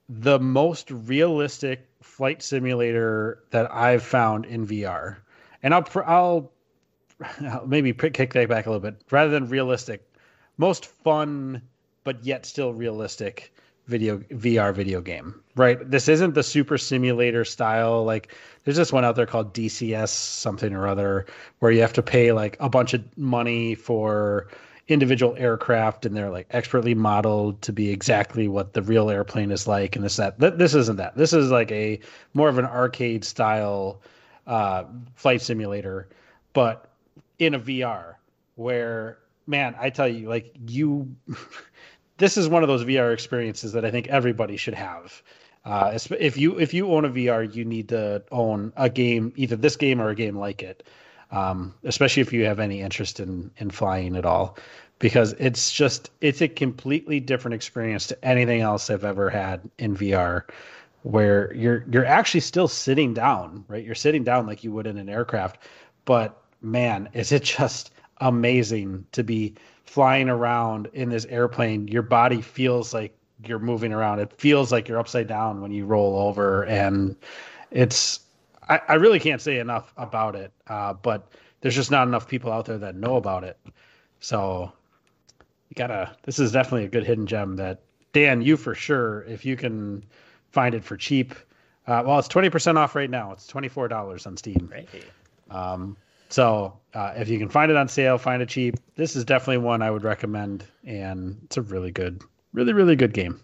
the 0.09 0.39
most 0.39 0.89
realistic 0.91 1.87
flight 2.01 2.41
simulator 2.41 3.43
that 3.51 3.73
I've 3.73 4.03
found 4.03 4.45
in 4.45 4.65
VR, 4.65 5.17
and 5.63 5.73
I'll 5.73 5.87
I'll, 6.05 6.51
I'll 7.41 7.67
maybe 7.67 7.93
kick 7.93 8.33
that 8.33 8.49
back 8.49 8.65
a 8.65 8.69
little 8.69 8.79
bit. 8.79 9.01
Rather 9.11 9.31
than 9.31 9.49
realistic, 9.49 10.09
most 10.57 10.85
fun 10.85 11.61
but 12.03 12.23
yet 12.23 12.45
still 12.45 12.73
realistic 12.73 13.53
video 13.87 14.17
VR 14.17 14.73
video 14.73 15.01
game. 15.01 15.41
Right? 15.57 15.77
This 15.89 16.07
isn't 16.07 16.35
the 16.35 16.43
super 16.43 16.77
simulator 16.77 17.43
style. 17.43 18.05
Like 18.05 18.33
there's 18.63 18.77
this 18.77 18.93
one 18.93 19.03
out 19.03 19.15
there 19.15 19.25
called 19.25 19.53
DCS 19.53 20.09
something 20.09 20.73
or 20.73 20.87
other 20.87 21.25
where 21.59 21.71
you 21.71 21.81
have 21.81 21.93
to 21.93 22.03
pay 22.03 22.31
like 22.31 22.57
a 22.59 22.69
bunch 22.69 22.93
of 22.93 23.03
money 23.17 23.75
for 23.75 24.47
individual 24.87 25.35
aircraft 25.37 26.05
and 26.05 26.15
they're 26.15 26.29
like 26.29 26.47
expertly 26.51 26.95
modeled 26.95 27.61
to 27.61 27.73
be 27.73 27.89
exactly 27.89 28.47
what 28.47 28.73
the 28.73 28.81
real 28.81 29.09
airplane 29.09 29.51
is 29.51 29.67
like 29.67 29.95
and 29.95 30.05
this 30.05 30.15
that 30.15 30.39
this 30.39 30.73
isn't 30.73 30.95
that 30.95 31.15
this 31.17 31.33
is 31.33 31.51
like 31.51 31.71
a 31.71 31.99
more 32.33 32.47
of 32.47 32.57
an 32.57 32.65
arcade 32.65 33.25
style 33.25 34.01
uh, 34.45 34.85
flight 35.15 35.41
simulator 35.41 36.07
but 36.53 36.89
in 37.37 37.53
a 37.53 37.59
vr 37.59 38.15
where 38.55 39.17
man 39.45 39.75
i 39.77 39.89
tell 39.89 40.07
you 40.07 40.29
like 40.29 40.55
you 40.67 41.13
this 42.17 42.37
is 42.37 42.47
one 42.47 42.63
of 42.63 42.69
those 42.69 42.85
vr 42.85 43.11
experiences 43.11 43.73
that 43.73 43.83
i 43.83 43.91
think 43.91 44.07
everybody 44.07 44.55
should 44.55 44.73
have 44.73 45.21
uh, 45.67 45.97
if 46.19 46.37
you 46.37 46.57
if 46.57 46.73
you 46.73 46.91
own 46.91 47.05
a 47.05 47.09
vr 47.09 47.53
you 47.53 47.65
need 47.65 47.89
to 47.89 48.23
own 48.31 48.71
a 48.77 48.89
game 48.89 49.33
either 49.35 49.55
this 49.55 49.75
game 49.75 50.01
or 50.01 50.09
a 50.09 50.15
game 50.15 50.37
like 50.37 50.63
it 50.63 50.87
um, 51.31 51.73
especially 51.83 52.21
if 52.21 52.31
you 52.31 52.45
have 52.45 52.59
any 52.59 52.81
interest 52.81 53.19
in 53.19 53.51
in 53.57 53.69
flying 53.69 54.15
at 54.15 54.25
all, 54.25 54.57
because 54.99 55.33
it's 55.33 55.71
just 55.71 56.09
it's 56.21 56.41
a 56.41 56.47
completely 56.47 57.19
different 57.19 57.55
experience 57.55 58.07
to 58.07 58.25
anything 58.25 58.61
else 58.61 58.89
I've 58.89 59.03
ever 59.03 59.29
had 59.29 59.69
in 59.77 59.95
VR, 59.95 60.43
where 61.03 61.53
you're 61.53 61.85
you're 61.91 62.05
actually 62.05 62.41
still 62.41 62.67
sitting 62.67 63.13
down, 63.13 63.65
right? 63.67 63.83
You're 63.83 63.95
sitting 63.95 64.23
down 64.23 64.47
like 64.47 64.63
you 64.63 64.71
would 64.71 64.87
in 64.87 64.97
an 64.97 65.09
aircraft, 65.09 65.63
but 66.05 66.41
man, 66.61 67.09
is 67.13 67.31
it 67.31 67.43
just 67.43 67.91
amazing 68.19 69.05
to 69.11 69.23
be 69.23 69.53
flying 69.83 70.29
around 70.29 70.89
in 70.93 71.09
this 71.09 71.25
airplane. 71.25 71.87
Your 71.87 72.01
body 72.01 72.41
feels 72.41 72.93
like 72.93 73.16
you're 73.45 73.59
moving 73.59 73.93
around. 73.93 74.19
It 74.19 74.33
feels 74.33 74.71
like 74.71 74.87
you're 74.87 74.99
upside 74.99 75.27
down 75.27 75.61
when 75.61 75.71
you 75.71 75.85
roll 75.85 76.17
over, 76.17 76.65
and 76.65 77.15
it's 77.71 78.19
I, 78.67 78.81
I 78.87 78.93
really 78.95 79.19
can't 79.19 79.41
say 79.41 79.59
enough 79.59 79.93
about 79.97 80.35
it. 80.35 80.51
Uh, 80.67 80.93
but 80.93 81.31
there's 81.61 81.75
just 81.75 81.91
not 81.91 82.07
enough 82.07 82.27
people 82.27 82.51
out 82.51 82.65
there 82.65 82.77
that 82.77 82.95
know 82.95 83.15
about 83.15 83.43
it. 83.43 83.57
So 84.19 84.71
you 85.69 85.75
gotta. 85.75 86.15
This 86.23 86.39
is 86.39 86.51
definitely 86.51 86.85
a 86.85 86.89
good 86.89 87.05
hidden 87.05 87.27
gem 87.27 87.55
that 87.57 87.81
Dan, 88.13 88.41
you 88.41 88.57
for 88.57 88.73
sure, 88.73 89.23
if 89.23 89.45
you 89.45 89.55
can 89.55 90.03
find 90.49 90.73
it 90.73 90.83
for 90.83 90.97
cheap, 90.97 91.35
Uh, 91.87 92.03
well, 92.05 92.19
it's 92.19 92.27
twenty 92.27 92.49
percent 92.49 92.77
off 92.77 92.95
right 92.95 93.09
now. 93.09 93.31
It's 93.31 93.47
twenty 93.47 93.69
four 93.69 93.87
dollars 93.87 94.25
on 94.27 94.35
Steam. 94.37 94.69
Right. 94.71 94.89
Um, 95.49 95.95
so 96.29 96.77
uh, 96.93 97.13
if 97.15 97.29
you 97.29 97.39
can 97.39 97.47
find 97.47 97.71
it 97.71 97.77
on 97.77 97.87
sale, 97.87 98.17
find 98.17 98.41
it 98.41 98.49
cheap. 98.49 98.75
This 98.95 99.15
is 99.15 99.23
definitely 99.23 99.59
one 99.59 99.81
I 99.81 99.89
would 99.89 100.03
recommend, 100.03 100.65
and 100.85 101.39
it's 101.45 101.55
a 101.55 101.61
really 101.61 101.91
good, 101.91 102.21
really 102.57 102.73
really 102.73 102.95
good 102.95 103.13
game. 103.13 103.39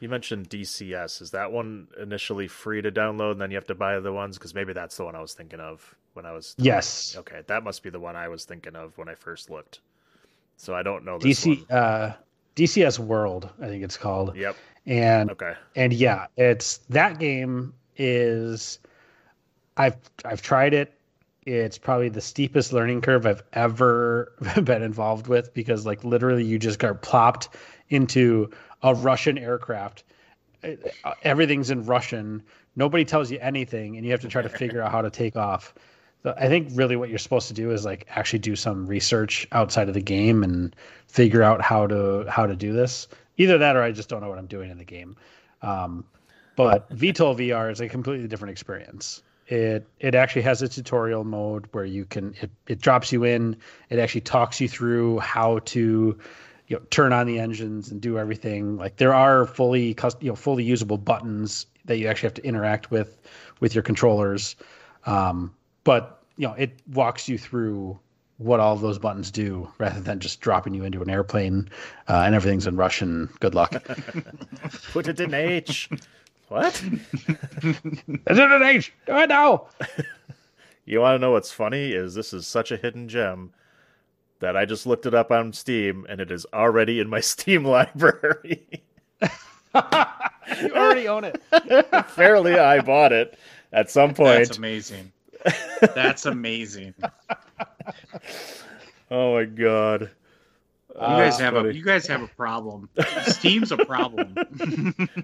You 0.00 0.08
mentioned 0.08 0.48
DCS. 0.48 1.20
Is 1.20 1.30
that 1.32 1.50
one 1.52 1.88
initially 2.00 2.46
free 2.48 2.80
to 2.82 2.92
download, 2.92 3.32
and 3.32 3.40
then 3.40 3.50
you 3.50 3.56
have 3.56 3.66
to 3.66 3.74
buy 3.74 3.98
the 4.00 4.12
ones? 4.12 4.38
Because 4.38 4.54
maybe 4.54 4.72
that's 4.72 4.96
the 4.96 5.04
one 5.04 5.14
I 5.16 5.20
was 5.20 5.34
thinking 5.34 5.60
of 5.60 5.94
when 6.14 6.24
I 6.26 6.32
was. 6.32 6.54
Yes. 6.58 7.16
Okay, 7.18 7.40
that 7.48 7.64
must 7.64 7.82
be 7.82 7.90
the 7.90 8.00
one 8.00 8.16
I 8.16 8.28
was 8.28 8.44
thinking 8.44 8.76
of 8.76 8.96
when 8.98 9.08
I 9.08 9.14
first 9.14 9.50
looked. 9.50 9.80
So 10.56 10.74
I 10.74 10.82
don't 10.82 11.04
know 11.04 11.18
DC 11.18 11.70
uh, 11.70 12.12
DCS 12.54 12.98
World, 12.98 13.48
I 13.62 13.66
think 13.66 13.82
it's 13.82 13.96
called. 13.96 14.36
Yep. 14.36 14.56
And 14.86 15.30
Okay. 15.30 15.54
and 15.76 15.92
yeah, 15.92 16.26
it's 16.36 16.78
that 16.90 17.18
game 17.18 17.72
is 17.96 18.78
I've 19.76 19.96
I've 20.24 20.42
tried 20.42 20.74
it. 20.74 20.92
It's 21.46 21.78
probably 21.78 22.10
the 22.10 22.20
steepest 22.20 22.72
learning 22.72 23.00
curve 23.00 23.26
I've 23.26 23.42
ever 23.52 24.32
been 24.62 24.82
involved 24.82 25.26
with 25.26 25.54
because 25.54 25.86
like 25.86 26.04
literally 26.04 26.44
you 26.44 26.58
just 26.58 26.78
got 26.78 27.00
plopped 27.02 27.48
into 27.88 28.50
a 28.82 28.94
Russian 28.94 29.38
aircraft. 29.38 30.04
Uh, 30.62 30.74
Everything's 31.22 31.70
in 31.70 31.84
Russian. 31.86 32.42
Nobody 32.76 33.04
tells 33.04 33.30
you 33.30 33.38
anything 33.40 33.96
and 33.96 34.04
you 34.04 34.12
have 34.12 34.20
to 34.20 34.28
try 34.28 34.42
to 34.42 34.48
figure 34.62 34.82
out 34.82 34.92
how 34.92 35.02
to 35.02 35.10
take 35.10 35.36
off. 35.36 35.74
So 36.22 36.34
I 36.36 36.48
think 36.48 36.68
really 36.72 36.96
what 36.96 37.08
you're 37.08 37.18
supposed 37.18 37.48
to 37.48 37.54
do 37.54 37.70
is 37.70 37.84
like 37.84 38.06
actually 38.10 38.40
do 38.40 38.54
some 38.54 38.86
research 38.86 39.48
outside 39.52 39.88
of 39.88 39.94
the 39.94 40.02
game 40.02 40.42
and 40.42 40.76
figure 41.06 41.42
out 41.42 41.62
how 41.62 41.86
to 41.86 42.26
how 42.28 42.46
to 42.46 42.54
do 42.54 42.74
this. 42.74 43.08
Either 43.38 43.56
that 43.56 43.76
or 43.76 43.82
I 43.82 43.90
just 43.92 44.10
don't 44.10 44.20
know 44.20 44.28
what 44.28 44.38
I'm 44.38 44.46
doing 44.46 44.70
in 44.70 44.76
the 44.76 44.84
game. 44.84 45.16
Um, 45.62 46.04
but 46.56 46.90
VTOL 46.90 47.38
VR 47.38 47.72
is 47.72 47.80
a 47.80 47.88
completely 47.88 48.28
different 48.28 48.52
experience. 48.52 49.22
It 49.50 49.84
it 49.98 50.14
actually 50.14 50.42
has 50.42 50.62
a 50.62 50.68
tutorial 50.68 51.24
mode 51.24 51.66
where 51.72 51.84
you 51.84 52.04
can 52.04 52.34
it, 52.40 52.50
it 52.68 52.80
drops 52.80 53.10
you 53.10 53.24
in. 53.24 53.56
It 53.88 53.98
actually 53.98 54.20
talks 54.20 54.60
you 54.60 54.68
through 54.68 55.18
how 55.18 55.58
to 55.58 56.16
you 56.68 56.76
know 56.76 56.82
turn 56.90 57.12
on 57.12 57.26
the 57.26 57.40
engines 57.40 57.90
and 57.90 58.00
do 58.00 58.16
everything. 58.16 58.76
Like 58.76 58.96
there 58.96 59.12
are 59.12 59.46
fully 59.46 59.94
cus- 59.94 60.14
you 60.20 60.28
know 60.28 60.36
fully 60.36 60.62
usable 60.62 60.98
buttons 60.98 61.66
that 61.86 61.98
you 61.98 62.06
actually 62.06 62.28
have 62.28 62.34
to 62.34 62.44
interact 62.44 62.92
with 62.92 63.18
with 63.58 63.74
your 63.74 63.82
controllers. 63.82 64.54
Um, 65.04 65.52
but 65.82 66.22
you 66.36 66.46
know 66.46 66.54
it 66.54 66.78
walks 66.92 67.28
you 67.28 67.36
through 67.36 67.98
what 68.38 68.60
all 68.60 68.72
of 68.72 68.80
those 68.80 69.00
buttons 69.00 69.32
do 69.32 69.68
rather 69.78 70.00
than 70.00 70.20
just 70.20 70.40
dropping 70.40 70.74
you 70.74 70.84
into 70.84 71.02
an 71.02 71.10
airplane 71.10 71.68
uh, 72.08 72.22
and 72.24 72.36
everything's 72.36 72.68
in 72.68 72.76
Russian. 72.76 73.28
Good 73.40 73.56
luck. 73.56 73.72
Put 74.92 75.08
it 75.08 75.18
in 75.18 75.34
H. 75.34 75.90
what? 76.50 76.82
Is 77.62 78.38
it 78.38 78.52
an 78.52 78.62
H? 78.62 78.92
Do 79.06 79.16
it 79.18 79.28
now. 79.28 79.66
You 80.84 81.00
want 81.00 81.14
to 81.14 81.18
know 81.18 81.30
what's 81.32 81.52
funny? 81.52 81.92
Is 81.92 82.14
this 82.14 82.32
is 82.32 82.46
such 82.46 82.72
a 82.72 82.76
hidden 82.76 83.08
gem 83.08 83.52
that 84.40 84.56
I 84.56 84.64
just 84.64 84.86
looked 84.86 85.06
it 85.06 85.14
up 85.14 85.30
on 85.30 85.52
Steam 85.52 86.04
and 86.08 86.20
it 86.20 86.30
is 86.32 86.44
already 86.52 86.98
in 86.98 87.08
my 87.08 87.20
Steam 87.20 87.64
library. 87.64 88.66
you 89.22 90.70
already 90.74 91.06
own 91.08 91.24
it. 91.24 91.40
Fairly, 92.08 92.54
I 92.58 92.80
bought 92.80 93.12
it 93.12 93.38
at 93.72 93.90
some 93.90 94.14
point. 94.14 94.46
That's 94.46 94.58
amazing. 94.58 95.12
That's 95.94 96.26
amazing. 96.26 96.94
Oh 99.10 99.34
my 99.34 99.44
god! 99.44 100.02
You 100.94 101.00
guys 101.00 101.34
Ah, 101.40 101.44
have 101.44 101.54
funny. 101.54 101.68
a 101.70 101.72
you 101.72 101.84
guys 101.84 102.06
have 102.08 102.22
a 102.22 102.26
problem. 102.28 102.88
Steam's 103.26 103.72
a 103.72 103.76
problem. 103.84 104.34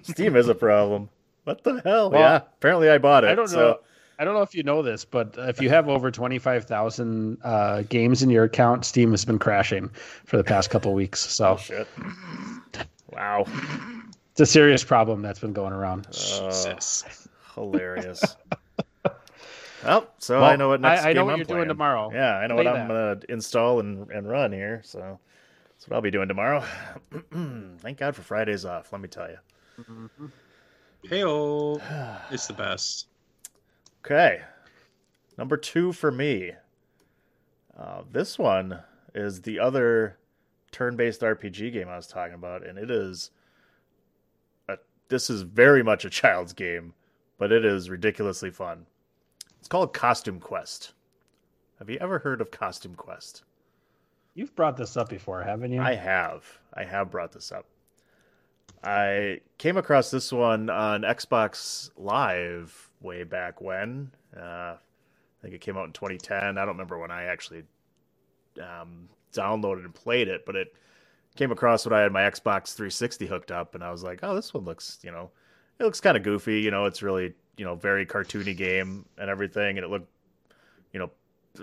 Steam 0.03 0.35
is 0.35 0.47
a 0.47 0.55
problem. 0.55 1.09
What 1.47 1.63
the 1.63 1.81
hell? 1.85 2.11
Well, 2.11 2.19
yeah, 2.19 2.35
apparently 2.57 2.89
I 2.89 2.97
bought 2.97 3.23
it. 3.23 3.29
I 3.29 3.35
don't 3.35 3.47
so- 3.47 3.57
know. 3.57 3.79
I 4.19 4.25
don't 4.25 4.33
know 4.33 4.41
if 4.41 4.53
you 4.55 4.63
know 4.63 4.81
this, 4.81 5.05
but 5.05 5.35
if 5.37 5.61
you 5.61 5.69
have 5.69 5.87
over 5.87 6.09
twenty 6.11 6.39
five 6.39 6.65
thousand 6.65 7.37
uh, 7.43 7.83
games 7.83 8.21
in 8.23 8.29
your 8.31 8.43
account, 8.45 8.83
Steam 8.83 9.11
has 9.11 9.23
been 9.23 9.39
crashing 9.39 9.89
for 10.25 10.35
the 10.37 10.43
past 10.43 10.69
couple 10.71 10.93
weeks. 10.93 11.19
So 11.19 11.51
Oh, 11.53 11.57
shit. 11.57 11.87
Wow. 13.13 13.45
it's 14.31 14.41
a 14.41 14.45
serious 14.45 14.83
problem 14.83 15.21
that's 15.21 15.39
been 15.39 15.53
going 15.53 15.71
around. 15.71 16.07
Uh, 16.41 16.51
hilarious. 17.55 18.35
well, 19.85 20.07
so 20.17 20.41
Well, 20.41 20.49
I 20.49 20.55
know 20.55 20.69
what 20.69 20.81
next 20.81 21.03
I- 21.05 21.11
I 21.11 21.13
know 21.13 21.21
game 21.21 21.25
what 21.27 21.31
I'm 21.33 21.37
you're 21.37 21.45
doing 21.45 21.57
playing. 21.59 21.67
tomorrow. 21.69 22.11
Yeah, 22.11 22.37
I 22.37 22.47
know 22.47 22.55
Play 22.55 22.65
what 22.65 22.75
I'm 22.75 22.87
gonna 22.87 23.19
install 23.29 23.79
and, 23.79 24.09
and 24.09 24.27
run 24.27 24.51
here. 24.51 24.81
So 24.83 25.19
that's 25.69 25.87
what 25.87 25.95
I'll 25.95 26.01
be 26.01 26.11
doing 26.11 26.27
tomorrow. 26.27 26.63
Thank 27.79 27.99
God 27.99 28.15
for 28.15 28.23
Fridays 28.23 28.65
off. 28.65 28.91
Let 28.91 28.99
me 28.99 29.07
tell 29.07 29.29
you. 29.29 30.09
Heyo, 31.09 31.81
it's 32.31 32.47
the 32.47 32.53
best. 32.53 33.07
Okay, 34.05 34.41
number 35.37 35.57
two 35.57 35.93
for 35.93 36.11
me. 36.11 36.51
Uh, 37.77 38.01
this 38.11 38.37
one 38.37 38.79
is 39.15 39.41
the 39.41 39.59
other 39.59 40.17
turn-based 40.71 41.21
RPG 41.21 41.71
game 41.73 41.87
I 41.87 41.95
was 41.95 42.07
talking 42.07 42.33
about, 42.33 42.65
and 42.65 42.77
it 42.77 42.91
is. 42.91 43.31
A, 44.67 44.77
this 45.07 45.29
is 45.29 45.43
very 45.43 45.83
much 45.83 46.03
a 46.03 46.09
child's 46.09 46.53
game, 46.53 46.93
but 47.37 47.51
it 47.51 47.63
is 47.63 47.89
ridiculously 47.89 48.49
fun. 48.51 48.85
It's 49.59 49.67
called 49.67 49.93
Costume 49.93 50.39
Quest. 50.39 50.93
Have 51.79 51.89
you 51.89 51.97
ever 52.01 52.19
heard 52.19 52.41
of 52.41 52.51
Costume 52.51 52.95
Quest? 52.95 53.43
You've 54.33 54.55
brought 54.55 54.77
this 54.77 54.97
up 54.97 55.09
before, 55.09 55.41
haven't 55.41 55.71
you? 55.71 55.81
I 55.81 55.95
have. 55.95 56.43
I 56.73 56.83
have 56.83 57.11
brought 57.11 57.31
this 57.31 57.51
up. 57.51 57.65
I 58.83 59.41
came 59.57 59.77
across 59.77 60.11
this 60.11 60.31
one 60.31 60.69
on 60.69 61.01
Xbox 61.01 61.89
Live 61.97 62.89
way 63.01 63.23
back 63.23 63.61
when. 63.61 64.11
Uh, 64.35 64.75
I 64.77 64.77
think 65.41 65.53
it 65.53 65.61
came 65.61 65.77
out 65.77 65.85
in 65.85 65.93
2010. 65.93 66.57
I 66.57 66.61
don't 66.61 66.67
remember 66.69 66.97
when 66.97 67.11
I 67.11 67.23
actually 67.23 67.63
um, 68.61 69.09
downloaded 69.33 69.85
and 69.85 69.93
played 69.93 70.27
it, 70.27 70.45
but 70.45 70.55
it 70.55 70.73
came 71.35 71.51
across 71.51 71.85
when 71.85 71.93
I 71.93 72.01
had 72.01 72.11
my 72.11 72.21
Xbox 72.21 72.75
360 72.75 73.27
hooked 73.27 73.51
up, 73.51 73.75
and 73.75 73.83
I 73.83 73.91
was 73.91 74.03
like, 74.03 74.19
"Oh, 74.23 74.35
this 74.35 74.53
one 74.53 74.65
looks, 74.65 74.99
you 75.03 75.11
know, 75.11 75.29
it 75.79 75.83
looks 75.83 76.01
kind 76.01 76.17
of 76.17 76.23
goofy. 76.23 76.61
You 76.61 76.71
know, 76.71 76.85
it's 76.85 77.01
really, 77.03 77.33
you 77.57 77.65
know, 77.65 77.75
very 77.75 78.05
cartoony 78.05 78.55
game 78.55 79.05
and 79.17 79.29
everything, 79.29 79.77
and 79.77 79.85
it 79.85 79.89
looked, 79.89 80.09
you 80.93 80.99
know, 80.99 81.11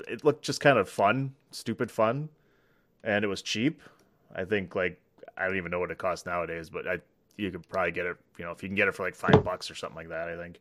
it 0.08 0.24
looked 0.24 0.44
just 0.44 0.60
kind 0.60 0.78
of 0.78 0.88
fun, 0.88 1.34
stupid 1.50 1.90
fun, 1.90 2.28
and 3.02 3.24
it 3.24 3.28
was 3.28 3.42
cheap. 3.42 3.82
I 4.34 4.44
think 4.44 4.74
like 4.74 5.00
I 5.36 5.46
don't 5.46 5.56
even 5.56 5.70
know 5.70 5.80
what 5.80 5.90
it 5.90 5.98
costs 5.98 6.26
nowadays, 6.26 6.70
but 6.70 6.86
I 6.86 6.98
you 7.36 7.50
could 7.50 7.68
probably 7.68 7.92
get 7.92 8.06
it, 8.06 8.16
you 8.38 8.44
know, 8.44 8.52
if 8.52 8.62
you 8.62 8.68
can 8.68 8.76
get 8.76 8.88
it 8.88 8.94
for 8.94 9.02
like 9.02 9.14
five 9.14 9.44
bucks 9.44 9.70
or 9.70 9.74
something 9.74 9.96
like 9.96 10.08
that. 10.08 10.28
I 10.28 10.36
think. 10.36 10.60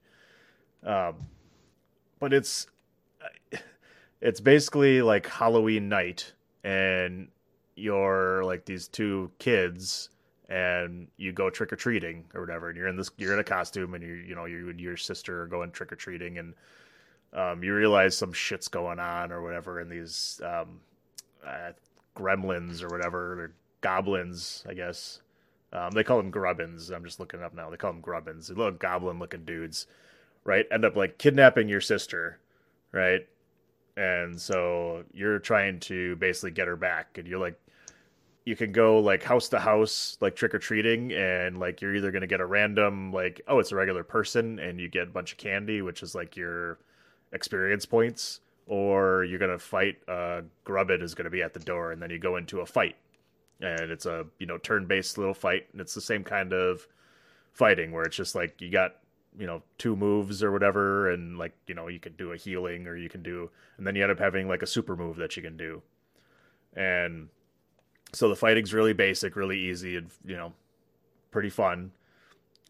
Um, 0.84 1.16
but 2.20 2.34
it's 2.34 2.68
it's 4.22 4.40
basically 4.40 5.02
like 5.02 5.28
Halloween 5.28 5.90
night, 5.90 6.34
and 6.64 7.28
you're 7.76 8.44
like 8.44 8.66
these 8.66 8.88
two 8.88 9.32
kids, 9.40 10.10
and 10.50 11.08
you 11.18 11.32
go 11.32 11.50
trick 11.50 11.72
or 11.74 11.76
treating 11.76 12.26
or 12.34 12.42
whatever, 12.42 12.70
and 12.70 12.78
you're 12.78 12.88
in 12.88 12.96
this 12.96 13.12
you're 13.18 13.34
in 13.34 13.40
a 13.40 13.44
costume, 13.44 13.94
and 13.94 14.04
you 14.04 14.14
you 14.14 14.36
know 14.36 14.46
you 14.46 14.70
and 14.70 14.80
your 14.80 14.98
sister 14.98 15.44
are 15.44 15.48
going 15.48 15.72
trick 15.72 15.92
or 15.92 15.96
treating, 15.96 16.38
and 16.40 16.54
um, 17.34 17.64
you 17.64 17.74
realize 17.74 18.18
some 18.18 18.34
shit's 18.34 18.68
going 18.68 19.00
on 19.00 19.32
or 19.32 19.42
whatever, 19.42 19.80
and 19.80 19.92
these 19.92 20.42
um, 20.44 20.80
uh, 21.46 21.72
gremlins 22.16 22.84
or 22.84 22.90
whatever, 22.90 23.54
goblins, 23.84 24.64
I 24.68 24.74
guess. 24.74 25.22
Um, 25.72 25.92
they 25.92 26.04
call 26.04 26.18
them 26.18 26.32
grubbins. 26.32 26.90
I'm 26.90 27.04
just 27.04 27.20
looking 27.20 27.44
up 27.44 27.54
now. 27.54 27.70
They 27.70 27.78
call 27.78 27.92
them 27.92 28.02
grubbins. 28.02 28.48
They 28.48 28.56
look 28.56 28.80
goblin 28.80 29.20
looking 29.20 29.46
dudes, 29.46 29.86
right? 30.44 30.66
End 30.72 30.86
up 30.86 30.96
like 30.96 31.20
kidnapping 31.20 31.70
your 31.70 31.82
sister, 31.82 32.40
right? 32.92 33.28
And 33.96 34.40
so 34.40 35.04
you're 35.14 35.40
trying 35.40 35.80
to 35.82 36.16
basically 36.16 36.52
get 36.52 36.68
her 36.68 36.76
back, 36.76 37.18
and 37.18 37.28
you're 37.28 37.40
like, 37.40 37.60
you 38.46 38.56
can 38.56 38.72
go 38.72 39.00
like 39.00 39.24
house 39.24 39.50
to 39.50 39.60
house, 39.60 40.18
like 40.20 40.36
trick 40.36 40.54
or 40.54 40.60
treating, 40.60 41.12
and 41.14 41.60
like 41.60 41.82
you're 41.82 41.96
either 41.96 42.12
gonna 42.12 42.28
get 42.28 42.42
a 42.42 42.46
random 42.46 43.12
like, 43.14 43.42
oh, 43.48 43.60
it's 43.60 43.72
a 43.72 43.76
regular 43.76 44.04
person, 44.04 44.60
and 44.60 44.80
you 44.80 44.90
get 44.90 45.04
a 45.04 45.12
bunch 45.12 45.32
of 45.32 45.38
candy, 45.38 45.82
which 45.82 46.04
is 46.04 46.14
like 46.16 46.36
your 46.36 46.80
experience 47.32 47.86
points, 47.86 48.42
or 48.68 49.24
you're 49.24 49.40
gonna 49.40 49.60
fight. 49.60 49.98
Uh, 50.08 50.42
Grubbin 50.66 51.02
is 51.02 51.16
gonna 51.16 51.30
be 51.30 51.42
at 51.42 51.54
the 51.54 51.60
door, 51.60 51.92
and 51.92 52.02
then 52.02 52.10
you 52.10 52.20
go 52.20 52.36
into 52.38 52.62
a 52.62 52.66
fight, 52.66 52.96
and 53.62 53.92
it's 53.92 54.06
a 54.06 54.26
you 54.40 54.46
know 54.46 54.58
turn-based 54.58 55.18
little 55.18 55.34
fight, 55.34 55.68
and 55.72 55.82
it's 55.82 55.94
the 55.94 56.02
same 56.02 56.24
kind 56.24 56.54
of 56.54 56.88
fighting 57.54 57.92
where 57.92 58.04
it's 58.04 58.16
just 58.16 58.36
like 58.36 58.60
you 58.62 58.70
got 58.70 58.96
you 59.38 59.48
know 59.48 59.62
two 59.78 59.96
moves 59.96 60.44
or 60.44 60.52
whatever, 60.52 61.12
and 61.12 61.38
like 61.38 61.54
you 61.68 61.76
know 61.76 61.88
you 61.88 62.00
can 62.00 62.14
do 62.14 62.32
a 62.32 62.38
healing 62.38 62.88
or 62.88 62.96
you 62.96 63.10
can 63.10 63.24
do, 63.24 63.50
and 63.78 63.86
then 63.88 63.96
you 63.96 64.04
end 64.04 64.12
up 64.12 64.20
having 64.20 64.48
like 64.48 64.62
a 64.62 64.68
super 64.68 64.96
move 64.96 65.18
that 65.18 65.36
you 65.36 65.44
can 65.44 65.58
do, 65.58 65.82
and 66.76 67.30
so 68.14 68.30
the 68.30 68.36
fighting's 68.36 68.74
really 68.74 68.94
basic, 68.94 69.36
really 69.36 69.60
easy, 69.60 69.98
and 69.98 70.10
you 70.26 70.36
know 70.36 70.54
pretty 71.32 71.50
fun, 71.50 71.92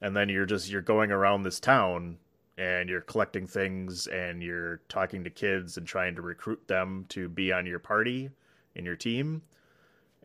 and 0.01 0.15
then 0.15 0.29
you're 0.29 0.45
just 0.45 0.69
you're 0.69 0.81
going 0.81 1.11
around 1.11 1.43
this 1.43 1.59
town 1.59 2.17
and 2.57 2.87
you're 2.87 3.01
collecting 3.01 3.47
things 3.47 4.05
and 4.07 4.43
you're 4.43 4.79
talking 4.87 5.23
to 5.23 5.29
kids 5.29 5.77
and 5.77 5.87
trying 5.87 6.15
to 6.15 6.21
recruit 6.21 6.67
them 6.67 7.05
to 7.09 7.27
be 7.27 7.51
on 7.51 7.65
your 7.65 7.79
party 7.79 8.29
in 8.75 8.85
your 8.85 8.95
team 8.95 9.41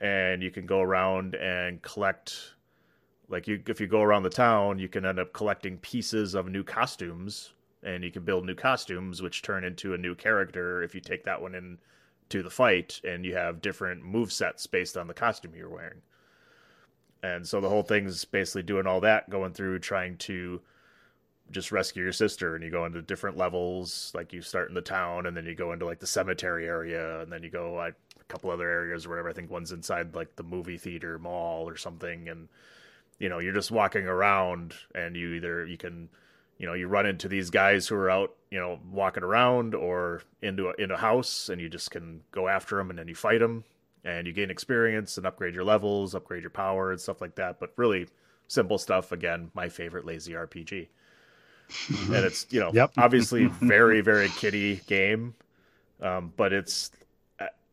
and 0.01 0.43
you 0.43 0.51
can 0.51 0.67
go 0.67 0.81
around 0.81 1.35
and 1.35 1.83
collect 1.83 2.55
like 3.29 3.47
you 3.47 3.63
if 3.67 3.81
you 3.81 3.87
go 3.87 4.03
around 4.03 4.23
the 4.23 4.31
town, 4.31 4.79
you 4.79 4.89
can 4.89 5.05
end 5.05 5.19
up 5.19 5.33
collecting 5.33 5.79
pieces 5.79 6.35
of 6.35 6.49
new 6.49 6.65
costumes 6.65 7.53
and 7.83 8.03
you 8.03 8.11
can 8.11 8.25
build 8.25 8.45
new 8.45 8.55
costumes 8.55 9.23
which 9.23 9.43
turn 9.43 9.65
into 9.65 9.95
a 9.95 9.99
new 9.99 10.15
character 10.15 10.83
if 10.83 10.95
you 10.95 11.01
take 11.01 11.25
that 11.25 11.41
one 11.41 11.55
in 11.55 11.79
to 12.31 12.43
the 12.43 12.51
fight 12.51 13.01
and 13.05 13.25
you 13.25 13.35
have 13.35 13.63
different 13.63 14.05
move 14.05 14.33
sets 14.33 14.67
based 14.67 14.97
on 14.97 15.07
the 15.07 15.15
costume 15.15 15.53
you're 15.55 15.69
wearing. 15.69 16.03
And 17.23 17.47
so 17.47 17.61
the 17.61 17.69
whole 17.69 17.83
thing's 17.83 18.25
basically 18.25 18.63
doing 18.63 18.87
all 18.87 19.01
that, 19.01 19.29
going 19.29 19.53
through 19.53 19.81
trying 19.81 20.17
to 20.19 20.61
just 21.51 21.73
rescue 21.73 22.03
your 22.03 22.13
sister 22.13 22.55
and 22.55 22.63
you 22.63 22.71
go 22.71 22.85
into 22.85 23.01
different 23.01 23.37
levels 23.37 24.13
like 24.15 24.33
you 24.33 24.43
start 24.43 24.69
in 24.69 24.75
the 24.75 24.83
town 24.83 25.27
and 25.27 25.37
then 25.37 25.47
you 25.47 25.55
go 25.55 25.73
into 25.73 25.87
like 25.87 25.99
the 25.99 26.07
cemetery 26.07 26.67
area 26.67 27.21
and 27.23 27.33
then 27.33 27.43
you 27.43 27.51
go 27.51 27.75
a 27.75 27.95
couple 28.29 28.51
other 28.51 28.69
areas 28.69 29.07
or 29.07 29.11
whatever 29.11 29.31
i 29.31 29.33
think 29.33 29.51
one's 29.51 29.73
inside 29.73 30.15
like 30.15 30.37
the 30.37 30.43
movie 30.43 30.79
theater 30.79 31.19
mall 31.19 31.69
or 31.69 31.77
something 31.77 32.29
and 32.29 32.49
you 33.19 33.29
know 33.29 33.39
you're 33.39 33.53
just 33.55 33.71
walking 33.71 34.07
around 34.07 34.75
and 34.95 35.17
you 35.17 35.33
either 35.35 35.67
you 35.67 35.77
can 35.77 36.09
you 36.59 36.67
know 36.67 36.75
you 36.75 36.87
run 36.89 37.07
into 37.07 37.29
these 37.29 37.51
guys 37.51 37.87
who 37.89 37.95
are 37.97 38.11
out 38.11 38.35
you 38.51 38.59
know 38.59 38.79
walking 38.91 39.23
around 39.23 39.75
or 39.75 40.23
into 40.43 40.69
a, 40.69 40.75
in 40.83 40.91
a 40.91 40.97
house 40.97 41.49
and 41.49 41.61
you 41.61 41.69
just 41.69 41.91
can 41.91 42.21
go 42.33 42.49
after 42.49 42.77
them 42.77 42.91
and 42.91 42.99
then 42.99 43.09
you 43.09 43.15
fight 43.15 43.41
them 43.41 43.65
and 44.05 44.27
you 44.27 44.33
gain 44.33 44.51
experience 44.51 45.17
and 45.17 45.27
upgrade 45.27 45.55
your 45.55 45.65
levels 45.65 46.15
upgrade 46.15 46.43
your 46.43 46.51
power 46.51 46.91
and 46.91 47.01
stuff 47.01 47.21
like 47.21 47.35
that 47.35 47.59
but 47.61 47.73
really 47.77 48.07
simple 48.49 48.79
stuff 48.79 49.13
again 49.13 49.51
my 49.55 49.69
favorite 49.69 50.05
lazy 50.07 50.33
rpg 50.33 50.89
and 52.11 52.25
it's 52.25 52.47
you 52.51 52.61
know 52.61 52.75
Yep. 52.75 52.93
obviously 52.97 53.47
very 53.61 54.01
very 54.01 54.29
kiddie 54.31 54.77
game 54.87 55.35
um, 56.03 56.33
but 56.37 56.53
it's 56.53 56.91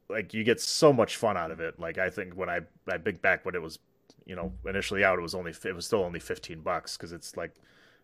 like 0.10 0.34
you 0.34 0.44
get 0.44 0.62
so 0.62 0.94
much 0.94 1.16
fun 1.18 1.38
out 1.38 1.52
of 1.52 1.60
it 1.60 1.80
like 1.80 1.98
i 1.98 2.10
think 2.10 2.34
when 2.36 2.50
i 2.50 2.60
i 2.88 2.98
think 2.98 3.22
back 3.22 3.46
when 3.46 3.56
it 3.56 3.62
was 3.62 3.80
you 4.26 4.36
know 4.36 4.52
initially 4.68 5.04
out 5.04 5.18
it 5.18 5.22
was 5.22 5.36
only 5.36 5.54
it 5.64 5.76
was 5.76 5.86
still 5.86 6.04
only 6.04 6.20
15 6.20 6.62
bucks 6.62 6.98
because 6.98 7.12
it's 7.12 7.36
like 7.38 7.54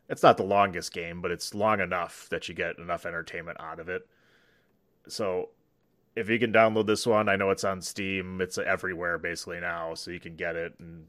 it's 0.09 0.23
not 0.23 0.37
the 0.37 0.43
longest 0.43 0.93
game 0.93 1.21
but 1.21 1.31
it's 1.31 1.53
long 1.53 1.79
enough 1.79 2.27
that 2.29 2.47
you 2.47 2.55
get 2.55 2.77
enough 2.77 3.05
entertainment 3.05 3.59
out 3.59 3.79
of 3.79 3.89
it 3.89 4.07
so 5.07 5.49
if 6.15 6.29
you 6.29 6.37
can 6.37 6.51
download 6.51 6.87
this 6.87 7.05
one 7.05 7.29
i 7.29 7.35
know 7.35 7.49
it's 7.49 7.63
on 7.63 7.81
steam 7.81 8.41
it's 8.41 8.57
everywhere 8.57 9.17
basically 9.17 9.59
now 9.59 9.93
so 9.93 10.11
you 10.11 10.19
can 10.19 10.35
get 10.35 10.55
it 10.55 10.73
and 10.79 11.05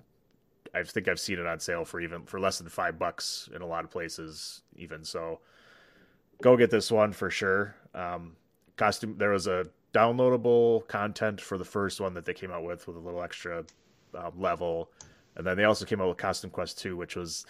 I 0.74 0.82
think 0.82 1.08
I've 1.08 1.20
seen 1.20 1.38
it 1.38 1.46
on 1.46 1.60
sale 1.60 1.84
for 1.84 2.00
even 2.00 2.24
for 2.24 2.40
less 2.40 2.58
than 2.58 2.68
five 2.68 2.98
bucks 2.98 3.48
in 3.54 3.62
a 3.62 3.66
lot 3.66 3.84
of 3.84 3.90
places. 3.90 4.62
Even 4.76 5.04
so, 5.04 5.40
go 6.40 6.56
get 6.56 6.70
this 6.70 6.90
one 6.90 7.12
for 7.12 7.30
sure. 7.30 7.74
Um, 7.94 8.36
costume. 8.76 9.16
There 9.18 9.30
was 9.30 9.46
a 9.46 9.66
downloadable 9.92 10.86
content 10.88 11.40
for 11.40 11.58
the 11.58 11.64
first 11.64 12.00
one 12.00 12.14
that 12.14 12.24
they 12.24 12.34
came 12.34 12.50
out 12.50 12.64
with 12.64 12.86
with 12.86 12.96
a 12.96 13.00
little 13.00 13.22
extra 13.22 13.64
um, 14.14 14.32
level, 14.38 14.90
and 15.36 15.46
then 15.46 15.56
they 15.56 15.64
also 15.64 15.84
came 15.84 16.00
out 16.00 16.08
with 16.08 16.18
Costume 16.18 16.50
Quest 16.50 16.78
two, 16.78 16.96
which 16.96 17.16
was 17.16 17.46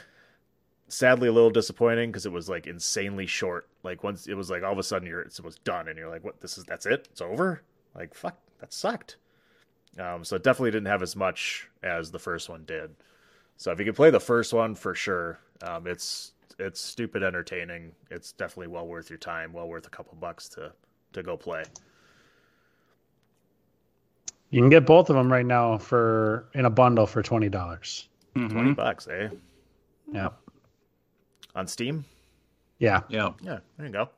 sadly 0.88 1.28
a 1.28 1.32
little 1.32 1.50
disappointing 1.50 2.10
because 2.10 2.26
it 2.26 2.32
was 2.32 2.48
like 2.48 2.66
insanely 2.66 3.26
short. 3.26 3.68
Like 3.82 4.04
once 4.04 4.26
it 4.26 4.34
was 4.34 4.50
like 4.50 4.62
all 4.62 4.72
of 4.72 4.78
a 4.78 4.82
sudden 4.82 5.08
you're 5.08 5.22
it 5.22 5.40
was 5.42 5.56
done 5.56 5.88
and 5.88 5.98
you're 5.98 6.10
like, 6.10 6.24
what? 6.24 6.40
This 6.40 6.58
is 6.58 6.64
that's 6.64 6.86
it? 6.86 7.08
It's 7.10 7.20
over? 7.20 7.62
Like 7.94 8.14
fuck, 8.14 8.36
that 8.60 8.72
sucked. 8.72 9.16
Um, 9.98 10.24
so 10.24 10.36
it 10.36 10.42
definitely 10.42 10.70
didn't 10.70 10.86
have 10.86 11.02
as 11.02 11.16
much 11.16 11.68
as 11.82 12.10
the 12.10 12.18
first 12.18 12.48
one 12.48 12.64
did. 12.64 12.90
So 13.56 13.70
if 13.70 13.78
you 13.78 13.84
can 13.84 13.94
play 13.94 14.10
the 14.10 14.20
first 14.20 14.52
one 14.52 14.74
for 14.74 14.94
sure, 14.94 15.38
um, 15.62 15.86
it's 15.86 16.32
it's 16.58 16.80
stupid 16.80 17.22
entertaining. 17.22 17.92
It's 18.10 18.32
definitely 18.32 18.68
well 18.68 18.86
worth 18.86 19.10
your 19.10 19.18
time, 19.18 19.52
well 19.52 19.68
worth 19.68 19.86
a 19.86 19.90
couple 19.90 20.16
bucks 20.20 20.48
to 20.50 20.72
to 21.12 21.22
go 21.22 21.36
play. 21.36 21.64
You 24.52 24.60
can 24.60 24.68
get 24.68 24.84
both 24.84 25.08
of 25.08 25.16
them 25.16 25.32
right 25.32 25.46
now 25.46 25.78
for 25.78 26.46
in 26.52 26.66
a 26.66 26.70
bundle 26.70 27.06
for 27.06 27.22
twenty 27.22 27.48
dollars. 27.48 28.08
Twenty 28.34 28.74
bucks, 28.74 29.08
eh? 29.08 29.28
Yeah. 30.12 30.28
On 31.54 31.66
Steam? 31.66 32.04
Yeah. 32.78 33.00
Yeah. 33.08 33.32
Yeah, 33.40 33.58
there 33.78 33.86
you 33.86 33.92
go. 33.92 34.10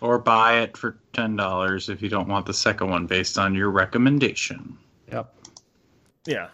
Or 0.00 0.18
buy 0.18 0.60
it 0.60 0.76
for 0.76 0.98
ten 1.12 1.36
dollars 1.36 1.90
if 1.90 2.00
you 2.00 2.08
don't 2.08 2.28
want 2.28 2.46
the 2.46 2.54
second 2.54 2.88
one 2.88 3.06
based 3.06 3.38
on 3.38 3.54
your 3.54 3.70
recommendation. 3.70 4.78
Yep. 5.12 5.34
Yeah. 6.26 6.48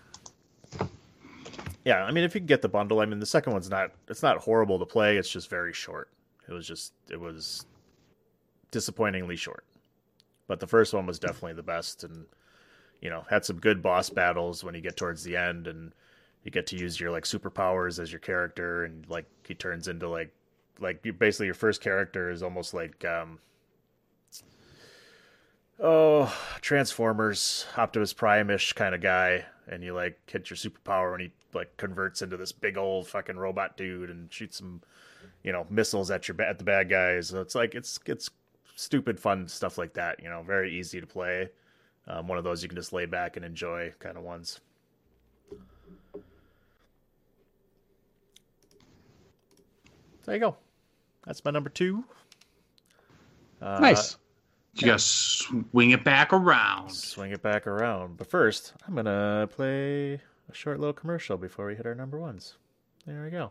Yeah, 1.85 2.03
I 2.03 2.11
mean 2.11 2.25
if 2.25 2.35
you 2.35 2.41
can 2.41 2.47
get 2.47 2.62
the 2.62 2.69
bundle, 2.69 2.99
I 2.99 3.07
mean 3.07 3.20
the 3.20 3.27
second 3.27 3.53
one's 3.53 3.70
not 3.70 3.93
it's 4.09 4.25
not 4.25 4.39
horrible 4.39 4.77
to 4.81 4.85
play, 4.85 5.19
it's 5.19 5.31
just 5.31 5.49
very 5.49 5.73
short. 5.73 6.11
It 6.49 6.53
was 6.53 6.66
just 6.66 6.95
it 7.09 7.20
was 7.20 7.65
disappointingly 8.73 9.37
short. 9.37 9.65
But 10.49 10.59
the 10.59 10.66
first 10.66 10.93
one 10.95 11.07
was 11.07 11.20
definitely 11.20 11.53
the 11.53 11.62
best 11.62 12.03
and 12.03 12.27
you 13.01 13.11
know, 13.11 13.25
had 13.31 13.45
some 13.45 13.59
good 13.59 13.83
boss 13.83 14.11
battles 14.11 14.65
when 14.65 14.75
you 14.75 14.81
get 14.81 14.97
towards 14.97 15.23
the 15.23 15.37
end 15.37 15.66
and 15.66 15.93
you 16.43 16.51
get 16.51 16.66
to 16.69 16.77
use 16.77 16.99
your 16.99 17.11
like 17.11 17.25
superpowers 17.25 17.99
as 17.99 18.12
your 18.12 18.20
character 18.20 18.85
and 18.85 19.09
like 19.09 19.27
he 19.47 19.55
turns 19.55 19.89
into 19.89 20.09
like 20.09 20.33
like 20.81 21.05
basically 21.19 21.47
your 21.47 21.55
first 21.55 21.81
character 21.81 22.31
is 22.31 22.43
almost 22.43 22.73
like 22.75 23.05
um 23.05 23.39
oh 25.81 26.33
transformers 26.61 27.66
optimus 27.77 28.12
prime-ish 28.12 28.73
kind 28.73 28.95
of 28.95 29.01
guy. 29.01 29.45
And 29.70 29.85
you 29.85 29.93
like 29.93 30.19
hit 30.31 30.49
your 30.49 30.57
superpower 30.57 31.12
and 31.12 31.23
he 31.23 31.33
like 31.53 31.77
converts 31.77 32.23
into 32.23 32.37
this 32.37 32.53
big 32.53 32.79
old 32.79 33.07
fucking 33.07 33.37
robot 33.37 33.77
dude 33.77 34.11
and 34.11 34.33
shoots 34.33 34.59
some 34.59 34.81
you 35.43 35.53
know 35.53 35.66
missiles 35.69 36.11
at 36.11 36.27
your 36.27 36.41
at 36.41 36.59
the 36.59 36.65
bad 36.65 36.89
guys. 36.89 37.29
So 37.29 37.41
it's 37.41 37.55
like 37.55 37.75
it's 37.75 38.01
it's 38.07 38.31
stupid 38.75 39.20
fun 39.20 39.49
stuff 39.49 39.77
like 39.77 39.93
that 39.95 40.23
you 40.23 40.31
know 40.31 40.43
very 40.43 40.73
easy 40.73 41.01
to 41.01 41.07
play 41.07 41.51
um, 42.09 42.26
one 42.26 42.39
of 42.39 42.44
those 42.44 42.62
you 42.62 42.68
can 42.68 42.76
just 42.76 42.93
lay 42.93 43.06
back 43.06 43.36
and 43.36 43.44
enjoy 43.44 43.93
kind 44.01 44.16
of 44.16 44.22
ones 44.22 44.60
there 50.24 50.35
you 50.35 50.40
go 50.40 50.56
that's 51.24 51.44
my 51.44 51.51
number 51.51 51.70
two 51.70 52.05
uh, 53.60 53.78
Nice. 53.80 54.16
Just 54.74 55.09
swing 55.72 55.90
it 55.90 56.05
back 56.05 56.32
around. 56.32 56.90
swing 56.90 57.32
it 57.32 57.43
back 57.43 57.66
around. 57.66 58.16
But 58.16 58.30
first, 58.30 58.74
I'm 58.86 58.94
gonna 58.94 59.48
play 59.51 60.14
a 60.14 60.55
short 60.55 60.78
little 60.78 60.93
commercial 60.93 61.36
before 61.36 61.66
we 61.66 61.74
hit 61.74 61.85
our 61.86 61.94
number 61.94 62.18
ones. 62.18 62.55
There 63.05 63.24
we 63.24 63.30
go. 63.30 63.51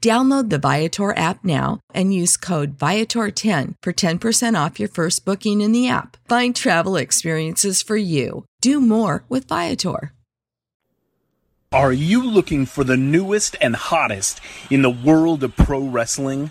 Download 0.00 0.48
the 0.48 0.58
Viator 0.58 1.14
app 1.14 1.44
now 1.44 1.80
and 1.92 2.14
use 2.14 2.38
code 2.38 2.78
Viator10 2.78 3.74
for 3.82 3.92
10% 3.92 4.66
off 4.66 4.80
your 4.80 4.88
first 4.88 5.26
booking 5.26 5.60
in 5.60 5.72
the 5.72 5.88
app. 5.88 6.16
Find 6.26 6.56
travel 6.56 6.96
experiences 6.96 7.82
for 7.82 7.98
you. 7.98 8.46
Do 8.62 8.80
more 8.80 9.24
with 9.28 9.46
Viator. 9.48 10.12
Are 11.72 11.92
you 11.92 12.24
looking 12.24 12.66
for 12.66 12.82
the 12.82 12.96
newest 12.96 13.56
and 13.60 13.76
hottest 13.76 14.40
in 14.70 14.82
the 14.82 14.90
world 14.90 15.44
of 15.44 15.54
pro 15.54 15.80
wrestling? 15.80 16.50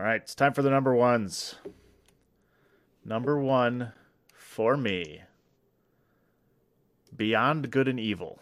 All 0.00 0.06
right, 0.06 0.22
it's 0.22 0.34
time 0.34 0.54
for 0.54 0.62
the 0.62 0.70
number 0.70 0.94
ones. 0.94 1.56
Number 3.04 3.38
one 3.38 3.92
for 4.32 4.74
me 4.74 5.20
Beyond 7.14 7.70
Good 7.70 7.86
and 7.86 8.00
Evil. 8.00 8.38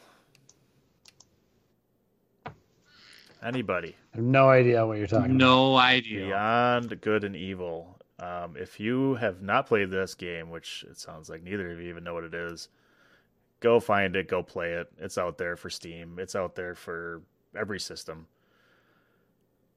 Anybody? 3.43 3.97
I 4.15 4.19
have 4.19 4.25
no 4.25 4.49
idea 4.49 4.87
what 4.87 4.99
you're 4.99 5.09
talking 5.09 5.33
about. 5.33 5.37
No 5.37 5.75
idea. 5.75 6.27
Beyond 6.27 7.01
Good 7.01 7.25
and 7.25 7.35
Evil. 7.35 7.99
Um, 8.21 8.55
if 8.57 8.79
you 8.79 9.17
have 9.17 9.43
not 9.43 9.67
played 9.67 9.91
this 9.91 10.15
game, 10.15 10.51
which 10.51 10.85
it 10.89 10.97
sounds 10.97 11.29
like 11.29 11.43
neither 11.43 11.73
of 11.73 11.81
you 11.81 11.89
even 11.89 12.05
know 12.05 12.15
what 12.15 12.23
it 12.23 12.35
is, 12.35 12.69
go 13.59 13.81
find 13.81 14.15
it, 14.15 14.29
go 14.29 14.45
play 14.45 14.75
it. 14.75 14.93
It's 14.97 15.19
out 15.19 15.39
there 15.39 15.57
for 15.57 15.71
Steam, 15.71 16.21
it's 16.21 16.37
out 16.37 16.55
there 16.55 16.77
for 16.77 17.21
every 17.59 17.81
system. 17.81 18.29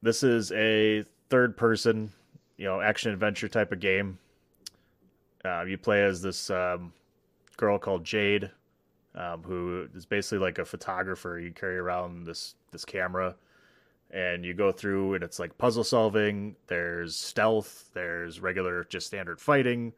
This 0.04 0.22
is 0.22 0.52
a 0.52 1.06
third 1.32 1.56
person, 1.56 2.12
you 2.58 2.66
know, 2.66 2.82
action 2.82 3.12
adventure 3.12 3.48
type 3.48 3.72
of 3.72 3.80
game. 3.80 4.20
Uh, 5.44 5.64
you 5.64 5.78
play 5.78 6.04
as 6.04 6.22
this 6.22 6.52
um, 6.52 6.94
girl 7.58 7.80
called 7.80 8.04
Jade, 8.04 8.52
um, 9.16 9.42
who 9.42 9.88
is 9.96 10.06
basically 10.06 10.38
like 10.38 10.60
a 10.60 10.66
photographer. 10.66 11.40
You 11.40 11.52
carry 11.52 11.78
around 11.78 12.26
this 12.26 12.56
this 12.72 12.86
camera, 12.86 13.36
and 14.12 14.46
you 14.46 14.54
go 14.54 14.72
through, 14.72 15.16
and 15.16 15.24
it's 15.24 15.40
like 15.40 15.58
puzzle 15.58 15.86
solving. 15.86 16.56
There's 16.68 17.16
stealth. 17.16 17.90
There's 17.94 18.40
regular, 18.42 18.84
just 18.84 19.08
standard 19.08 19.40
fighting. 19.40 19.94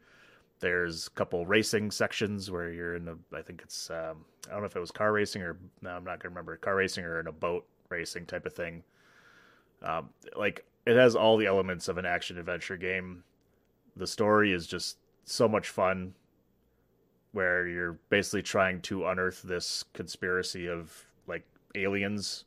There's 0.60 1.08
a 1.08 1.10
couple 1.10 1.44
racing 1.44 1.90
sections 1.90 2.50
where 2.50 2.72
you're 2.72 2.94
in 2.94 3.08
a. 3.08 3.36
I 3.36 3.42
think 3.42 3.60
it's. 3.62 3.90
Um, 3.90 4.24
I 4.46 4.52
don't 4.52 4.60
know 4.60 4.66
if 4.66 4.76
it 4.76 4.80
was 4.80 4.92
car 4.92 5.12
racing 5.12 5.42
or 5.42 5.58
no, 5.82 5.90
I'm 5.90 6.04
not 6.04 6.20
gonna 6.20 6.30
remember. 6.30 6.56
Car 6.56 6.76
racing 6.76 7.04
or 7.04 7.18
in 7.18 7.26
a 7.26 7.32
boat 7.32 7.66
racing 7.90 8.24
type 8.24 8.46
of 8.46 8.54
thing. 8.54 8.84
Um, 9.82 10.08
like 10.36 10.64
it 10.86 10.96
has 10.96 11.16
all 11.16 11.36
the 11.36 11.46
elements 11.46 11.88
of 11.88 11.98
an 11.98 12.04
action 12.04 12.38
adventure 12.38 12.76
game. 12.76 13.24
The 13.96 14.06
story 14.06 14.52
is 14.52 14.66
just 14.66 14.98
so 15.24 15.48
much 15.48 15.68
fun 15.68 16.14
where 17.32 17.66
you're 17.66 17.98
basically 18.10 18.42
trying 18.42 18.80
to 18.82 19.06
unearth 19.06 19.42
this 19.42 19.84
conspiracy 19.92 20.68
of 20.68 21.06
like 21.26 21.44
aliens 21.74 22.44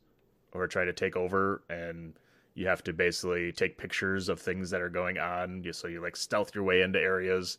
who 0.52 0.58
are 0.58 0.68
trying 0.68 0.86
to 0.86 0.92
take 0.92 1.16
over 1.16 1.62
and 1.68 2.14
you 2.54 2.66
have 2.66 2.82
to 2.82 2.92
basically 2.92 3.52
take 3.52 3.76
pictures 3.76 4.28
of 4.28 4.40
things 4.40 4.70
that 4.70 4.80
are 4.80 4.88
going 4.88 5.18
on 5.18 5.62
so 5.72 5.88
you 5.88 6.00
like 6.00 6.16
stealth 6.16 6.54
your 6.54 6.64
way 6.64 6.80
into 6.80 6.98
areas 6.98 7.58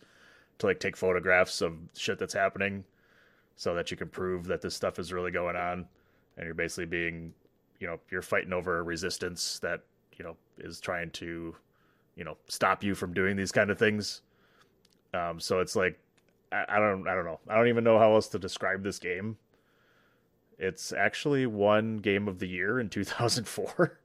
to 0.57 0.65
like 0.65 0.79
take 0.79 0.97
photographs 0.97 1.61
of 1.61 1.77
shit 1.95 2.17
that's 2.17 2.33
happening 2.33 2.83
so 3.55 3.75
that 3.75 3.91
you 3.91 3.97
can 3.97 4.09
prove 4.09 4.45
that 4.45 4.61
this 4.61 4.75
stuff 4.75 4.97
is 4.97 5.13
really 5.13 5.31
going 5.31 5.55
on 5.55 5.85
and 6.37 6.45
you're 6.45 6.55
basically 6.55 6.85
being 6.85 7.31
you 7.79 7.85
know 7.85 7.99
you're 8.09 8.21
fighting 8.23 8.53
over 8.53 8.83
resistance 8.83 9.59
that 9.59 9.83
you 10.19 10.25
know 10.25 10.35
is 10.59 10.79
trying 10.79 11.09
to 11.11 11.55
you 12.15 12.23
know 12.23 12.37
stop 12.47 12.83
you 12.83 12.93
from 12.93 13.13
doing 13.13 13.35
these 13.37 13.51
kind 13.51 13.71
of 13.71 13.79
things. 13.79 14.21
Um 15.13 15.39
so 15.39 15.59
it's 15.61 15.75
like 15.75 15.97
I, 16.51 16.65
I 16.67 16.79
don't 16.79 17.07
i 17.07 17.15
don't 17.15 17.25
know. 17.25 17.39
I 17.47 17.55
don't 17.55 17.69
even 17.69 17.83
know 17.83 17.97
how 17.97 18.13
else 18.13 18.27
to 18.29 18.39
describe 18.39 18.83
this 18.83 18.99
game. 18.99 19.37
It's 20.59 20.91
actually 20.91 21.45
one 21.45 21.97
game 21.97 22.27
of 22.27 22.39
the 22.39 22.47
year 22.47 22.79
in 22.79 22.89
2004 22.91 23.97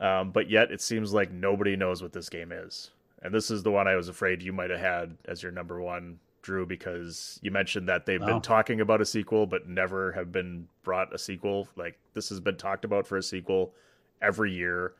um 0.00 0.30
but 0.30 0.50
yet 0.50 0.70
it 0.70 0.80
seems 0.80 1.12
like 1.12 1.30
nobody 1.30 1.76
knows 1.76 2.02
what 2.02 2.12
this 2.12 2.28
game 2.28 2.52
is. 2.52 2.90
And 3.22 3.34
this 3.34 3.50
is 3.50 3.62
the 3.62 3.70
one 3.70 3.86
i 3.86 3.96
was 3.96 4.08
afraid 4.08 4.42
you 4.42 4.52
might 4.52 4.70
have 4.70 4.80
had 4.80 5.16
as 5.26 5.42
your 5.42 5.52
number 5.52 5.80
one 5.80 6.18
drew 6.42 6.64
because 6.64 7.38
you 7.42 7.50
mentioned 7.50 7.86
that 7.88 8.06
they've 8.06 8.18
Wow. 8.20 8.26
been 8.26 8.40
talking 8.40 8.80
about 8.80 9.02
a 9.02 9.04
sequel 9.04 9.46
but 9.46 9.68
never 9.68 10.12
have 10.12 10.32
been 10.32 10.66
brought 10.82 11.14
a 11.14 11.18
sequel. 11.18 11.68
Like 11.76 11.98
this 12.14 12.30
has 12.30 12.40
been 12.40 12.56
talked 12.56 12.84
about 12.86 13.06
for 13.06 13.18
a 13.18 13.22
sequel 13.22 13.74
every 14.22 14.52
year. 14.52 14.94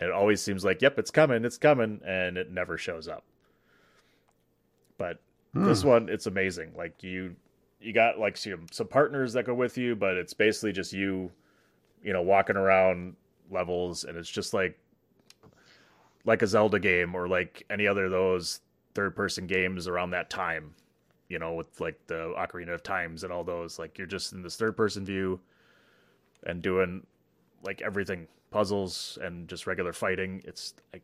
And 0.00 0.08
it 0.10 0.14
always 0.14 0.40
seems 0.40 0.64
like 0.64 0.80
yep 0.82 0.98
it's 0.98 1.10
coming 1.10 1.44
it's 1.44 1.58
coming 1.58 2.00
and 2.06 2.36
it 2.36 2.50
never 2.50 2.78
shows 2.78 3.08
up. 3.08 3.24
But 4.96 5.20
this 5.54 5.82
Hmm. 5.82 5.88
one 5.88 6.08
it's 6.08 6.26
amazing. 6.26 6.72
Like 6.76 7.02
you 7.02 7.36
you 7.80 7.92
got 7.92 8.18
like 8.18 8.36
some, 8.36 8.66
some 8.70 8.88
partners 8.88 9.32
that 9.34 9.44
go 9.44 9.54
with 9.54 9.78
you 9.78 9.94
but 9.94 10.16
it's 10.16 10.34
basically 10.34 10.72
just 10.72 10.92
you 10.92 11.30
you 12.02 12.12
know 12.12 12.22
walking 12.22 12.56
around 12.56 13.14
levels 13.50 14.04
and 14.04 14.16
it's 14.18 14.28
just 14.28 14.52
like 14.52 14.78
like 16.24 16.42
a 16.42 16.46
zelda 16.46 16.78
game 16.80 17.14
or 17.14 17.28
like 17.28 17.64
any 17.70 17.86
other 17.86 18.06
of 18.06 18.10
those 18.10 18.60
third 18.94 19.14
person 19.14 19.46
games 19.46 19.86
around 19.86 20.10
that 20.10 20.28
time 20.28 20.74
you 21.28 21.38
know 21.38 21.54
with 21.54 21.80
like 21.80 21.98
the 22.06 22.34
ocarina 22.36 22.74
of 22.74 22.82
times 22.82 23.24
and 23.24 23.32
all 23.32 23.44
those. 23.44 23.78
Like 23.78 23.98
you're 23.98 24.06
just 24.06 24.32
in 24.32 24.42
this 24.42 24.56
third 24.56 24.76
person 24.76 25.04
view 25.04 25.40
and 26.44 26.62
doing 26.62 27.06
like 27.62 27.82
everything 27.82 28.26
puzzles 28.50 29.18
and 29.22 29.48
just 29.48 29.66
regular 29.66 29.92
fighting 29.92 30.42
it's 30.44 30.74
like 30.92 31.02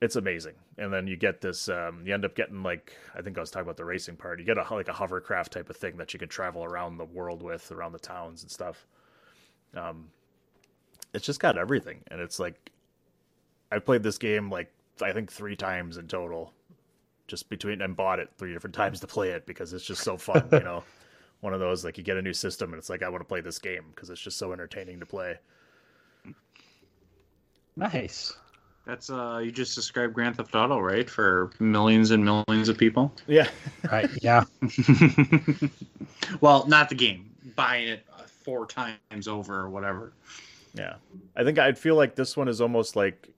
it's 0.00 0.16
amazing. 0.16 0.54
And 0.78 0.92
then 0.92 1.06
you 1.06 1.16
get 1.16 1.40
this 1.40 1.68
um 1.68 2.02
you 2.04 2.12
end 2.12 2.24
up 2.24 2.34
getting 2.34 2.62
like 2.62 2.94
i 3.14 3.22
think 3.22 3.36
i 3.38 3.40
was 3.40 3.50
talking 3.50 3.64
about 3.66 3.76
the 3.76 3.84
racing 3.84 4.16
part 4.16 4.38
you 4.38 4.44
get 4.44 4.58
a 4.58 4.74
like 4.74 4.88
a 4.88 4.92
hovercraft 4.92 5.52
type 5.52 5.70
of 5.70 5.76
thing 5.76 5.96
that 5.96 6.12
you 6.12 6.18
can 6.18 6.28
travel 6.28 6.64
around 6.64 6.98
the 6.98 7.04
world 7.04 7.42
with 7.42 7.72
around 7.72 7.92
the 7.92 7.98
towns 7.98 8.42
and 8.42 8.50
stuff. 8.50 8.86
Um 9.74 10.08
it's 11.14 11.24
just 11.24 11.40
got 11.40 11.56
everything 11.56 12.00
and 12.08 12.20
it's 12.20 12.38
like 12.38 12.70
i 13.72 13.78
played 13.78 14.02
this 14.02 14.18
game 14.18 14.50
like 14.50 14.70
i 15.00 15.12
think 15.12 15.32
three 15.32 15.56
times 15.56 15.96
in 15.96 16.06
total 16.06 16.52
just 17.26 17.48
between 17.48 17.80
and 17.80 17.96
bought 17.96 18.18
it 18.18 18.28
three 18.36 18.52
different 18.52 18.74
times 18.82 19.00
to 19.00 19.06
play 19.06 19.30
it 19.30 19.46
because 19.46 19.72
it's 19.72 19.84
just 19.84 20.02
so 20.02 20.16
fun 20.16 20.46
you 20.52 20.60
know? 20.64 20.84
One 21.40 21.54
of 21.54 21.60
those 21.60 21.84
like 21.84 21.96
you 21.96 22.04
get 22.04 22.16
a 22.16 22.22
new 22.22 22.34
system 22.34 22.72
and 22.72 22.78
it's 22.78 22.90
like 22.90 23.02
i 23.02 23.08
want 23.08 23.20
to 23.22 23.28
play 23.28 23.40
this 23.40 23.58
game 23.58 23.84
because 23.94 24.10
it's 24.10 24.20
just 24.20 24.36
so 24.36 24.52
entertaining 24.52 25.00
to 25.00 25.06
play 25.06 25.38
Nice. 27.76 28.36
That's 28.86 29.10
uh, 29.10 29.40
you 29.44 29.50
just 29.50 29.74
described 29.74 30.14
Grand 30.14 30.36
Theft 30.36 30.54
Auto, 30.54 30.78
right? 30.78 31.10
For 31.10 31.50
millions 31.58 32.12
and 32.12 32.24
millions 32.24 32.68
of 32.68 32.78
people. 32.78 33.12
yeah 33.26 33.48
Right. 33.90 34.08
Yeah. 34.22 34.44
Well, 36.40 36.66
not 36.66 36.88
the 36.88 36.94
game, 36.94 37.30
buying 37.54 37.88
it 37.88 38.04
uh, 38.12 38.22
four 38.22 38.66
times 38.66 39.28
over 39.28 39.60
or 39.60 39.68
whatever. 39.68 40.12
Yeah, 40.74 40.94
I 41.36 41.44
think 41.44 41.58
I'd 41.58 41.78
feel 41.78 41.94
like 41.94 42.14
this 42.14 42.36
one 42.36 42.48
is 42.48 42.60
almost 42.60 42.96
like 42.96 43.28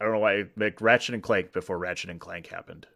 I 0.00 0.04
don't 0.04 0.14
know 0.14 0.20
why 0.20 0.44
like 0.56 0.80
Ratchet 0.80 1.14
and 1.14 1.22
Clank 1.22 1.52
before 1.52 1.78
Ratchet 1.78 2.10
and 2.10 2.20
Clank 2.20 2.46
happened. 2.46 2.86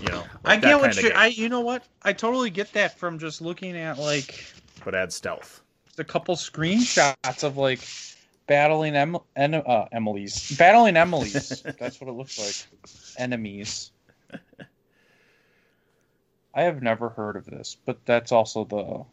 You 0.00 0.08
know, 0.08 0.24
I 0.44 0.52
like 0.52 0.60
get 0.62 0.68
that 0.68 0.80
what 0.80 0.96
you. 0.96 1.02
game. 1.08 1.12
I 1.16 1.26
you 1.26 1.48
know 1.48 1.60
what? 1.60 1.84
I 2.02 2.12
totally 2.12 2.50
get 2.50 2.72
that 2.74 2.98
from 2.98 3.18
just 3.18 3.40
looking 3.40 3.76
at 3.76 3.98
like 3.98 4.44
but 4.84 4.94
add 4.94 5.12
stealth. 5.12 5.62
Just 5.86 5.98
a 6.00 6.04
couple 6.04 6.36
screenshots 6.36 7.42
of 7.42 7.56
like 7.56 7.80
battling 8.48 8.96
em- 8.96 9.18
en- 9.36 9.54
uh, 9.54 9.86
Emily's 9.92 10.56
battling 10.58 10.96
Emily's. 10.96 11.62
That's 11.78 12.00
what 12.00 12.08
it 12.10 12.14
looks 12.14 12.38
like. 12.38 12.82
Enemies. 13.18 13.92
I 16.54 16.62
have 16.62 16.82
never 16.82 17.08
heard 17.10 17.36
of 17.36 17.44
this, 17.44 17.76
but 17.86 18.04
that's 18.04 18.32
also 18.32 18.64
the 18.64 19.04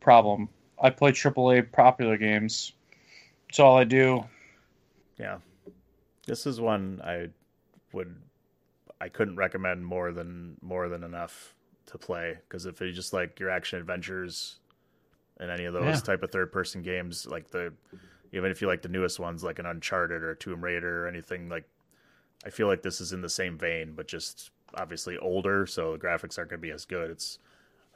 problem. 0.00 0.48
I 0.82 0.90
play 0.90 1.12
AAA 1.12 1.72
popular 1.72 2.18
games. 2.18 2.72
That's 3.48 3.58
all 3.60 3.78
I 3.78 3.84
do. 3.84 4.24
Yeah, 5.18 5.38
this 6.26 6.44
is 6.46 6.60
one 6.60 7.00
I 7.02 7.28
would 7.92 8.14
I 9.00 9.08
couldn't 9.08 9.36
recommend 9.36 9.86
more 9.86 10.12
than 10.12 10.56
more 10.60 10.88
than 10.88 11.04
enough 11.04 11.54
to 11.86 11.96
play 11.96 12.36
because 12.48 12.66
if 12.66 12.80
you 12.80 12.92
just 12.92 13.12
like 13.12 13.38
your 13.40 13.50
action 13.50 13.78
adventures 13.78 14.56
and 15.38 15.50
any 15.50 15.64
of 15.64 15.72
those 15.74 15.84
Yeah. 15.84 16.00
type 16.00 16.22
of 16.22 16.32
third 16.32 16.52
person 16.52 16.82
games, 16.82 17.26
like 17.26 17.48
the 17.50 17.72
even 18.34 18.50
if 18.50 18.60
you 18.60 18.66
like 18.66 18.82
the 18.82 18.88
newest 18.88 19.18
ones 19.20 19.44
like 19.44 19.58
an 19.58 19.66
Uncharted 19.66 20.22
or 20.22 20.32
a 20.32 20.36
Tomb 20.36 20.62
Raider 20.62 21.04
or 21.04 21.08
anything 21.08 21.48
like, 21.48 21.64
I 22.44 22.50
feel 22.50 22.66
like 22.66 22.82
this 22.82 23.00
is 23.00 23.12
in 23.12 23.22
the 23.22 23.28
same 23.28 23.56
vein, 23.56 23.92
but 23.94 24.08
just 24.08 24.50
obviously 24.74 25.16
older, 25.18 25.66
so 25.66 25.92
the 25.92 25.98
graphics 25.98 26.36
aren't 26.36 26.50
going 26.50 26.60
to 26.60 26.66
be 26.66 26.72
as 26.72 26.84
good. 26.84 27.10
It's 27.10 27.38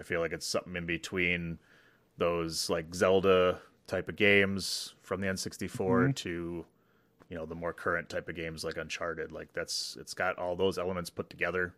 I 0.01 0.05
feel 0.05 0.21
like 0.21 0.33
it's 0.33 0.47
something 0.47 0.77
in 0.77 0.87
between 0.87 1.59
those 2.19 2.71
like 2.71 2.95
Zelda 2.95 3.59
type 3.89 4.09
of 4.09 4.17
games 4.17 4.95
from 5.03 5.21
the 5.21 5.27
N64 5.27 6.09
Mhm. 6.09 6.15
to 6.17 6.65
you 7.29 7.37
know 7.37 7.45
the 7.47 7.55
more 7.55 7.73
current 7.73 8.09
type 8.09 8.29
of 8.29 8.37
games 8.37 8.65
like 8.65 8.77
Uncharted. 8.77 9.33
Like 9.33 9.53
that's 9.53 9.97
it's 10.01 10.15
got 10.15 10.39
all 10.39 10.55
those 10.57 10.79
elements 10.79 11.11
put 11.11 11.29
together. 11.29 11.75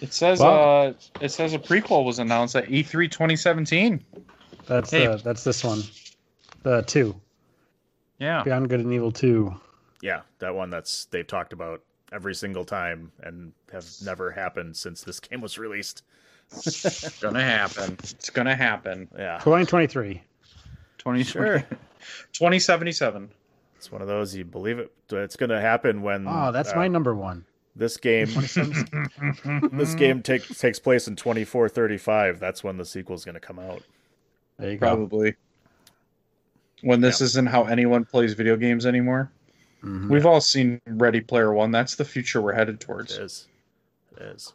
It 0.00 0.12
says 0.14 0.40
Wow. 0.40 0.86
uh 0.88 0.92
it 1.20 1.30
says 1.30 1.52
a 1.54 1.58
prequel 1.58 2.04
was 2.04 2.18
announced 2.18 2.56
at 2.56 2.70
E 2.70 2.82
E3 2.82 3.10
2017. 3.10 4.04
That's 4.68 4.90
Hey. 4.90 5.06
uh, 5.06 5.16
that's 5.16 5.42
this 5.42 5.64
one, 5.64 5.82
the 6.62 6.82
two. 6.82 7.20
Yeah. 8.18 8.42
Beyond 8.44 8.68
Good 8.68 8.80
and 8.80 8.92
Evil 8.92 9.10
two. 9.10 9.54
Yeah, 10.02 10.20
that 10.38 10.54
one 10.54 10.70
that's 10.70 11.06
they've 11.06 11.26
talked 11.26 11.52
about 11.52 11.82
every 12.12 12.34
single 12.34 12.64
time 12.64 13.10
and 13.22 13.52
have 13.72 13.86
never 14.04 14.30
happened 14.30 14.76
since 14.76 15.02
this 15.02 15.18
game 15.28 15.40
was 15.40 15.58
released. 15.58 16.02
It's 16.52 17.20
gonna 17.20 17.42
happen. 17.42 17.96
It's 18.00 18.30
gonna 18.30 18.54
happen. 18.56 19.08
Yeah. 19.16 19.38
Twenty 19.42 19.66
twenty 19.66 19.86
three. 19.86 20.22
20 20.98 21.22
Sure. 21.24 21.60
2077. 22.32 23.30
It's 23.76 23.90
one 23.92 24.02
of 24.02 24.08
those 24.08 24.34
you 24.34 24.44
believe 24.44 24.78
it. 24.78 24.92
It's 25.10 25.36
going 25.36 25.50
to 25.50 25.60
happen 25.60 26.02
when. 26.02 26.26
Oh, 26.28 26.50
that's 26.50 26.72
uh, 26.72 26.76
my 26.76 26.88
number 26.88 27.14
one. 27.14 27.44
This 27.76 27.96
game. 27.96 28.26
this 29.72 29.94
game 29.94 30.22
take, 30.22 30.46
takes 30.58 30.80
place 30.80 31.06
in 31.06 31.14
twenty 31.14 31.44
four 31.44 31.68
thirty 31.68 31.96
five. 31.96 32.40
That's 32.40 32.64
when 32.64 32.76
the 32.76 32.84
sequel 32.84 33.14
is 33.14 33.24
going 33.24 33.36
to 33.36 33.40
come 33.40 33.58
out. 33.60 33.82
There 34.58 34.70
you 34.70 34.76
go. 34.76 34.86
Probably. 34.86 35.34
When 36.82 37.00
this 37.00 37.20
isn't 37.20 37.48
how 37.48 37.64
anyone 37.64 38.04
plays 38.04 38.34
video 38.34 38.56
games 38.56 38.86
anymore. 38.86 39.30
Mhm. 39.82 40.08
We've 40.08 40.26
all 40.26 40.40
seen 40.40 40.80
Ready 40.86 41.20
Player 41.20 41.52
One. 41.52 41.70
That's 41.70 41.94
the 41.94 42.04
future 42.04 42.40
we're 42.40 42.52
headed 42.52 42.80
towards. 42.80 43.16
It 43.16 43.22
is. 43.22 43.48
It 44.16 44.22
is. 44.22 44.52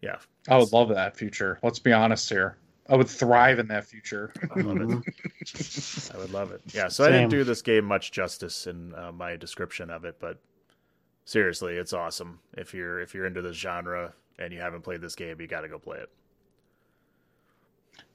Yeah. 0.00 0.18
I 0.48 0.56
would 0.58 0.72
love 0.72 0.88
that 0.88 1.16
future. 1.16 1.58
Let's 1.62 1.78
be 1.78 1.92
honest 1.92 2.28
here. 2.28 2.56
I 2.88 2.96
would 2.96 3.08
thrive 3.08 3.58
in 3.60 3.68
that 3.68 3.84
future. 3.84 4.32
I 4.54 4.60
love 4.60 4.76
it. 4.80 6.10
I 6.14 6.18
would 6.18 6.32
love 6.32 6.50
it. 6.50 6.60
Yeah, 6.74 6.88
so 6.88 7.04
I 7.04 7.10
didn't 7.10 7.30
do 7.30 7.44
this 7.44 7.62
game 7.62 7.84
much 7.84 8.10
justice 8.10 8.66
in 8.66 8.92
uh, 8.96 9.12
my 9.12 9.36
description 9.36 9.88
of 9.88 10.04
it, 10.04 10.16
but 10.18 10.38
seriously, 11.24 11.76
it's 11.76 11.92
awesome. 11.92 12.40
If 12.56 12.74
you're 12.74 13.00
if 13.00 13.14
you're 13.14 13.26
into 13.26 13.40
this 13.40 13.56
genre 13.56 14.12
and 14.38 14.52
you 14.52 14.60
haven't 14.60 14.82
played 14.82 15.00
this 15.00 15.14
game, 15.14 15.40
you 15.40 15.46
got 15.46 15.60
to 15.60 15.68
go 15.68 15.78
play 15.78 15.98
it. 15.98 16.10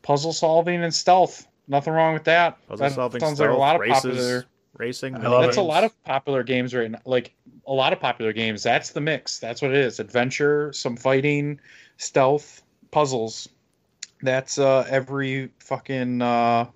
Puzzle 0.01 0.33
solving 0.33 0.83
and 0.83 0.93
stealth. 0.93 1.47
Nothing 1.67 1.93
wrong 1.93 2.13
with 2.13 2.23
that. 2.25 2.57
Puzzle 2.67 2.85
that 2.87 2.93
solving, 2.95 3.19
sounds 3.19 3.39
like 3.39 3.49
a 3.49 3.51
stealth, 3.51 3.59
lot 3.59 3.75
of 3.75 3.81
races, 3.81 4.01
popular. 4.03 4.45
racing. 4.77 5.15
I 5.15 5.27
love 5.27 5.41
That's 5.43 5.57
it. 5.57 5.59
a 5.59 5.63
lot 5.63 5.83
of 5.83 6.03
popular 6.03 6.43
games 6.43 6.73
right 6.73 6.89
now. 6.89 6.99
Like 7.05 7.33
a 7.65 7.73
lot 7.73 7.91
of 7.93 7.99
popular 7.99 8.31
games. 8.33 8.63
That's 8.63 8.91
the 8.91 9.01
mix. 9.01 9.39
That's 9.39 9.61
what 9.61 9.71
it 9.71 9.77
is. 9.77 9.99
Adventure, 9.99 10.71
some 10.73 10.95
fighting, 10.95 11.59
stealth, 11.97 12.61
puzzles. 12.91 13.49
That's 14.21 14.57
uh 14.57 14.85
every 14.89 15.51
fucking 15.59 16.21
uh 16.21 16.67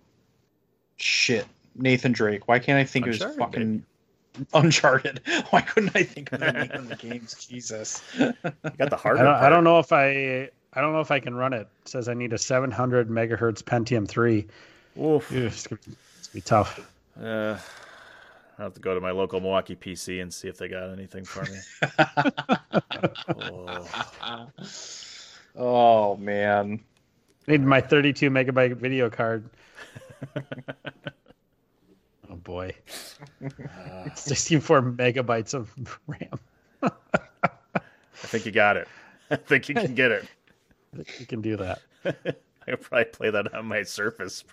shit. 0.97 1.45
Nathan 1.75 2.11
Drake. 2.11 2.47
Why 2.47 2.59
can't 2.59 2.77
I 2.77 2.83
think 2.83 3.07
of 3.07 3.13
his 3.13 3.21
Uncharted, 3.21 3.39
fucking 3.39 3.85
Uncharted? 4.53 5.21
Why 5.51 5.61
couldn't 5.61 5.95
I 5.95 6.03
think 6.03 6.33
of 6.33 6.41
the 6.41 6.51
name 6.51 6.71
of 6.71 6.89
the 6.89 6.95
games? 6.97 7.33
Jesus. 7.35 8.03
You 8.19 8.33
got 8.77 8.89
the 8.89 8.97
I 8.97 8.99
hardware. 8.99 9.25
don't, 9.25 9.35
I 9.35 9.49
don't 9.49 9.63
know 9.63 9.79
if 9.79 9.91
I 9.93 10.49
I 10.73 10.81
don't 10.81 10.93
know 10.93 11.01
if 11.01 11.11
I 11.11 11.19
can 11.19 11.35
run 11.35 11.53
it. 11.53 11.67
It 11.81 11.87
says 11.87 12.07
I 12.07 12.13
need 12.13 12.33
a 12.33 12.37
700 12.37 13.09
megahertz 13.09 13.61
Pentium 13.63 14.07
three. 14.07 14.47
Oof. 14.99 15.31
Ew, 15.31 15.45
It's 15.47 15.67
gonna, 15.67 15.81
be 16.33 16.41
tough. 16.41 16.79
Uh, 17.21 17.57
I'll 18.57 18.65
have 18.65 18.73
to 18.75 18.79
go 18.79 18.93
to 18.93 19.01
my 19.01 19.11
local 19.11 19.41
Milwaukee 19.41 19.75
PC 19.75 20.21
and 20.21 20.33
see 20.33 20.47
if 20.47 20.57
they 20.57 20.67
got 20.69 20.91
anything 20.91 21.25
for 21.25 21.43
me. 21.43 21.59
oh, 23.37 24.47
Oh 25.55 26.15
man. 26.17 26.79
Need 27.47 27.61
my 27.61 27.81
32 27.81 28.29
megabyte 28.29 28.77
video 28.77 29.09
card. 29.09 29.43
oh 32.29 32.35
boy, 32.35 32.73
64 34.15 34.81
megabytes 34.83 35.53
of 35.53 35.73
RAM. 36.07 36.39
I 36.83 36.89
think 38.27 38.45
you 38.45 38.51
got 38.51 38.77
it. 38.77 38.87
I 39.31 39.35
think 39.35 39.67
you 39.67 39.75
can 39.75 39.95
get 39.95 40.11
it. 40.11 40.25
You 40.95 41.25
can 41.25 41.41
do 41.41 41.57
that. 41.57 41.79
I 42.05 42.11
could 42.71 42.81
probably 42.81 43.05
play 43.05 43.29
that 43.31 43.53
on 43.53 43.65
my 43.65 43.83
Surface. 43.83 44.43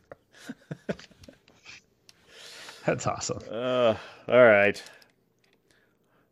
That's 2.86 3.06
awesome. 3.06 3.40
Uh, 3.51 3.94
all 4.28 4.44
right. 4.44 4.82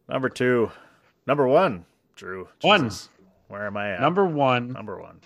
Number 0.08 0.28
two. 0.28 0.70
Number 1.26 1.46
one, 1.48 1.84
Drew. 2.14 2.48
One. 2.62 2.90
Where 3.48 3.66
am 3.66 3.76
I 3.76 3.92
at? 3.92 4.00
Number 4.00 4.24
one 4.24 4.72
Number 4.72 5.00
one. 5.00 5.20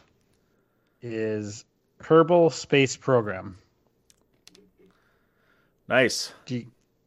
is 1.03 1.65
Kerbal 2.03 2.53
Space 2.53 2.97
Program. 2.97 3.59
Nice. 5.89 6.33
Do 6.47 6.57
you 6.57 6.67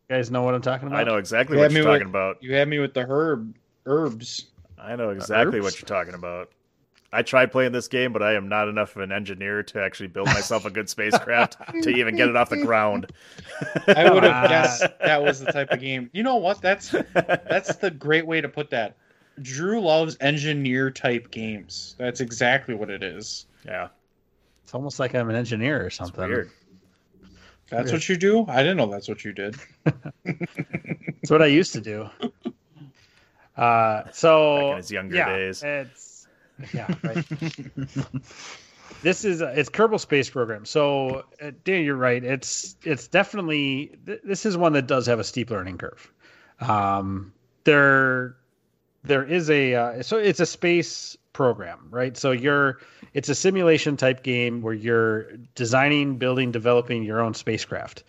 guys 0.09 0.29
know 0.29 0.43
what 0.43 0.53
I'm 0.53 0.61
talking 0.61 0.87
about? 0.87 0.99
I 0.99 1.03
know 1.03 1.17
exactly 1.17 1.57
You 1.57 1.63
what 1.63 1.71
you're 1.71 1.83
talking 1.83 1.99
with- 1.99 2.07
about. 2.09 2.43
You 2.43 2.53
had 2.53 2.67
me 2.67 2.79
with 2.79 2.93
the 2.93 3.01
herb 3.01 3.55
herbs. 3.85 4.45
I 4.77 4.95
know 4.95 5.09
exactly 5.09 5.57
herbs? 5.59 5.63
what 5.65 5.81
you're 5.81 5.87
talking 5.87 6.13
about. 6.13 6.49
I 7.13 7.21
tried 7.21 7.51
playing 7.51 7.71
this 7.71 7.87
game, 7.87 8.11
but 8.11 8.23
I 8.23 8.33
am 8.33 8.49
not 8.49 8.67
enough 8.67 8.95
of 8.95 9.01
an 9.03 9.11
engineer 9.11 9.63
to 9.63 9.81
actually 9.81 10.07
build 10.07 10.27
myself 10.27 10.65
a 10.65 10.69
good 10.71 10.89
spacecraft 10.89 11.57
to 11.83 11.89
even 11.89 12.15
get 12.15 12.27
it 12.27 12.35
off 12.35 12.49
the 12.49 12.57
ground. 12.57 13.11
I 13.87 14.09
would 14.11 14.23
have 14.23 14.49
guessed 14.49 14.83
that 14.99 15.21
was 15.21 15.39
the 15.39 15.51
type 15.51 15.71
of 15.71 15.79
game. 15.79 16.09
You 16.13 16.23
know 16.23 16.37
what? 16.37 16.61
That's 16.61 16.89
that's 17.13 17.75
the 17.77 17.91
great 17.91 18.25
way 18.25 18.41
to 18.41 18.49
put 18.49 18.71
that. 18.71 18.97
Drew 19.41 19.79
loves 19.81 20.17
engineer 20.19 20.91
type 20.91 21.31
games. 21.31 21.95
That's 21.97 22.19
exactly 22.19 22.75
what 22.75 22.89
it 22.89 23.03
is. 23.03 23.45
Yeah, 23.65 23.87
It's 24.63 24.73
almost 24.73 24.99
like 24.99 25.15
I'm 25.15 25.29
an 25.29 25.35
engineer 25.35 25.83
or 25.83 25.87
it's 25.87 25.95
something. 25.95 26.27
weird. 26.27 26.51
That's 27.69 27.91
what 27.91 28.07
you 28.09 28.17
do? 28.17 28.45
I 28.47 28.57
didn't 28.61 28.77
know 28.77 28.91
that's 28.91 29.07
what 29.07 29.23
you 29.23 29.33
did. 29.33 29.55
It's 30.25 31.31
what 31.31 31.41
I 31.41 31.47
used 31.47 31.73
to 31.73 31.81
do. 31.81 32.09
Uh, 33.55 34.09
so 34.11 34.57
Back 34.57 34.71
in 34.71 34.77
his 34.77 34.91
younger 34.91 35.15
yeah, 35.15 35.35
days. 35.35 35.61
It's 35.63 36.12
yeah, 36.73 36.87
right. 37.03 37.25
this 39.01 39.25
is 39.25 39.41
it's 39.41 39.69
Kerbal 39.69 39.99
Space 39.99 40.29
Program. 40.29 40.65
So, 40.65 41.25
uh, 41.41 41.51
Dan, 41.63 41.83
you're 41.83 41.95
right. 41.95 42.23
It's 42.23 42.75
it's 42.83 43.07
definitely 43.07 43.97
th- 44.05 44.21
this 44.23 44.45
is 44.45 44.55
one 44.55 44.73
that 44.73 44.87
does 44.87 45.07
have 45.07 45.19
a 45.19 45.23
steep 45.23 45.49
learning 45.49 45.77
curve. 45.77 46.11
Um, 46.59 47.33
there 47.63 48.35
there 49.03 49.23
is 49.23 49.49
a 49.49 49.75
uh, 49.75 50.03
so 50.03 50.17
it's 50.17 50.39
a 50.39 50.45
space 50.45 51.17
program, 51.33 51.87
right? 51.89 52.15
So 52.15 52.31
you're 52.31 52.79
it's 53.13 53.29
a 53.29 53.35
simulation 53.35 53.97
type 53.97 54.23
game 54.23 54.61
where 54.61 54.73
you're 54.73 55.33
designing, 55.55 56.17
building, 56.17 56.51
developing 56.51 57.03
your 57.03 57.21
own 57.21 57.33
spacecraft. 57.33 58.03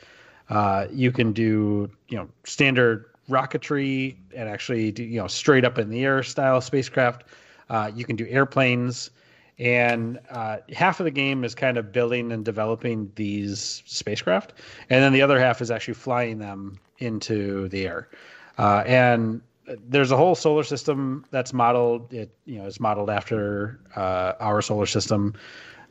Uh, 0.48 0.86
you 0.92 1.10
can 1.10 1.32
do 1.32 1.90
you 2.08 2.16
know 2.16 2.28
standard 2.44 3.06
rocketry 3.28 4.16
and 4.36 4.48
actually 4.48 4.92
do 4.92 5.02
you 5.02 5.18
know 5.18 5.26
straight 5.26 5.64
up 5.64 5.78
in 5.78 5.90
the 5.90 6.04
air 6.04 6.22
style 6.22 6.60
spacecraft. 6.60 7.24
Uh, 7.68 7.90
you 7.94 8.04
can 8.04 8.16
do 8.16 8.26
airplanes, 8.28 9.10
and 9.58 10.18
uh, 10.30 10.58
half 10.72 11.00
of 11.00 11.04
the 11.04 11.10
game 11.10 11.44
is 11.44 11.54
kind 11.54 11.76
of 11.76 11.92
building 11.92 12.32
and 12.32 12.44
developing 12.44 13.10
these 13.14 13.82
spacecraft, 13.86 14.52
and 14.90 15.02
then 15.02 15.12
the 15.12 15.22
other 15.22 15.38
half 15.38 15.60
is 15.62 15.70
actually 15.70 15.94
flying 15.94 16.38
them 16.38 16.78
into 16.98 17.68
the 17.68 17.86
air. 17.86 18.08
Uh, 18.58 18.82
and 18.86 19.40
there's 19.88 20.10
a 20.10 20.16
whole 20.16 20.34
solar 20.34 20.64
system 20.64 21.24
that's 21.30 21.52
modeled. 21.52 22.12
It 22.12 22.30
you 22.44 22.58
know 22.58 22.66
is 22.66 22.80
modeled 22.80 23.10
after 23.10 23.80
uh, 23.96 24.32
our 24.40 24.60
solar 24.62 24.86
system. 24.86 25.34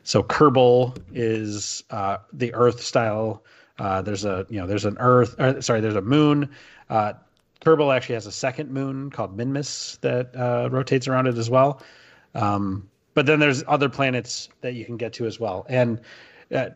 So 0.04 0.22
Kerbal 0.22 0.98
is 1.12 1.82
uh, 1.90 2.18
the 2.32 2.54
Earth 2.54 2.82
style. 2.82 3.42
There's 3.78 4.24
a 4.24 4.46
you 4.48 4.60
know 4.60 4.66
there's 4.66 4.84
an 4.84 4.96
Earth. 5.00 5.34
Or, 5.38 5.60
sorry, 5.60 5.80
there's 5.80 5.96
a 5.96 6.02
moon. 6.02 6.50
Uh, 6.90 7.14
Kerbal 7.64 7.94
actually 7.94 8.14
has 8.14 8.26
a 8.26 8.32
second 8.32 8.70
moon 8.70 9.10
called 9.10 9.36
Minmus 9.36 9.98
that 10.00 10.34
uh, 10.36 10.68
rotates 10.70 11.08
around 11.08 11.26
it 11.26 11.38
as 11.38 11.48
well. 11.48 11.82
Um, 12.34 12.88
but 13.14 13.26
then 13.26 13.40
there's 13.40 13.62
other 13.66 13.88
planets 13.88 14.48
that 14.60 14.74
you 14.74 14.84
can 14.84 14.96
get 14.96 15.14
to 15.14 15.26
as 15.26 15.38
well, 15.38 15.64
and 15.68 16.00
uh, 16.52 16.70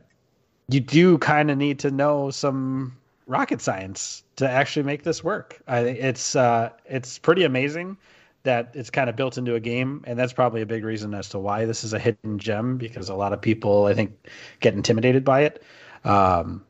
you 0.68 0.80
do 0.80 1.18
kind 1.18 1.50
of 1.50 1.58
need 1.58 1.80
to 1.80 1.90
know 1.90 2.30
some 2.30 2.96
rocket 3.26 3.60
science 3.60 4.22
to 4.36 4.48
actually 4.48 4.84
make 4.84 5.02
this 5.02 5.22
work. 5.22 5.60
I 5.66 5.80
it's 5.80 6.36
uh, 6.36 6.70
it's 6.86 7.18
pretty 7.18 7.44
amazing 7.44 7.96
that 8.44 8.70
it's 8.74 8.88
kind 8.88 9.10
of 9.10 9.16
built 9.16 9.36
into 9.36 9.56
a 9.56 9.60
game, 9.60 10.04
and 10.06 10.18
that's 10.18 10.32
probably 10.32 10.62
a 10.62 10.66
big 10.66 10.84
reason 10.84 11.12
as 11.12 11.28
to 11.30 11.38
why 11.38 11.64
this 11.64 11.82
is 11.82 11.92
a 11.92 11.98
hidden 11.98 12.38
gem 12.38 12.78
because 12.78 13.08
a 13.08 13.14
lot 13.14 13.32
of 13.32 13.40
people 13.40 13.86
I 13.86 13.94
think 13.94 14.12
get 14.60 14.74
intimidated 14.74 15.24
by 15.24 15.40
it. 15.40 15.62
Um, 16.04 16.64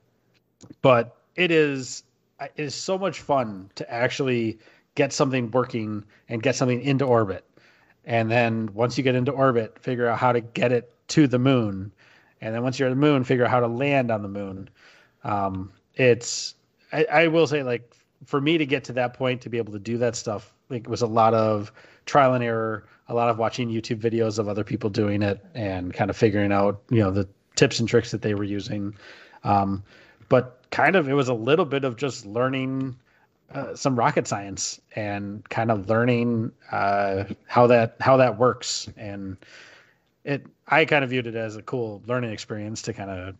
but 0.80 1.16
it 1.36 1.50
is 1.50 2.02
it 2.40 2.52
is 2.56 2.74
so 2.74 2.98
much 2.98 3.20
fun 3.20 3.70
to 3.76 3.92
actually 3.92 4.58
get 4.94 5.12
something 5.12 5.50
working 5.50 6.04
and 6.28 6.42
get 6.42 6.54
something 6.56 6.80
into 6.80 7.04
orbit, 7.04 7.44
and 8.04 8.30
then 8.30 8.72
once 8.74 8.96
you 8.96 9.04
get 9.04 9.14
into 9.14 9.32
orbit, 9.32 9.78
figure 9.78 10.06
out 10.06 10.18
how 10.18 10.32
to 10.32 10.40
get 10.40 10.72
it 10.72 10.94
to 11.08 11.26
the 11.26 11.38
moon, 11.38 11.92
and 12.40 12.54
then 12.54 12.62
once 12.62 12.78
you're 12.78 12.88
at 12.88 12.92
the 12.92 12.96
moon, 12.96 13.24
figure 13.24 13.44
out 13.44 13.50
how 13.50 13.60
to 13.60 13.66
land 13.66 14.10
on 14.10 14.22
the 14.22 14.28
moon. 14.28 14.68
Um, 15.24 15.72
it's 15.94 16.54
I, 16.92 17.04
I 17.04 17.28
will 17.28 17.46
say 17.46 17.62
like 17.62 17.94
for 18.24 18.40
me 18.40 18.58
to 18.58 18.66
get 18.66 18.84
to 18.84 18.92
that 18.92 19.14
point 19.14 19.40
to 19.42 19.48
be 19.48 19.58
able 19.58 19.72
to 19.72 19.78
do 19.78 19.98
that 19.98 20.16
stuff 20.16 20.52
like 20.70 20.82
it 20.82 20.88
was 20.88 21.02
a 21.02 21.06
lot 21.06 21.34
of 21.34 21.72
trial 22.06 22.34
and 22.34 22.42
error 22.42 22.86
a 23.08 23.14
lot 23.14 23.28
of 23.28 23.38
watching 23.38 23.68
youtube 23.68 24.00
videos 24.00 24.38
of 24.38 24.48
other 24.48 24.64
people 24.64 24.90
doing 24.90 25.22
it 25.22 25.44
and 25.54 25.94
kind 25.94 26.10
of 26.10 26.16
figuring 26.16 26.50
out 26.50 26.82
you 26.90 26.98
know 26.98 27.10
the 27.10 27.28
tips 27.58 27.80
and 27.80 27.88
tricks 27.88 28.12
that 28.12 28.22
they 28.22 28.34
were 28.34 28.44
using. 28.44 28.94
Um, 29.44 29.82
but 30.28 30.60
kind 30.70 30.96
of 30.96 31.08
it 31.08 31.14
was 31.14 31.28
a 31.28 31.34
little 31.34 31.64
bit 31.64 31.84
of 31.84 31.96
just 31.96 32.26
learning 32.26 32.96
uh, 33.54 33.74
some 33.74 33.98
rocket 33.98 34.26
science 34.26 34.80
and 34.94 35.48
kind 35.48 35.70
of 35.70 35.88
learning 35.88 36.52
uh, 36.70 37.24
how 37.46 37.66
that 37.66 37.96
how 38.00 38.16
that 38.16 38.38
works 38.38 38.88
and 38.96 39.36
it 40.24 40.46
i 40.66 40.84
kind 40.84 41.04
of 41.04 41.10
viewed 41.10 41.26
it 41.26 41.34
as 41.34 41.56
a 41.56 41.62
cool 41.62 42.02
learning 42.06 42.30
experience 42.30 42.82
to 42.82 42.92
kind 42.92 43.10
of 43.10 43.34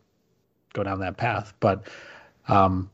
go 0.72 0.82
down 0.82 1.00
that 1.00 1.16
path 1.16 1.52
but 1.60 1.88
um, 2.48 2.88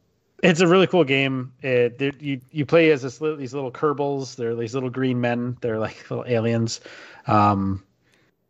it's 0.44 0.60
a 0.60 0.66
really 0.66 0.86
cool 0.86 1.04
game. 1.04 1.52
It, 1.62 2.20
you 2.20 2.40
you 2.52 2.66
play 2.66 2.90
as 2.90 3.00
this, 3.02 3.18
these 3.18 3.54
little 3.54 3.72
Kerbals. 3.72 4.36
They're 4.36 4.54
these 4.54 4.74
little 4.74 4.90
green 4.90 5.20
men. 5.20 5.56
They're 5.62 5.78
like 5.78 5.98
little 6.10 6.26
aliens. 6.26 6.80
Um, 7.26 7.82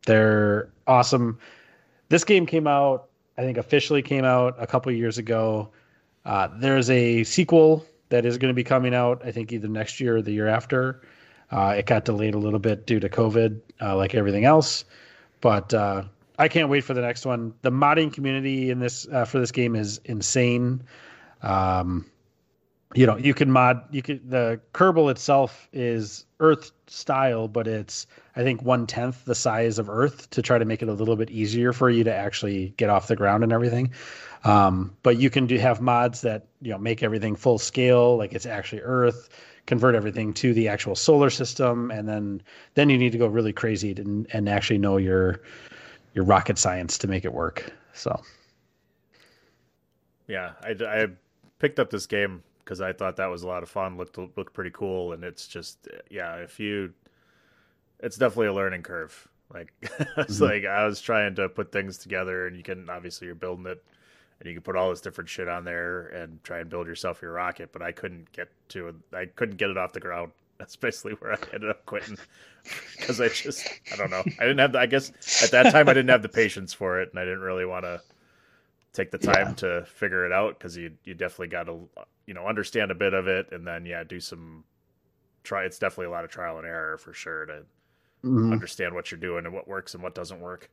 they're 0.04 0.70
awesome. 0.86 1.38
This 2.08 2.24
game 2.24 2.46
came 2.46 2.66
out, 2.66 3.08
I 3.36 3.42
think, 3.42 3.58
officially 3.58 4.02
came 4.02 4.24
out 4.24 4.56
a 4.58 4.66
couple 4.66 4.92
years 4.92 5.18
ago. 5.18 5.70
Uh, 6.24 6.48
there's 6.56 6.88
a 6.90 7.24
sequel 7.24 7.84
that 8.08 8.24
is 8.24 8.38
going 8.38 8.50
to 8.50 8.54
be 8.54 8.64
coming 8.64 8.94
out. 8.94 9.22
I 9.24 9.32
think 9.32 9.52
either 9.52 9.68
next 9.68 10.00
year 10.00 10.16
or 10.16 10.22
the 10.22 10.32
year 10.32 10.46
after. 10.46 11.02
Uh, 11.50 11.74
it 11.76 11.86
got 11.86 12.04
delayed 12.04 12.34
a 12.34 12.38
little 12.38 12.58
bit 12.58 12.86
due 12.86 13.00
to 13.00 13.08
COVID, 13.08 13.60
uh, 13.80 13.96
like 13.96 14.14
everything 14.14 14.44
else. 14.44 14.84
But 15.40 15.74
uh, 15.74 16.04
I 16.38 16.48
can't 16.48 16.68
wait 16.68 16.82
for 16.84 16.94
the 16.94 17.02
next 17.02 17.26
one. 17.26 17.54
The 17.62 17.70
modding 17.70 18.12
community 18.12 18.70
in 18.70 18.78
this 18.78 19.06
uh, 19.06 19.24
for 19.24 19.38
this 19.38 19.52
game 19.52 19.76
is 19.76 20.00
insane. 20.04 20.82
Um, 21.42 22.06
you 22.94 23.06
know, 23.06 23.16
you 23.16 23.34
can 23.34 23.50
mod. 23.50 23.82
You 23.90 24.02
can 24.02 24.20
the 24.28 24.60
Kerbin 24.72 25.10
itself 25.10 25.68
is 25.72 26.24
Earth 26.40 26.70
style, 26.86 27.48
but 27.48 27.66
it's 27.66 28.06
I 28.36 28.42
think 28.42 28.62
one 28.62 28.86
tenth 28.86 29.24
the 29.24 29.34
size 29.34 29.78
of 29.78 29.90
Earth 29.90 30.30
to 30.30 30.42
try 30.42 30.58
to 30.58 30.64
make 30.64 30.80
it 30.82 30.88
a 30.88 30.92
little 30.92 31.16
bit 31.16 31.30
easier 31.30 31.72
for 31.72 31.90
you 31.90 32.04
to 32.04 32.14
actually 32.14 32.72
get 32.76 32.90
off 32.90 33.08
the 33.08 33.16
ground 33.16 33.42
and 33.42 33.52
everything. 33.52 33.92
Um, 34.44 34.94
but 35.02 35.18
you 35.18 35.30
can 35.30 35.46
do 35.46 35.58
have 35.58 35.80
mods 35.80 36.20
that 36.20 36.46
you 36.60 36.70
know 36.70 36.78
make 36.78 37.02
everything 37.02 37.34
full 37.34 37.58
scale, 37.58 38.16
like 38.16 38.32
it's 38.32 38.46
actually 38.46 38.82
Earth. 38.82 39.28
Convert 39.66 39.94
everything 39.94 40.34
to 40.34 40.52
the 40.52 40.68
actual 40.68 40.94
solar 40.94 41.30
system, 41.30 41.90
and 41.90 42.06
then 42.06 42.42
then 42.74 42.90
you 42.90 42.98
need 42.98 43.12
to 43.12 43.18
go 43.18 43.26
really 43.26 43.52
crazy 43.52 43.92
and 43.92 44.26
and 44.32 44.48
actually 44.48 44.78
know 44.78 44.98
your 44.98 45.40
your 46.12 46.24
rocket 46.24 46.58
science 46.58 46.98
to 46.98 47.08
make 47.08 47.24
it 47.24 47.32
work. 47.32 47.72
So. 47.92 48.20
Yeah, 50.26 50.52
I, 50.62 50.70
I 50.70 51.06
picked 51.58 51.78
up 51.78 51.90
this 51.90 52.06
game 52.06 52.42
because 52.64 52.80
I 52.80 52.92
thought 52.92 53.16
that 53.16 53.26
was 53.26 53.42
a 53.42 53.46
lot 53.46 53.62
of 53.62 53.68
fun. 53.68 53.96
looked 53.96 54.18
looked 54.18 54.54
pretty 54.54 54.70
cool, 54.70 55.12
and 55.12 55.22
it's 55.22 55.46
just 55.46 55.88
yeah. 56.10 56.36
If 56.36 56.58
you, 56.58 56.92
it's 58.00 58.16
definitely 58.16 58.48
a 58.48 58.54
learning 58.54 58.82
curve. 58.82 59.28
Like 59.52 59.72
it's 59.82 60.36
mm-hmm. 60.36 60.44
like 60.44 60.64
I 60.64 60.86
was 60.86 61.00
trying 61.00 61.34
to 61.36 61.48
put 61.48 61.72
things 61.72 61.98
together, 61.98 62.46
and 62.46 62.56
you 62.56 62.62
can 62.62 62.88
obviously 62.88 63.26
you're 63.26 63.34
building 63.34 63.66
it, 63.66 63.84
and 64.40 64.48
you 64.48 64.54
can 64.54 64.62
put 64.62 64.76
all 64.76 64.90
this 64.90 65.00
different 65.00 65.30
shit 65.30 65.48
on 65.48 65.64
there 65.64 66.08
and 66.08 66.42
try 66.42 66.60
and 66.60 66.70
build 66.70 66.86
yourself 66.86 67.20
your 67.22 67.32
rocket. 67.32 67.72
But 67.72 67.82
I 67.82 67.92
couldn't 67.92 68.32
get 68.32 68.48
to 68.70 68.88
it. 68.88 68.94
I 69.12 69.26
couldn't 69.26 69.56
get 69.56 69.70
it 69.70 69.76
off 69.76 69.92
the 69.92 70.00
ground. 70.00 70.32
That's 70.58 70.76
basically 70.76 71.12
where 71.14 71.32
I 71.32 71.38
ended 71.52 71.68
up 71.68 71.84
quitting 71.84 72.16
because 72.96 73.20
I 73.20 73.28
just 73.28 73.68
I 73.92 73.96
don't 73.96 74.10
know. 74.10 74.22
I 74.38 74.42
didn't 74.42 74.58
have 74.58 74.72
the, 74.72 74.78
I 74.78 74.86
guess 74.86 75.10
at 75.42 75.50
that 75.50 75.72
time 75.72 75.88
I 75.88 75.94
didn't 75.94 76.10
have 76.10 76.22
the 76.22 76.28
patience 76.28 76.72
for 76.72 77.00
it, 77.00 77.10
and 77.10 77.18
I 77.18 77.24
didn't 77.24 77.40
really 77.40 77.66
want 77.66 77.84
to 77.84 78.00
take 78.92 79.10
the 79.10 79.18
time 79.18 79.48
yeah. 79.48 79.54
to 79.54 79.84
figure 79.84 80.24
it 80.24 80.32
out 80.32 80.58
because 80.58 80.76
you 80.76 80.92
you 81.04 81.14
definitely 81.14 81.48
got 81.48 81.64
to 81.64 81.88
you 82.26 82.34
know 82.34 82.46
understand 82.46 82.90
a 82.90 82.94
bit 82.94 83.14
of 83.14 83.28
it 83.28 83.52
and 83.52 83.66
then 83.66 83.86
yeah 83.86 84.04
do 84.04 84.20
some 84.20 84.64
try. 85.42 85.64
It's 85.64 85.78
definitely 85.78 86.06
a 86.06 86.10
lot 86.10 86.24
of 86.24 86.30
trial 86.30 86.58
and 86.58 86.66
error 86.66 86.98
for 86.98 87.12
sure 87.12 87.46
to 87.46 87.52
mm-hmm. 88.24 88.52
understand 88.52 88.94
what 88.94 89.10
you're 89.10 89.20
doing 89.20 89.44
and 89.44 89.54
what 89.54 89.68
works 89.68 89.94
and 89.94 90.02
what 90.02 90.14
doesn't 90.14 90.40
work. 90.40 90.70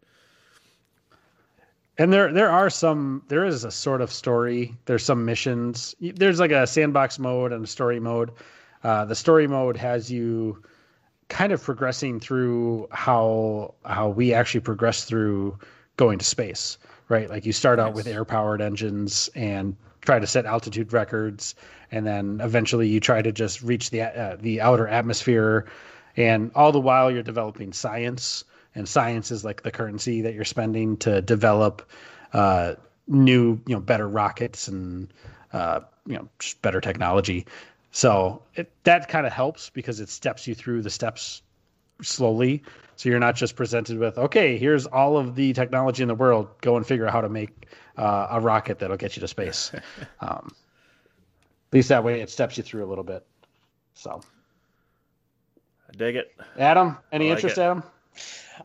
And 1.98 2.12
there 2.12 2.32
there 2.32 2.50
are 2.50 2.70
some 2.70 3.24
there 3.28 3.46
is 3.46 3.64
a 3.64 3.72
sort 3.72 4.02
of 4.02 4.12
story. 4.12 4.76
There's 4.86 5.04
some 5.04 5.26
missions. 5.26 5.94
There's 6.00 6.40
like 6.40 6.52
a 6.52 6.66
sandbox 6.66 7.20
mode 7.20 7.52
and 7.52 7.66
a 7.66 7.68
story 7.68 8.00
mode. 8.00 8.32
Uh, 8.84 9.06
the 9.06 9.16
story 9.16 9.48
mode 9.48 9.78
has 9.78 10.12
you 10.12 10.64
kind 11.28 11.54
of 11.54 11.62
progressing 11.62 12.20
through 12.20 12.88
how 12.92 13.76
how 13.86 14.10
we 14.10 14.34
actually 14.34 14.62
progress 14.62 15.04
through 15.04 15.60
going 15.98 16.18
to 16.18 16.26
space 16.26 16.78
right? 17.12 17.30
Like 17.30 17.46
you 17.46 17.52
start 17.52 17.78
out 17.78 17.94
with 17.94 18.08
air 18.08 18.24
powered 18.24 18.62
engines 18.62 19.30
and 19.36 19.76
try 20.00 20.18
to 20.18 20.26
set 20.26 20.46
altitude 20.46 20.94
records, 20.94 21.56
and 21.92 22.08
then 22.08 22.40
eventually 22.42 22.88
you 22.88 23.02
try 23.02 23.22
to 23.22 23.34
just 23.34 23.62
reach 23.62 23.90
the 23.90 24.02
uh, 24.02 24.38
the 24.40 24.62
outer 24.62 24.88
atmosphere, 24.88 25.68
and 26.16 26.52
all 26.56 26.72
the 26.72 26.80
while 26.80 27.12
you're 27.12 27.22
developing 27.22 27.74
science, 27.74 28.46
and 28.74 28.88
science 28.88 29.30
is 29.30 29.44
like 29.44 29.62
the 29.62 29.72
currency 29.72 30.22
that 30.22 30.34
you're 30.34 30.46
spending 30.46 30.96
to 30.98 31.22
develop 31.22 31.88
uh, 32.32 32.76
new, 33.08 33.60
you 33.68 33.76
know, 33.76 33.82
better 33.82 34.08
rockets 34.08 34.70
and 34.70 35.14
uh, 35.52 35.82
you 36.08 36.16
know 36.16 36.30
just 36.40 36.62
better 36.62 36.80
technology. 36.80 37.46
So 37.92 38.42
it, 38.56 38.72
that 38.86 39.10
kind 39.10 39.28
of 39.28 39.34
helps 39.34 39.70
because 39.70 40.00
it 40.00 40.08
steps 40.08 40.48
you 40.48 40.56
through 40.56 40.82
the 40.82 40.90
steps 40.90 41.42
slowly 42.02 42.64
so 43.02 43.10
you're 43.10 43.20
not 43.20 43.36
just 43.36 43.56
presented 43.56 43.98
with, 43.98 44.16
okay, 44.20 44.60
here's 44.60 44.86
all 44.86 45.18
of 45.18 45.34
the 45.34 45.54
technology 45.54 46.04
in 46.04 46.08
the 46.08 46.14
world. 46.14 46.48
Go 46.62 46.78
and 46.78 46.86
figure 46.86 47.08
out 47.08 47.12
how 47.12 47.22
to 47.22 47.30
make 47.30 47.66
uh, 47.98 48.28
a 48.30 48.40
rocket 48.40 48.78
that'll 48.78 48.96
get 48.96 49.16
you 49.16 49.22
to 49.22 49.28
space. 49.28 49.72
um, 50.20 50.52
at 50.52 51.74
least 51.74 51.90
that 51.90 52.04
way 52.04 52.22
it 52.22 52.30
steps 52.30 52.58
you 52.58 52.64
through 52.64 52.86
a 52.86 52.90
little 52.90 53.04
bit. 53.04 53.26
So 53.96 54.22
I 55.90 55.98
dig 55.98 56.16
it. 56.16 56.32
Adam, 56.60 56.96
any 57.12 57.30
like 57.30 57.38
interest, 57.38 57.58
it. 57.58 57.62
Adam? 57.62 57.84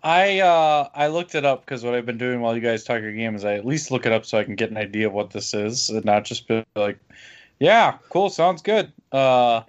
I 0.03 0.41
uh, 0.41 0.91
I 0.95 1.07
looked 1.07 1.35
it 1.35 1.47
up 1.47 1.65
because 1.65 1.83
what 1.83 1.95
I've 1.95 2.05
been 2.05 2.19
doing 2.19 2.43
while 2.43 2.55
you 2.55 2.61
guys 2.61 2.85
talk 2.85 3.01
your 3.01 3.15
game 3.15 3.37
is 3.37 3.43
I 3.47 3.55
at 3.55 3.65
least 3.65 3.91
look 3.91 4.05
it 4.05 4.13
up 4.13 4.27
so 4.27 4.37
I 4.37 4.45
can 4.45 4.55
get 4.55 4.71
an 4.71 4.77
idea 4.77 5.07
of 5.07 5.15
what 5.15 5.31
this 5.31 5.55
is 5.55 5.89
and 5.89 6.05
not 6.05 6.27
just 6.27 6.47
be 6.47 6.63
like, 6.75 6.99
yeah, 7.59 7.97
cool, 8.11 8.29
sounds 8.29 8.61
good. 8.61 8.93
Uh, 9.13 9.63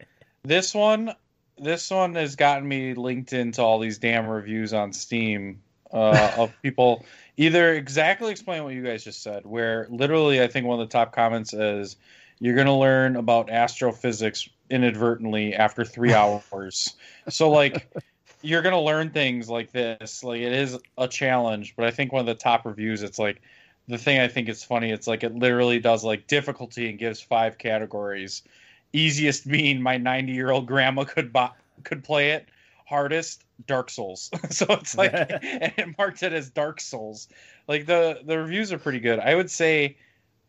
this 0.43 0.73
one 0.73 1.13
this 1.59 1.89
one 1.89 2.15
has 2.15 2.35
gotten 2.35 2.67
me 2.67 2.93
linked 2.93 3.33
into 3.33 3.61
all 3.61 3.79
these 3.79 3.97
damn 3.97 4.27
reviews 4.27 4.73
on 4.73 4.93
Steam 4.93 5.61
uh, 5.91 6.33
of 6.37 6.53
people 6.61 7.05
either 7.37 7.73
exactly 7.73 8.31
explain 8.31 8.63
what 8.63 8.73
you 8.73 8.83
guys 8.83 9.03
just 9.03 9.21
said, 9.23 9.45
where 9.45 9.87
literally 9.89 10.41
I 10.41 10.47
think 10.47 10.65
one 10.65 10.79
of 10.79 10.87
the 10.87 10.91
top 10.91 11.13
comments 11.13 11.53
is 11.53 11.95
you're 12.39 12.55
going 12.55 12.67
to 12.67 12.73
learn 12.73 13.15
about 13.15 13.49
astrophysics 13.49 14.49
inadvertently 14.69 15.55
after 15.55 15.85
three 15.85 16.13
hours. 16.13 16.95
so 17.29 17.49
like 17.49 17.91
you're 18.41 18.61
going 18.61 18.75
to 18.75 18.81
learn 18.81 19.09
things 19.09 19.49
like 19.49 19.71
this. 19.71 20.23
Like 20.23 20.41
it 20.41 20.53
is 20.53 20.77
a 20.97 21.07
challenge, 21.07 21.75
but 21.75 21.85
I 21.85 21.91
think 21.91 22.11
one 22.11 22.21
of 22.21 22.27
the 22.27 22.35
top 22.35 22.65
reviews, 22.65 23.03
it's 23.03 23.19
like 23.19 23.41
the 23.87 23.97
thing 23.97 24.19
I 24.19 24.27
think 24.27 24.49
is 24.49 24.63
funny. 24.63 24.91
It's 24.91 25.07
like 25.07 25.23
it 25.23 25.35
literally 25.35 25.79
does 25.79 26.03
like 26.03 26.27
difficulty 26.27 26.89
and 26.89 26.99
gives 26.99 27.21
five 27.21 27.57
categories 27.57 28.43
easiest 28.93 29.47
being 29.47 29.81
my 29.81 29.97
90 29.97 30.31
year 30.31 30.51
old 30.51 30.65
grandma 30.65 31.03
could 31.03 31.31
buy, 31.31 31.51
could 31.83 32.03
play 32.03 32.31
it 32.31 32.47
hardest 32.87 33.43
dark 33.65 33.89
souls. 33.89 34.31
So 34.49 34.65
it's 34.69 34.97
like 34.97 35.13
and 35.13 35.73
it 35.77 35.97
marked 35.97 36.23
it 36.23 36.33
as 36.33 36.49
dark 36.49 36.79
souls. 36.79 37.27
Like 37.67 37.85
the 37.85 38.21
the 38.25 38.37
reviews 38.37 38.71
are 38.71 38.79
pretty 38.79 38.99
good. 38.99 39.19
I 39.19 39.35
would 39.35 39.51
say 39.51 39.97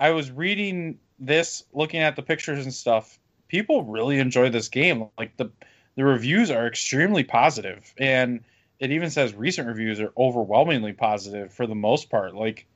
i 0.01 0.11
was 0.11 0.31
reading 0.31 0.99
this 1.19 1.65
looking 1.73 2.01
at 2.01 2.15
the 2.15 2.23
pictures 2.23 2.65
and 2.65 2.73
stuff. 2.73 3.19
People 3.49 3.83
really 3.83 4.19
enjoy 4.19 4.51
this 4.51 4.69
game. 4.69 5.09
Like 5.19 5.37
the 5.37 5.51
the 5.97 6.05
reviews 6.05 6.51
are 6.51 6.67
extremely 6.67 7.25
positive 7.25 7.93
and 7.99 8.45
it 8.79 8.93
even 8.93 9.11
says 9.11 9.35
recent 9.35 9.67
reviews 9.67 9.99
are 9.99 10.13
overwhelmingly 10.17 10.93
positive 10.93 11.53
for 11.53 11.67
the 11.67 11.75
most 11.75 12.09
part. 12.09 12.37
Like 12.37 12.67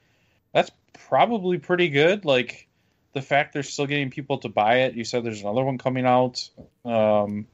that's 0.53 0.73
probably 1.09 1.59
pretty 1.59 1.89
good. 1.89 2.25
Like 2.25 2.67
the 3.13 3.23
fact 3.23 3.53
they're 3.53 3.63
still 3.63 3.87
getting 3.87 4.11
people 4.11 4.39
to 4.39 4.49
buy 4.49 4.81
it. 4.81 4.95
You 4.95 5.05
said 5.05 5.25
there's 5.25 5.43
another 5.43 5.65
one 5.65 5.79
coming 5.79 6.07
out. 6.07 6.49
Um, 6.85 7.47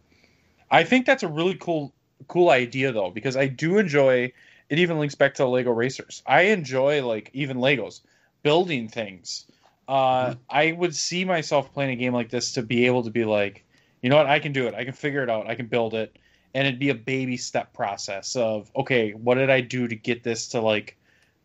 I 0.70 0.85
think 0.85 1.06
that's 1.06 1.22
a 1.22 1.28
really 1.28 1.55
cool 1.55 1.93
cool 2.26 2.51
idea 2.51 2.93
though 2.93 3.10
because 3.10 3.36
I 3.36 3.47
do 3.47 3.78
enjoy 3.78 4.32
it 4.68 4.78
even 4.78 4.98
links 4.98 5.14
back 5.14 5.35
to 5.35 5.47
Lego 5.47 5.70
Racers. 5.70 6.22
I 6.26 6.43
enjoy 6.43 7.06
like 7.06 7.30
even 7.32 7.59
Legos 7.59 8.01
building 8.43 8.89
things. 8.89 9.47
Uh, 9.89 10.35
I 10.51 10.72
would 10.72 10.94
see 10.94 11.24
myself 11.24 11.72
playing 11.72 11.93
a 11.93 11.97
game 11.97 12.12
like 12.12 12.28
this 12.28 12.52
to 12.52 12.62
be 12.62 12.86
able 12.86 13.05
to 13.05 13.10
be 13.10 13.24
like, 13.24 13.64
you 14.02 14.10
know 14.10 14.16
what, 14.16 14.26
I 14.26 14.39
can 14.39 14.52
do 14.52 14.66
it. 14.66 14.74
I 14.74 14.85
can 14.85 14.93
figure 14.93 15.22
it 15.22 15.30
out. 15.30 15.48
I 15.48 15.55
can 15.55 15.66
build 15.66 15.94
it, 15.94 16.14
and 16.55 16.66
it'd 16.66 16.78
be 16.78 16.90
a 16.90 16.94
baby 16.94 17.39
step 17.39 17.72
process 17.72 18.36
of 18.36 18.70
okay, 18.76 19.12
what 19.12 19.36
did 19.36 19.48
I 19.48 19.62
do 19.62 19.89
to 19.89 19.97
get 19.97 20.22
this 20.22 20.48
to 20.48 20.60
like 20.60 20.98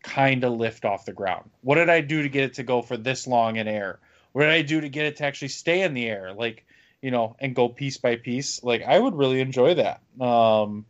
kind 0.04 0.44
of 0.44 0.52
lift 0.52 0.84
off 0.84 1.06
the 1.06 1.12
ground? 1.12 1.50
What 1.62 1.76
did 1.76 1.88
I 1.88 2.00
do 2.00 2.22
to 2.22 2.28
get 2.28 2.44
it 2.44 2.54
to 2.54 2.62
go 2.62 2.82
for 2.82 2.96
this 2.96 3.26
long 3.26 3.56
in 3.56 3.66
air? 3.66 3.98
What 4.32 4.42
did 4.42 4.50
I 4.50 4.62
do 4.62 4.80
to 4.80 4.88
get 4.88 5.06
it 5.06 5.16
to 5.16 5.24
actually 5.24 5.48
stay 5.48 5.82
in 5.82 5.94
the 5.94 6.06
air? 6.06 6.32
Like, 6.32 6.64
you 7.02 7.10
know, 7.10 7.34
and 7.40 7.54
go 7.54 7.68
piece 7.68 7.96
by 7.96 8.16
piece. 8.16 8.62
Like, 8.62 8.82
I 8.82 8.98
would 8.98 9.14
really 9.14 9.40
enjoy 9.40 9.74
that. 9.74 10.00
Um, 10.20 10.84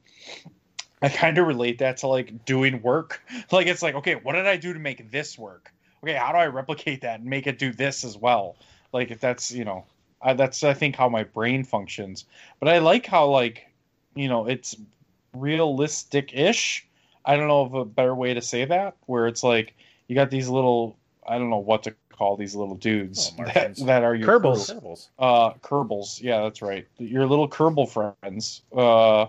I 1.00 1.08
kind 1.08 1.38
of 1.38 1.46
relate 1.46 1.78
that 1.78 1.98
to 1.98 2.08
like 2.08 2.44
doing 2.44 2.82
work. 2.82 3.22
Like, 3.52 3.66
it's 3.66 3.82
like, 3.82 3.94
okay, 3.94 4.16
what 4.16 4.32
did 4.32 4.46
I 4.46 4.56
do 4.56 4.72
to 4.72 4.78
make 4.78 5.10
this 5.10 5.38
work? 5.38 5.72
Okay, 6.02 6.14
how 6.14 6.32
do 6.32 6.38
I 6.38 6.46
replicate 6.46 7.02
that 7.02 7.20
and 7.20 7.28
make 7.28 7.46
it 7.46 7.58
do 7.58 7.72
this 7.72 8.04
as 8.04 8.16
well? 8.16 8.56
Like, 8.92 9.10
if 9.10 9.20
that's, 9.20 9.50
you 9.50 9.64
know, 9.64 9.84
I, 10.20 10.34
that's, 10.34 10.64
I 10.64 10.74
think, 10.74 10.96
how 10.96 11.08
my 11.08 11.24
brain 11.24 11.64
functions. 11.64 12.24
But 12.58 12.68
I 12.68 12.78
like 12.78 13.06
how, 13.06 13.26
like, 13.26 13.68
you 14.14 14.28
know, 14.28 14.46
it's 14.46 14.76
realistic 15.34 16.34
ish. 16.34 16.86
I 17.24 17.36
don't 17.36 17.48
know 17.48 17.62
of 17.62 17.74
a 17.74 17.84
better 17.84 18.14
way 18.14 18.34
to 18.34 18.42
say 18.42 18.64
that, 18.66 18.96
where 19.06 19.26
it's 19.26 19.42
like 19.42 19.74
you 20.09 20.14
got 20.14 20.30
these 20.30 20.48
little, 20.48 20.96
I 21.26 21.38
don't 21.38 21.51
know 21.51 21.59
what 21.59 21.84
to 21.84 21.94
call 22.12 22.36
these 22.36 22.55
little 22.55 22.74
dudes 22.76 23.32
Oh, 23.38 23.44
that, 23.44 23.76
that 23.86 24.05
are 24.05 24.14
your 24.14 24.28
Kerbals. 24.28 24.66
crew. 24.70 24.80
Kerbals. 24.80 25.09
Uh, 25.18 25.52
Kerbals, 25.55 26.22
yeah, 26.22 26.42
that's 26.42 26.62
right. 26.62 26.86
Your 26.98 27.26
little 27.26 27.48
Kerbal 27.48 27.88
friends. 28.22 28.62
Uh, 28.76 29.26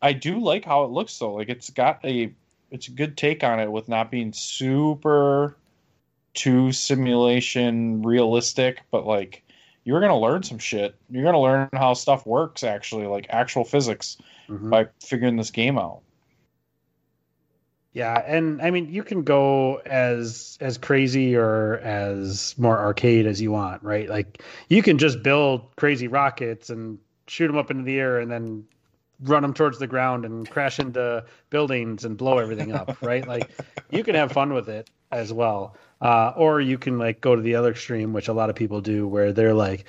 I 0.00 0.12
do 0.12 0.38
like 0.38 0.64
how 0.64 0.84
it 0.84 0.90
looks 0.90 1.18
though. 1.18 1.34
Like 1.34 1.48
it's 1.48 1.70
got 1.70 2.04
a, 2.04 2.32
it's 2.70 2.88
a 2.88 2.90
good 2.92 3.16
take 3.16 3.44
on 3.44 3.60
it 3.60 3.70
with 3.70 3.88
not 3.88 4.10
being 4.10 4.32
super, 4.32 5.56
too 6.34 6.72
simulation 6.72 8.02
realistic, 8.02 8.80
but 8.90 9.06
like 9.06 9.42
you're 9.84 10.00
gonna 10.00 10.18
learn 10.18 10.42
some 10.42 10.58
shit. 10.58 10.94
You're 11.10 11.24
gonna 11.24 11.40
learn 11.40 11.68
how 11.74 11.92
stuff 11.94 12.24
works 12.24 12.62
actually, 12.62 13.06
like 13.06 13.26
actual 13.30 13.64
physics, 13.64 14.16
Mhm. 14.48 14.70
by 14.70 14.86
figuring 15.04 15.36
this 15.36 15.50
game 15.50 15.78
out. 15.78 16.00
Yeah, 17.92 18.22
and 18.26 18.62
I 18.62 18.70
mean 18.70 18.90
you 18.90 19.02
can 19.02 19.22
go 19.22 19.76
as 19.84 20.56
as 20.60 20.78
crazy 20.78 21.36
or 21.36 21.78
as 21.78 22.54
more 22.56 22.78
arcade 22.78 23.26
as 23.26 23.40
you 23.40 23.52
want, 23.52 23.82
right? 23.82 24.08
Like 24.08 24.42
you 24.68 24.82
can 24.82 24.96
just 24.96 25.22
build 25.22 25.76
crazy 25.76 26.08
rockets 26.08 26.70
and 26.70 26.98
shoot 27.26 27.48
them 27.48 27.58
up 27.58 27.70
into 27.70 27.82
the 27.82 27.98
air 27.98 28.18
and 28.18 28.30
then 28.30 28.64
run 29.24 29.42
them 29.42 29.54
towards 29.54 29.78
the 29.78 29.86
ground 29.86 30.24
and 30.24 30.48
crash 30.48 30.78
into 30.78 31.24
buildings 31.50 32.04
and 32.04 32.16
blow 32.16 32.38
everything 32.38 32.72
up, 32.72 32.96
right? 33.02 33.26
Like 33.26 33.50
you 33.90 34.02
can 34.02 34.14
have 34.14 34.32
fun 34.32 34.54
with 34.54 34.68
it 34.68 34.88
as 35.10 35.32
well. 35.32 35.76
Uh, 36.00 36.32
or 36.36 36.60
you 36.60 36.78
can 36.78 36.98
like 36.98 37.20
go 37.20 37.36
to 37.36 37.42
the 37.42 37.54
other 37.54 37.70
extreme, 37.70 38.12
which 38.12 38.28
a 38.28 38.32
lot 38.32 38.50
of 38.50 38.56
people 38.56 38.80
do, 38.80 39.06
where 39.06 39.32
they're 39.32 39.54
like 39.54 39.84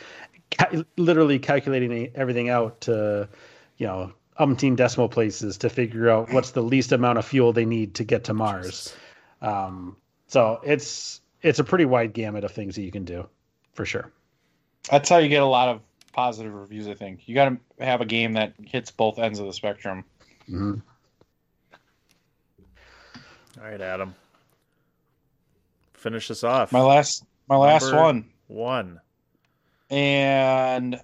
ca- 0.51 0.83
literally 0.97 1.39
calculating 1.39 2.11
everything 2.15 2.49
out 2.49 2.81
to, 2.81 3.27
you 3.77 3.87
know, 3.87 4.13
umpteen 4.39 4.75
decimal 4.75 5.09
places 5.09 5.57
to 5.59 5.69
figure 5.69 6.09
out 6.09 6.31
what's 6.33 6.51
the 6.51 6.61
least 6.63 6.91
amount 6.91 7.17
of 7.19 7.25
fuel 7.25 7.53
they 7.53 7.65
need 7.65 7.95
to 7.95 8.03
get 8.03 8.23
to 8.25 8.33
Mars. 8.33 8.95
Um, 9.41 9.95
so 10.27 10.59
it's 10.63 11.21
it's 11.41 11.59
a 11.59 11.63
pretty 11.63 11.85
wide 11.85 12.13
gamut 12.13 12.43
of 12.43 12.51
things 12.51 12.75
that 12.75 12.81
you 12.83 12.91
can 12.91 13.03
do, 13.05 13.27
for 13.73 13.85
sure. 13.85 14.11
That's 14.89 15.09
how 15.09 15.17
you 15.17 15.29
get 15.29 15.41
a 15.43 15.45
lot 15.45 15.69
of 15.69 15.81
positive 16.13 16.53
reviews. 16.53 16.87
I 16.87 16.93
think 16.93 17.27
you 17.27 17.35
got 17.35 17.49
to 17.49 17.57
have 17.85 18.01
a 18.01 18.05
game 18.05 18.33
that 18.33 18.53
hits 18.65 18.91
both 18.91 19.19
ends 19.19 19.39
of 19.39 19.45
the 19.45 19.53
spectrum. 19.53 20.03
Mhm. 20.49 20.81
All 23.59 23.63
right, 23.69 23.81
Adam. 23.81 24.15
Finish 25.93 26.27
this 26.27 26.43
off. 26.43 26.71
My 26.71 26.81
last, 26.81 27.23
my 27.47 27.55
last 27.55 27.83
Number 27.83 28.01
one, 28.01 28.25
One. 28.47 28.99
and 29.89 30.99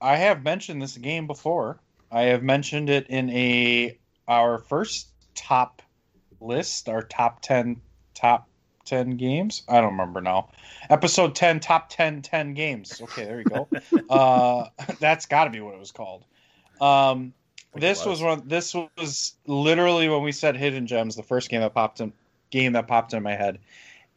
I 0.00 0.16
have 0.16 0.42
mentioned 0.42 0.82
this 0.82 0.96
game 0.98 1.26
before. 1.26 1.78
I 2.12 2.22
have 2.24 2.42
mentioned 2.42 2.90
it 2.90 3.08
in 3.08 3.30
a 3.30 3.98
our 4.28 4.58
first 4.58 5.08
top 5.34 5.82
list, 6.40 6.88
our 6.88 7.02
top 7.02 7.40
ten 7.40 7.80
top 8.14 8.48
ten 8.84 9.16
games. 9.16 9.62
I 9.68 9.80
don't 9.80 9.92
remember 9.92 10.20
now. 10.20 10.50
Episode 10.90 11.34
ten, 11.34 11.58
top 11.58 11.88
10, 11.88 12.22
10 12.22 12.54
games. 12.54 13.00
Okay, 13.00 13.24
there 13.24 13.38
you 13.38 13.44
go. 13.44 13.68
uh, 14.10 14.68
that's 15.00 15.26
got 15.26 15.44
to 15.44 15.50
be 15.50 15.60
what 15.60 15.74
it 15.74 15.80
was 15.80 15.92
called. 15.92 16.24
Um, 16.80 17.32
this 17.74 18.04
was. 18.04 18.20
one. 18.20 18.42
This 18.46 18.74
was 18.74 19.34
literally 19.46 20.08
when 20.08 20.22
we 20.22 20.32
said 20.32 20.56
hidden 20.56 20.86
gems. 20.86 21.16
The 21.16 21.22
first 21.22 21.48
game 21.48 21.62
that 21.62 21.72
popped 21.72 22.00
in, 22.00 22.12
game 22.50 22.74
that 22.74 22.86
popped 22.88 23.14
in 23.14 23.22
my 23.22 23.34
head, 23.34 23.58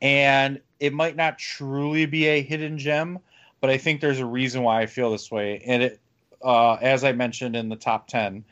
and 0.01 0.59
it 0.79 0.93
might 0.93 1.15
not 1.15 1.37
truly 1.37 2.05
be 2.05 2.25
a 2.25 2.41
hidden 2.41 2.77
gem, 2.77 3.19
but 3.61 3.69
I 3.69 3.77
think 3.77 4.01
there's 4.01 4.19
a 4.19 4.25
reason 4.25 4.63
why 4.63 4.81
I 4.81 4.85
feel 4.87 5.11
this 5.11 5.31
way. 5.31 5.61
And 5.65 5.83
it, 5.83 6.01
uh, 6.45 6.75
as 6.75 7.03
I 7.03 7.11
mentioned 7.11 7.55
in 7.55 7.69
the 7.69 7.75
top 7.75 8.07
ten, 8.07 8.45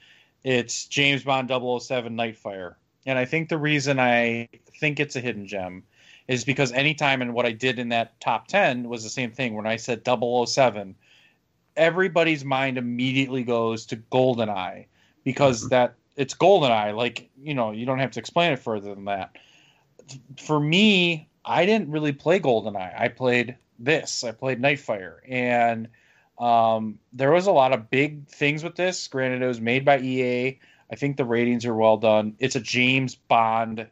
it's 0.43 0.85
James 0.87 1.23
Bond 1.23 1.49
007 1.49 2.15
Nightfire. 2.17 2.75
And 3.05 3.17
I 3.17 3.25
think 3.25 3.49
the 3.49 3.57
reason 3.57 3.99
I 3.99 4.49
think 4.79 4.99
it's 4.99 5.15
a 5.15 5.21
hidden 5.21 5.47
gem 5.47 5.83
is 6.27 6.43
because 6.43 6.71
anytime 6.71 7.21
and 7.21 7.33
what 7.33 7.45
I 7.45 7.51
did 7.51 7.79
in 7.79 7.89
that 7.89 8.19
top 8.19 8.47
10 8.47 8.87
was 8.87 9.03
the 9.03 9.09
same 9.09 9.31
thing. 9.31 9.55
When 9.55 9.67
I 9.67 9.75
said 9.75 10.05
007, 10.05 10.95
everybody's 11.75 12.45
mind 12.45 12.77
immediately 12.77 13.43
goes 13.43 13.85
to 13.87 13.97
GoldenEye 13.97 14.85
because 15.23 15.69
that 15.69 15.95
it's 16.15 16.33
GoldenEye. 16.33 16.95
Like, 16.95 17.29
you 17.41 17.53
know, 17.53 17.71
you 17.71 17.85
don't 17.85 17.99
have 17.99 18.11
to 18.11 18.19
explain 18.19 18.53
it 18.53 18.59
further 18.59 18.93
than 18.93 19.05
that. 19.05 19.37
For 20.37 20.59
me, 20.59 21.27
I 21.45 21.65
didn't 21.65 21.89
really 21.89 22.13
play 22.13 22.39
GoldenEye. 22.39 22.99
I 22.99 23.07
played 23.09 23.55
this. 23.79 24.23
I 24.23 24.31
played 24.31 24.61
Nightfire. 24.61 25.17
And 25.27 25.89
um, 26.43 26.99
there 27.13 27.31
was 27.31 27.47
a 27.47 27.53
lot 27.53 27.71
of 27.71 27.89
big 27.89 28.27
things 28.27 28.65
with 28.65 28.75
this. 28.75 29.07
Granted, 29.07 29.41
it 29.41 29.47
was 29.47 29.61
made 29.61 29.85
by 29.85 29.99
EA. 29.99 30.59
I 30.91 30.95
think 30.95 31.15
the 31.15 31.23
ratings 31.23 31.65
are 31.65 31.73
well 31.73 31.95
done. 31.95 32.35
It's 32.37 32.57
a 32.57 32.59
James 32.59 33.15
Bond 33.15 33.87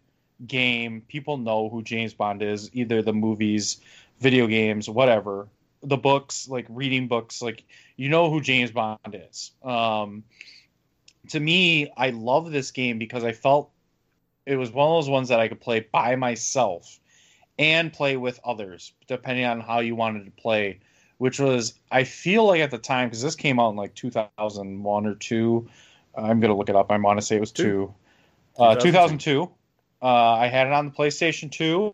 game. 0.45 1.01
People 1.07 1.37
know 1.37 1.69
who 1.69 1.81
James 1.81 2.13
Bond 2.13 2.41
is, 2.41 2.69
either 2.73 3.01
the 3.01 3.13
movies, 3.13 3.77
video 4.19 4.47
games, 4.47 4.89
whatever. 4.89 5.47
The 5.81 5.95
books, 5.95 6.49
like 6.49 6.65
reading 6.67 7.07
books, 7.07 7.41
like 7.41 7.63
you 7.95 8.09
know 8.09 8.29
who 8.29 8.41
James 8.41 8.71
Bond 8.71 8.99
is. 9.13 9.51
Um, 9.63 10.25
to 11.29 11.39
me, 11.39 11.89
I 11.95 12.09
love 12.09 12.51
this 12.51 12.71
game 12.71 12.99
because 12.99 13.23
I 13.23 13.31
felt 13.31 13.71
it 14.45 14.57
was 14.57 14.71
one 14.71 14.89
of 14.89 14.97
those 14.97 15.09
ones 15.09 15.29
that 15.29 15.39
I 15.39 15.47
could 15.47 15.61
play 15.61 15.87
by 15.89 16.17
myself 16.17 16.99
and 17.57 17.93
play 17.93 18.17
with 18.17 18.41
others, 18.43 18.91
depending 19.07 19.45
on 19.45 19.61
how 19.61 19.79
you 19.79 19.95
wanted 19.95 20.25
to 20.25 20.31
play. 20.31 20.81
Which 21.21 21.39
was, 21.39 21.75
I 21.91 22.03
feel 22.03 22.47
like 22.47 22.61
at 22.61 22.71
the 22.71 22.79
time, 22.79 23.07
because 23.07 23.21
this 23.21 23.35
came 23.35 23.59
out 23.59 23.69
in 23.69 23.75
like 23.75 23.93
2001 23.93 25.05
or 25.05 25.13
two. 25.13 25.69
I'm 26.17 26.39
gonna 26.39 26.57
look 26.57 26.67
it 26.67 26.75
up. 26.75 26.91
I 26.91 26.97
want 26.97 27.19
to 27.19 27.23
say 27.23 27.35
it 27.35 27.39
was 27.39 27.51
two. 27.51 27.93
Uh, 28.57 28.73
2002. 28.73 29.47
Uh, 30.01 30.05
I 30.05 30.47
had 30.47 30.65
it 30.65 30.73
on 30.73 30.87
the 30.87 30.91
PlayStation 30.91 31.51
2. 31.51 31.91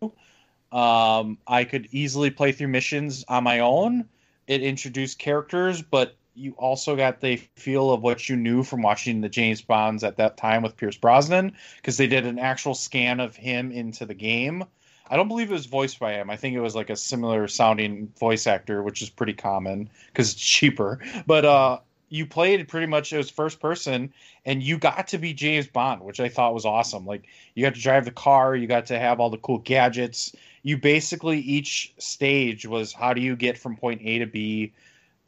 Um, 0.74 1.36
I 1.46 1.64
could 1.64 1.88
easily 1.90 2.30
play 2.30 2.52
through 2.52 2.68
missions 2.68 3.26
on 3.28 3.44
my 3.44 3.58
own. 3.58 4.08
It 4.46 4.62
introduced 4.62 5.18
characters, 5.18 5.82
but 5.82 6.16
you 6.34 6.52
also 6.52 6.96
got 6.96 7.20
the 7.20 7.36
feel 7.56 7.92
of 7.92 8.00
what 8.00 8.30
you 8.30 8.36
knew 8.36 8.62
from 8.62 8.80
watching 8.80 9.20
the 9.20 9.28
James 9.28 9.60
Bonds 9.60 10.04
at 10.04 10.16
that 10.16 10.38
time 10.38 10.62
with 10.62 10.74
Pierce 10.74 10.96
Brosnan, 10.96 11.52
because 11.76 11.98
they 11.98 12.06
did 12.06 12.24
an 12.24 12.38
actual 12.38 12.74
scan 12.74 13.20
of 13.20 13.36
him 13.36 13.72
into 13.72 14.06
the 14.06 14.14
game. 14.14 14.64
I 15.10 15.16
don't 15.16 15.28
believe 15.28 15.50
it 15.50 15.54
was 15.54 15.66
voiced 15.66 15.98
by 15.98 16.12
him. 16.14 16.30
I 16.30 16.36
think 16.36 16.54
it 16.54 16.60
was 16.60 16.74
like 16.74 16.90
a 16.90 16.96
similar 16.96 17.48
sounding 17.48 18.12
voice 18.18 18.46
actor, 18.46 18.82
which 18.82 19.02
is 19.02 19.10
pretty 19.10 19.32
common 19.32 19.88
because 20.08 20.32
it's 20.32 20.40
cheaper. 20.40 21.00
But 21.26 21.44
uh, 21.44 21.78
you 22.08 22.26
played 22.26 22.66
pretty 22.68 22.86
much 22.86 23.12
as 23.12 23.30
first 23.30 23.60
person, 23.60 24.12
and 24.44 24.62
you 24.62 24.78
got 24.78 25.08
to 25.08 25.18
be 25.18 25.32
James 25.32 25.66
Bond, 25.66 26.02
which 26.02 26.20
I 26.20 26.28
thought 26.28 26.54
was 26.54 26.64
awesome. 26.64 27.06
Like 27.06 27.26
you 27.54 27.64
got 27.64 27.74
to 27.74 27.80
drive 27.80 28.04
the 28.04 28.10
car, 28.10 28.56
you 28.56 28.66
got 28.66 28.86
to 28.86 28.98
have 28.98 29.20
all 29.20 29.30
the 29.30 29.38
cool 29.38 29.58
gadgets. 29.58 30.34
You 30.62 30.78
basically 30.78 31.38
each 31.40 31.94
stage 31.98 32.66
was 32.66 32.92
how 32.92 33.14
do 33.14 33.20
you 33.20 33.36
get 33.36 33.58
from 33.58 33.76
point 33.76 34.00
A 34.04 34.18
to 34.18 34.26
B. 34.26 34.72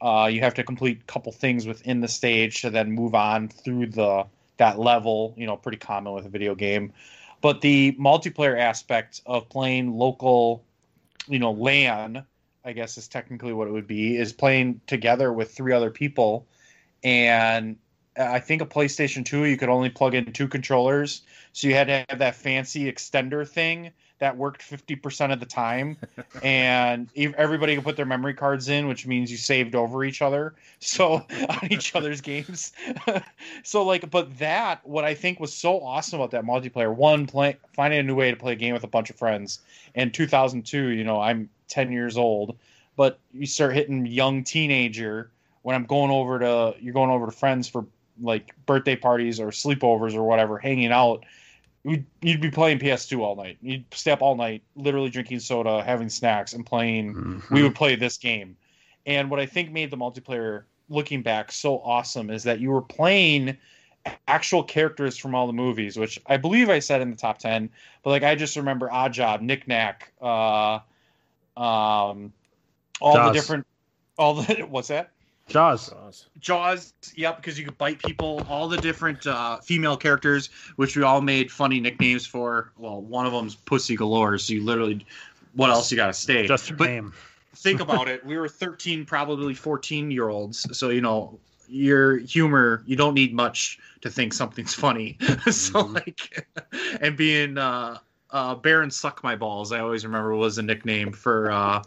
Uh, 0.00 0.30
you 0.32 0.40
have 0.40 0.54
to 0.54 0.64
complete 0.64 1.00
a 1.02 1.04
couple 1.04 1.30
things 1.30 1.66
within 1.66 2.00
the 2.00 2.08
stage 2.08 2.62
to 2.62 2.70
then 2.70 2.90
move 2.90 3.14
on 3.14 3.48
through 3.48 3.86
the 3.86 4.24
that 4.56 4.78
level. 4.78 5.34
You 5.36 5.46
know, 5.46 5.56
pretty 5.56 5.78
common 5.78 6.12
with 6.12 6.26
a 6.26 6.30
video 6.30 6.54
game. 6.54 6.92
But 7.40 7.60
the 7.60 7.92
multiplayer 7.92 8.58
aspect 8.58 9.22
of 9.26 9.48
playing 9.48 9.94
local, 9.94 10.64
you 11.26 11.38
know, 11.38 11.52
LAN, 11.52 12.24
I 12.64 12.72
guess 12.72 12.98
is 12.98 13.08
technically 13.08 13.52
what 13.52 13.68
it 13.68 13.70
would 13.70 13.86
be, 13.86 14.16
is 14.16 14.32
playing 14.32 14.80
together 14.86 15.32
with 15.32 15.52
three 15.52 15.72
other 15.72 15.90
people. 15.90 16.46
And 17.02 17.76
I 18.18 18.40
think 18.40 18.60
a 18.60 18.66
PlayStation 18.66 19.24
2, 19.24 19.46
you 19.46 19.56
could 19.56 19.70
only 19.70 19.88
plug 19.88 20.14
in 20.14 20.32
two 20.32 20.48
controllers. 20.48 21.22
So 21.52 21.68
you 21.68 21.74
had 21.74 21.86
to 21.86 22.04
have 22.08 22.18
that 22.18 22.34
fancy 22.34 22.92
extender 22.92 23.48
thing 23.48 23.90
that 24.20 24.36
worked 24.36 24.62
50% 24.62 25.32
of 25.32 25.40
the 25.40 25.46
time. 25.46 25.96
And 26.42 27.08
everybody 27.16 27.74
could 27.74 27.84
put 27.84 27.96
their 27.96 28.06
memory 28.06 28.34
cards 28.34 28.68
in 28.68 28.86
which 28.86 29.06
means 29.06 29.30
you 29.30 29.36
saved 29.36 29.74
over 29.74 30.04
each 30.04 30.22
other. 30.22 30.54
So 30.82 31.14
on 31.14 31.68
each 31.70 31.94
other's 31.96 32.22
games. 32.22 32.72
So 33.64 33.84
like 33.84 34.10
but 34.10 34.38
that 34.38 34.86
what 34.86 35.04
i 35.04 35.12
think 35.14 35.40
was 35.40 35.52
so 35.52 35.80
awesome 35.82 36.20
about 36.20 36.30
that 36.30 36.44
multiplayer 36.44 36.94
one 36.94 37.26
play, 37.26 37.56
finding 37.74 38.00
a 38.00 38.02
new 38.02 38.14
way 38.14 38.30
to 38.30 38.36
play 38.36 38.52
a 38.52 38.56
game 38.56 38.72
with 38.72 38.84
a 38.84 38.88
bunch 38.88 39.10
of 39.10 39.16
friends. 39.16 39.60
In 39.94 40.10
2002 40.10 40.88
you 40.88 41.04
know 41.04 41.20
i'm 41.20 41.50
10 41.68 41.92
years 41.92 42.16
old 42.16 42.56
but 42.96 43.18
you 43.32 43.46
start 43.46 43.74
hitting 43.74 44.06
young 44.06 44.44
teenager 44.44 45.30
when 45.62 45.74
i'm 45.74 45.84
going 45.84 46.10
over 46.10 46.38
to 46.38 46.74
you're 46.80 46.94
going 46.94 47.10
over 47.10 47.26
to 47.26 47.32
friends 47.32 47.68
for 47.68 47.84
like 48.22 48.54
birthday 48.66 48.96
parties 48.96 49.40
or 49.40 49.48
sleepovers 49.48 50.14
or 50.14 50.22
whatever 50.22 50.58
hanging 50.58 50.92
out 50.92 51.24
you'd, 51.84 52.04
you'd 52.20 52.40
be 52.40 52.50
playing 52.50 52.78
PS2 52.78 53.20
all 53.20 53.36
night. 53.36 53.58
You'd 53.60 53.84
stay 53.92 54.10
up 54.10 54.22
all 54.22 54.36
night, 54.36 54.62
literally 54.76 55.10
drinking 55.10 55.40
soda, 55.40 55.82
having 55.82 56.08
snacks, 56.08 56.52
and 56.52 56.64
playing. 56.64 57.14
We 57.50 57.62
would 57.62 57.74
play 57.74 57.96
this 57.96 58.16
game. 58.16 58.56
And 59.06 59.30
what 59.30 59.40
I 59.40 59.46
think 59.46 59.72
made 59.72 59.90
the 59.90 59.96
multiplayer, 59.96 60.64
looking 60.88 61.22
back, 61.22 61.52
so 61.52 61.78
awesome 61.80 62.30
is 62.30 62.42
that 62.44 62.60
you 62.60 62.70
were 62.70 62.82
playing 62.82 63.56
actual 64.28 64.62
characters 64.62 65.16
from 65.16 65.34
all 65.34 65.46
the 65.46 65.52
movies, 65.52 65.96
which 65.96 66.20
I 66.26 66.36
believe 66.36 66.70
I 66.70 66.78
said 66.78 67.00
in 67.00 67.10
the 67.10 67.16
top 67.16 67.38
10. 67.38 67.70
But 68.02 68.10
like, 68.10 68.22
I 68.22 68.34
just 68.34 68.56
remember 68.56 68.90
Odd 68.90 69.12
Job, 69.12 69.40
Nick 69.40 69.68
Nack, 69.68 70.12
uh, 70.20 70.80
um, 71.56 72.32
all 73.00 73.14
Jaws. 73.14 73.28
the 73.28 73.32
different, 73.32 73.66
all 74.18 74.34
the, 74.34 74.62
what's 74.68 74.88
that? 74.88 75.10
Jaws. 75.50 75.92
Jaws, 76.38 76.94
yep, 77.16 77.36
because 77.36 77.58
you 77.58 77.64
could 77.64 77.76
bite 77.76 77.98
people. 77.98 78.46
All 78.48 78.68
the 78.68 78.78
different 78.78 79.26
uh, 79.26 79.58
female 79.58 79.96
characters, 79.96 80.48
which 80.76 80.96
we 80.96 81.02
all 81.02 81.20
made 81.20 81.50
funny 81.50 81.80
nicknames 81.80 82.26
for. 82.26 82.72
Well, 82.78 83.02
one 83.02 83.26
of 83.26 83.32
them's 83.32 83.56
Pussy 83.56 83.96
Galore, 83.96 84.38
so 84.38 84.52
you 84.54 84.64
literally, 84.64 85.04
what 85.54 85.70
else 85.70 85.90
you 85.90 85.96
got 85.96 86.06
to 86.06 86.12
say? 86.12 86.46
Just 86.46 86.68
her 86.68 86.76
But 86.76 86.88
name. 86.88 87.12
think 87.56 87.80
about 87.86 88.08
it. 88.08 88.24
We 88.24 88.38
were 88.38 88.48
13, 88.48 89.04
probably 89.04 89.54
14 89.54 90.10
year 90.10 90.28
olds, 90.28 90.66
so 90.76 90.90
you 90.90 91.00
know 91.00 91.38
your 91.68 92.18
humor. 92.18 92.82
You 92.86 92.96
don't 92.96 93.14
need 93.14 93.34
much 93.34 93.78
to 94.02 94.10
think 94.10 94.32
something's 94.32 94.74
funny. 94.74 95.18
so 95.50 95.80
like, 95.80 96.46
and 97.00 97.16
being 97.16 97.58
uh, 97.58 97.98
uh, 98.30 98.54
Baron 98.54 98.90
suck 98.90 99.22
my 99.24 99.34
balls. 99.34 99.72
I 99.72 99.80
always 99.80 100.04
remember 100.04 100.34
was 100.36 100.58
a 100.58 100.62
nickname 100.62 101.12
for 101.12 101.50
uh, 101.50 101.82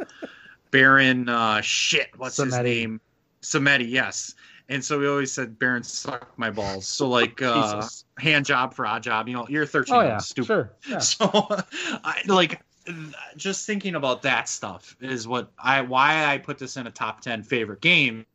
Baron. 0.72 1.30
Uh, 1.30 1.62
shit, 1.62 2.10
what's 2.18 2.38
his 2.38 2.58
name? 2.60 3.00
Samedi, 3.44 3.90
yes. 3.90 4.34
And 4.70 4.84
so 4.84 4.98
we 4.98 5.08
always 5.08 5.32
said 5.32 5.60
Baron 5.60 5.84
suck 5.84 6.32
my 6.38 6.50
balls. 6.50 6.88
So 6.88 7.08
like 7.08 7.42
uh, 7.42 7.88
hand 8.18 8.46
job 8.46 8.74
for 8.74 8.86
odd 8.86 9.04
job. 9.04 9.28
You 9.28 9.36
know, 9.36 9.46
you're 9.50 9.66
13. 9.66 9.96
Oh 9.96 10.02
yeah, 10.02 10.18
stupid. 10.18 10.48
sure. 10.48 10.74
Yeah. 10.90 11.00
So, 11.00 11.26
I 12.04 12.22
like 12.28 12.62
just 13.38 13.66
thinking 13.66 13.96
about 13.96 14.24
that 14.24 14.50
stuff 14.50 14.98
is 15.00 15.28
what 15.28 15.52
I 15.58 15.82
why 15.82 16.26
I 16.26 16.38
put 16.38 16.58
this 16.58 16.76
in 16.76 16.88
a 16.88 16.92
top 16.92 17.22
ten 17.22 17.44
favorite 17.44 17.82
game. 17.82 18.26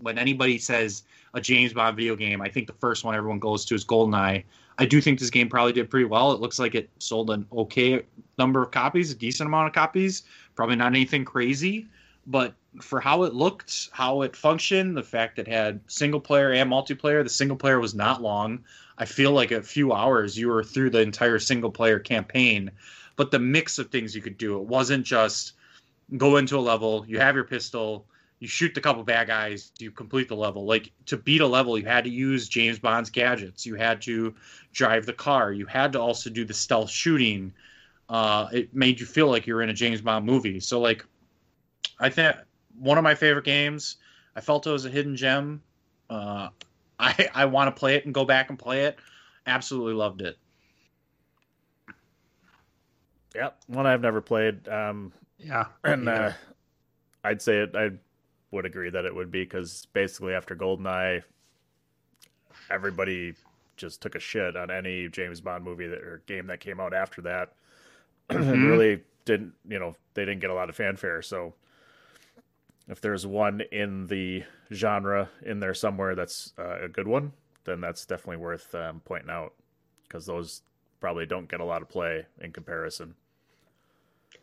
When 0.00 0.18
anybody 0.18 0.58
says 0.58 1.04
a 1.32 1.40
James 1.40 1.72
Bond 1.72 1.96
video 1.96 2.14
game, 2.14 2.42
I 2.42 2.48
think 2.48 2.66
the 2.66 2.74
first 2.74 3.04
one 3.04 3.14
everyone 3.14 3.38
goes 3.38 3.64
to 3.66 3.74
is 3.74 3.84
GoldenEye. 3.86 4.44
I 4.78 4.86
do 4.86 5.00
think 5.00 5.18
this 5.18 5.30
game 5.30 5.48
probably 5.48 5.72
did 5.72 5.88
pretty 5.90 6.04
well. 6.06 6.32
It 6.32 6.40
looks 6.40 6.58
like 6.58 6.74
it 6.74 6.90
sold 6.98 7.30
an 7.30 7.46
okay 7.52 8.02
number 8.38 8.62
of 8.62 8.70
copies, 8.70 9.12
a 9.12 9.14
decent 9.14 9.46
amount 9.46 9.68
of 9.68 9.72
copies. 9.72 10.22
Probably 10.54 10.76
not 10.76 10.92
anything 10.92 11.24
crazy, 11.24 11.86
but 12.26 12.54
for 12.80 13.00
how 13.00 13.24
it 13.24 13.34
looked, 13.34 13.88
how 13.92 14.22
it 14.22 14.36
functioned, 14.36 14.96
the 14.96 15.02
fact 15.02 15.36
that 15.36 15.48
it 15.48 15.50
had 15.50 15.80
single 15.86 16.20
player 16.20 16.52
and 16.52 16.70
multiplayer, 16.70 17.22
the 17.22 17.30
single 17.30 17.56
player 17.56 17.80
was 17.80 17.94
not 17.94 18.22
long. 18.22 18.64
I 18.98 19.04
feel 19.04 19.32
like 19.32 19.50
a 19.50 19.62
few 19.62 19.92
hours 19.92 20.38
you 20.38 20.48
were 20.48 20.64
through 20.64 20.90
the 20.90 21.00
entire 21.00 21.38
single 21.38 21.70
player 21.70 21.98
campaign. 21.98 22.70
But 23.16 23.30
the 23.30 23.38
mix 23.38 23.78
of 23.78 23.90
things 23.90 24.14
you 24.14 24.22
could 24.22 24.38
do, 24.38 24.58
it 24.58 24.66
wasn't 24.66 25.04
just 25.04 25.52
go 26.16 26.36
into 26.36 26.56
a 26.56 26.60
level, 26.60 27.04
you 27.06 27.18
have 27.18 27.34
your 27.34 27.44
pistol, 27.44 28.06
you 28.38 28.48
shoot 28.48 28.74
the 28.74 28.80
couple 28.80 29.02
bad 29.04 29.28
guys, 29.28 29.72
you 29.78 29.90
complete 29.90 30.28
the 30.28 30.34
level. 30.36 30.64
Like 30.64 30.90
to 31.06 31.16
beat 31.16 31.40
a 31.40 31.46
level, 31.46 31.78
you 31.78 31.86
had 31.86 32.04
to 32.04 32.10
use 32.10 32.48
James 32.48 32.78
Bond's 32.78 33.10
gadgets, 33.10 33.64
you 33.64 33.76
had 33.76 34.02
to 34.02 34.34
drive 34.72 35.06
the 35.06 35.12
car, 35.12 35.52
you 35.52 35.66
had 35.66 35.92
to 35.92 36.00
also 36.00 36.28
do 36.28 36.44
the 36.44 36.54
stealth 36.54 36.90
shooting. 36.90 37.52
Uh, 38.12 38.46
it 38.52 38.74
made 38.74 39.00
you 39.00 39.06
feel 39.06 39.28
like 39.28 39.46
you 39.46 39.54
were 39.54 39.62
in 39.62 39.70
a 39.70 39.72
James 39.72 40.02
Bond 40.02 40.26
movie. 40.26 40.60
So 40.60 40.78
like, 40.78 41.02
I 41.98 42.10
think 42.10 42.36
one 42.78 42.98
of 42.98 43.04
my 43.04 43.14
favorite 43.14 43.46
games. 43.46 43.96
I 44.36 44.40
felt 44.42 44.66
it 44.66 44.70
was 44.70 44.84
a 44.84 44.90
hidden 44.90 45.16
gem. 45.16 45.62
Uh, 46.10 46.48
I 47.00 47.28
I 47.34 47.46
want 47.46 47.74
to 47.74 47.78
play 47.78 47.96
it 47.96 48.04
and 48.04 48.12
go 48.12 48.26
back 48.26 48.50
and 48.50 48.58
play 48.58 48.84
it. 48.84 48.98
Absolutely 49.46 49.94
loved 49.94 50.20
it. 50.20 50.36
Yep, 53.34 53.62
one 53.66 53.86
I've 53.86 54.02
never 54.02 54.20
played. 54.20 54.68
Um, 54.68 55.12
Yeah. 55.38 55.66
and 55.84 56.06
uh. 56.06 56.32
I'd 57.24 57.40
say 57.40 57.60
it. 57.60 57.74
I 57.74 57.92
would 58.50 58.66
agree 58.66 58.90
that 58.90 59.06
it 59.06 59.14
would 59.14 59.30
be 59.30 59.42
because 59.42 59.86
basically 59.94 60.34
after 60.34 60.54
GoldenEye, 60.54 61.22
everybody 62.70 63.34
just 63.76 64.02
took 64.02 64.14
a 64.16 64.20
shit 64.20 64.54
on 64.56 64.70
any 64.70 65.08
James 65.08 65.40
Bond 65.40 65.64
movie 65.64 65.86
that, 65.86 66.00
or 66.00 66.22
game 66.26 66.46
that 66.48 66.60
came 66.60 66.78
out 66.78 66.92
after 66.92 67.22
that. 67.22 67.54
Mhm. 68.34 68.66
really 68.66 69.02
didn't, 69.24 69.54
you 69.68 69.78
know, 69.78 69.94
they 70.14 70.24
didn't 70.24 70.40
get 70.40 70.50
a 70.50 70.54
lot 70.54 70.68
of 70.68 70.76
fanfare. 70.76 71.22
So 71.22 71.54
if 72.88 73.00
there's 73.00 73.26
one 73.26 73.62
in 73.72 74.06
the 74.06 74.44
genre 74.72 75.28
in 75.42 75.60
there 75.60 75.74
somewhere 75.74 76.14
that's 76.14 76.52
uh, 76.58 76.84
a 76.84 76.88
good 76.88 77.06
one, 77.08 77.32
then 77.64 77.80
that's 77.80 78.04
definitely 78.04 78.38
worth 78.38 78.74
um, 78.74 79.00
pointing 79.04 79.30
out 79.30 79.54
because 80.02 80.26
those 80.26 80.62
probably 81.00 81.26
don't 81.26 81.48
get 81.48 81.60
a 81.60 81.64
lot 81.64 81.82
of 81.82 81.88
play 81.88 82.26
in 82.40 82.52
comparison. 82.52 83.14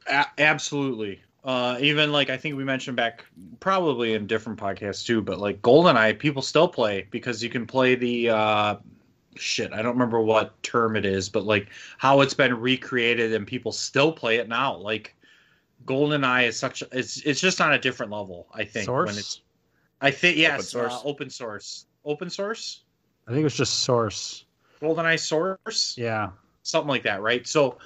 A- 0.07 0.28
absolutely. 0.38 1.22
Uh, 1.44 1.78
even 1.80 2.11
like 2.11 2.30
I 2.30 2.38
think 2.38 2.57
we 2.57 2.64
mentioned 2.64 2.98
back 2.98 3.26
probably 3.60 4.14
in 4.14 4.28
different 4.28 4.60
podcasts 4.60 5.06
too, 5.06 5.22
but 5.22 5.40
like 5.40 5.61
GoldenEye, 5.61 6.20
people 6.20 6.41
still 6.41 6.68
play 6.68 7.07
because 7.11 7.41
you 7.41 7.49
can 7.49 7.66
play 7.66 7.95
the 7.95 8.30
uh, 8.30 8.76
shit. 9.35 9.72
I 9.73 9.81
don't 9.81 9.93
remember 9.93 10.22
what 10.22 10.61
term 10.64 10.95
it 10.95 11.06
is, 11.06 11.30
but 11.30 11.43
like 11.43 11.69
how 11.97 12.22
it's 12.22 12.34
been 12.34 12.60
recreated 12.60 13.34
and 13.34 13.45
people 13.45 13.72
still 13.72 14.11
play 14.11 14.38
it 14.38 14.47
now. 14.47 14.76
Like 14.77 15.15
GoldenEye 15.85 16.47
is 16.47 16.57
such. 16.57 16.81
A, 16.81 16.88
it's 16.91 17.22
it's 17.22 17.39
just 17.41 17.61
on 17.61 17.73
a 17.73 17.80
different 17.80 18.11
level. 18.11 18.47
I 18.53 18.64
think 18.65 18.85
Source? 18.85 19.07
when 19.07 19.18
it's. 19.18 19.41
I 20.01 20.11
think 20.11 20.38
yes, 20.38 20.69
source? 20.69 20.93
Uh, 20.93 21.01
open 21.03 21.30
source, 21.30 21.85
open 22.06 22.30
source, 22.30 22.84
I 23.27 23.31
think 23.31 23.41
it 23.41 23.43
was 23.43 23.56
just 23.56 23.80
Source. 23.84 24.45
GoldenEye 24.81 25.19
source. 25.19 25.95
Yeah. 25.97 26.30
something 26.64 26.88
like 26.88 27.03
that, 27.03 27.22
right? 27.22 27.45
So, 27.45 27.77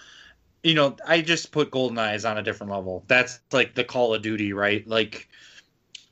you 0.62 0.76
know, 0.76 0.96
I 1.08 1.22
just 1.22 1.52
put 1.52 1.72
Golden 1.72 1.98
Eyes 1.98 2.24
on 2.24 2.38
a 2.38 2.44
different 2.44 2.72
level. 2.72 3.04
That's 3.08 3.40
like 3.52 3.74
the 3.74 3.84
Call 3.84 4.14
of 4.14 4.22
Duty, 4.22 4.54
right? 4.54 4.88
Like 4.88 5.28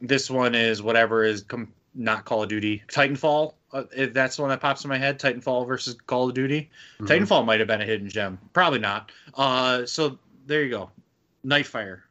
this 0.01 0.29
one 0.29 0.55
is 0.55 0.81
whatever 0.81 1.23
is 1.23 1.43
com- 1.43 1.71
not 1.93 2.25
Call 2.25 2.43
of 2.43 2.49
Duty. 2.49 2.83
Titanfall, 2.87 3.53
uh, 3.73 3.83
if 3.95 4.13
that's 4.13 4.35
the 4.37 4.41
one 4.43 4.49
that 4.49 4.61
pops 4.61 4.83
in 4.83 4.89
my 4.89 4.97
head. 4.97 5.19
Titanfall 5.19 5.67
versus 5.67 5.95
Call 6.07 6.29
of 6.29 6.35
Duty. 6.35 6.69
Mhm. 6.99 7.07
Titanfall 7.07 7.45
might 7.45 7.59
have 7.59 7.67
been 7.67 7.81
a 7.81 7.85
hidden 7.85 8.09
gem. 8.09 8.39
Probably 8.53 8.79
not. 8.79 9.11
Uh, 9.33 9.85
so 9.85 10.17
there 10.45 10.63
you 10.63 10.69
go. 10.69 10.91
Nightfire. 11.45 12.01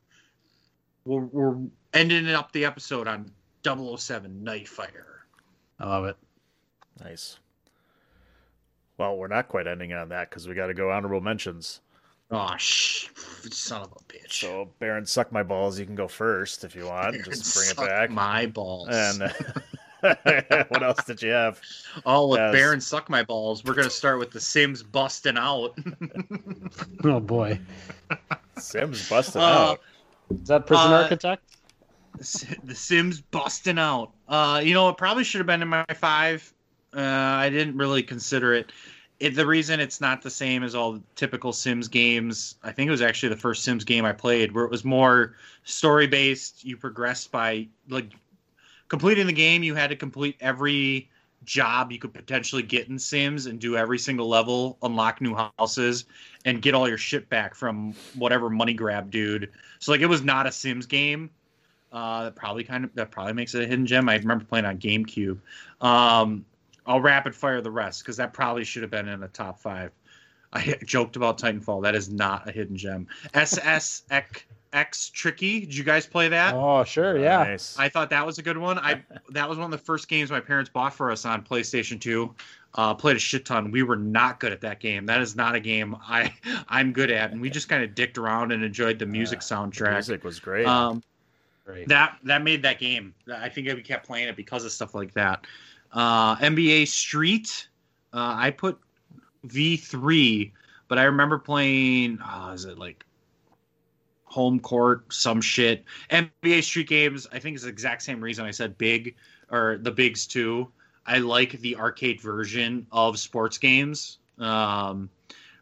We're, 1.05 1.21
we're 1.25 1.57
ending 1.95 2.29
up 2.29 2.53
the 2.53 2.65
episode 2.65 3.09
on 3.09 3.31
007 3.65 4.43
Nightfire. 4.45 5.05
I 5.79 5.87
love 5.89 6.05
it. 6.05 6.17
Nice. 7.03 7.39
Well, 8.99 9.17
we're 9.17 9.29
not 9.29 9.49
quite 9.49 9.67
ending 9.67 9.95
on 9.95 10.11
that 10.11 10.29
because 10.29 10.47
we 10.47 10.55
got 10.55 10.67
to 10.67 10.75
go 10.75 10.91
honorable 10.91 11.23
mentions. 11.23 11.81
Oh, 12.31 12.55
sh- 12.59 13.09
son 13.51 13.83
of 13.83 13.93
a 13.93 14.13
bitch. 14.13 14.33
So, 14.33 14.69
Baron, 14.79 15.05
suck 15.07 15.33
my 15.33 15.43
balls. 15.43 15.79
You 15.81 15.87
can 15.87 15.95
go 15.97 16.07
first 16.07 16.63
if 16.65 16.77
you 16.77 16.85
want. 16.87 17.17
Just 17.25 17.55
bring 17.55 17.71
it 17.71 17.77
back. 17.91 18.11
My 18.11 18.47
balls. 18.47 18.89
And 18.93 19.23
what 20.69 20.83
else 20.83 21.05
did 21.05 21.23
you 21.23 21.31
have? 21.31 21.61
Oh, 22.07 22.29
with 22.29 22.39
Yes. 22.41 22.53
Baron 22.53 22.81
suck 22.81 23.09
my 23.11 23.23
balls. 23.23 23.65
We're 23.65 23.75
gonna 23.75 23.91
start 23.91 24.19
with 24.19 24.31
the 24.31 24.41
Sims 24.41 24.83
busting 24.83 25.37
out. 25.39 25.77
Oh 27.05 27.21
boy. 27.21 27.59
Sims 28.59 29.09
busting 29.09 29.41
Uh, 29.41 29.45
out. 29.45 29.81
Is 30.31 30.49
that 30.49 30.67
Prison 30.67 30.93
Uh, 30.93 31.03
Architect? 31.03 31.43
the 32.65 32.75
Sims 32.75 33.21
busting 33.21 33.79
out. 33.79 34.13
Uh, 34.29 34.61
you 34.63 34.75
know, 34.75 34.89
it 34.89 34.97
probably 34.97 35.25
should 35.25 35.39
have 35.39 35.47
been 35.47 35.63
in 35.63 35.69
my 35.69 35.85
five. 35.97 36.53
Uh, 36.95 37.01
I 37.01 37.49
didn't 37.51 37.77
really 37.77 38.03
consider 38.03 38.53
it. 38.55 38.73
it. 39.21 39.35
The 39.37 39.47
reason 39.47 39.81
it's 39.81 40.01
not 40.01 40.21
the 40.23 40.31
same 40.31 40.63
as 40.63 40.75
all 40.75 40.93
the 40.93 41.03
typical 41.15 41.53
Sims 41.53 41.89
games, 41.89 42.57
I 42.63 42.73
think 42.73 42.89
it 42.89 42.91
was 42.91 43.01
actually 43.03 43.31
the 43.31 43.37
first 43.41 43.65
Sims 43.65 43.85
game 43.85 44.05
I 44.05 44.13
played, 44.13 44.53
where 44.53 44.65
it 44.65 44.71
was 44.71 44.85
more 44.85 45.37
story 45.65 46.07
based. 46.07 46.65
You 46.65 46.77
progressed 46.77 47.31
by 47.33 47.69
like 47.89 48.11
completing 48.91 49.27
the 49.27 49.33
game. 49.33 49.63
You 49.63 49.75
had 49.75 49.89
to 49.89 49.97
complete 49.97 50.37
every 50.41 51.09
job 51.45 51.91
you 51.91 51.99
could 51.99 52.13
potentially 52.13 52.63
get 52.63 52.89
in 52.89 52.99
Sims 52.99 53.47
and 53.47 53.59
do 53.59 53.77
every 53.77 53.99
single 53.99 54.29
level, 54.29 54.77
unlock 54.83 55.23
new 55.23 55.35
houses, 55.35 56.05
and 56.45 56.61
get 56.61 56.75
all 56.75 56.87
your 56.87 56.99
shit 56.99 57.31
back 57.31 57.55
from 57.55 57.95
whatever 58.15 58.51
money 58.51 58.75
grab 58.75 59.11
dude. 59.11 59.51
So 59.79 59.93
like 59.93 60.03
it 60.03 60.07
was 60.07 60.23
not 60.23 60.47
a 60.47 60.53
Sims 60.53 60.85
game. 60.85 61.31
Uh, 61.91 62.25
that 62.25 62.37
probably 62.37 62.63
kind 62.63 62.85
of 62.85 62.95
that 62.95 63.11
probably 63.11 63.33
makes 63.33 63.55
it 63.55 63.63
a 63.63 63.67
hidden 63.67 63.87
gem. 63.87 64.09
I 64.09 64.17
remember 64.17 64.45
playing 64.45 64.67
on 64.67 64.79
GameCube. 64.79 65.39
Um, 65.81 66.45
I'll 66.87 67.01
rapid 67.01 67.35
fire 67.35 67.61
the 67.61 67.71
rest 67.71 68.03
because 68.03 68.19
that 68.19 68.33
probably 68.33 68.65
should 68.65 68.83
have 68.83 68.91
been 68.91 69.09
in 69.09 69.21
the 69.21 69.29
top 69.29 69.61
five. 69.61 69.93
I 70.53 70.77
joked 70.85 71.17
about 71.17 71.39
Titanfall. 71.39 71.83
That 71.83 71.95
is 71.95 72.11
not 72.11 72.49
a 72.49 72.53
hidden 72.53 72.77
gem. 72.77 73.07
SSX 73.35 74.43
X 74.73 75.11
Tricky. 75.11 75.61
Did 75.61 75.77
you 75.77 75.85
guys 75.85 76.07
play 76.07 76.29
that? 76.29 76.55
Oh, 76.55 76.85
sure, 76.85 77.19
yeah. 77.19 77.39
Nice. 77.45 77.79
I 77.79 77.89
thought 77.89 78.11
that 78.11 78.25
was 78.25 78.39
a 78.39 78.43
good 78.43 78.59
one. 78.59 78.79
I 78.79 79.03
that 79.31 79.49
was 79.49 79.59
one 79.59 79.65
of 79.65 79.71
the 79.71 79.85
first 79.85 80.09
games 80.09 80.31
my 80.31 80.41
parents 80.41 80.71
bought 80.71 80.95
for 80.95 81.11
us 81.11 81.25
on 81.25 81.43
PlayStation 81.43 82.01
2. 82.01 82.35
Uh, 82.75 82.95
played 82.95 83.17
a 83.17 83.19
shit 83.19 83.45
ton. 83.45 83.73
We 83.73 83.83
were 83.83 83.97
not 83.97 84.39
good 84.39 84.53
at 84.53 84.61
that 84.61 84.79
game. 84.79 85.07
That 85.07 85.21
is 85.21 85.35
not 85.35 85.57
a 85.57 85.61
game 85.61 85.97
I 86.03 86.33
I'm 86.69 86.93
good 86.93 87.11
at, 87.11 87.33
and 87.33 87.41
we 87.41 87.51
just 87.51 87.69
kind 87.69 87.83
of 87.83 87.95
dicked 87.95 88.17
around 88.17 88.53
and 88.53 88.63
enjoyed 88.63 88.99
the 88.99 89.07
music 89.07 89.41
soundtrack. 89.41 89.87
The 89.87 89.93
Music 89.93 90.25
was 90.25 90.39
great. 90.39 90.67
Um, 90.67 91.03
Great. 91.65 91.89
that 91.89 92.19
that 92.25 92.43
made 92.43 92.63
that 92.63 92.79
game. 92.79 93.15
I 93.33 93.49
think 93.49 93.67
we 93.69 93.83
kept 93.83 94.07
playing 94.07 94.29
it 94.29 94.37
because 94.37 94.65
of 94.65 94.73
stuff 94.73 94.95
like 94.95 95.13
that. 95.15 95.47
Uh, 95.93 96.37
NBA 96.37 96.87
Street. 96.87 97.69
Uh, 98.13 98.35
I 98.39 98.51
put 98.51 98.79
V 99.45 99.77
three, 99.77 100.53
but 100.89 100.99
I 100.99 101.05
remember 101.05 101.39
playing. 101.39 102.19
Oh, 102.25 102.51
is 102.51 102.65
it 102.65 102.79
like 102.79 103.05
home 104.31 104.61
court? 104.61 105.13
Some 105.13 105.41
shit. 105.41 105.85
NBA 106.11 106.63
Street 106.63 106.89
games. 106.89 107.27
I 107.33 107.39
think 107.39 107.55
it's 107.55 107.65
the 107.65 107.71
exact 107.71 108.03
same 108.03 108.21
reason 108.21 108.47
I 108.47 108.53
said 108.53 108.79
big 108.79 109.17
or 109.51 109.79
the 109.83 109.91
bigs 109.91 110.27
too. 110.27 110.69
I 111.07 111.19
like 111.19 111.53
the 111.61 111.77
arcade 111.77 112.21
version 112.21 112.87
of 112.93 113.19
sports 113.19 113.59
games. 113.59 114.19
Um, 114.39 115.11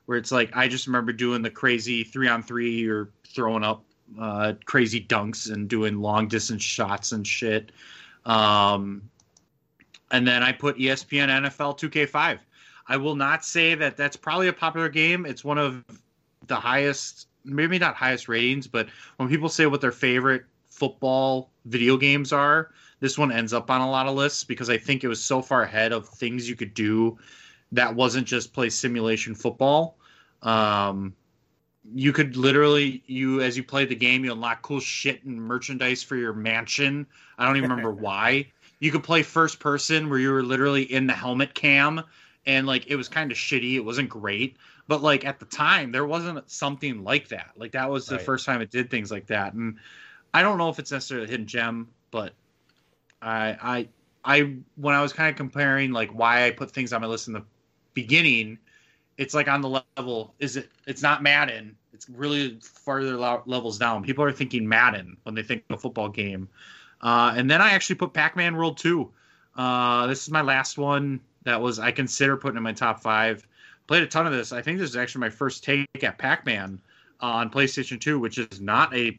where 0.06 0.18
it's 0.18 0.32
like 0.32 0.54
I 0.56 0.68
just 0.68 0.86
remember 0.86 1.12
doing 1.12 1.42
the 1.42 1.50
crazy 1.50 2.04
three 2.04 2.28
on 2.28 2.42
three 2.42 2.88
or 2.88 3.10
throwing 3.26 3.64
up 3.64 3.84
uh, 4.18 4.54
crazy 4.64 5.02
dunks 5.02 5.52
and 5.52 5.68
doing 5.68 6.00
long 6.00 6.28
distance 6.28 6.62
shots 6.62 7.12
and 7.12 7.26
shit. 7.26 7.72
Um, 8.24 9.02
and 10.10 10.26
then 10.26 10.42
I 10.42 10.52
put 10.52 10.78
ESPN 10.78 11.28
NFL 11.28 11.78
2K5. 11.78 12.38
I 12.86 12.96
will 12.96 13.14
not 13.14 13.44
say 13.44 13.74
that 13.74 13.96
that's 13.96 14.16
probably 14.16 14.48
a 14.48 14.52
popular 14.52 14.88
game. 14.88 15.26
It's 15.26 15.44
one 15.44 15.58
of 15.58 15.84
the 16.46 16.56
highest, 16.56 17.28
maybe 17.48 17.78
not 17.78 17.94
highest 17.96 18.28
ratings, 18.28 18.66
but 18.66 18.88
when 19.16 19.28
people 19.28 19.48
say 19.48 19.66
what 19.66 19.80
their 19.80 19.92
favorite 19.92 20.44
football 20.70 21.50
video 21.64 21.96
games 21.96 22.32
are, 22.32 22.70
this 23.00 23.18
one 23.18 23.32
ends 23.32 23.52
up 23.52 23.70
on 23.70 23.80
a 23.80 23.90
lot 23.90 24.06
of 24.06 24.14
lists 24.14 24.44
because 24.44 24.70
I 24.70 24.78
think 24.78 25.04
it 25.04 25.08
was 25.08 25.22
so 25.22 25.42
far 25.42 25.62
ahead 25.62 25.92
of 25.92 26.08
things 26.08 26.48
you 26.48 26.56
could 26.56 26.74
do 26.74 27.18
that 27.72 27.94
wasn't 27.94 28.26
just 28.26 28.52
play 28.52 28.70
simulation 28.70 29.34
football. 29.34 29.96
Um, 30.42 31.14
you 31.94 32.12
could 32.12 32.36
literally 32.36 33.02
you 33.06 33.40
as 33.40 33.56
you 33.56 33.62
play 33.62 33.84
the 33.84 33.94
game 33.94 34.24
you 34.24 34.32
unlock 34.32 34.62
cool 34.62 34.80
shit 34.80 35.24
and 35.24 35.40
merchandise 35.40 36.02
for 36.02 36.16
your 36.16 36.32
mansion 36.32 37.06
i 37.38 37.46
don't 37.46 37.56
even 37.56 37.70
remember 37.70 37.90
why 38.02 38.46
you 38.80 38.90
could 38.90 39.02
play 39.02 39.22
first 39.22 39.58
person 39.58 40.10
where 40.10 40.18
you 40.18 40.30
were 40.30 40.42
literally 40.42 40.82
in 40.82 41.06
the 41.06 41.12
helmet 41.12 41.54
cam 41.54 42.02
and 42.48 42.66
like 42.66 42.86
it 42.88 42.96
was 42.96 43.08
kind 43.08 43.30
of 43.30 43.38
shitty 43.38 43.74
it 43.74 43.80
wasn't 43.84 44.08
great 44.08 44.56
but 44.88 45.02
like 45.02 45.24
at 45.24 45.38
the 45.38 45.44
time 45.46 45.92
there 45.92 46.06
wasn't 46.06 46.50
something 46.50 47.04
like 47.04 47.28
that. 47.28 47.52
Like 47.56 47.72
that 47.72 47.90
was 47.90 48.06
the 48.06 48.16
Right. 48.16 48.24
first 48.24 48.46
time 48.46 48.62
it 48.62 48.70
did 48.70 48.90
things 48.90 49.12
like 49.12 49.26
that 49.28 49.52
and 49.54 49.76
i 50.34 50.42
don't 50.42 50.58
know 50.58 50.68
if 50.68 50.78
it's 50.80 50.90
necessarily 50.90 51.26
a 51.26 51.30
hidden 51.30 51.46
gem 51.46 51.88
but 52.10 52.32
i 53.22 53.56
i 53.62 53.88
i 54.24 54.56
when 54.76 54.94
i 54.94 55.02
was 55.02 55.12
kind 55.12 55.30
of 55.30 55.36
comparing 55.36 55.92
like 55.92 56.10
why 56.10 56.46
i 56.46 56.50
put 56.50 56.70
things 56.70 56.92
on 56.92 57.00
my 57.00 57.06
list 57.06 57.28
in 57.28 57.34
the 57.34 57.44
beginning 57.94 58.58
it's 59.16 59.34
like 59.34 59.48
on 59.48 59.60
the 59.60 59.82
level 59.96 60.34
is 60.38 60.56
it 60.56 60.70
it's 60.86 61.02
not 61.02 61.22
madden 61.22 61.76
it's 61.92 62.08
really 62.10 62.58
farther 62.62 63.16
levels 63.16 63.76
down. 63.78 64.04
People 64.04 64.22
are 64.22 64.30
thinking 64.30 64.68
madden 64.68 65.16
when 65.24 65.34
they 65.34 65.42
think 65.42 65.64
of 65.68 65.76
a 65.76 65.80
football 65.80 66.08
game. 66.08 66.48
Uh, 67.00 67.34
and 67.36 67.50
then 67.50 67.60
i 67.60 67.70
actually 67.70 67.96
put 67.96 68.12
pac-man 68.12 68.56
world 68.56 68.76
2 68.78 69.10
uh, 69.56 70.06
this 70.06 70.22
is 70.22 70.30
my 70.30 70.42
last 70.42 70.78
one 70.78 71.20
that 71.44 71.60
was 71.60 71.78
i 71.78 71.90
consider 71.90 72.36
putting 72.36 72.56
in 72.56 72.62
my 72.62 72.72
top 72.72 73.00
five 73.00 73.46
played 73.86 74.02
a 74.02 74.06
ton 74.06 74.26
of 74.26 74.32
this 74.32 74.52
i 74.52 74.62
think 74.62 74.78
this 74.78 74.90
is 74.90 74.96
actually 74.96 75.20
my 75.20 75.30
first 75.30 75.64
take 75.64 75.86
at 76.02 76.18
pac-man 76.18 76.80
on 77.20 77.50
playstation 77.50 78.00
2 78.00 78.18
which 78.18 78.38
is 78.38 78.60
not 78.60 78.94
a 78.94 79.18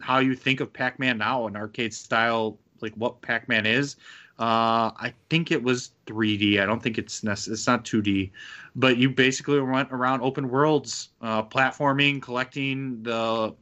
how 0.00 0.18
you 0.18 0.34
think 0.34 0.60
of 0.60 0.72
pac-man 0.72 1.18
now 1.18 1.46
an 1.46 1.56
arcade 1.56 1.94
style 1.94 2.58
like 2.80 2.94
what 2.94 3.20
pac-man 3.22 3.66
is 3.66 3.96
uh, 4.38 4.90
I 4.96 5.12
think 5.28 5.52
it 5.52 5.62
was 5.62 5.92
3D. 6.06 6.60
I 6.60 6.66
don't 6.66 6.82
think 6.82 6.98
it's 6.98 7.20
necess- 7.20 7.48
it's 7.48 7.66
not 7.66 7.84
2D, 7.84 8.32
but 8.74 8.96
you 8.96 9.10
basically 9.10 9.60
went 9.60 9.92
around 9.92 10.22
open 10.22 10.48
worlds, 10.48 11.10
uh, 11.20 11.42
platforming, 11.44 12.20
collecting 12.20 13.02
the 13.02 13.54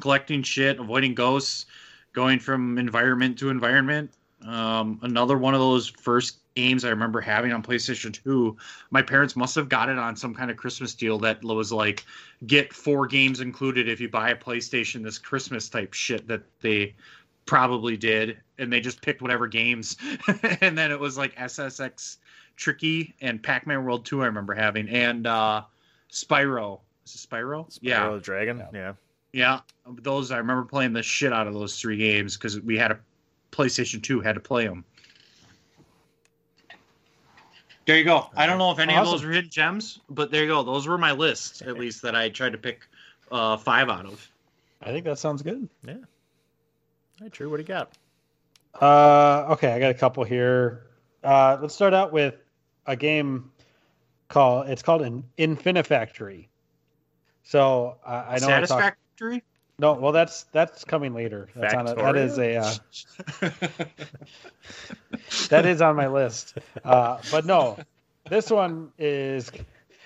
collecting 0.00 0.42
shit, 0.42 0.78
avoiding 0.78 1.14
ghosts, 1.14 1.66
going 2.12 2.38
from 2.38 2.78
environment 2.78 3.38
to 3.40 3.50
environment. 3.50 4.10
Um, 4.46 4.98
another 5.02 5.38
one 5.38 5.54
of 5.54 5.60
those 5.60 5.88
first 5.88 6.38
games 6.54 6.84
I 6.84 6.90
remember 6.90 7.20
having 7.20 7.52
on 7.52 7.62
PlayStation 7.62 8.12
2. 8.12 8.56
My 8.90 9.02
parents 9.02 9.36
must 9.36 9.54
have 9.54 9.68
got 9.68 9.88
it 9.88 9.98
on 9.98 10.16
some 10.16 10.34
kind 10.34 10.50
of 10.50 10.56
Christmas 10.56 10.94
deal 10.94 11.18
that 11.20 11.42
was 11.42 11.72
like 11.72 12.04
get 12.46 12.72
four 12.72 13.06
games 13.06 13.40
included 13.40 13.88
if 13.88 14.00
you 14.00 14.08
buy 14.08 14.30
a 14.30 14.36
PlayStation 14.36 15.02
this 15.02 15.18
Christmas 15.18 15.68
type 15.68 15.94
shit 15.94 16.26
that 16.28 16.42
they 16.60 16.94
probably 17.46 17.96
did. 17.96 18.38
And 18.58 18.72
they 18.72 18.80
just 18.80 19.02
picked 19.02 19.22
whatever 19.22 19.46
games. 19.46 19.96
And 20.60 20.76
then 20.76 20.92
it 20.92 21.00
was 21.00 21.18
like 21.18 21.34
ssx 21.36 22.18
tricky 22.54 23.14
and 23.20 23.42
pac-man 23.42 23.84
world 23.84 24.04
2 24.04 24.22
i 24.22 24.26
remember 24.26 24.54
having. 24.54 24.88
And 24.88 25.26
uh 25.26 25.62
spyro. 26.10 26.80
Is 27.06 27.14
it 27.14 27.28
spyro, 27.28 27.78
yeah. 27.80 28.06
Spyro 28.06 28.14
the 28.14 28.20
Dragon. 28.20 28.62
Yeah. 28.72 28.92
yeah. 29.32 29.60
Those 29.86 30.30
i 30.30 30.38
remember 30.38 30.64
playing 30.64 30.92
the 30.92 31.02
shit 31.02 31.32
out 31.32 31.46
of 31.46 31.54
those 31.54 31.80
three 31.80 31.96
games 31.96 32.36
because 32.36 32.60
we 32.60 32.76
had 32.76 32.92
a 32.92 32.98
playstation 33.52 34.02
2 34.02 34.20
had 34.20 34.34
to 34.34 34.40
play 34.40 34.66
them 34.66 34.84
there 37.86 37.96
you 37.98 38.04
go 38.04 38.26
i 38.36 38.46
don't 38.46 38.58
know 38.58 38.72
if 38.72 38.78
any 38.78 38.94
of 38.96 39.04
those 39.06 39.24
were 39.24 39.30
hidden 39.30 39.50
gems 39.50 40.00
but 40.10 40.30
there 40.30 40.42
you 40.42 40.48
go 40.48 40.62
those 40.62 40.88
were 40.88 40.98
my 40.98 41.12
lists, 41.12 41.62
at 41.62 41.78
least 41.78 42.02
that 42.02 42.16
i 42.16 42.28
tried 42.28 42.52
to 42.52 42.58
pick 42.58 42.80
uh 43.30 43.56
five 43.56 43.88
out 43.88 44.06
of 44.06 44.28
I 44.84 44.90
think 44.90 45.04
that 45.04 45.18
sounds 45.18 45.42
good. 45.42 45.68
Yeah. 45.86 45.94
Hey, 47.20 47.28
True. 47.28 47.48
What 47.48 47.58
do 47.58 47.62
you 47.62 47.68
got? 47.68 47.92
Uh, 48.80 49.52
okay, 49.52 49.72
I 49.72 49.78
got 49.78 49.90
a 49.90 49.94
couple 49.94 50.24
here. 50.24 50.86
Uh, 51.22 51.56
let's 51.60 51.74
start 51.74 51.94
out 51.94 52.12
with 52.12 52.34
a 52.86 52.96
game 52.96 53.52
called 54.28 54.68
it's 54.68 54.82
called 54.82 55.02
an 55.02 55.22
Infinifactory. 55.38 56.48
So 57.44 57.96
uh, 58.04 58.24
I 58.28 58.38
know 58.40 58.48
I 58.48 58.60
talked- 58.60 58.68
satisfactory 58.68 59.42
no, 59.82 59.94
well 59.94 60.12
that's 60.12 60.44
that's 60.44 60.84
coming 60.84 61.12
later. 61.12 61.48
That's 61.54 61.74
on 61.74 61.88
a, 61.88 61.94
that 61.96 62.16
is 62.16 62.38
a 62.38 62.56
uh, 62.56 62.72
that 65.48 65.66
is 65.66 65.82
on 65.82 65.96
my 65.96 66.06
list. 66.06 66.56
Uh, 66.84 67.18
but 67.30 67.44
no, 67.44 67.76
this 68.30 68.50
one 68.50 68.92
is 68.98 69.50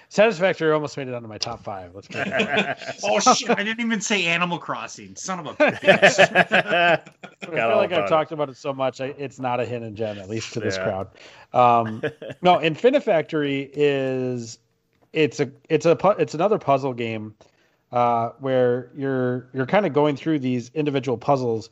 Satisfactory. 0.08 0.72
Almost 0.72 0.96
made 0.96 1.08
it 1.08 1.14
onto 1.14 1.28
my 1.28 1.36
top 1.36 1.62
five. 1.62 1.94
Let's 1.94 2.08
go. 2.08 2.22
oh 3.04 3.20
shit! 3.34 3.50
I 3.50 3.62
didn't 3.62 3.80
even 3.80 4.00
say 4.00 4.24
Animal 4.24 4.58
Crossing. 4.58 5.14
Son 5.14 5.40
of 5.40 5.46
a 5.46 5.52
bitch. 5.56 6.18
I 6.20 6.96
feel 7.42 7.76
like 7.76 7.92
I've 7.92 7.98
about 7.98 8.08
talked 8.08 8.32
about 8.32 8.48
it 8.48 8.56
so 8.56 8.72
much. 8.72 9.00
I, 9.02 9.06
it's 9.18 9.38
not 9.38 9.60
a 9.60 9.66
hidden 9.66 9.94
gem, 9.94 10.18
at 10.18 10.30
least 10.30 10.54
to 10.54 10.60
this 10.60 10.76
Yeah. 10.76 10.84
crowd. 10.84 11.08
Um, 11.52 12.02
no, 12.42 12.56
Infinifactory 12.58 13.68
is 13.74 14.58
it's 15.12 15.38
a 15.38 15.50
it's 15.68 15.84
a 15.84 15.98
it's 16.18 16.34
another 16.34 16.58
puzzle 16.58 16.94
game 16.94 17.34
uh, 17.96 18.32
where 18.40 18.90
you're 18.94 19.48
you're 19.54 19.64
kind 19.64 19.86
of 19.86 19.94
going 19.94 20.16
through 20.16 20.38
these 20.38 20.70
individual 20.74 21.16
puzzles, 21.16 21.70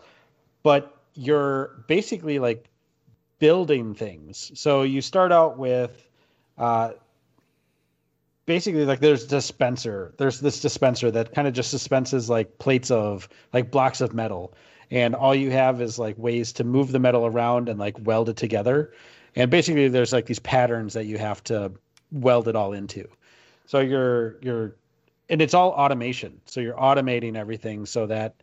but 0.63 0.97
you're 1.13 1.85
basically 1.87 2.39
like 2.39 2.65
building 3.41 3.95
things. 3.95 4.51
So 4.55 4.85
you 4.85 5.03
start 5.03 5.33
out 5.33 5.59
with 5.59 6.09
uh, 6.57 6.93
basically 8.47 8.87
like 8.87 9.01
there's 9.01 9.27
dispenser. 9.27 10.15
There's 10.17 10.41
this 10.41 10.63
dispenser 10.63 11.11
that 11.11 11.35
kind 11.35 11.47
of 11.47 11.53
just 11.53 11.71
dispenses 11.71 12.31
like 12.31 12.57
plates 12.57 12.91
of 12.91 13.29
like 13.53 13.71
blocks 13.71 14.01
of 14.01 14.15
metal, 14.15 14.55
and 14.91 15.15
all 15.15 15.35
you 15.35 15.51
have 15.51 15.83
is 15.83 15.99
like 15.99 16.17
ways 16.17 16.55
to 16.55 16.65
move 16.65 16.91
the 16.91 17.01
metal 17.01 17.27
around 17.27 17.69
and 17.69 17.79
like 17.79 17.99
weld 18.07 18.31
it 18.31 18.39
together. 18.39 18.95
And 19.37 19.51
basically, 19.51 19.89
there's 19.89 20.15
like 20.15 20.25
these 20.25 20.39
patterns 20.39 20.95
that 20.95 21.05
you 21.05 21.19
have 21.19 21.45
to 21.45 21.71
weld 22.11 22.49
it 22.49 22.57
all 22.57 22.73
into. 22.73 23.07
So 23.67 23.81
you're 23.81 24.39
you're 24.41 24.75
and 25.29 25.41
it's 25.41 25.55
all 25.55 25.71
automation. 25.71 26.41
So 26.47 26.61
you're 26.61 26.77
automating 26.77 27.37
everything 27.37 27.87
so 27.87 28.07
that 28.07 28.35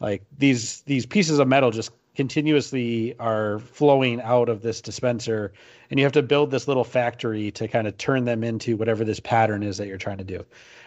like 0.00 0.22
these 0.38 0.82
these 0.82 1.06
pieces 1.06 1.38
of 1.38 1.48
metal 1.48 1.70
just 1.70 1.90
continuously 2.14 3.14
are 3.18 3.60
flowing 3.60 4.20
out 4.20 4.48
of 4.48 4.62
this 4.62 4.80
dispenser 4.80 5.52
and 5.90 5.98
you 5.98 6.04
have 6.04 6.12
to 6.12 6.22
build 6.22 6.50
this 6.50 6.66
little 6.66 6.84
factory 6.84 7.50
to 7.52 7.68
kind 7.68 7.86
of 7.86 7.96
turn 7.98 8.24
them 8.24 8.42
into 8.42 8.76
whatever 8.76 9.04
this 9.04 9.20
pattern 9.20 9.62
is 9.62 9.78
that 9.78 9.86
you're 9.86 9.96
trying 9.96 10.18
to 10.18 10.24
do. 10.24 10.44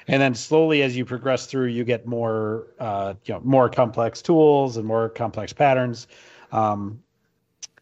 And 0.08 0.22
then 0.22 0.36
slowly 0.36 0.84
as 0.84 0.98
you 0.98 1.06
progress 1.06 1.46
through 1.46 1.68
you 1.68 1.84
get 1.84 2.06
more 2.06 2.68
uh, 2.80 3.14
you 3.26 3.34
know 3.34 3.42
more 3.44 3.70
complex 3.70 4.22
tools 4.22 4.78
and 4.78 4.86
more 4.86 5.10
complex 5.10 5.54
patterns. 5.54 6.08
Um, 6.52 7.02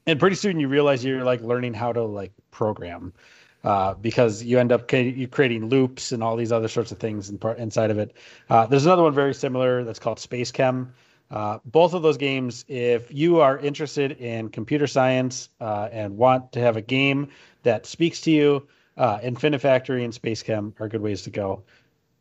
and 0.06 0.19
pretty 0.19 0.35
soon 0.35 0.60
you 0.60 0.68
realize 0.68 1.06
you're 1.06 1.23
like 1.23 1.41
learning 1.41 1.73
how 1.73 1.93
to 1.93 2.03
like 2.03 2.31
program 2.52 3.14
uh, 3.63 3.93
because 3.95 4.43
you 4.43 4.59
end 4.59 4.71
up 4.71 4.88
ca- 4.88 5.11
you 5.11 5.27
creating 5.27 5.69
loops 5.69 6.11
and 6.11 6.23
all 6.23 6.35
these 6.35 6.51
other 6.51 6.67
sorts 6.67 6.91
of 6.91 6.99
things 6.99 7.29
in 7.29 7.38
part, 7.38 7.57
inside 7.59 7.91
of 7.91 7.99
it. 7.99 8.15
Uh, 8.49 8.65
there's 8.65 8.85
another 8.85 9.03
one 9.03 9.13
very 9.13 9.33
similar 9.33 9.83
that's 9.83 9.99
called 9.99 10.19
Space 10.19 10.51
Chem. 10.51 10.93
Uh, 11.29 11.59
both 11.63 11.93
of 11.93 12.01
those 12.01 12.17
games, 12.17 12.65
if 12.67 13.11
you 13.13 13.39
are 13.39 13.57
interested 13.57 14.11
in 14.13 14.49
computer 14.49 14.85
science 14.85 15.47
uh, 15.61 15.88
and 15.91 16.17
want 16.17 16.51
to 16.51 16.59
have 16.59 16.75
a 16.75 16.81
game 16.81 17.29
that 17.63 17.85
speaks 17.85 18.21
to 18.21 18.31
you, 18.31 18.67
uh, 18.97 19.19
Infinifactory 19.19 20.03
and 20.03 20.13
Space 20.13 20.43
Chem 20.43 20.73
are 20.79 20.89
good 20.89 21.01
ways 21.01 21.21
to 21.21 21.29
go. 21.29 21.63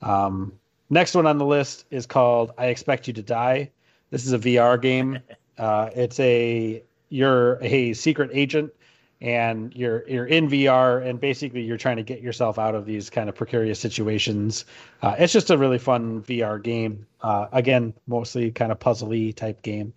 Um, 0.00 0.52
next 0.90 1.14
one 1.14 1.26
on 1.26 1.38
the 1.38 1.44
list 1.44 1.86
is 1.90 2.06
called 2.06 2.52
I 2.56 2.66
Expect 2.66 3.08
You 3.08 3.14
to 3.14 3.22
Die. 3.22 3.70
This 4.10 4.26
is 4.26 4.32
a 4.32 4.38
VR 4.38 4.80
game. 4.80 5.18
Uh, 5.58 5.90
it's 5.94 6.18
a 6.20 6.82
you're 7.10 7.58
a 7.60 7.92
secret 7.92 8.30
agent 8.32 8.72
and 9.20 9.74
you're 9.74 10.08
you're 10.08 10.26
in 10.26 10.48
VR 10.48 11.04
and 11.04 11.20
basically 11.20 11.62
you're 11.62 11.76
trying 11.76 11.96
to 11.96 12.02
get 12.02 12.20
yourself 12.20 12.58
out 12.58 12.74
of 12.74 12.86
these 12.86 13.10
kind 13.10 13.28
of 13.28 13.34
precarious 13.34 13.78
situations. 13.78 14.64
Uh, 15.02 15.14
it's 15.18 15.32
just 15.32 15.50
a 15.50 15.58
really 15.58 15.78
fun 15.78 16.22
VR 16.22 16.62
game. 16.62 17.06
Uh, 17.20 17.46
again, 17.52 17.92
mostly 18.06 18.50
kind 18.50 18.72
of 18.72 18.78
puzzly 18.78 19.34
type 19.34 19.62
game, 19.62 19.92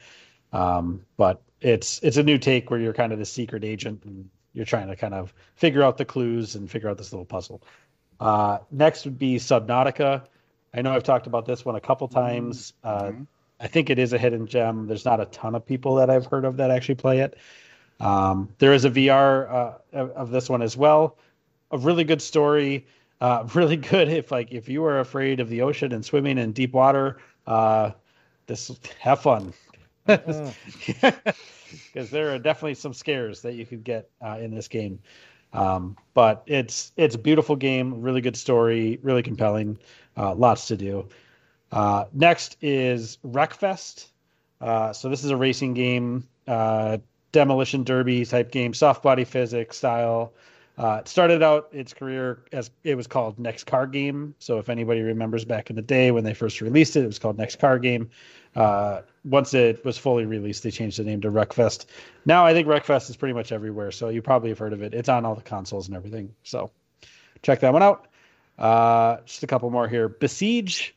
um, 0.51 1.05
but 1.15 1.41
it's 1.61 1.99
it's 2.03 2.17
a 2.17 2.23
new 2.23 2.37
take 2.37 2.69
where 2.69 2.79
you're 2.79 2.93
kind 2.93 3.13
of 3.13 3.19
the 3.19 3.25
secret 3.25 3.63
agent 3.63 4.03
and 4.03 4.29
you're 4.53 4.65
trying 4.65 4.87
to 4.87 4.95
kind 4.95 5.13
of 5.13 5.33
figure 5.55 5.81
out 5.81 5.97
the 5.97 6.05
clues 6.05 6.55
and 6.55 6.69
figure 6.69 6.89
out 6.89 6.97
this 6.97 7.13
little 7.13 7.25
puzzle. 7.25 7.63
Uh, 8.19 8.59
next 8.71 9.05
would 9.05 9.17
be 9.17 9.37
Subnautica. 9.37 10.23
I 10.73 10.81
know 10.81 10.93
I've 10.93 11.03
talked 11.03 11.27
about 11.27 11.45
this 11.45 11.63
one 11.63 11.75
a 11.75 11.81
couple 11.81 12.07
times. 12.07 12.73
Uh, 12.83 13.11
I 13.59 13.67
think 13.67 13.89
it 13.89 13.99
is 13.99 14.11
a 14.13 14.17
hidden 14.17 14.47
gem. 14.47 14.87
There's 14.87 15.05
not 15.05 15.19
a 15.19 15.25
ton 15.25 15.55
of 15.55 15.65
people 15.65 15.95
that 15.95 16.09
I've 16.09 16.25
heard 16.25 16.45
of 16.45 16.57
that 16.57 16.71
actually 16.71 16.95
play 16.95 17.19
it. 17.19 17.37
Um, 17.99 18.49
there 18.59 18.73
is 18.73 18.85
a 18.85 18.89
VR 18.89 19.51
uh, 19.51 19.73
of, 19.93 20.11
of 20.11 20.31
this 20.31 20.49
one 20.49 20.61
as 20.61 20.75
well. 20.75 21.17
A 21.71 21.77
really 21.77 22.03
good 22.03 22.21
story. 22.21 22.85
Uh, 23.21 23.47
really 23.53 23.77
good 23.77 24.09
if 24.09 24.31
like 24.31 24.51
if 24.51 24.67
you 24.69 24.83
are 24.85 24.99
afraid 24.99 25.39
of 25.39 25.49
the 25.49 25.61
ocean 25.61 25.93
and 25.93 26.03
swimming 26.03 26.37
in 26.37 26.51
deep 26.51 26.73
water. 26.73 27.17
Uh, 27.47 27.91
this 28.45 28.71
have 28.99 29.21
fun 29.21 29.53
because 30.05 30.53
there 32.09 32.33
are 32.33 32.39
definitely 32.39 32.75
some 32.75 32.93
scares 32.93 33.41
that 33.41 33.53
you 33.53 33.65
could 33.65 33.83
get 33.83 34.09
uh, 34.21 34.37
in 34.39 34.53
this 34.53 34.67
game. 34.67 34.99
Um, 35.53 35.95
but 36.13 36.43
it's 36.47 36.91
it's 36.97 37.15
a 37.15 37.19
beautiful 37.19 37.55
game, 37.55 38.01
really 38.01 38.21
good 38.21 38.35
story, 38.35 38.99
really 39.03 39.23
compelling, 39.23 39.77
uh, 40.17 40.33
lots 40.33 40.67
to 40.67 40.77
do. 40.77 41.07
Uh, 41.71 42.05
next 42.11 42.57
is 42.61 43.17
Wreckfest. 43.25 44.07
Uh, 44.59 44.93
so 44.93 45.09
this 45.09 45.23
is 45.23 45.29
a 45.29 45.37
racing 45.37 45.73
game, 45.73 46.27
uh, 46.47 46.97
demolition 47.33 47.83
derby 47.83 48.25
type 48.25 48.51
game, 48.51 48.73
soft 48.73 49.03
body 49.03 49.25
physics 49.25 49.75
style. 49.75 50.31
Uh, 50.77 50.99
it 51.01 51.07
started 51.07 51.43
out 51.43 51.67
its 51.71 51.93
career 51.93 52.39
as 52.51 52.71
it 52.83 52.95
was 52.95 53.05
called 53.05 53.37
Next 53.37 53.65
Car 53.65 53.85
Game. 53.85 54.33
So 54.39 54.57
if 54.57 54.69
anybody 54.69 55.01
remembers 55.01 55.45
back 55.45 55.69
in 55.69 55.75
the 55.75 55.83
day 55.83 56.09
when 56.11 56.23
they 56.23 56.33
first 56.33 56.61
released 56.61 56.95
it, 56.95 57.03
it 57.03 57.07
was 57.07 57.19
called 57.19 57.37
Next 57.37 57.57
Car 57.59 57.77
Game. 57.77 58.09
Uh, 58.55 59.01
once 59.23 59.53
it 59.53 59.83
was 59.85 59.97
fully 59.97 60.25
released, 60.25 60.63
they 60.63 60.71
changed 60.71 60.97
the 60.97 61.03
name 61.03 61.21
to 61.21 61.29
Wreckfest. 61.29 61.85
Now 62.25 62.45
I 62.45 62.53
think 62.53 62.67
Wreckfest 62.67 63.09
is 63.09 63.17
pretty 63.17 63.33
much 63.33 63.51
everywhere, 63.51 63.91
so 63.91 64.09
you 64.09 64.21
probably 64.21 64.49
have 64.49 64.59
heard 64.59 64.73
of 64.73 64.81
it. 64.81 64.93
It's 64.93 65.09
on 65.09 65.25
all 65.25 65.35
the 65.35 65.41
consoles 65.41 65.87
and 65.87 65.95
everything. 65.95 66.33
So 66.43 66.71
check 67.41 67.59
that 67.59 67.73
one 67.73 67.83
out. 67.83 68.07
Uh, 68.57 69.17
just 69.25 69.43
a 69.43 69.47
couple 69.47 69.69
more 69.69 69.87
here. 69.87 70.07
Besiege. 70.07 70.95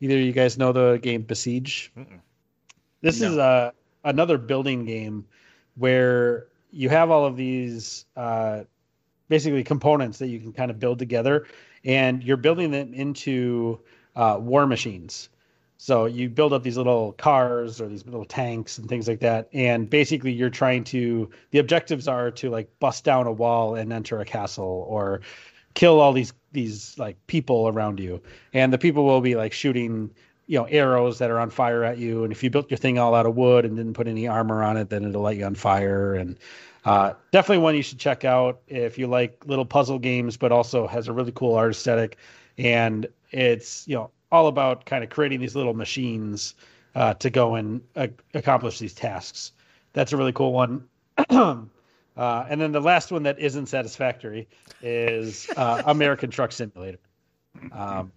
Either 0.00 0.16
you 0.16 0.32
guys 0.32 0.56
know 0.56 0.72
the 0.72 0.98
game 1.02 1.22
Besiege? 1.22 1.92
This 3.02 3.20
is 3.20 3.36
a 3.36 3.72
another 4.04 4.38
building 4.38 4.84
game 4.84 5.26
where 5.80 6.46
you 6.70 6.90
have 6.90 7.10
all 7.10 7.24
of 7.24 7.36
these 7.36 8.04
uh, 8.14 8.60
basically 9.28 9.64
components 9.64 10.18
that 10.18 10.28
you 10.28 10.38
can 10.38 10.52
kind 10.52 10.70
of 10.70 10.78
build 10.78 10.98
together, 10.98 11.46
and 11.84 12.22
you're 12.22 12.36
building 12.36 12.70
them 12.70 12.92
into 12.92 13.80
uh, 14.14 14.36
war 14.38 14.66
machines. 14.66 15.30
So 15.78 16.04
you 16.04 16.28
build 16.28 16.52
up 16.52 16.62
these 16.62 16.76
little 16.76 17.12
cars 17.12 17.80
or 17.80 17.88
these 17.88 18.04
little 18.04 18.26
tanks 18.26 18.76
and 18.76 18.86
things 18.90 19.08
like 19.08 19.20
that, 19.20 19.48
and 19.54 19.88
basically 19.88 20.32
you're 20.32 20.50
trying 20.50 20.84
to. 20.84 21.30
The 21.52 21.58
objectives 21.58 22.06
are 22.06 22.30
to 22.32 22.50
like 22.50 22.68
bust 22.78 23.02
down 23.02 23.26
a 23.26 23.32
wall 23.32 23.74
and 23.74 23.90
enter 23.90 24.20
a 24.20 24.26
castle, 24.26 24.84
or 24.86 25.22
kill 25.72 25.98
all 25.98 26.12
these 26.12 26.34
these 26.52 26.98
like 26.98 27.16
people 27.26 27.68
around 27.68 28.00
you, 28.00 28.20
and 28.52 28.70
the 28.70 28.78
people 28.78 29.06
will 29.06 29.22
be 29.22 29.34
like 29.34 29.54
shooting 29.54 30.10
you 30.50 30.58
know 30.58 30.64
arrows 30.64 31.18
that 31.20 31.30
are 31.30 31.38
on 31.38 31.48
fire 31.48 31.84
at 31.84 31.98
you 31.98 32.24
and 32.24 32.32
if 32.32 32.42
you 32.42 32.50
built 32.50 32.68
your 32.68 32.76
thing 32.76 32.98
all 32.98 33.14
out 33.14 33.24
of 33.24 33.36
wood 33.36 33.64
and 33.64 33.76
didn't 33.76 33.94
put 33.94 34.08
any 34.08 34.26
armor 34.26 34.64
on 34.64 34.76
it 34.76 34.90
then 34.90 35.04
it'll 35.04 35.22
light 35.22 35.38
you 35.38 35.44
on 35.44 35.54
fire. 35.54 36.14
And 36.14 36.36
uh, 36.84 37.12
definitely 37.30 37.62
one 37.62 37.76
you 37.76 37.82
should 37.82 38.00
check 38.00 38.24
out 38.24 38.60
if 38.66 38.98
you 38.98 39.06
like 39.06 39.44
little 39.46 39.64
puzzle 39.64 40.00
games 40.00 40.36
but 40.36 40.50
also 40.50 40.88
has 40.88 41.06
a 41.06 41.12
really 41.12 41.30
cool 41.30 41.54
art 41.54 41.70
aesthetic. 41.70 42.16
And 42.58 43.06
it's 43.30 43.86
you 43.86 43.94
know 43.94 44.10
all 44.32 44.48
about 44.48 44.86
kind 44.86 45.04
of 45.04 45.10
creating 45.10 45.38
these 45.38 45.54
little 45.54 45.72
machines 45.72 46.56
uh, 46.96 47.14
to 47.14 47.30
go 47.30 47.54
and 47.54 47.80
uh, 47.94 48.08
accomplish 48.34 48.80
these 48.80 48.92
tasks. 48.92 49.52
That's 49.92 50.12
a 50.12 50.16
really 50.16 50.32
cool 50.32 50.52
one. 50.52 50.88
Uh, 52.16 52.44
and 52.50 52.60
then 52.60 52.72
the 52.72 52.80
last 52.80 53.12
one 53.12 53.22
that 53.22 53.38
isn't 53.38 53.66
satisfactory 53.66 54.46
is 54.82 55.48
uh, 55.56 55.80
american 55.86 56.28
truck 56.28 56.52
simulator. 56.52 56.98
Um, 57.72 58.12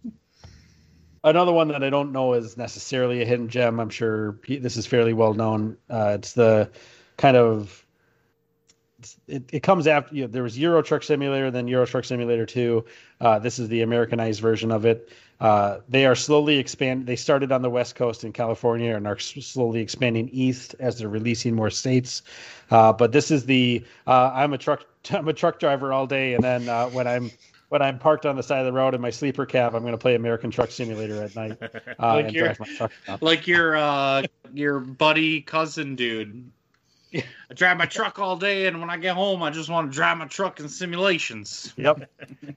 another 1.24 1.52
one 1.52 1.70
that 1.70 1.84
I 1.84 1.90
don't 1.90 2.12
know 2.12 2.34
is 2.34 2.58
necessarily 2.58 3.22
a 3.22 3.26
hidden 3.26 3.50
gem. 3.50 3.80
I'm 3.80 3.90
sure 3.90 4.38
this 4.48 4.78
is 4.78 4.86
fairly 4.86 5.14
well 5.14 5.34
known. 5.34 5.78
Uh, 5.90 6.18
it's 6.20 6.34
the 6.34 6.70
kind 7.18 7.38
of 7.38 7.84
it, 9.28 9.50
it 9.52 9.64
comes 9.64 9.88
after 9.88 10.16
you 10.16 10.22
know, 10.24 10.28
there 10.28 10.44
was 10.44 10.58
Euro 10.58 10.82
Truck 10.82 11.04
Simulator, 11.04 11.52
then 11.52 11.68
Euro 11.68 11.86
Truck 11.86 12.06
Simulator 12.06 12.46
Two. 12.46 12.86
Uh, 13.20 13.40
this 13.40 13.60
is 13.60 13.68
the 13.70 13.82
Americanized 13.82 14.42
version 14.42 14.72
of 14.72 14.86
it. 14.86 15.10
Uh, 15.40 15.80
they 15.90 16.06
are 16.06 16.16
slowly 16.16 16.58
expand. 16.58 17.06
They 17.06 17.16
started 17.16 17.52
on 17.52 17.62
the 17.62 17.70
West 17.70 17.96
Coast 17.96 18.24
in 18.24 18.32
California 18.32 18.96
and 18.96 19.06
are 19.08 19.20
slowly 19.20 19.82
expanding 19.82 20.30
east 20.30 20.76
as 20.80 21.00
they're 21.00 21.10
releasing 21.10 21.54
more 21.54 21.70
states. 21.70 22.22
Uh, 22.72 22.94
but 22.94 23.12
this 23.12 23.32
is 23.32 23.46
the 23.46 23.84
uh, 24.08 24.32
I'm 24.34 24.54
a 24.54 24.58
truck 24.58 24.86
I'm 25.12 25.28
a 25.28 25.34
truck 25.34 25.60
driver 25.60 25.92
all 25.92 26.08
day, 26.08 26.34
and 26.34 26.44
then 26.44 26.70
uh, 26.70 26.88
when 26.90 27.08
I'm 27.08 27.32
when 27.74 27.82
I'm 27.82 27.98
parked 27.98 28.28
on 28.28 28.36
the 28.36 28.44
side 28.44 28.60
of 28.60 28.66
the 28.66 28.72
road 28.72 28.94
in 28.94 29.02
my 29.02 29.10
sleeper 29.10 29.48
cab, 29.48 29.74
I'm 29.74 29.82
going 29.82 29.94
to 29.94 29.98
play 29.98 30.14
American 30.14 30.52
Truck 30.52 30.70
Simulator 30.70 31.24
at 31.24 31.36
night 31.36 31.58
uh, 31.64 31.68
Like 32.00 32.26
and 32.28 32.36
you're- 32.36 32.48
drive 32.54 32.60
my 32.60 32.68
truck. 32.78 32.92
around. 33.10 33.22
like 33.24 33.48
your 33.48 33.76
uh 33.76 34.24
your 34.54 34.80
buddy 34.80 35.42
cousin 35.42 35.96
dude. 35.96 36.52
I 37.16 37.24
drive 37.56 37.78
my 37.78 37.86
truck 37.88 38.20
all 38.20 38.36
day, 38.38 38.68
and 38.68 38.80
when 38.80 38.90
I 38.92 38.98
get 38.98 39.16
home, 39.16 39.42
I 39.42 39.50
just 39.50 39.70
want 39.70 39.92
to 39.92 39.96
drive 39.96 40.18
my 40.20 40.26
truck 40.26 40.60
in 40.60 40.70
simulations. 40.70 41.74
Yep, 41.78 42.10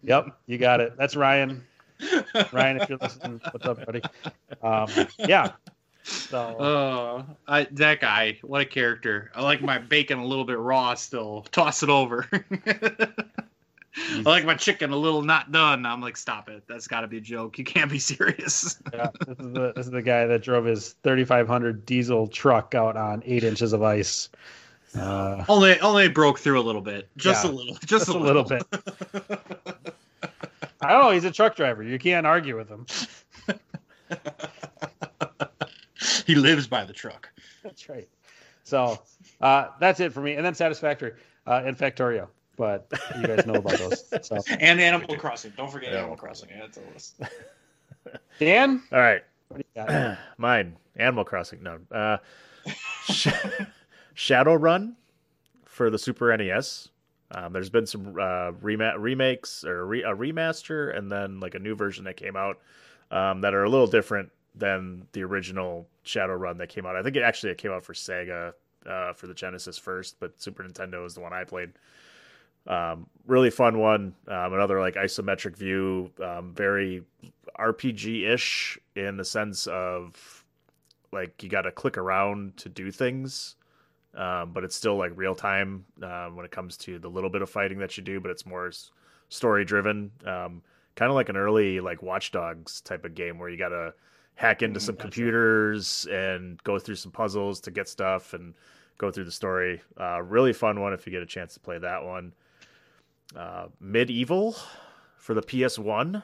yep, 0.02 0.26
you 0.46 0.58
got 0.58 0.80
it. 0.80 0.96
That's 0.98 1.16
Ryan. 1.16 1.64
Ryan, 2.52 2.80
if 2.82 2.88
you're 2.90 2.98
listening, 2.98 3.40
what's 3.50 3.64
up, 3.66 3.84
buddy? 3.86 4.02
Um, 4.62 5.08
yeah. 5.18 5.52
So 6.04 6.38
Uh, 6.38 7.22
I, 7.48 7.64
that 7.72 8.00
guy, 8.00 8.38
what 8.42 8.60
a 8.62 8.64
character! 8.66 9.30
I 9.34 9.42
like 9.42 9.60
my 9.62 9.78
bacon 9.78 10.18
a 10.18 10.24
little 10.26 10.44
bit 10.44 10.58
raw 10.58 10.94
still. 10.94 11.46
Toss 11.52 11.82
it 11.82 11.88
over. 11.90 12.26
I 13.98 14.20
like 14.24 14.44
my 14.44 14.54
chicken 14.54 14.92
a 14.92 14.96
little 14.96 15.22
not 15.22 15.52
done. 15.52 15.86
I'm 15.86 16.00
like, 16.00 16.16
stop 16.16 16.48
it. 16.48 16.64
That's 16.68 16.86
got 16.86 17.00
to 17.00 17.06
be 17.06 17.18
a 17.18 17.20
joke. 17.20 17.58
You 17.58 17.64
can't 17.64 17.90
be 17.90 17.98
serious. 18.00 18.78
yeah, 18.92 19.08
this 19.26 19.38
is 19.38 19.52
the 19.52 19.72
this 19.74 19.86
is 19.86 19.92
the 19.92 20.02
guy 20.02 20.26
that 20.26 20.42
drove 20.42 20.64
his 20.66 20.92
3500 21.02 21.86
diesel 21.86 22.26
truck 22.26 22.74
out 22.74 22.96
on 22.96 23.22
eight 23.24 23.44
inches 23.44 23.72
of 23.72 23.82
ice. 23.82 24.28
Uh, 24.98 25.44
only, 25.48 25.78
only 25.80 26.08
broke 26.08 26.38
through 26.38 26.58
a 26.60 26.62
little 26.62 26.80
bit. 26.80 27.08
Just 27.16 27.44
Yeah, 27.44 27.50
a 27.50 27.52
little. 27.52 27.74
Just, 27.84 28.08
a, 28.08 28.16
little 28.16 28.44
little. 28.44 28.66
bit. 28.68 29.40
I 30.80 30.92
don't 30.92 31.02
know. 31.02 31.10
He's 31.10 31.24
a 31.24 31.30
truck 31.30 31.56
driver. 31.56 31.82
You 31.82 31.98
can't 31.98 32.26
argue 32.26 32.56
with 32.56 32.68
him. 32.68 32.86
he 36.26 36.34
lives 36.34 36.66
by 36.66 36.84
the 36.84 36.92
truck. 36.92 37.28
That's 37.62 37.88
right. 37.88 38.08
So 38.64 39.00
uh, 39.40 39.68
that's 39.80 40.00
it 40.00 40.12
for 40.12 40.20
me. 40.20 40.34
And 40.34 40.44
then 40.44 40.54
Satisfactory 40.54 41.12
uh, 41.46 41.62
and 41.64 41.76
Factorio. 41.76 42.28
But 42.56 42.86
you 43.16 43.26
guys 43.26 43.46
know 43.46 43.54
about 43.54 43.78
those. 43.78 44.04
So 44.22 44.38
And 44.60 44.80
Animal 44.80 45.16
Crossing. 45.16 45.52
Don't 45.56 45.70
forget 45.70 45.92
Animal 45.92 46.16
Crossing. 46.16 46.48
Yeah, 46.50 46.64
it's 46.64 46.78
a 46.78 46.80
list. 46.92 47.20
Dan, 48.38 48.82
All 48.92 48.98
right. 48.98 49.22
what 49.48 49.58
do 49.58 49.64
you 49.74 49.84
got? 49.86 50.18
Mine, 50.38 50.76
Animal 50.96 51.24
Crossing. 51.24 51.62
No, 51.62 51.78
uh, 51.90 52.18
Sh- 53.10 53.28
Shadowrun 54.14 54.94
for 55.64 55.90
the 55.90 55.98
Super 55.98 56.34
NES. 56.36 56.88
Um, 57.32 57.52
there's 57.52 57.70
been 57.70 57.86
some 57.86 58.16
uh, 58.18 58.52
rema- 58.62 58.98
remakes 58.98 59.64
or 59.64 59.84
re- 59.86 60.02
a 60.04 60.14
remaster, 60.14 60.96
and 60.96 61.10
then 61.10 61.40
like 61.40 61.54
a 61.54 61.58
new 61.58 61.74
version 61.74 62.04
that 62.04 62.16
came 62.16 62.36
out 62.36 62.60
um, 63.10 63.40
that 63.40 63.52
are 63.54 63.64
a 63.64 63.68
little 63.68 63.88
different 63.88 64.30
than 64.54 65.06
the 65.12 65.22
original 65.24 65.86
Shadowrun 66.04 66.58
that 66.58 66.68
came 66.68 66.86
out. 66.86 66.96
I 66.96 67.02
think 67.02 67.16
it 67.16 67.22
actually 67.22 67.50
it 67.52 67.58
came 67.58 67.72
out 67.72 67.84
for 67.84 67.92
Sega 67.94 68.52
uh, 68.86 69.12
for 69.12 69.26
the 69.26 69.34
Genesis 69.34 69.76
first, 69.76 70.18
but 70.20 70.40
Super 70.40 70.62
Nintendo 70.62 71.04
is 71.04 71.14
the 71.14 71.20
one 71.20 71.32
I 71.32 71.42
played. 71.44 71.72
Um, 72.66 73.06
really 73.26 73.50
fun 73.50 73.78
one. 73.78 74.14
Um, 74.28 74.52
another 74.54 74.80
like 74.80 74.94
isometric 74.94 75.56
view, 75.56 76.10
um, 76.22 76.52
very 76.54 77.02
RPG 77.58 78.28
ish 78.28 78.78
in 78.94 79.16
the 79.16 79.24
sense 79.24 79.66
of 79.66 80.44
like 81.12 81.42
you 81.42 81.48
got 81.48 81.62
to 81.62 81.72
click 81.72 81.96
around 81.96 82.56
to 82.58 82.68
do 82.68 82.90
things, 82.90 83.56
um, 84.14 84.52
but 84.52 84.64
it's 84.64 84.76
still 84.76 84.96
like 84.96 85.12
real 85.14 85.34
time 85.34 85.84
um, 86.02 86.36
when 86.36 86.44
it 86.44 86.50
comes 86.50 86.76
to 86.78 86.98
the 86.98 87.08
little 87.08 87.30
bit 87.30 87.42
of 87.42 87.50
fighting 87.50 87.78
that 87.78 87.96
you 87.96 88.02
do. 88.02 88.20
But 88.20 88.30
it's 88.30 88.46
more 88.46 88.70
story 89.28 89.64
driven, 89.64 90.10
um, 90.24 90.62
kind 90.94 91.10
of 91.10 91.14
like 91.14 91.28
an 91.28 91.36
early 91.36 91.80
like 91.80 92.02
Watch 92.02 92.32
Dogs 92.32 92.80
type 92.80 93.04
of 93.04 93.14
game 93.14 93.38
where 93.38 93.48
you 93.48 93.56
gotta 93.56 93.94
hack 94.34 94.62
into 94.62 94.78
some 94.78 94.96
computers 94.96 96.06
and 96.10 96.62
go 96.62 96.78
through 96.78 96.96
some 96.96 97.10
puzzles 97.12 97.60
to 97.60 97.70
get 97.70 97.88
stuff 97.88 98.34
and 98.34 98.54
go 98.98 99.10
through 99.10 99.24
the 99.24 99.32
story. 99.32 99.80
Uh, 99.98 100.22
really 100.22 100.52
fun 100.52 100.80
one 100.80 100.92
if 100.92 101.06
you 101.06 101.12
get 101.12 101.22
a 101.22 101.26
chance 101.26 101.54
to 101.54 101.60
play 101.60 101.78
that 101.78 102.04
one. 102.04 102.32
Uh, 103.34 103.66
MediEvil 103.82 104.58
for 105.18 105.34
the 105.34 105.42
PS1. 105.42 106.22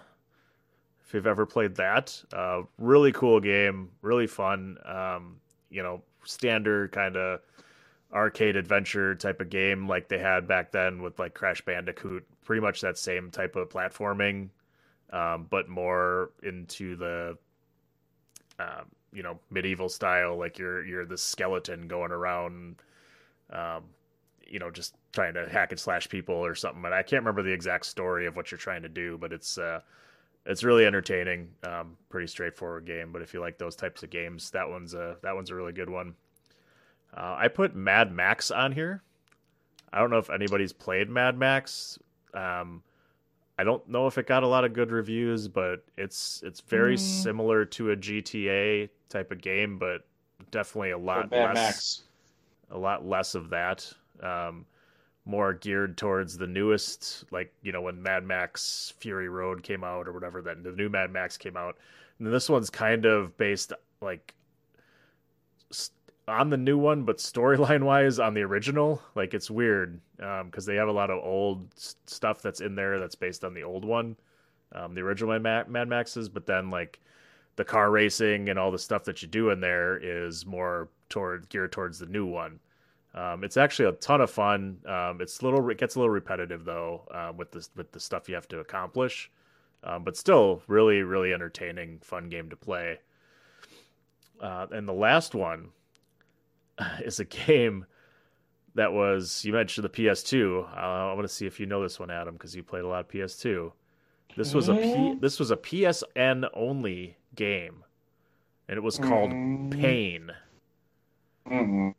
If 1.04 1.14
you've 1.14 1.26
ever 1.26 1.44
played 1.44 1.74
that, 1.76 2.22
uh, 2.32 2.62
really 2.78 3.12
cool 3.12 3.40
game, 3.40 3.90
really 4.00 4.26
fun. 4.26 4.78
Um, 4.84 5.40
you 5.70 5.82
know, 5.82 6.02
standard 6.24 6.92
kind 6.92 7.16
of 7.16 7.40
arcade 8.12 8.56
adventure 8.56 9.14
type 9.14 9.40
of 9.40 9.48
game 9.48 9.88
like 9.88 10.08
they 10.08 10.18
had 10.18 10.46
back 10.46 10.70
then 10.70 11.02
with 11.02 11.18
like 11.18 11.34
Crash 11.34 11.60
Bandicoot. 11.62 12.24
Pretty 12.44 12.60
much 12.60 12.80
that 12.80 12.98
same 12.98 13.30
type 13.30 13.56
of 13.56 13.68
platforming, 13.68 14.48
um, 15.10 15.46
but 15.50 15.68
more 15.68 16.30
into 16.42 16.96
the 16.96 17.36
um, 18.58 18.86
you 19.12 19.22
know 19.22 19.38
medieval 19.50 19.88
style. 19.88 20.36
Like 20.36 20.58
you're 20.58 20.84
you're 20.84 21.06
the 21.06 21.18
skeleton 21.18 21.88
going 21.88 22.12
around, 22.12 22.76
um, 23.50 23.84
you 24.52 24.58
know, 24.60 24.70
just 24.70 24.94
trying 25.12 25.34
to 25.34 25.48
hack 25.48 25.72
and 25.72 25.80
slash 25.80 26.08
people 26.08 26.34
or 26.36 26.54
something. 26.54 26.84
And 26.84 26.94
I 26.94 27.02
can't 27.02 27.22
remember 27.22 27.42
the 27.42 27.52
exact 27.52 27.86
story 27.86 28.26
of 28.26 28.36
what 28.36 28.50
you're 28.52 28.58
trying 28.58 28.82
to 28.82 28.88
do, 28.88 29.18
but 29.18 29.32
it's 29.32 29.56
uh, 29.58 29.80
it's 30.46 30.62
really 30.62 30.84
entertaining. 30.86 31.48
Um, 31.64 31.96
pretty 32.10 32.26
straightforward 32.26 32.84
game. 32.84 33.10
But 33.12 33.22
if 33.22 33.32
you 33.34 33.40
like 33.40 33.58
those 33.58 33.74
types 33.74 34.02
of 34.02 34.10
games, 34.10 34.50
that 34.50 34.68
one's 34.68 34.92
a 34.94 35.16
that 35.22 35.34
one's 35.34 35.50
a 35.50 35.54
really 35.54 35.72
good 35.72 35.90
one. 35.90 36.14
Uh, 37.16 37.34
I 37.38 37.48
put 37.48 37.74
Mad 37.74 38.12
Max 38.12 38.50
on 38.50 38.72
here. 38.72 39.02
I 39.92 39.98
don't 40.00 40.10
know 40.10 40.18
if 40.18 40.30
anybody's 40.30 40.72
played 40.72 41.08
Mad 41.10 41.36
Max. 41.36 41.98
Um, 42.34 42.82
I 43.58 43.64
don't 43.64 43.86
know 43.88 44.06
if 44.06 44.16
it 44.18 44.26
got 44.26 44.42
a 44.42 44.46
lot 44.46 44.64
of 44.64 44.72
good 44.72 44.90
reviews, 44.90 45.48
but 45.48 45.84
it's 45.96 46.42
it's 46.44 46.60
very 46.60 46.96
Mm. 46.96 47.22
similar 47.22 47.64
to 47.66 47.90
a 47.90 47.96
GTA 47.96 48.88
type 49.08 49.30
of 49.32 49.40
game, 49.40 49.78
but 49.78 50.06
definitely 50.50 50.90
a 50.90 50.98
lot 50.98 51.30
Mad 51.30 51.54
less 51.54 51.54
Max. 51.54 52.02
a 52.70 52.78
lot 52.78 53.06
less 53.06 53.34
of 53.34 53.50
that. 53.50 53.90
Um, 54.22 54.66
more 55.24 55.54
geared 55.54 55.96
towards 55.96 56.36
the 56.36 56.46
newest, 56.46 57.24
like 57.30 57.52
you 57.62 57.70
know 57.72 57.80
when 57.82 58.02
Mad 58.02 58.24
Max 58.24 58.92
Fury 58.98 59.28
Road 59.28 59.62
came 59.62 59.84
out 59.84 60.08
or 60.08 60.12
whatever. 60.12 60.42
That 60.42 60.62
the 60.64 60.72
new 60.72 60.88
Mad 60.88 61.10
Max 61.12 61.36
came 61.36 61.56
out, 61.56 61.76
and 62.18 62.32
this 62.32 62.48
one's 62.48 62.70
kind 62.70 63.04
of 63.04 63.36
based 63.36 63.72
like 64.00 64.34
s- 65.70 65.90
on 66.28 66.50
the 66.50 66.56
new 66.56 66.78
one, 66.78 67.04
but 67.04 67.18
storyline 67.18 67.82
wise 67.84 68.18
on 68.18 68.34
the 68.34 68.42
original. 68.42 69.00
Like 69.14 69.34
it's 69.34 69.50
weird 69.50 70.00
because 70.16 70.66
they 70.66 70.76
have 70.76 70.88
a 70.88 70.92
lot 70.92 71.10
of 71.10 71.22
old 71.22 71.68
s- 71.76 71.96
stuff 72.06 72.42
that's 72.42 72.60
in 72.60 72.74
there 72.74 72.98
that's 72.98 73.14
based 73.14 73.44
on 73.44 73.54
the 73.54 73.62
old 73.62 73.84
one, 73.84 74.16
um, 74.72 74.94
the 74.94 75.00
original 75.02 75.38
Mad, 75.38 75.68
Mad 75.68 75.88
Maxes. 75.88 76.28
But 76.28 76.46
then 76.46 76.70
like 76.70 77.00
the 77.56 77.64
car 77.64 77.90
racing 77.90 78.48
and 78.48 78.58
all 78.58 78.70
the 78.70 78.78
stuff 78.78 79.04
that 79.04 79.22
you 79.22 79.28
do 79.28 79.50
in 79.50 79.60
there 79.60 79.96
is 79.98 80.46
more 80.46 80.88
toward 81.08 81.48
geared 81.48 81.70
towards 81.72 81.98
the 81.98 82.06
new 82.06 82.26
one. 82.26 82.58
Um, 83.14 83.44
it's 83.44 83.56
actually 83.58 83.88
a 83.88 83.92
ton 83.92 84.20
of 84.22 84.30
fun. 84.30 84.78
Um, 84.86 85.20
it's 85.20 85.42
little 85.42 85.68
it 85.70 85.78
gets 85.78 85.96
a 85.96 85.98
little 85.98 86.10
repetitive 86.10 86.64
though 86.64 87.02
uh, 87.12 87.32
with 87.36 87.50
the 87.52 87.66
with 87.76 87.92
the 87.92 88.00
stuff 88.00 88.28
you 88.28 88.34
have 88.34 88.48
to 88.48 88.58
accomplish, 88.60 89.30
um, 89.84 90.02
but 90.04 90.16
still 90.16 90.62
really 90.66 91.02
really 91.02 91.32
entertaining, 91.34 91.98
fun 92.02 92.28
game 92.28 92.48
to 92.50 92.56
play. 92.56 93.00
Uh, 94.40 94.66
and 94.72 94.88
the 94.88 94.92
last 94.94 95.34
one 95.34 95.68
is 97.04 97.20
a 97.20 97.24
game 97.24 97.84
that 98.74 98.92
was 98.92 99.44
you 99.44 99.52
mentioned 99.52 99.84
the 99.84 99.88
PS2. 99.90 100.64
Uh, 100.74 100.76
I 100.76 101.12
want 101.12 101.22
to 101.28 101.34
see 101.34 101.46
if 101.46 101.60
you 101.60 101.66
know 101.66 101.82
this 101.82 102.00
one, 102.00 102.10
Adam, 102.10 102.34
because 102.34 102.56
you 102.56 102.62
played 102.62 102.84
a 102.84 102.88
lot 102.88 103.00
of 103.00 103.08
PS2. 103.08 103.72
This 104.34 104.54
was 104.54 104.70
a 104.70 104.74
P, 104.74 104.80
Mhm. 104.80 105.20
this 105.20 105.38
was 105.38 105.50
a 105.50 105.56
PSN 105.58 106.46
only 106.54 107.18
game, 107.34 107.84
and 108.66 108.78
it 108.78 108.82
was 108.82 108.98
called 108.98 109.30
Mm. 109.32 109.70
Pain. 109.78 110.32
Mm-mm. 111.46 111.94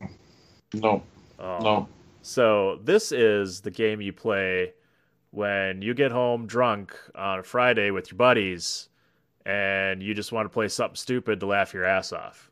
No. 0.74 1.04
Oh. 1.40 1.60
No. 1.60 1.88
So 2.22 2.80
this 2.84 3.12
is 3.12 3.62
the 3.62 3.72
game 3.72 4.02
you 4.02 4.14
play 4.14 4.74
when 5.32 5.82
you 5.82 5.94
get 5.94 6.12
home 6.12 6.46
drunk 6.46 6.96
on 7.16 7.40
a 7.40 7.44
Friday 7.44 7.92
with 7.92 8.12
your 8.12 8.18
buddies, 8.18 8.90
and 9.46 10.02
you 10.02 10.14
just 10.14 10.32
want 10.32 10.46
to 10.46 10.50
play 10.50 10.68
something 10.68 10.96
stupid 10.96 11.40
to 11.40 11.46
laugh 11.46 11.74
your 11.74 11.86
ass 11.86 12.14
off. 12.14 12.50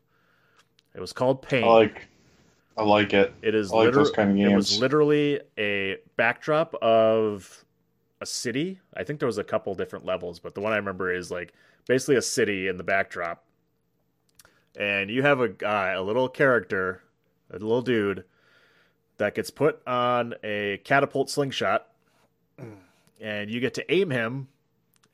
It 0.94 1.00
was 1.00 1.12
called 1.12 1.42
Pain. 1.42 1.64
I 1.64 1.68
like. 1.68 2.08
I 2.76 2.82
like 2.82 3.12
it. 3.12 3.34
It 3.42 3.54
is 3.54 3.72
I 3.72 3.76
like 3.76 3.92
those 3.92 4.08
liter- 4.08 4.16
kind 4.16 4.30
of 4.30 4.36
games. 4.36 4.52
It 4.52 4.56
was 4.56 4.78
literally 4.80 5.40
a 5.58 5.98
backdrop 6.16 6.74
of 6.76 7.64
a 8.20 8.26
city. 8.26 8.80
I 8.96 9.04
think 9.04 9.18
there 9.18 9.26
was 9.26 9.38
a 9.38 9.44
couple 9.44 9.74
different 9.74 10.04
levels, 10.04 10.38
but 10.38 10.54
the 10.54 10.60
one 10.60 10.72
I 10.72 10.76
remember 10.76 11.12
is 11.12 11.30
like 11.30 11.52
basically 11.86 12.16
a 12.16 12.22
city 12.22 12.68
in 12.68 12.76
the 12.78 12.84
backdrop. 12.84 13.44
And 14.78 15.10
you 15.10 15.22
have 15.22 15.40
a 15.40 15.48
guy, 15.48 15.90
a 15.92 16.02
little 16.02 16.28
character, 16.28 17.02
a 17.60 17.64
little 17.64 17.82
dude 17.82 18.24
that 19.18 19.34
gets 19.34 19.50
put 19.50 19.86
on 19.86 20.34
a 20.42 20.80
catapult 20.84 21.30
slingshot 21.30 21.88
and 23.20 23.50
you 23.50 23.60
get 23.60 23.74
to 23.74 23.92
aim 23.92 24.10
him 24.10 24.48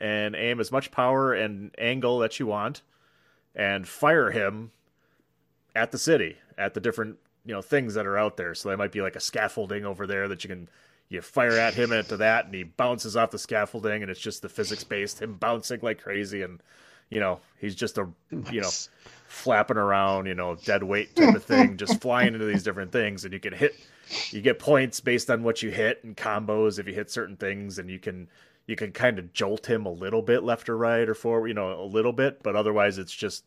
and 0.00 0.34
aim 0.36 0.60
as 0.60 0.70
much 0.70 0.90
power 0.90 1.34
and 1.34 1.74
angle 1.78 2.18
that 2.20 2.38
you 2.38 2.46
want 2.46 2.82
and 3.54 3.86
fire 3.86 4.30
him 4.30 4.70
at 5.74 5.92
the 5.92 5.98
city 5.98 6.36
at 6.56 6.74
the 6.74 6.80
different 6.80 7.18
you 7.44 7.54
know 7.54 7.62
things 7.62 7.94
that 7.94 8.06
are 8.06 8.18
out 8.18 8.36
there. 8.36 8.54
So 8.54 8.68
there 8.68 8.78
might 8.78 8.92
be 8.92 9.02
like 9.02 9.16
a 9.16 9.20
scaffolding 9.20 9.84
over 9.84 10.06
there 10.06 10.28
that 10.28 10.44
you 10.44 10.48
can 10.48 10.68
you 11.08 11.22
fire 11.22 11.58
at 11.58 11.74
him 11.74 11.92
into 11.92 12.18
that 12.18 12.44
and 12.44 12.54
he 12.54 12.62
bounces 12.62 13.16
off 13.16 13.30
the 13.30 13.38
scaffolding 13.38 14.02
and 14.02 14.10
it's 14.10 14.20
just 14.20 14.42
the 14.42 14.48
physics 14.48 14.84
based 14.84 15.22
him 15.22 15.34
bouncing 15.34 15.80
like 15.82 16.02
crazy 16.02 16.42
and 16.42 16.62
you 17.10 17.18
know 17.18 17.40
he's 17.58 17.74
just 17.74 17.96
a 17.96 18.06
you 18.52 18.60
know 18.60 18.70
flapping 19.28 19.76
around 19.76 20.26
you 20.26 20.34
know 20.34 20.54
dead 20.64 20.82
weight 20.82 21.14
type 21.14 21.34
of 21.34 21.44
thing 21.44 21.76
just 21.76 22.00
flying 22.00 22.34
into 22.34 22.46
these 22.46 22.62
different 22.62 22.90
things 22.90 23.24
and 23.24 23.32
you 23.32 23.40
can 23.40 23.52
hit 23.52 23.74
you 24.30 24.40
get 24.40 24.58
points 24.58 25.00
based 25.00 25.30
on 25.30 25.42
what 25.42 25.62
you 25.62 25.70
hit 25.70 26.02
and 26.02 26.16
combos 26.16 26.78
if 26.78 26.86
you 26.86 26.94
hit 26.94 27.10
certain 27.10 27.36
things 27.36 27.78
and 27.78 27.90
you 27.90 27.98
can 27.98 28.26
you 28.66 28.74
can 28.74 28.90
kind 28.90 29.18
of 29.18 29.32
jolt 29.32 29.66
him 29.66 29.84
a 29.84 29.90
little 29.90 30.22
bit 30.22 30.42
left 30.42 30.68
or 30.68 30.76
right 30.76 31.08
or 31.08 31.14
forward 31.14 31.48
you 31.48 31.54
know 31.54 31.80
a 31.80 31.84
little 31.84 32.12
bit 32.12 32.42
but 32.42 32.56
otherwise 32.56 32.96
it's 32.96 33.12
just 33.12 33.44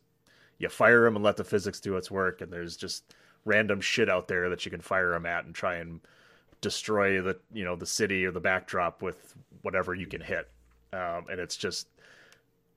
you 0.58 0.68
fire 0.68 1.04
him 1.04 1.16
and 1.16 1.24
let 1.24 1.36
the 1.36 1.44
physics 1.44 1.80
do 1.80 1.96
its 1.96 2.10
work 2.10 2.40
and 2.40 2.52
there's 2.52 2.76
just 2.76 3.14
random 3.44 3.80
shit 3.80 4.08
out 4.08 4.28
there 4.28 4.48
that 4.48 4.64
you 4.64 4.70
can 4.70 4.80
fire 4.80 5.14
him 5.14 5.26
at 5.26 5.44
and 5.44 5.54
try 5.54 5.76
and 5.76 6.00
destroy 6.60 7.20
the 7.20 7.38
you 7.52 7.64
know 7.64 7.76
the 7.76 7.86
city 7.86 8.24
or 8.24 8.30
the 8.30 8.40
backdrop 8.40 9.02
with 9.02 9.34
whatever 9.60 9.94
you 9.94 10.06
can 10.06 10.20
hit. 10.20 10.48
Um, 10.92 11.26
and 11.30 11.40
it's 11.40 11.56
just 11.56 11.88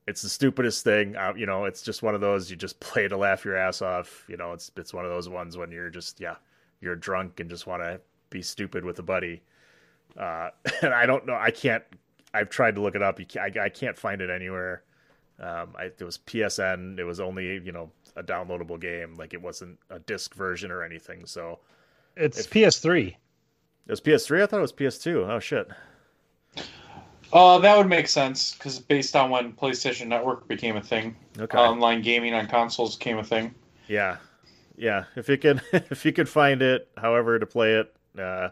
it's 0.06 0.22
the 0.22 0.28
stupidest 0.28 0.84
thing 0.84 1.16
uh, 1.16 1.32
you 1.36 1.46
know 1.46 1.64
it's 1.64 1.82
just 1.82 2.02
one 2.02 2.14
of 2.14 2.20
those 2.20 2.50
you 2.50 2.56
just 2.56 2.78
play 2.88 3.08
to 3.08 3.16
laugh 3.16 3.44
your 3.44 3.56
ass 3.56 3.82
off 3.82 4.24
you 4.28 4.36
know 4.36 4.52
it's 4.52 4.70
it's 4.76 4.94
one 4.94 5.04
of 5.04 5.10
those 5.10 5.28
ones 5.28 5.56
when 5.56 5.70
you're 5.72 5.90
just 5.90 6.20
yeah 6.20 6.36
you're 6.80 6.96
drunk 6.96 7.40
and 7.40 7.48
just 7.50 7.66
want 7.66 7.82
to 7.82 8.00
be 8.28 8.42
stupid 8.42 8.84
with 8.84 8.98
a 8.98 9.02
buddy. 9.02 9.42
Uh, 10.18 10.50
and 10.82 10.92
i 10.94 11.04
don't 11.06 11.26
know 11.26 11.34
i 11.34 11.50
can't 11.50 11.82
i've 12.34 12.48
tried 12.50 12.74
to 12.74 12.80
look 12.80 12.94
it 12.94 13.02
up 13.02 13.18
you 13.20 13.26
can't, 13.26 13.56
I, 13.58 13.64
I 13.64 13.68
can't 13.68 13.96
find 13.98 14.20
it 14.20 14.30
anywhere. 14.30 14.82
Um, 15.38 15.74
I, 15.78 15.84
it 15.84 16.02
was 16.02 16.16
psn 16.18 16.98
it 16.98 17.04
was 17.04 17.20
only 17.20 17.60
you 17.64 17.72
know 17.72 17.90
a 18.16 18.22
downloadable 18.22 18.80
game 18.80 19.14
like 19.16 19.34
it 19.34 19.42
wasn't 19.42 19.78
a 19.90 19.98
disc 19.98 20.34
version 20.34 20.70
or 20.70 20.82
anything 20.82 21.26
so 21.26 21.58
It's 22.16 22.38
If- 22.40 22.50
PS3. 22.50 23.08
it 23.08 23.16
was 23.90 24.00
ps3 24.00 24.42
i 24.42 24.46
thought 24.46 24.58
it 24.58 24.62
was 24.62 24.72
ps2 24.72 25.28
oh 25.28 25.38
shit 25.38 25.68
Uh, 27.32 27.58
that 27.58 27.76
would 27.76 27.88
make 27.88 28.08
sense 28.08 28.54
because 28.54 28.78
based 28.78 29.16
on 29.16 29.30
when 29.30 29.52
PlayStation 29.52 30.06
Network 30.06 30.46
became 30.48 30.76
a 30.76 30.82
thing, 30.82 31.16
Okay. 31.38 31.58
online 31.58 32.02
gaming 32.02 32.34
on 32.34 32.46
consoles 32.46 32.96
became 32.96 33.18
a 33.18 33.24
thing. 33.24 33.54
Yeah, 33.88 34.18
yeah. 34.76 35.04
If 35.16 35.28
you 35.28 35.38
can, 35.38 35.60
if 35.72 36.04
you 36.04 36.12
could 36.12 36.28
find 36.28 36.62
it, 36.62 36.88
however 36.96 37.38
to 37.38 37.46
play 37.46 37.74
it, 37.74 37.94
uh, 38.18 38.50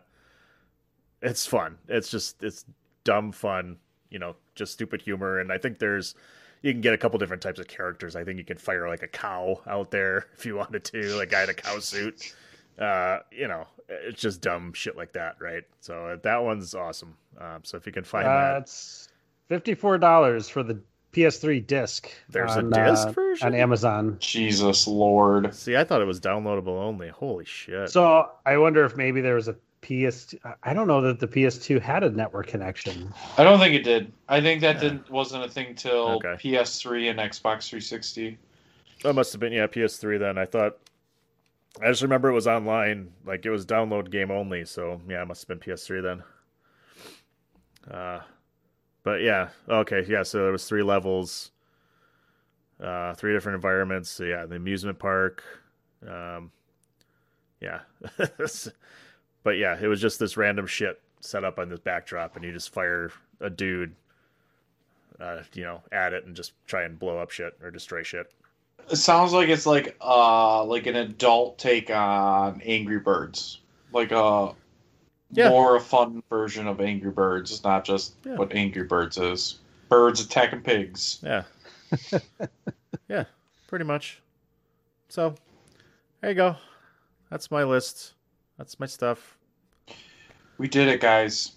it's 1.22 1.46
fun. 1.46 1.78
It's 1.88 2.10
just 2.10 2.42
it's 2.42 2.64
dumb 3.04 3.32
fun. 3.32 3.78
You 4.10 4.18
know, 4.18 4.36
just 4.54 4.72
stupid 4.72 5.02
humor. 5.02 5.38
And 5.40 5.50
I 5.52 5.58
think 5.58 5.78
there's 5.78 6.14
you 6.62 6.72
can 6.72 6.80
get 6.80 6.94
a 6.94 6.98
couple 6.98 7.18
different 7.18 7.42
types 7.42 7.58
of 7.58 7.68
characters. 7.68 8.16
I 8.16 8.24
think 8.24 8.38
you 8.38 8.44
can 8.44 8.58
fire 8.58 8.88
like 8.88 9.02
a 9.02 9.08
cow 9.08 9.60
out 9.66 9.90
there 9.90 10.26
if 10.36 10.46
you 10.46 10.56
wanted 10.56 10.84
to, 10.84 11.16
like 11.16 11.30
guy 11.30 11.44
in 11.44 11.50
a 11.50 11.54
cow 11.54 11.78
suit. 11.78 12.34
Uh, 12.78 13.20
you 13.30 13.46
know, 13.46 13.66
it's 13.88 14.20
just 14.20 14.40
dumb 14.40 14.72
shit 14.72 14.96
like 14.96 15.12
that, 15.12 15.36
right? 15.40 15.62
So 15.80 16.06
uh, 16.06 16.16
that 16.22 16.42
one's 16.42 16.74
awesome. 16.74 17.16
Um, 17.40 17.60
so 17.62 17.76
if 17.76 17.86
you 17.86 17.92
can 17.92 18.04
find 18.04 18.26
Uh, 18.26 18.30
that, 18.54 18.62
it's 18.62 19.08
fifty-four 19.48 19.98
dollars 19.98 20.48
for 20.48 20.62
the 20.62 20.80
PS3 21.12 21.64
disc. 21.66 22.10
There's 22.28 22.56
a 22.56 22.62
disc 22.62 23.08
uh, 23.08 23.12
version? 23.12 23.46
on 23.48 23.54
Amazon. 23.54 24.16
Jesus 24.20 24.86
Lord. 24.86 25.54
see, 25.54 25.76
I 25.76 25.84
thought 25.84 26.00
it 26.00 26.06
was 26.06 26.20
downloadable 26.20 26.80
only. 26.80 27.08
Holy 27.08 27.44
shit! 27.44 27.90
So 27.90 28.30
I 28.46 28.56
wonder 28.56 28.84
if 28.84 28.96
maybe 28.96 29.20
there 29.20 29.34
was 29.36 29.48
a 29.48 29.56
PS. 29.82 30.34
I 30.62 30.72
don't 30.72 30.88
know 30.88 31.02
that 31.02 31.20
the 31.20 31.28
PS2 31.28 31.80
had 31.80 32.02
a 32.02 32.10
network 32.10 32.46
connection. 32.46 33.12
I 33.36 33.44
don't 33.44 33.58
think 33.58 33.74
it 33.74 33.82
did. 33.84 34.12
I 34.28 34.40
think 34.40 34.60
that 34.62 34.80
didn't 34.80 35.10
wasn't 35.10 35.44
a 35.44 35.48
thing 35.48 35.74
till 35.74 36.12
Okay. 36.24 36.34
PS3 36.42 37.10
and 37.10 37.18
Xbox 37.20 37.68
360. 37.68 38.38
That 39.02 39.12
must 39.12 39.32
have 39.32 39.40
been 39.40 39.52
yeah 39.52 39.66
PS3 39.66 40.18
then. 40.18 40.38
I 40.38 40.46
thought 40.46 40.78
I 41.82 41.88
just 41.88 42.02
remember 42.02 42.28
it 42.28 42.34
was 42.34 42.46
online, 42.46 43.12
like 43.24 43.44
it 43.46 43.50
was 43.50 43.66
download 43.66 44.10
game 44.10 44.30
only. 44.30 44.64
So 44.64 45.00
yeah, 45.08 45.22
it 45.22 45.26
must 45.26 45.46
have 45.46 45.60
been 45.60 45.72
PS3 45.74 46.02
then. 46.02 46.22
Uh, 47.90 48.20
but 49.02 49.22
yeah, 49.22 49.50
okay, 49.68 50.04
yeah. 50.08 50.22
So 50.22 50.42
there 50.44 50.52
was 50.52 50.66
three 50.68 50.82
levels. 50.82 51.50
uh, 52.82 53.14
three 53.14 53.32
different 53.32 53.56
environments. 53.56 54.10
So 54.10 54.24
yeah, 54.24 54.46
the 54.46 54.56
amusement 54.56 54.98
park. 54.98 55.42
Um, 56.06 56.50
yeah, 57.60 57.80
but 59.42 59.56
yeah, 59.56 59.78
it 59.80 59.86
was 59.86 60.00
just 60.00 60.18
this 60.18 60.36
random 60.36 60.66
shit 60.66 61.00
set 61.20 61.44
up 61.44 61.58
on 61.58 61.68
this 61.68 61.80
backdrop, 61.80 62.36
and 62.36 62.44
you 62.44 62.52
just 62.52 62.72
fire 62.72 63.10
a 63.40 63.48
dude, 63.50 63.94
uh, 65.20 65.42
you 65.54 65.62
know, 65.64 65.82
at 65.92 66.12
it 66.12 66.26
and 66.26 66.36
just 66.36 66.52
try 66.66 66.82
and 66.84 66.98
blow 66.98 67.18
up 67.18 67.30
shit 67.30 67.56
or 67.62 67.70
destroy 67.70 68.02
shit. 68.02 68.32
It 68.90 68.96
sounds 68.96 69.32
like 69.32 69.48
it's 69.48 69.66
like 69.66 69.96
uh 70.00 70.64
like 70.64 70.86
an 70.86 70.96
adult 70.96 71.58
take 71.58 71.90
on 71.90 72.60
Angry 72.62 72.98
Birds, 72.98 73.60
like 73.92 74.12
a 74.12 74.54
Yeah. 75.32 75.48
more 75.48 75.76
a 75.76 75.80
fun 75.80 76.22
version 76.28 76.66
of 76.66 76.80
Angry 76.80 77.10
Birds. 77.10 77.50
It's 77.52 77.64
not 77.64 77.84
just 77.84 78.14
Yeah. 78.24 78.36
what 78.36 78.52
Angry 78.52 78.84
Birds 78.84 79.16
is. 79.18 79.58
Birds 79.88 80.20
attacking 80.20 80.62
pigs. 80.62 81.18
Yeah. 81.22 81.44
yeah, 83.08 83.24
pretty 83.68 83.84
much. 83.84 84.20
So, 85.08 85.34
there 86.20 86.30
you 86.30 86.36
go. 86.36 86.56
That's 87.30 87.50
my 87.50 87.62
list. 87.64 88.14
That's 88.58 88.80
my 88.80 88.86
stuff. 88.86 89.36
We 90.58 90.68
did 90.68 90.88
it, 90.88 91.00
guys. 91.00 91.52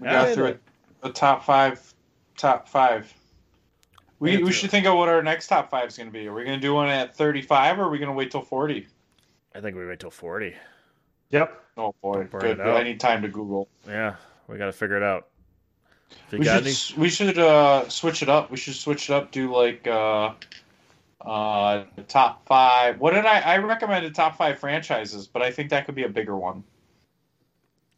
We 0.00 0.06
Yeah, 0.06 0.24
got 0.26 0.34
through 0.34 0.46
did 0.46 0.54
it. 0.56 0.62
A 1.04 1.10
top 1.10 1.44
five. 1.44 1.94
Top 2.36 2.68
five. 2.68 3.12
We, 4.18 4.42
we 4.42 4.52
should 4.52 4.70
think 4.70 4.86
of 4.86 4.94
what 4.96 5.08
our 5.08 5.22
next 5.22 5.48
top 5.48 5.70
five 5.70 5.88
is 5.88 5.96
going 5.96 6.08
to 6.08 6.12
be. 6.12 6.26
Are 6.26 6.32
we 6.32 6.44
going 6.44 6.58
to 6.58 6.60
do 6.66 6.72
one 6.74 6.88
at 6.88 7.14
35 7.14 7.78
or 7.78 7.82
are 7.84 7.90
we 7.90 7.98
going 7.98 8.08
to 8.08 8.14
wait 8.14 8.30
till 8.30 8.40
40? 8.40 8.86
I 9.54 9.60
think 9.60 9.76
we 9.76 9.86
wait 9.86 10.00
till 10.00 10.10
40. 10.10 10.54
Yep. 11.30 11.62
Oh, 11.76 11.94
boy. 12.02 12.24
Burn 12.24 12.40
Good. 12.40 12.60
it. 12.60 12.62
I 12.62 12.82
need 12.82 12.98
time 12.98 13.20
to 13.22 13.28
Google. 13.28 13.68
Yeah, 13.86 14.16
we 14.48 14.56
got 14.56 14.66
to 14.66 14.72
figure 14.72 14.96
it 14.96 15.02
out. 15.02 15.28
If 16.10 16.32
you 16.32 16.38
We 16.38 16.44
got 16.44 16.64
should, 16.64 16.94
any, 16.96 17.02
we 17.02 17.10
should 17.10 17.38
uh, 17.38 17.88
switch 17.88 18.22
it 18.22 18.28
up. 18.28 18.50
We 18.50 18.56
should 18.56 18.74
switch 18.74 19.10
it 19.10 19.12
up. 19.12 19.32
Do 19.32 19.52
like 19.52 19.86
uh, 19.86 20.32
uh, 21.20 21.84
top 22.08 22.46
five. 22.46 23.00
What 23.00 23.12
did 23.12 23.26
I? 23.26 23.40
I 23.40 23.58
recommended 23.58 24.14
top 24.14 24.36
five 24.38 24.58
franchises, 24.58 25.26
but 25.26 25.42
I 25.42 25.50
think 25.50 25.68
that 25.70 25.84
could 25.84 25.94
be 25.96 26.04
a 26.04 26.08
bigger 26.08 26.36
one. 26.36 26.62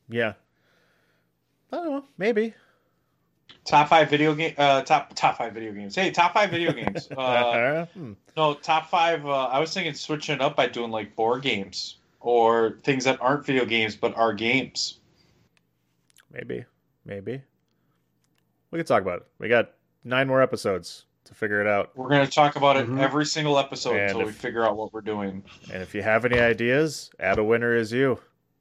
yeah. 0.08 0.32
I 1.70 1.76
don't 1.76 1.90
know. 1.90 2.04
Maybe. 2.16 2.54
Top 3.68 3.88
five 3.88 4.08
video 4.08 4.34
game. 4.34 4.54
Uh, 4.56 4.80
top 4.82 5.12
top 5.14 5.36
five 5.36 5.52
video 5.52 5.72
games. 5.72 5.94
Hey, 5.94 6.10
top 6.10 6.32
five 6.32 6.50
video 6.50 6.72
games. 6.80 7.06
Uh, 7.10 7.84
Hmm. 7.92 8.12
no, 8.34 8.54
top 8.54 8.88
five. 8.88 9.26
Uh, 9.26 9.44
I 9.46 9.58
was 9.60 9.74
thinking 9.74 9.92
switching 9.92 10.36
it 10.36 10.40
up 10.40 10.56
by 10.56 10.66
doing 10.68 10.90
like 10.90 11.14
board 11.14 11.42
games 11.42 11.96
or 12.20 12.78
things 12.82 13.04
that 13.04 13.20
aren't 13.20 13.44
video 13.44 13.66
games 13.66 13.94
but 13.94 14.16
are 14.16 14.32
games. 14.32 15.00
Maybe. 16.32 16.64
Maybe. 17.04 17.42
We 18.70 18.78
can 18.78 18.86
talk 18.86 19.02
about 19.02 19.20
it. 19.20 19.26
We 19.38 19.48
got 19.48 19.72
nine 20.02 20.28
more 20.28 20.40
episodes 20.40 21.04
to 21.24 21.34
figure 21.34 21.60
it 21.60 21.66
out. 21.66 21.90
We're 21.94 22.08
gonna 22.08 22.26
talk 22.26 22.56
about 22.56 22.78
it 22.78 22.88
Mhm. 22.88 23.00
every 23.02 23.26
single 23.26 23.58
episode 23.58 23.96
And 23.96 24.10
until 24.12 24.24
we 24.26 24.32
figure 24.32 24.64
out 24.64 24.78
what 24.78 24.94
we're 24.94 25.02
doing. 25.02 25.44
And 25.70 25.82
if 25.82 25.94
you 25.94 26.00
have 26.02 26.24
any 26.24 26.38
ideas, 26.40 27.10
add 27.20 27.38
a 27.38 27.44
winner 27.44 27.76
is 27.76 27.92
you. 27.92 28.18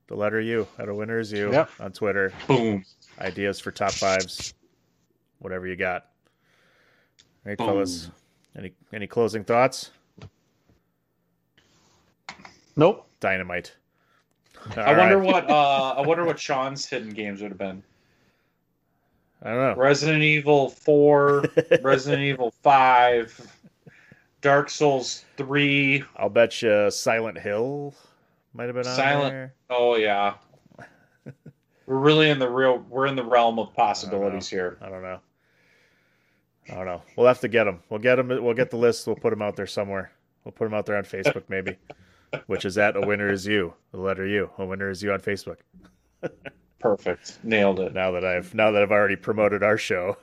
The 0.08 0.16
letter 0.16 0.42
U. 0.42 0.68
Add 0.78 0.90
a 0.90 0.94
winner 0.96 1.20
is 1.20 1.32
you 1.32 1.52
Yep. 1.54 1.70
on 1.80 1.92
Twitter. 1.94 2.34
Boom. 2.48 2.84
Ideas 3.20 3.62
for 3.62 3.72
top 3.72 3.92
fives. 3.94 4.54
Whatever 5.40 5.68
you 5.68 5.76
got. 5.76 6.08
All 7.46 7.50
right, 7.52 7.58
Boom. 7.58 7.68
fellas. 7.68 8.10
Any 8.58 8.74
any 8.92 9.08
closing 9.08 9.44
thoughts? 9.44 9.92
Nope. 12.76 13.08
Dynamite. 13.20 13.76
I 14.76 14.84
All 14.94 14.98
wonder 14.98 15.18
right. 15.18 15.26
what. 15.26 15.50
Uh, 15.50 15.94
I 15.98 16.02
wonder 16.02 16.26
what 16.26 16.40
Sean's 16.40 16.86
hidden 16.86 17.10
games 17.10 17.42
would 17.42 17.52
have 17.52 17.58
been. 17.58 17.84
I 19.42 19.50
don't 19.50 19.58
know. 19.58 19.76
Resident 19.82 20.24
Evil 20.24 20.70
Four, 20.70 21.46
Resident 21.82 22.24
Evil 22.24 22.52
Five, 22.64 23.40
Dark 24.42 24.70
Souls 24.70 25.26
Three, 25.38 26.04
I'll 26.16 26.30
bet 26.30 26.62
you 26.62 26.90
Silent 26.90 27.38
Hill 27.38 27.94
might 28.54 28.66
have 28.66 28.76
been 28.76 28.88
on 28.88 28.96
Silent. 28.96 29.32
there. 29.32 29.54
Oh 29.70 29.96
yeah. 29.96 30.34
we're 31.86 31.98
really 31.98 32.30
in 32.30 32.40
the 32.40 32.50
real. 32.50 32.84
We're 32.90 33.06
in 33.06 33.16
the 33.16 33.24
realm 33.24 33.60
of 33.60 33.74
possibilities 33.74 34.48
here. 34.50 34.78
I 34.82 34.90
don't 34.90 35.04
know. 35.04 35.20
I 36.70 36.76
don't 36.76 36.86
know. 36.86 37.02
We'll 37.16 37.28
have 37.28 37.40
to 37.42 37.48
get 37.48 37.64
them. 37.64 37.82
We'll 37.90 38.00
get 38.00 38.16
them. 38.16 38.28
We'll 38.28 38.54
get 38.54 38.70
the 38.70 38.78
list. 38.78 39.08
We'll 39.08 39.16
put 39.16 39.30
them 39.30 39.42
out 39.42 39.56
there 39.56 39.68
somewhere. 39.68 40.12
We'll 40.44 40.52
put 40.52 40.66
them 40.66 40.74
out 40.74 40.86
there 40.86 40.98
on 40.98 41.04
Facebook, 41.04 41.44
maybe, 41.50 41.78
which 42.48 42.66
is 42.66 42.78
at 42.78 42.96
a 42.96 43.02
winner 43.02 43.32
is 43.32 43.46
you. 43.46 43.74
The 43.92 44.00
letter 44.00 44.26
U. 44.26 44.50
A 44.58 44.66
winner 44.66 44.90
is 44.90 45.02
you 45.02 45.12
on 45.12 45.20
Facebook. 45.20 45.58
Perfect. 46.80 47.40
Nailed 47.44 47.80
it. 47.80 47.94
Now 47.94 48.12
that 48.12 48.24
I've 48.24 48.54
now 48.54 48.72
that 48.72 48.82
I've 48.82 48.92
already 48.92 49.16
promoted 49.16 49.64
our 49.64 49.78
show, 49.78 50.18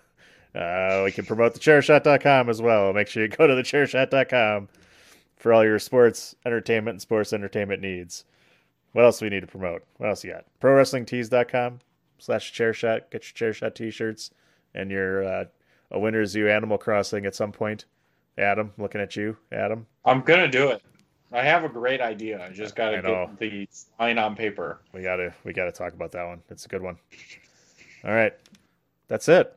uh, 0.54 1.02
we 1.04 1.12
can 1.12 1.24
promote 1.26 1.54
the 1.54 1.60
thechairshot.com 1.60 2.48
as 2.48 2.62
well. 2.62 2.92
Make 2.92 3.08
sure 3.08 3.22
you 3.22 3.28
go 3.28 3.46
to 3.46 3.54
the 3.54 3.62
thechairshot.com 3.62 4.68
for 5.36 5.52
all 5.52 5.64
your 5.64 5.78
sports 5.78 6.34
entertainment 6.46 6.94
and 6.94 7.02
sports 7.02 7.32
entertainment 7.32 7.82
needs. 7.82 8.24
What 8.92 9.04
else 9.04 9.18
do 9.18 9.26
we 9.26 9.30
need 9.30 9.40
to 9.40 9.46
promote? 9.46 9.82
What 9.96 10.08
else 10.08 10.24
you 10.24 10.32
got? 10.32 10.44
ProWrestlingTees.com 10.60 11.80
slash 12.18 12.52
chairshot. 12.52 13.10
Get 13.10 13.40
your 13.40 13.52
chairshot 13.52 13.74
t-shirts 13.74 14.30
and 14.74 14.90
your 14.90 15.24
uh, 15.24 15.44
a 15.94 15.98
winner's 15.98 16.30
Zoo 16.30 16.48
Animal 16.48 16.76
Crossing 16.76 17.24
at 17.24 17.34
some 17.34 17.52
point. 17.52 17.86
Adam, 18.36 18.72
looking 18.76 19.00
at 19.00 19.14
you, 19.14 19.36
Adam. 19.52 19.86
I'm 20.04 20.20
gonna 20.20 20.48
do 20.48 20.70
it. 20.70 20.82
I 21.32 21.42
have 21.42 21.64
a 21.64 21.68
great 21.68 22.00
idea. 22.00 22.44
I 22.44 22.50
just 22.50 22.74
gotta 22.74 22.98
I 22.98 23.00
get 23.00 23.38
the 23.38 23.68
line 23.98 24.18
on 24.18 24.34
paper. 24.34 24.80
We 24.92 25.02
gotta 25.02 25.32
we 25.44 25.52
gotta 25.52 25.72
talk 25.72 25.92
about 25.94 26.10
that 26.12 26.26
one. 26.26 26.42
It's 26.50 26.66
a 26.66 26.68
good 26.68 26.82
one. 26.82 26.98
All 28.04 28.10
right, 28.10 28.34
that's 29.06 29.28
it. 29.28 29.56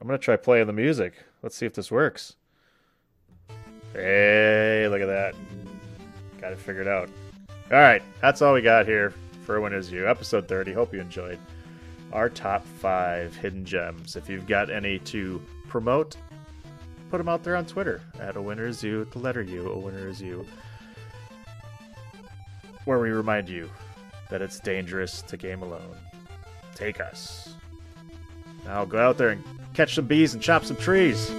I'm 0.00 0.06
gonna 0.06 0.18
try 0.18 0.36
playing 0.36 0.68
the 0.68 0.72
music. 0.72 1.14
Let's 1.42 1.56
see 1.56 1.66
if 1.66 1.74
this 1.74 1.90
works. 1.90 2.36
Hey, 3.92 4.86
look 4.88 5.00
at 5.00 5.06
that. 5.06 5.34
Got 6.40 6.52
it 6.52 6.58
figured 6.58 6.86
out. 6.86 7.10
All 7.72 7.78
right, 7.78 8.02
that's 8.22 8.42
all 8.42 8.54
we 8.54 8.62
got 8.62 8.86
here 8.86 9.12
for 9.44 9.60
Winners 9.60 9.90
You, 9.90 10.08
episode 10.08 10.46
30. 10.46 10.72
Hope 10.72 10.94
you 10.94 11.00
enjoyed 11.00 11.38
our 12.12 12.28
top 12.28 12.64
five 12.64 13.34
hidden 13.36 13.64
gems. 13.64 14.16
If 14.16 14.28
you've 14.28 14.46
got 14.46 14.70
any 14.70 14.98
to 15.00 15.42
promote, 15.68 16.16
put 17.10 17.18
them 17.18 17.28
out 17.28 17.42
there 17.42 17.56
on 17.56 17.66
Twitter 17.66 18.00
at 18.20 18.36
a 18.36 18.42
winner 18.42 18.66
is 18.66 18.82
you, 18.82 19.04
the 19.06 19.18
letter 19.18 19.42
U, 19.42 19.70
a 19.70 19.78
winner 19.78 20.08
is 20.08 20.20
you, 20.20 20.46
where 22.84 22.98
we 22.98 23.10
remind 23.10 23.48
you 23.48 23.68
that 24.30 24.42
it's 24.42 24.60
dangerous 24.60 25.22
to 25.22 25.36
game 25.36 25.62
alone. 25.62 25.96
Take 26.74 27.00
us. 27.00 27.54
Now 28.64 28.84
go 28.84 28.98
out 28.98 29.18
there 29.18 29.30
and 29.30 29.42
catch 29.74 29.94
some 29.94 30.06
bees 30.06 30.34
and 30.34 30.42
chop 30.42 30.64
some 30.64 30.76
trees. 30.76 31.30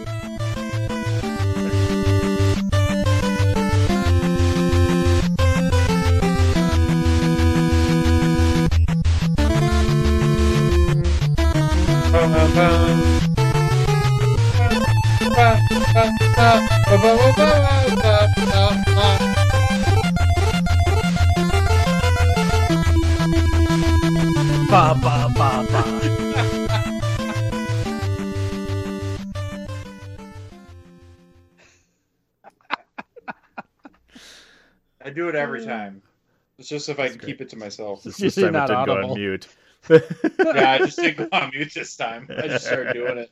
It's 36.60 36.68
just 36.68 36.90
if 36.90 37.00
I 37.00 37.08
can 37.08 37.20
keep 37.20 37.40
it 37.40 37.50
to 37.50 37.58
myself. 37.58 38.04
This, 38.04 38.18
this 38.18 38.36
time 38.36 38.54
it 38.54 38.68
didn't 38.68 38.86
go 38.86 39.02
on 39.02 39.14
mute. 39.16 39.48
yeah, 39.90 40.72
I 40.72 40.78
just 40.80 40.98
didn't 40.98 41.30
go 41.30 41.38
on 41.38 41.52
mute 41.54 41.74
this 41.74 41.96
time. 41.96 42.28
I 42.38 42.50
just 42.50 42.66
started 42.66 42.94
doing 42.94 43.18
it. 43.18 43.32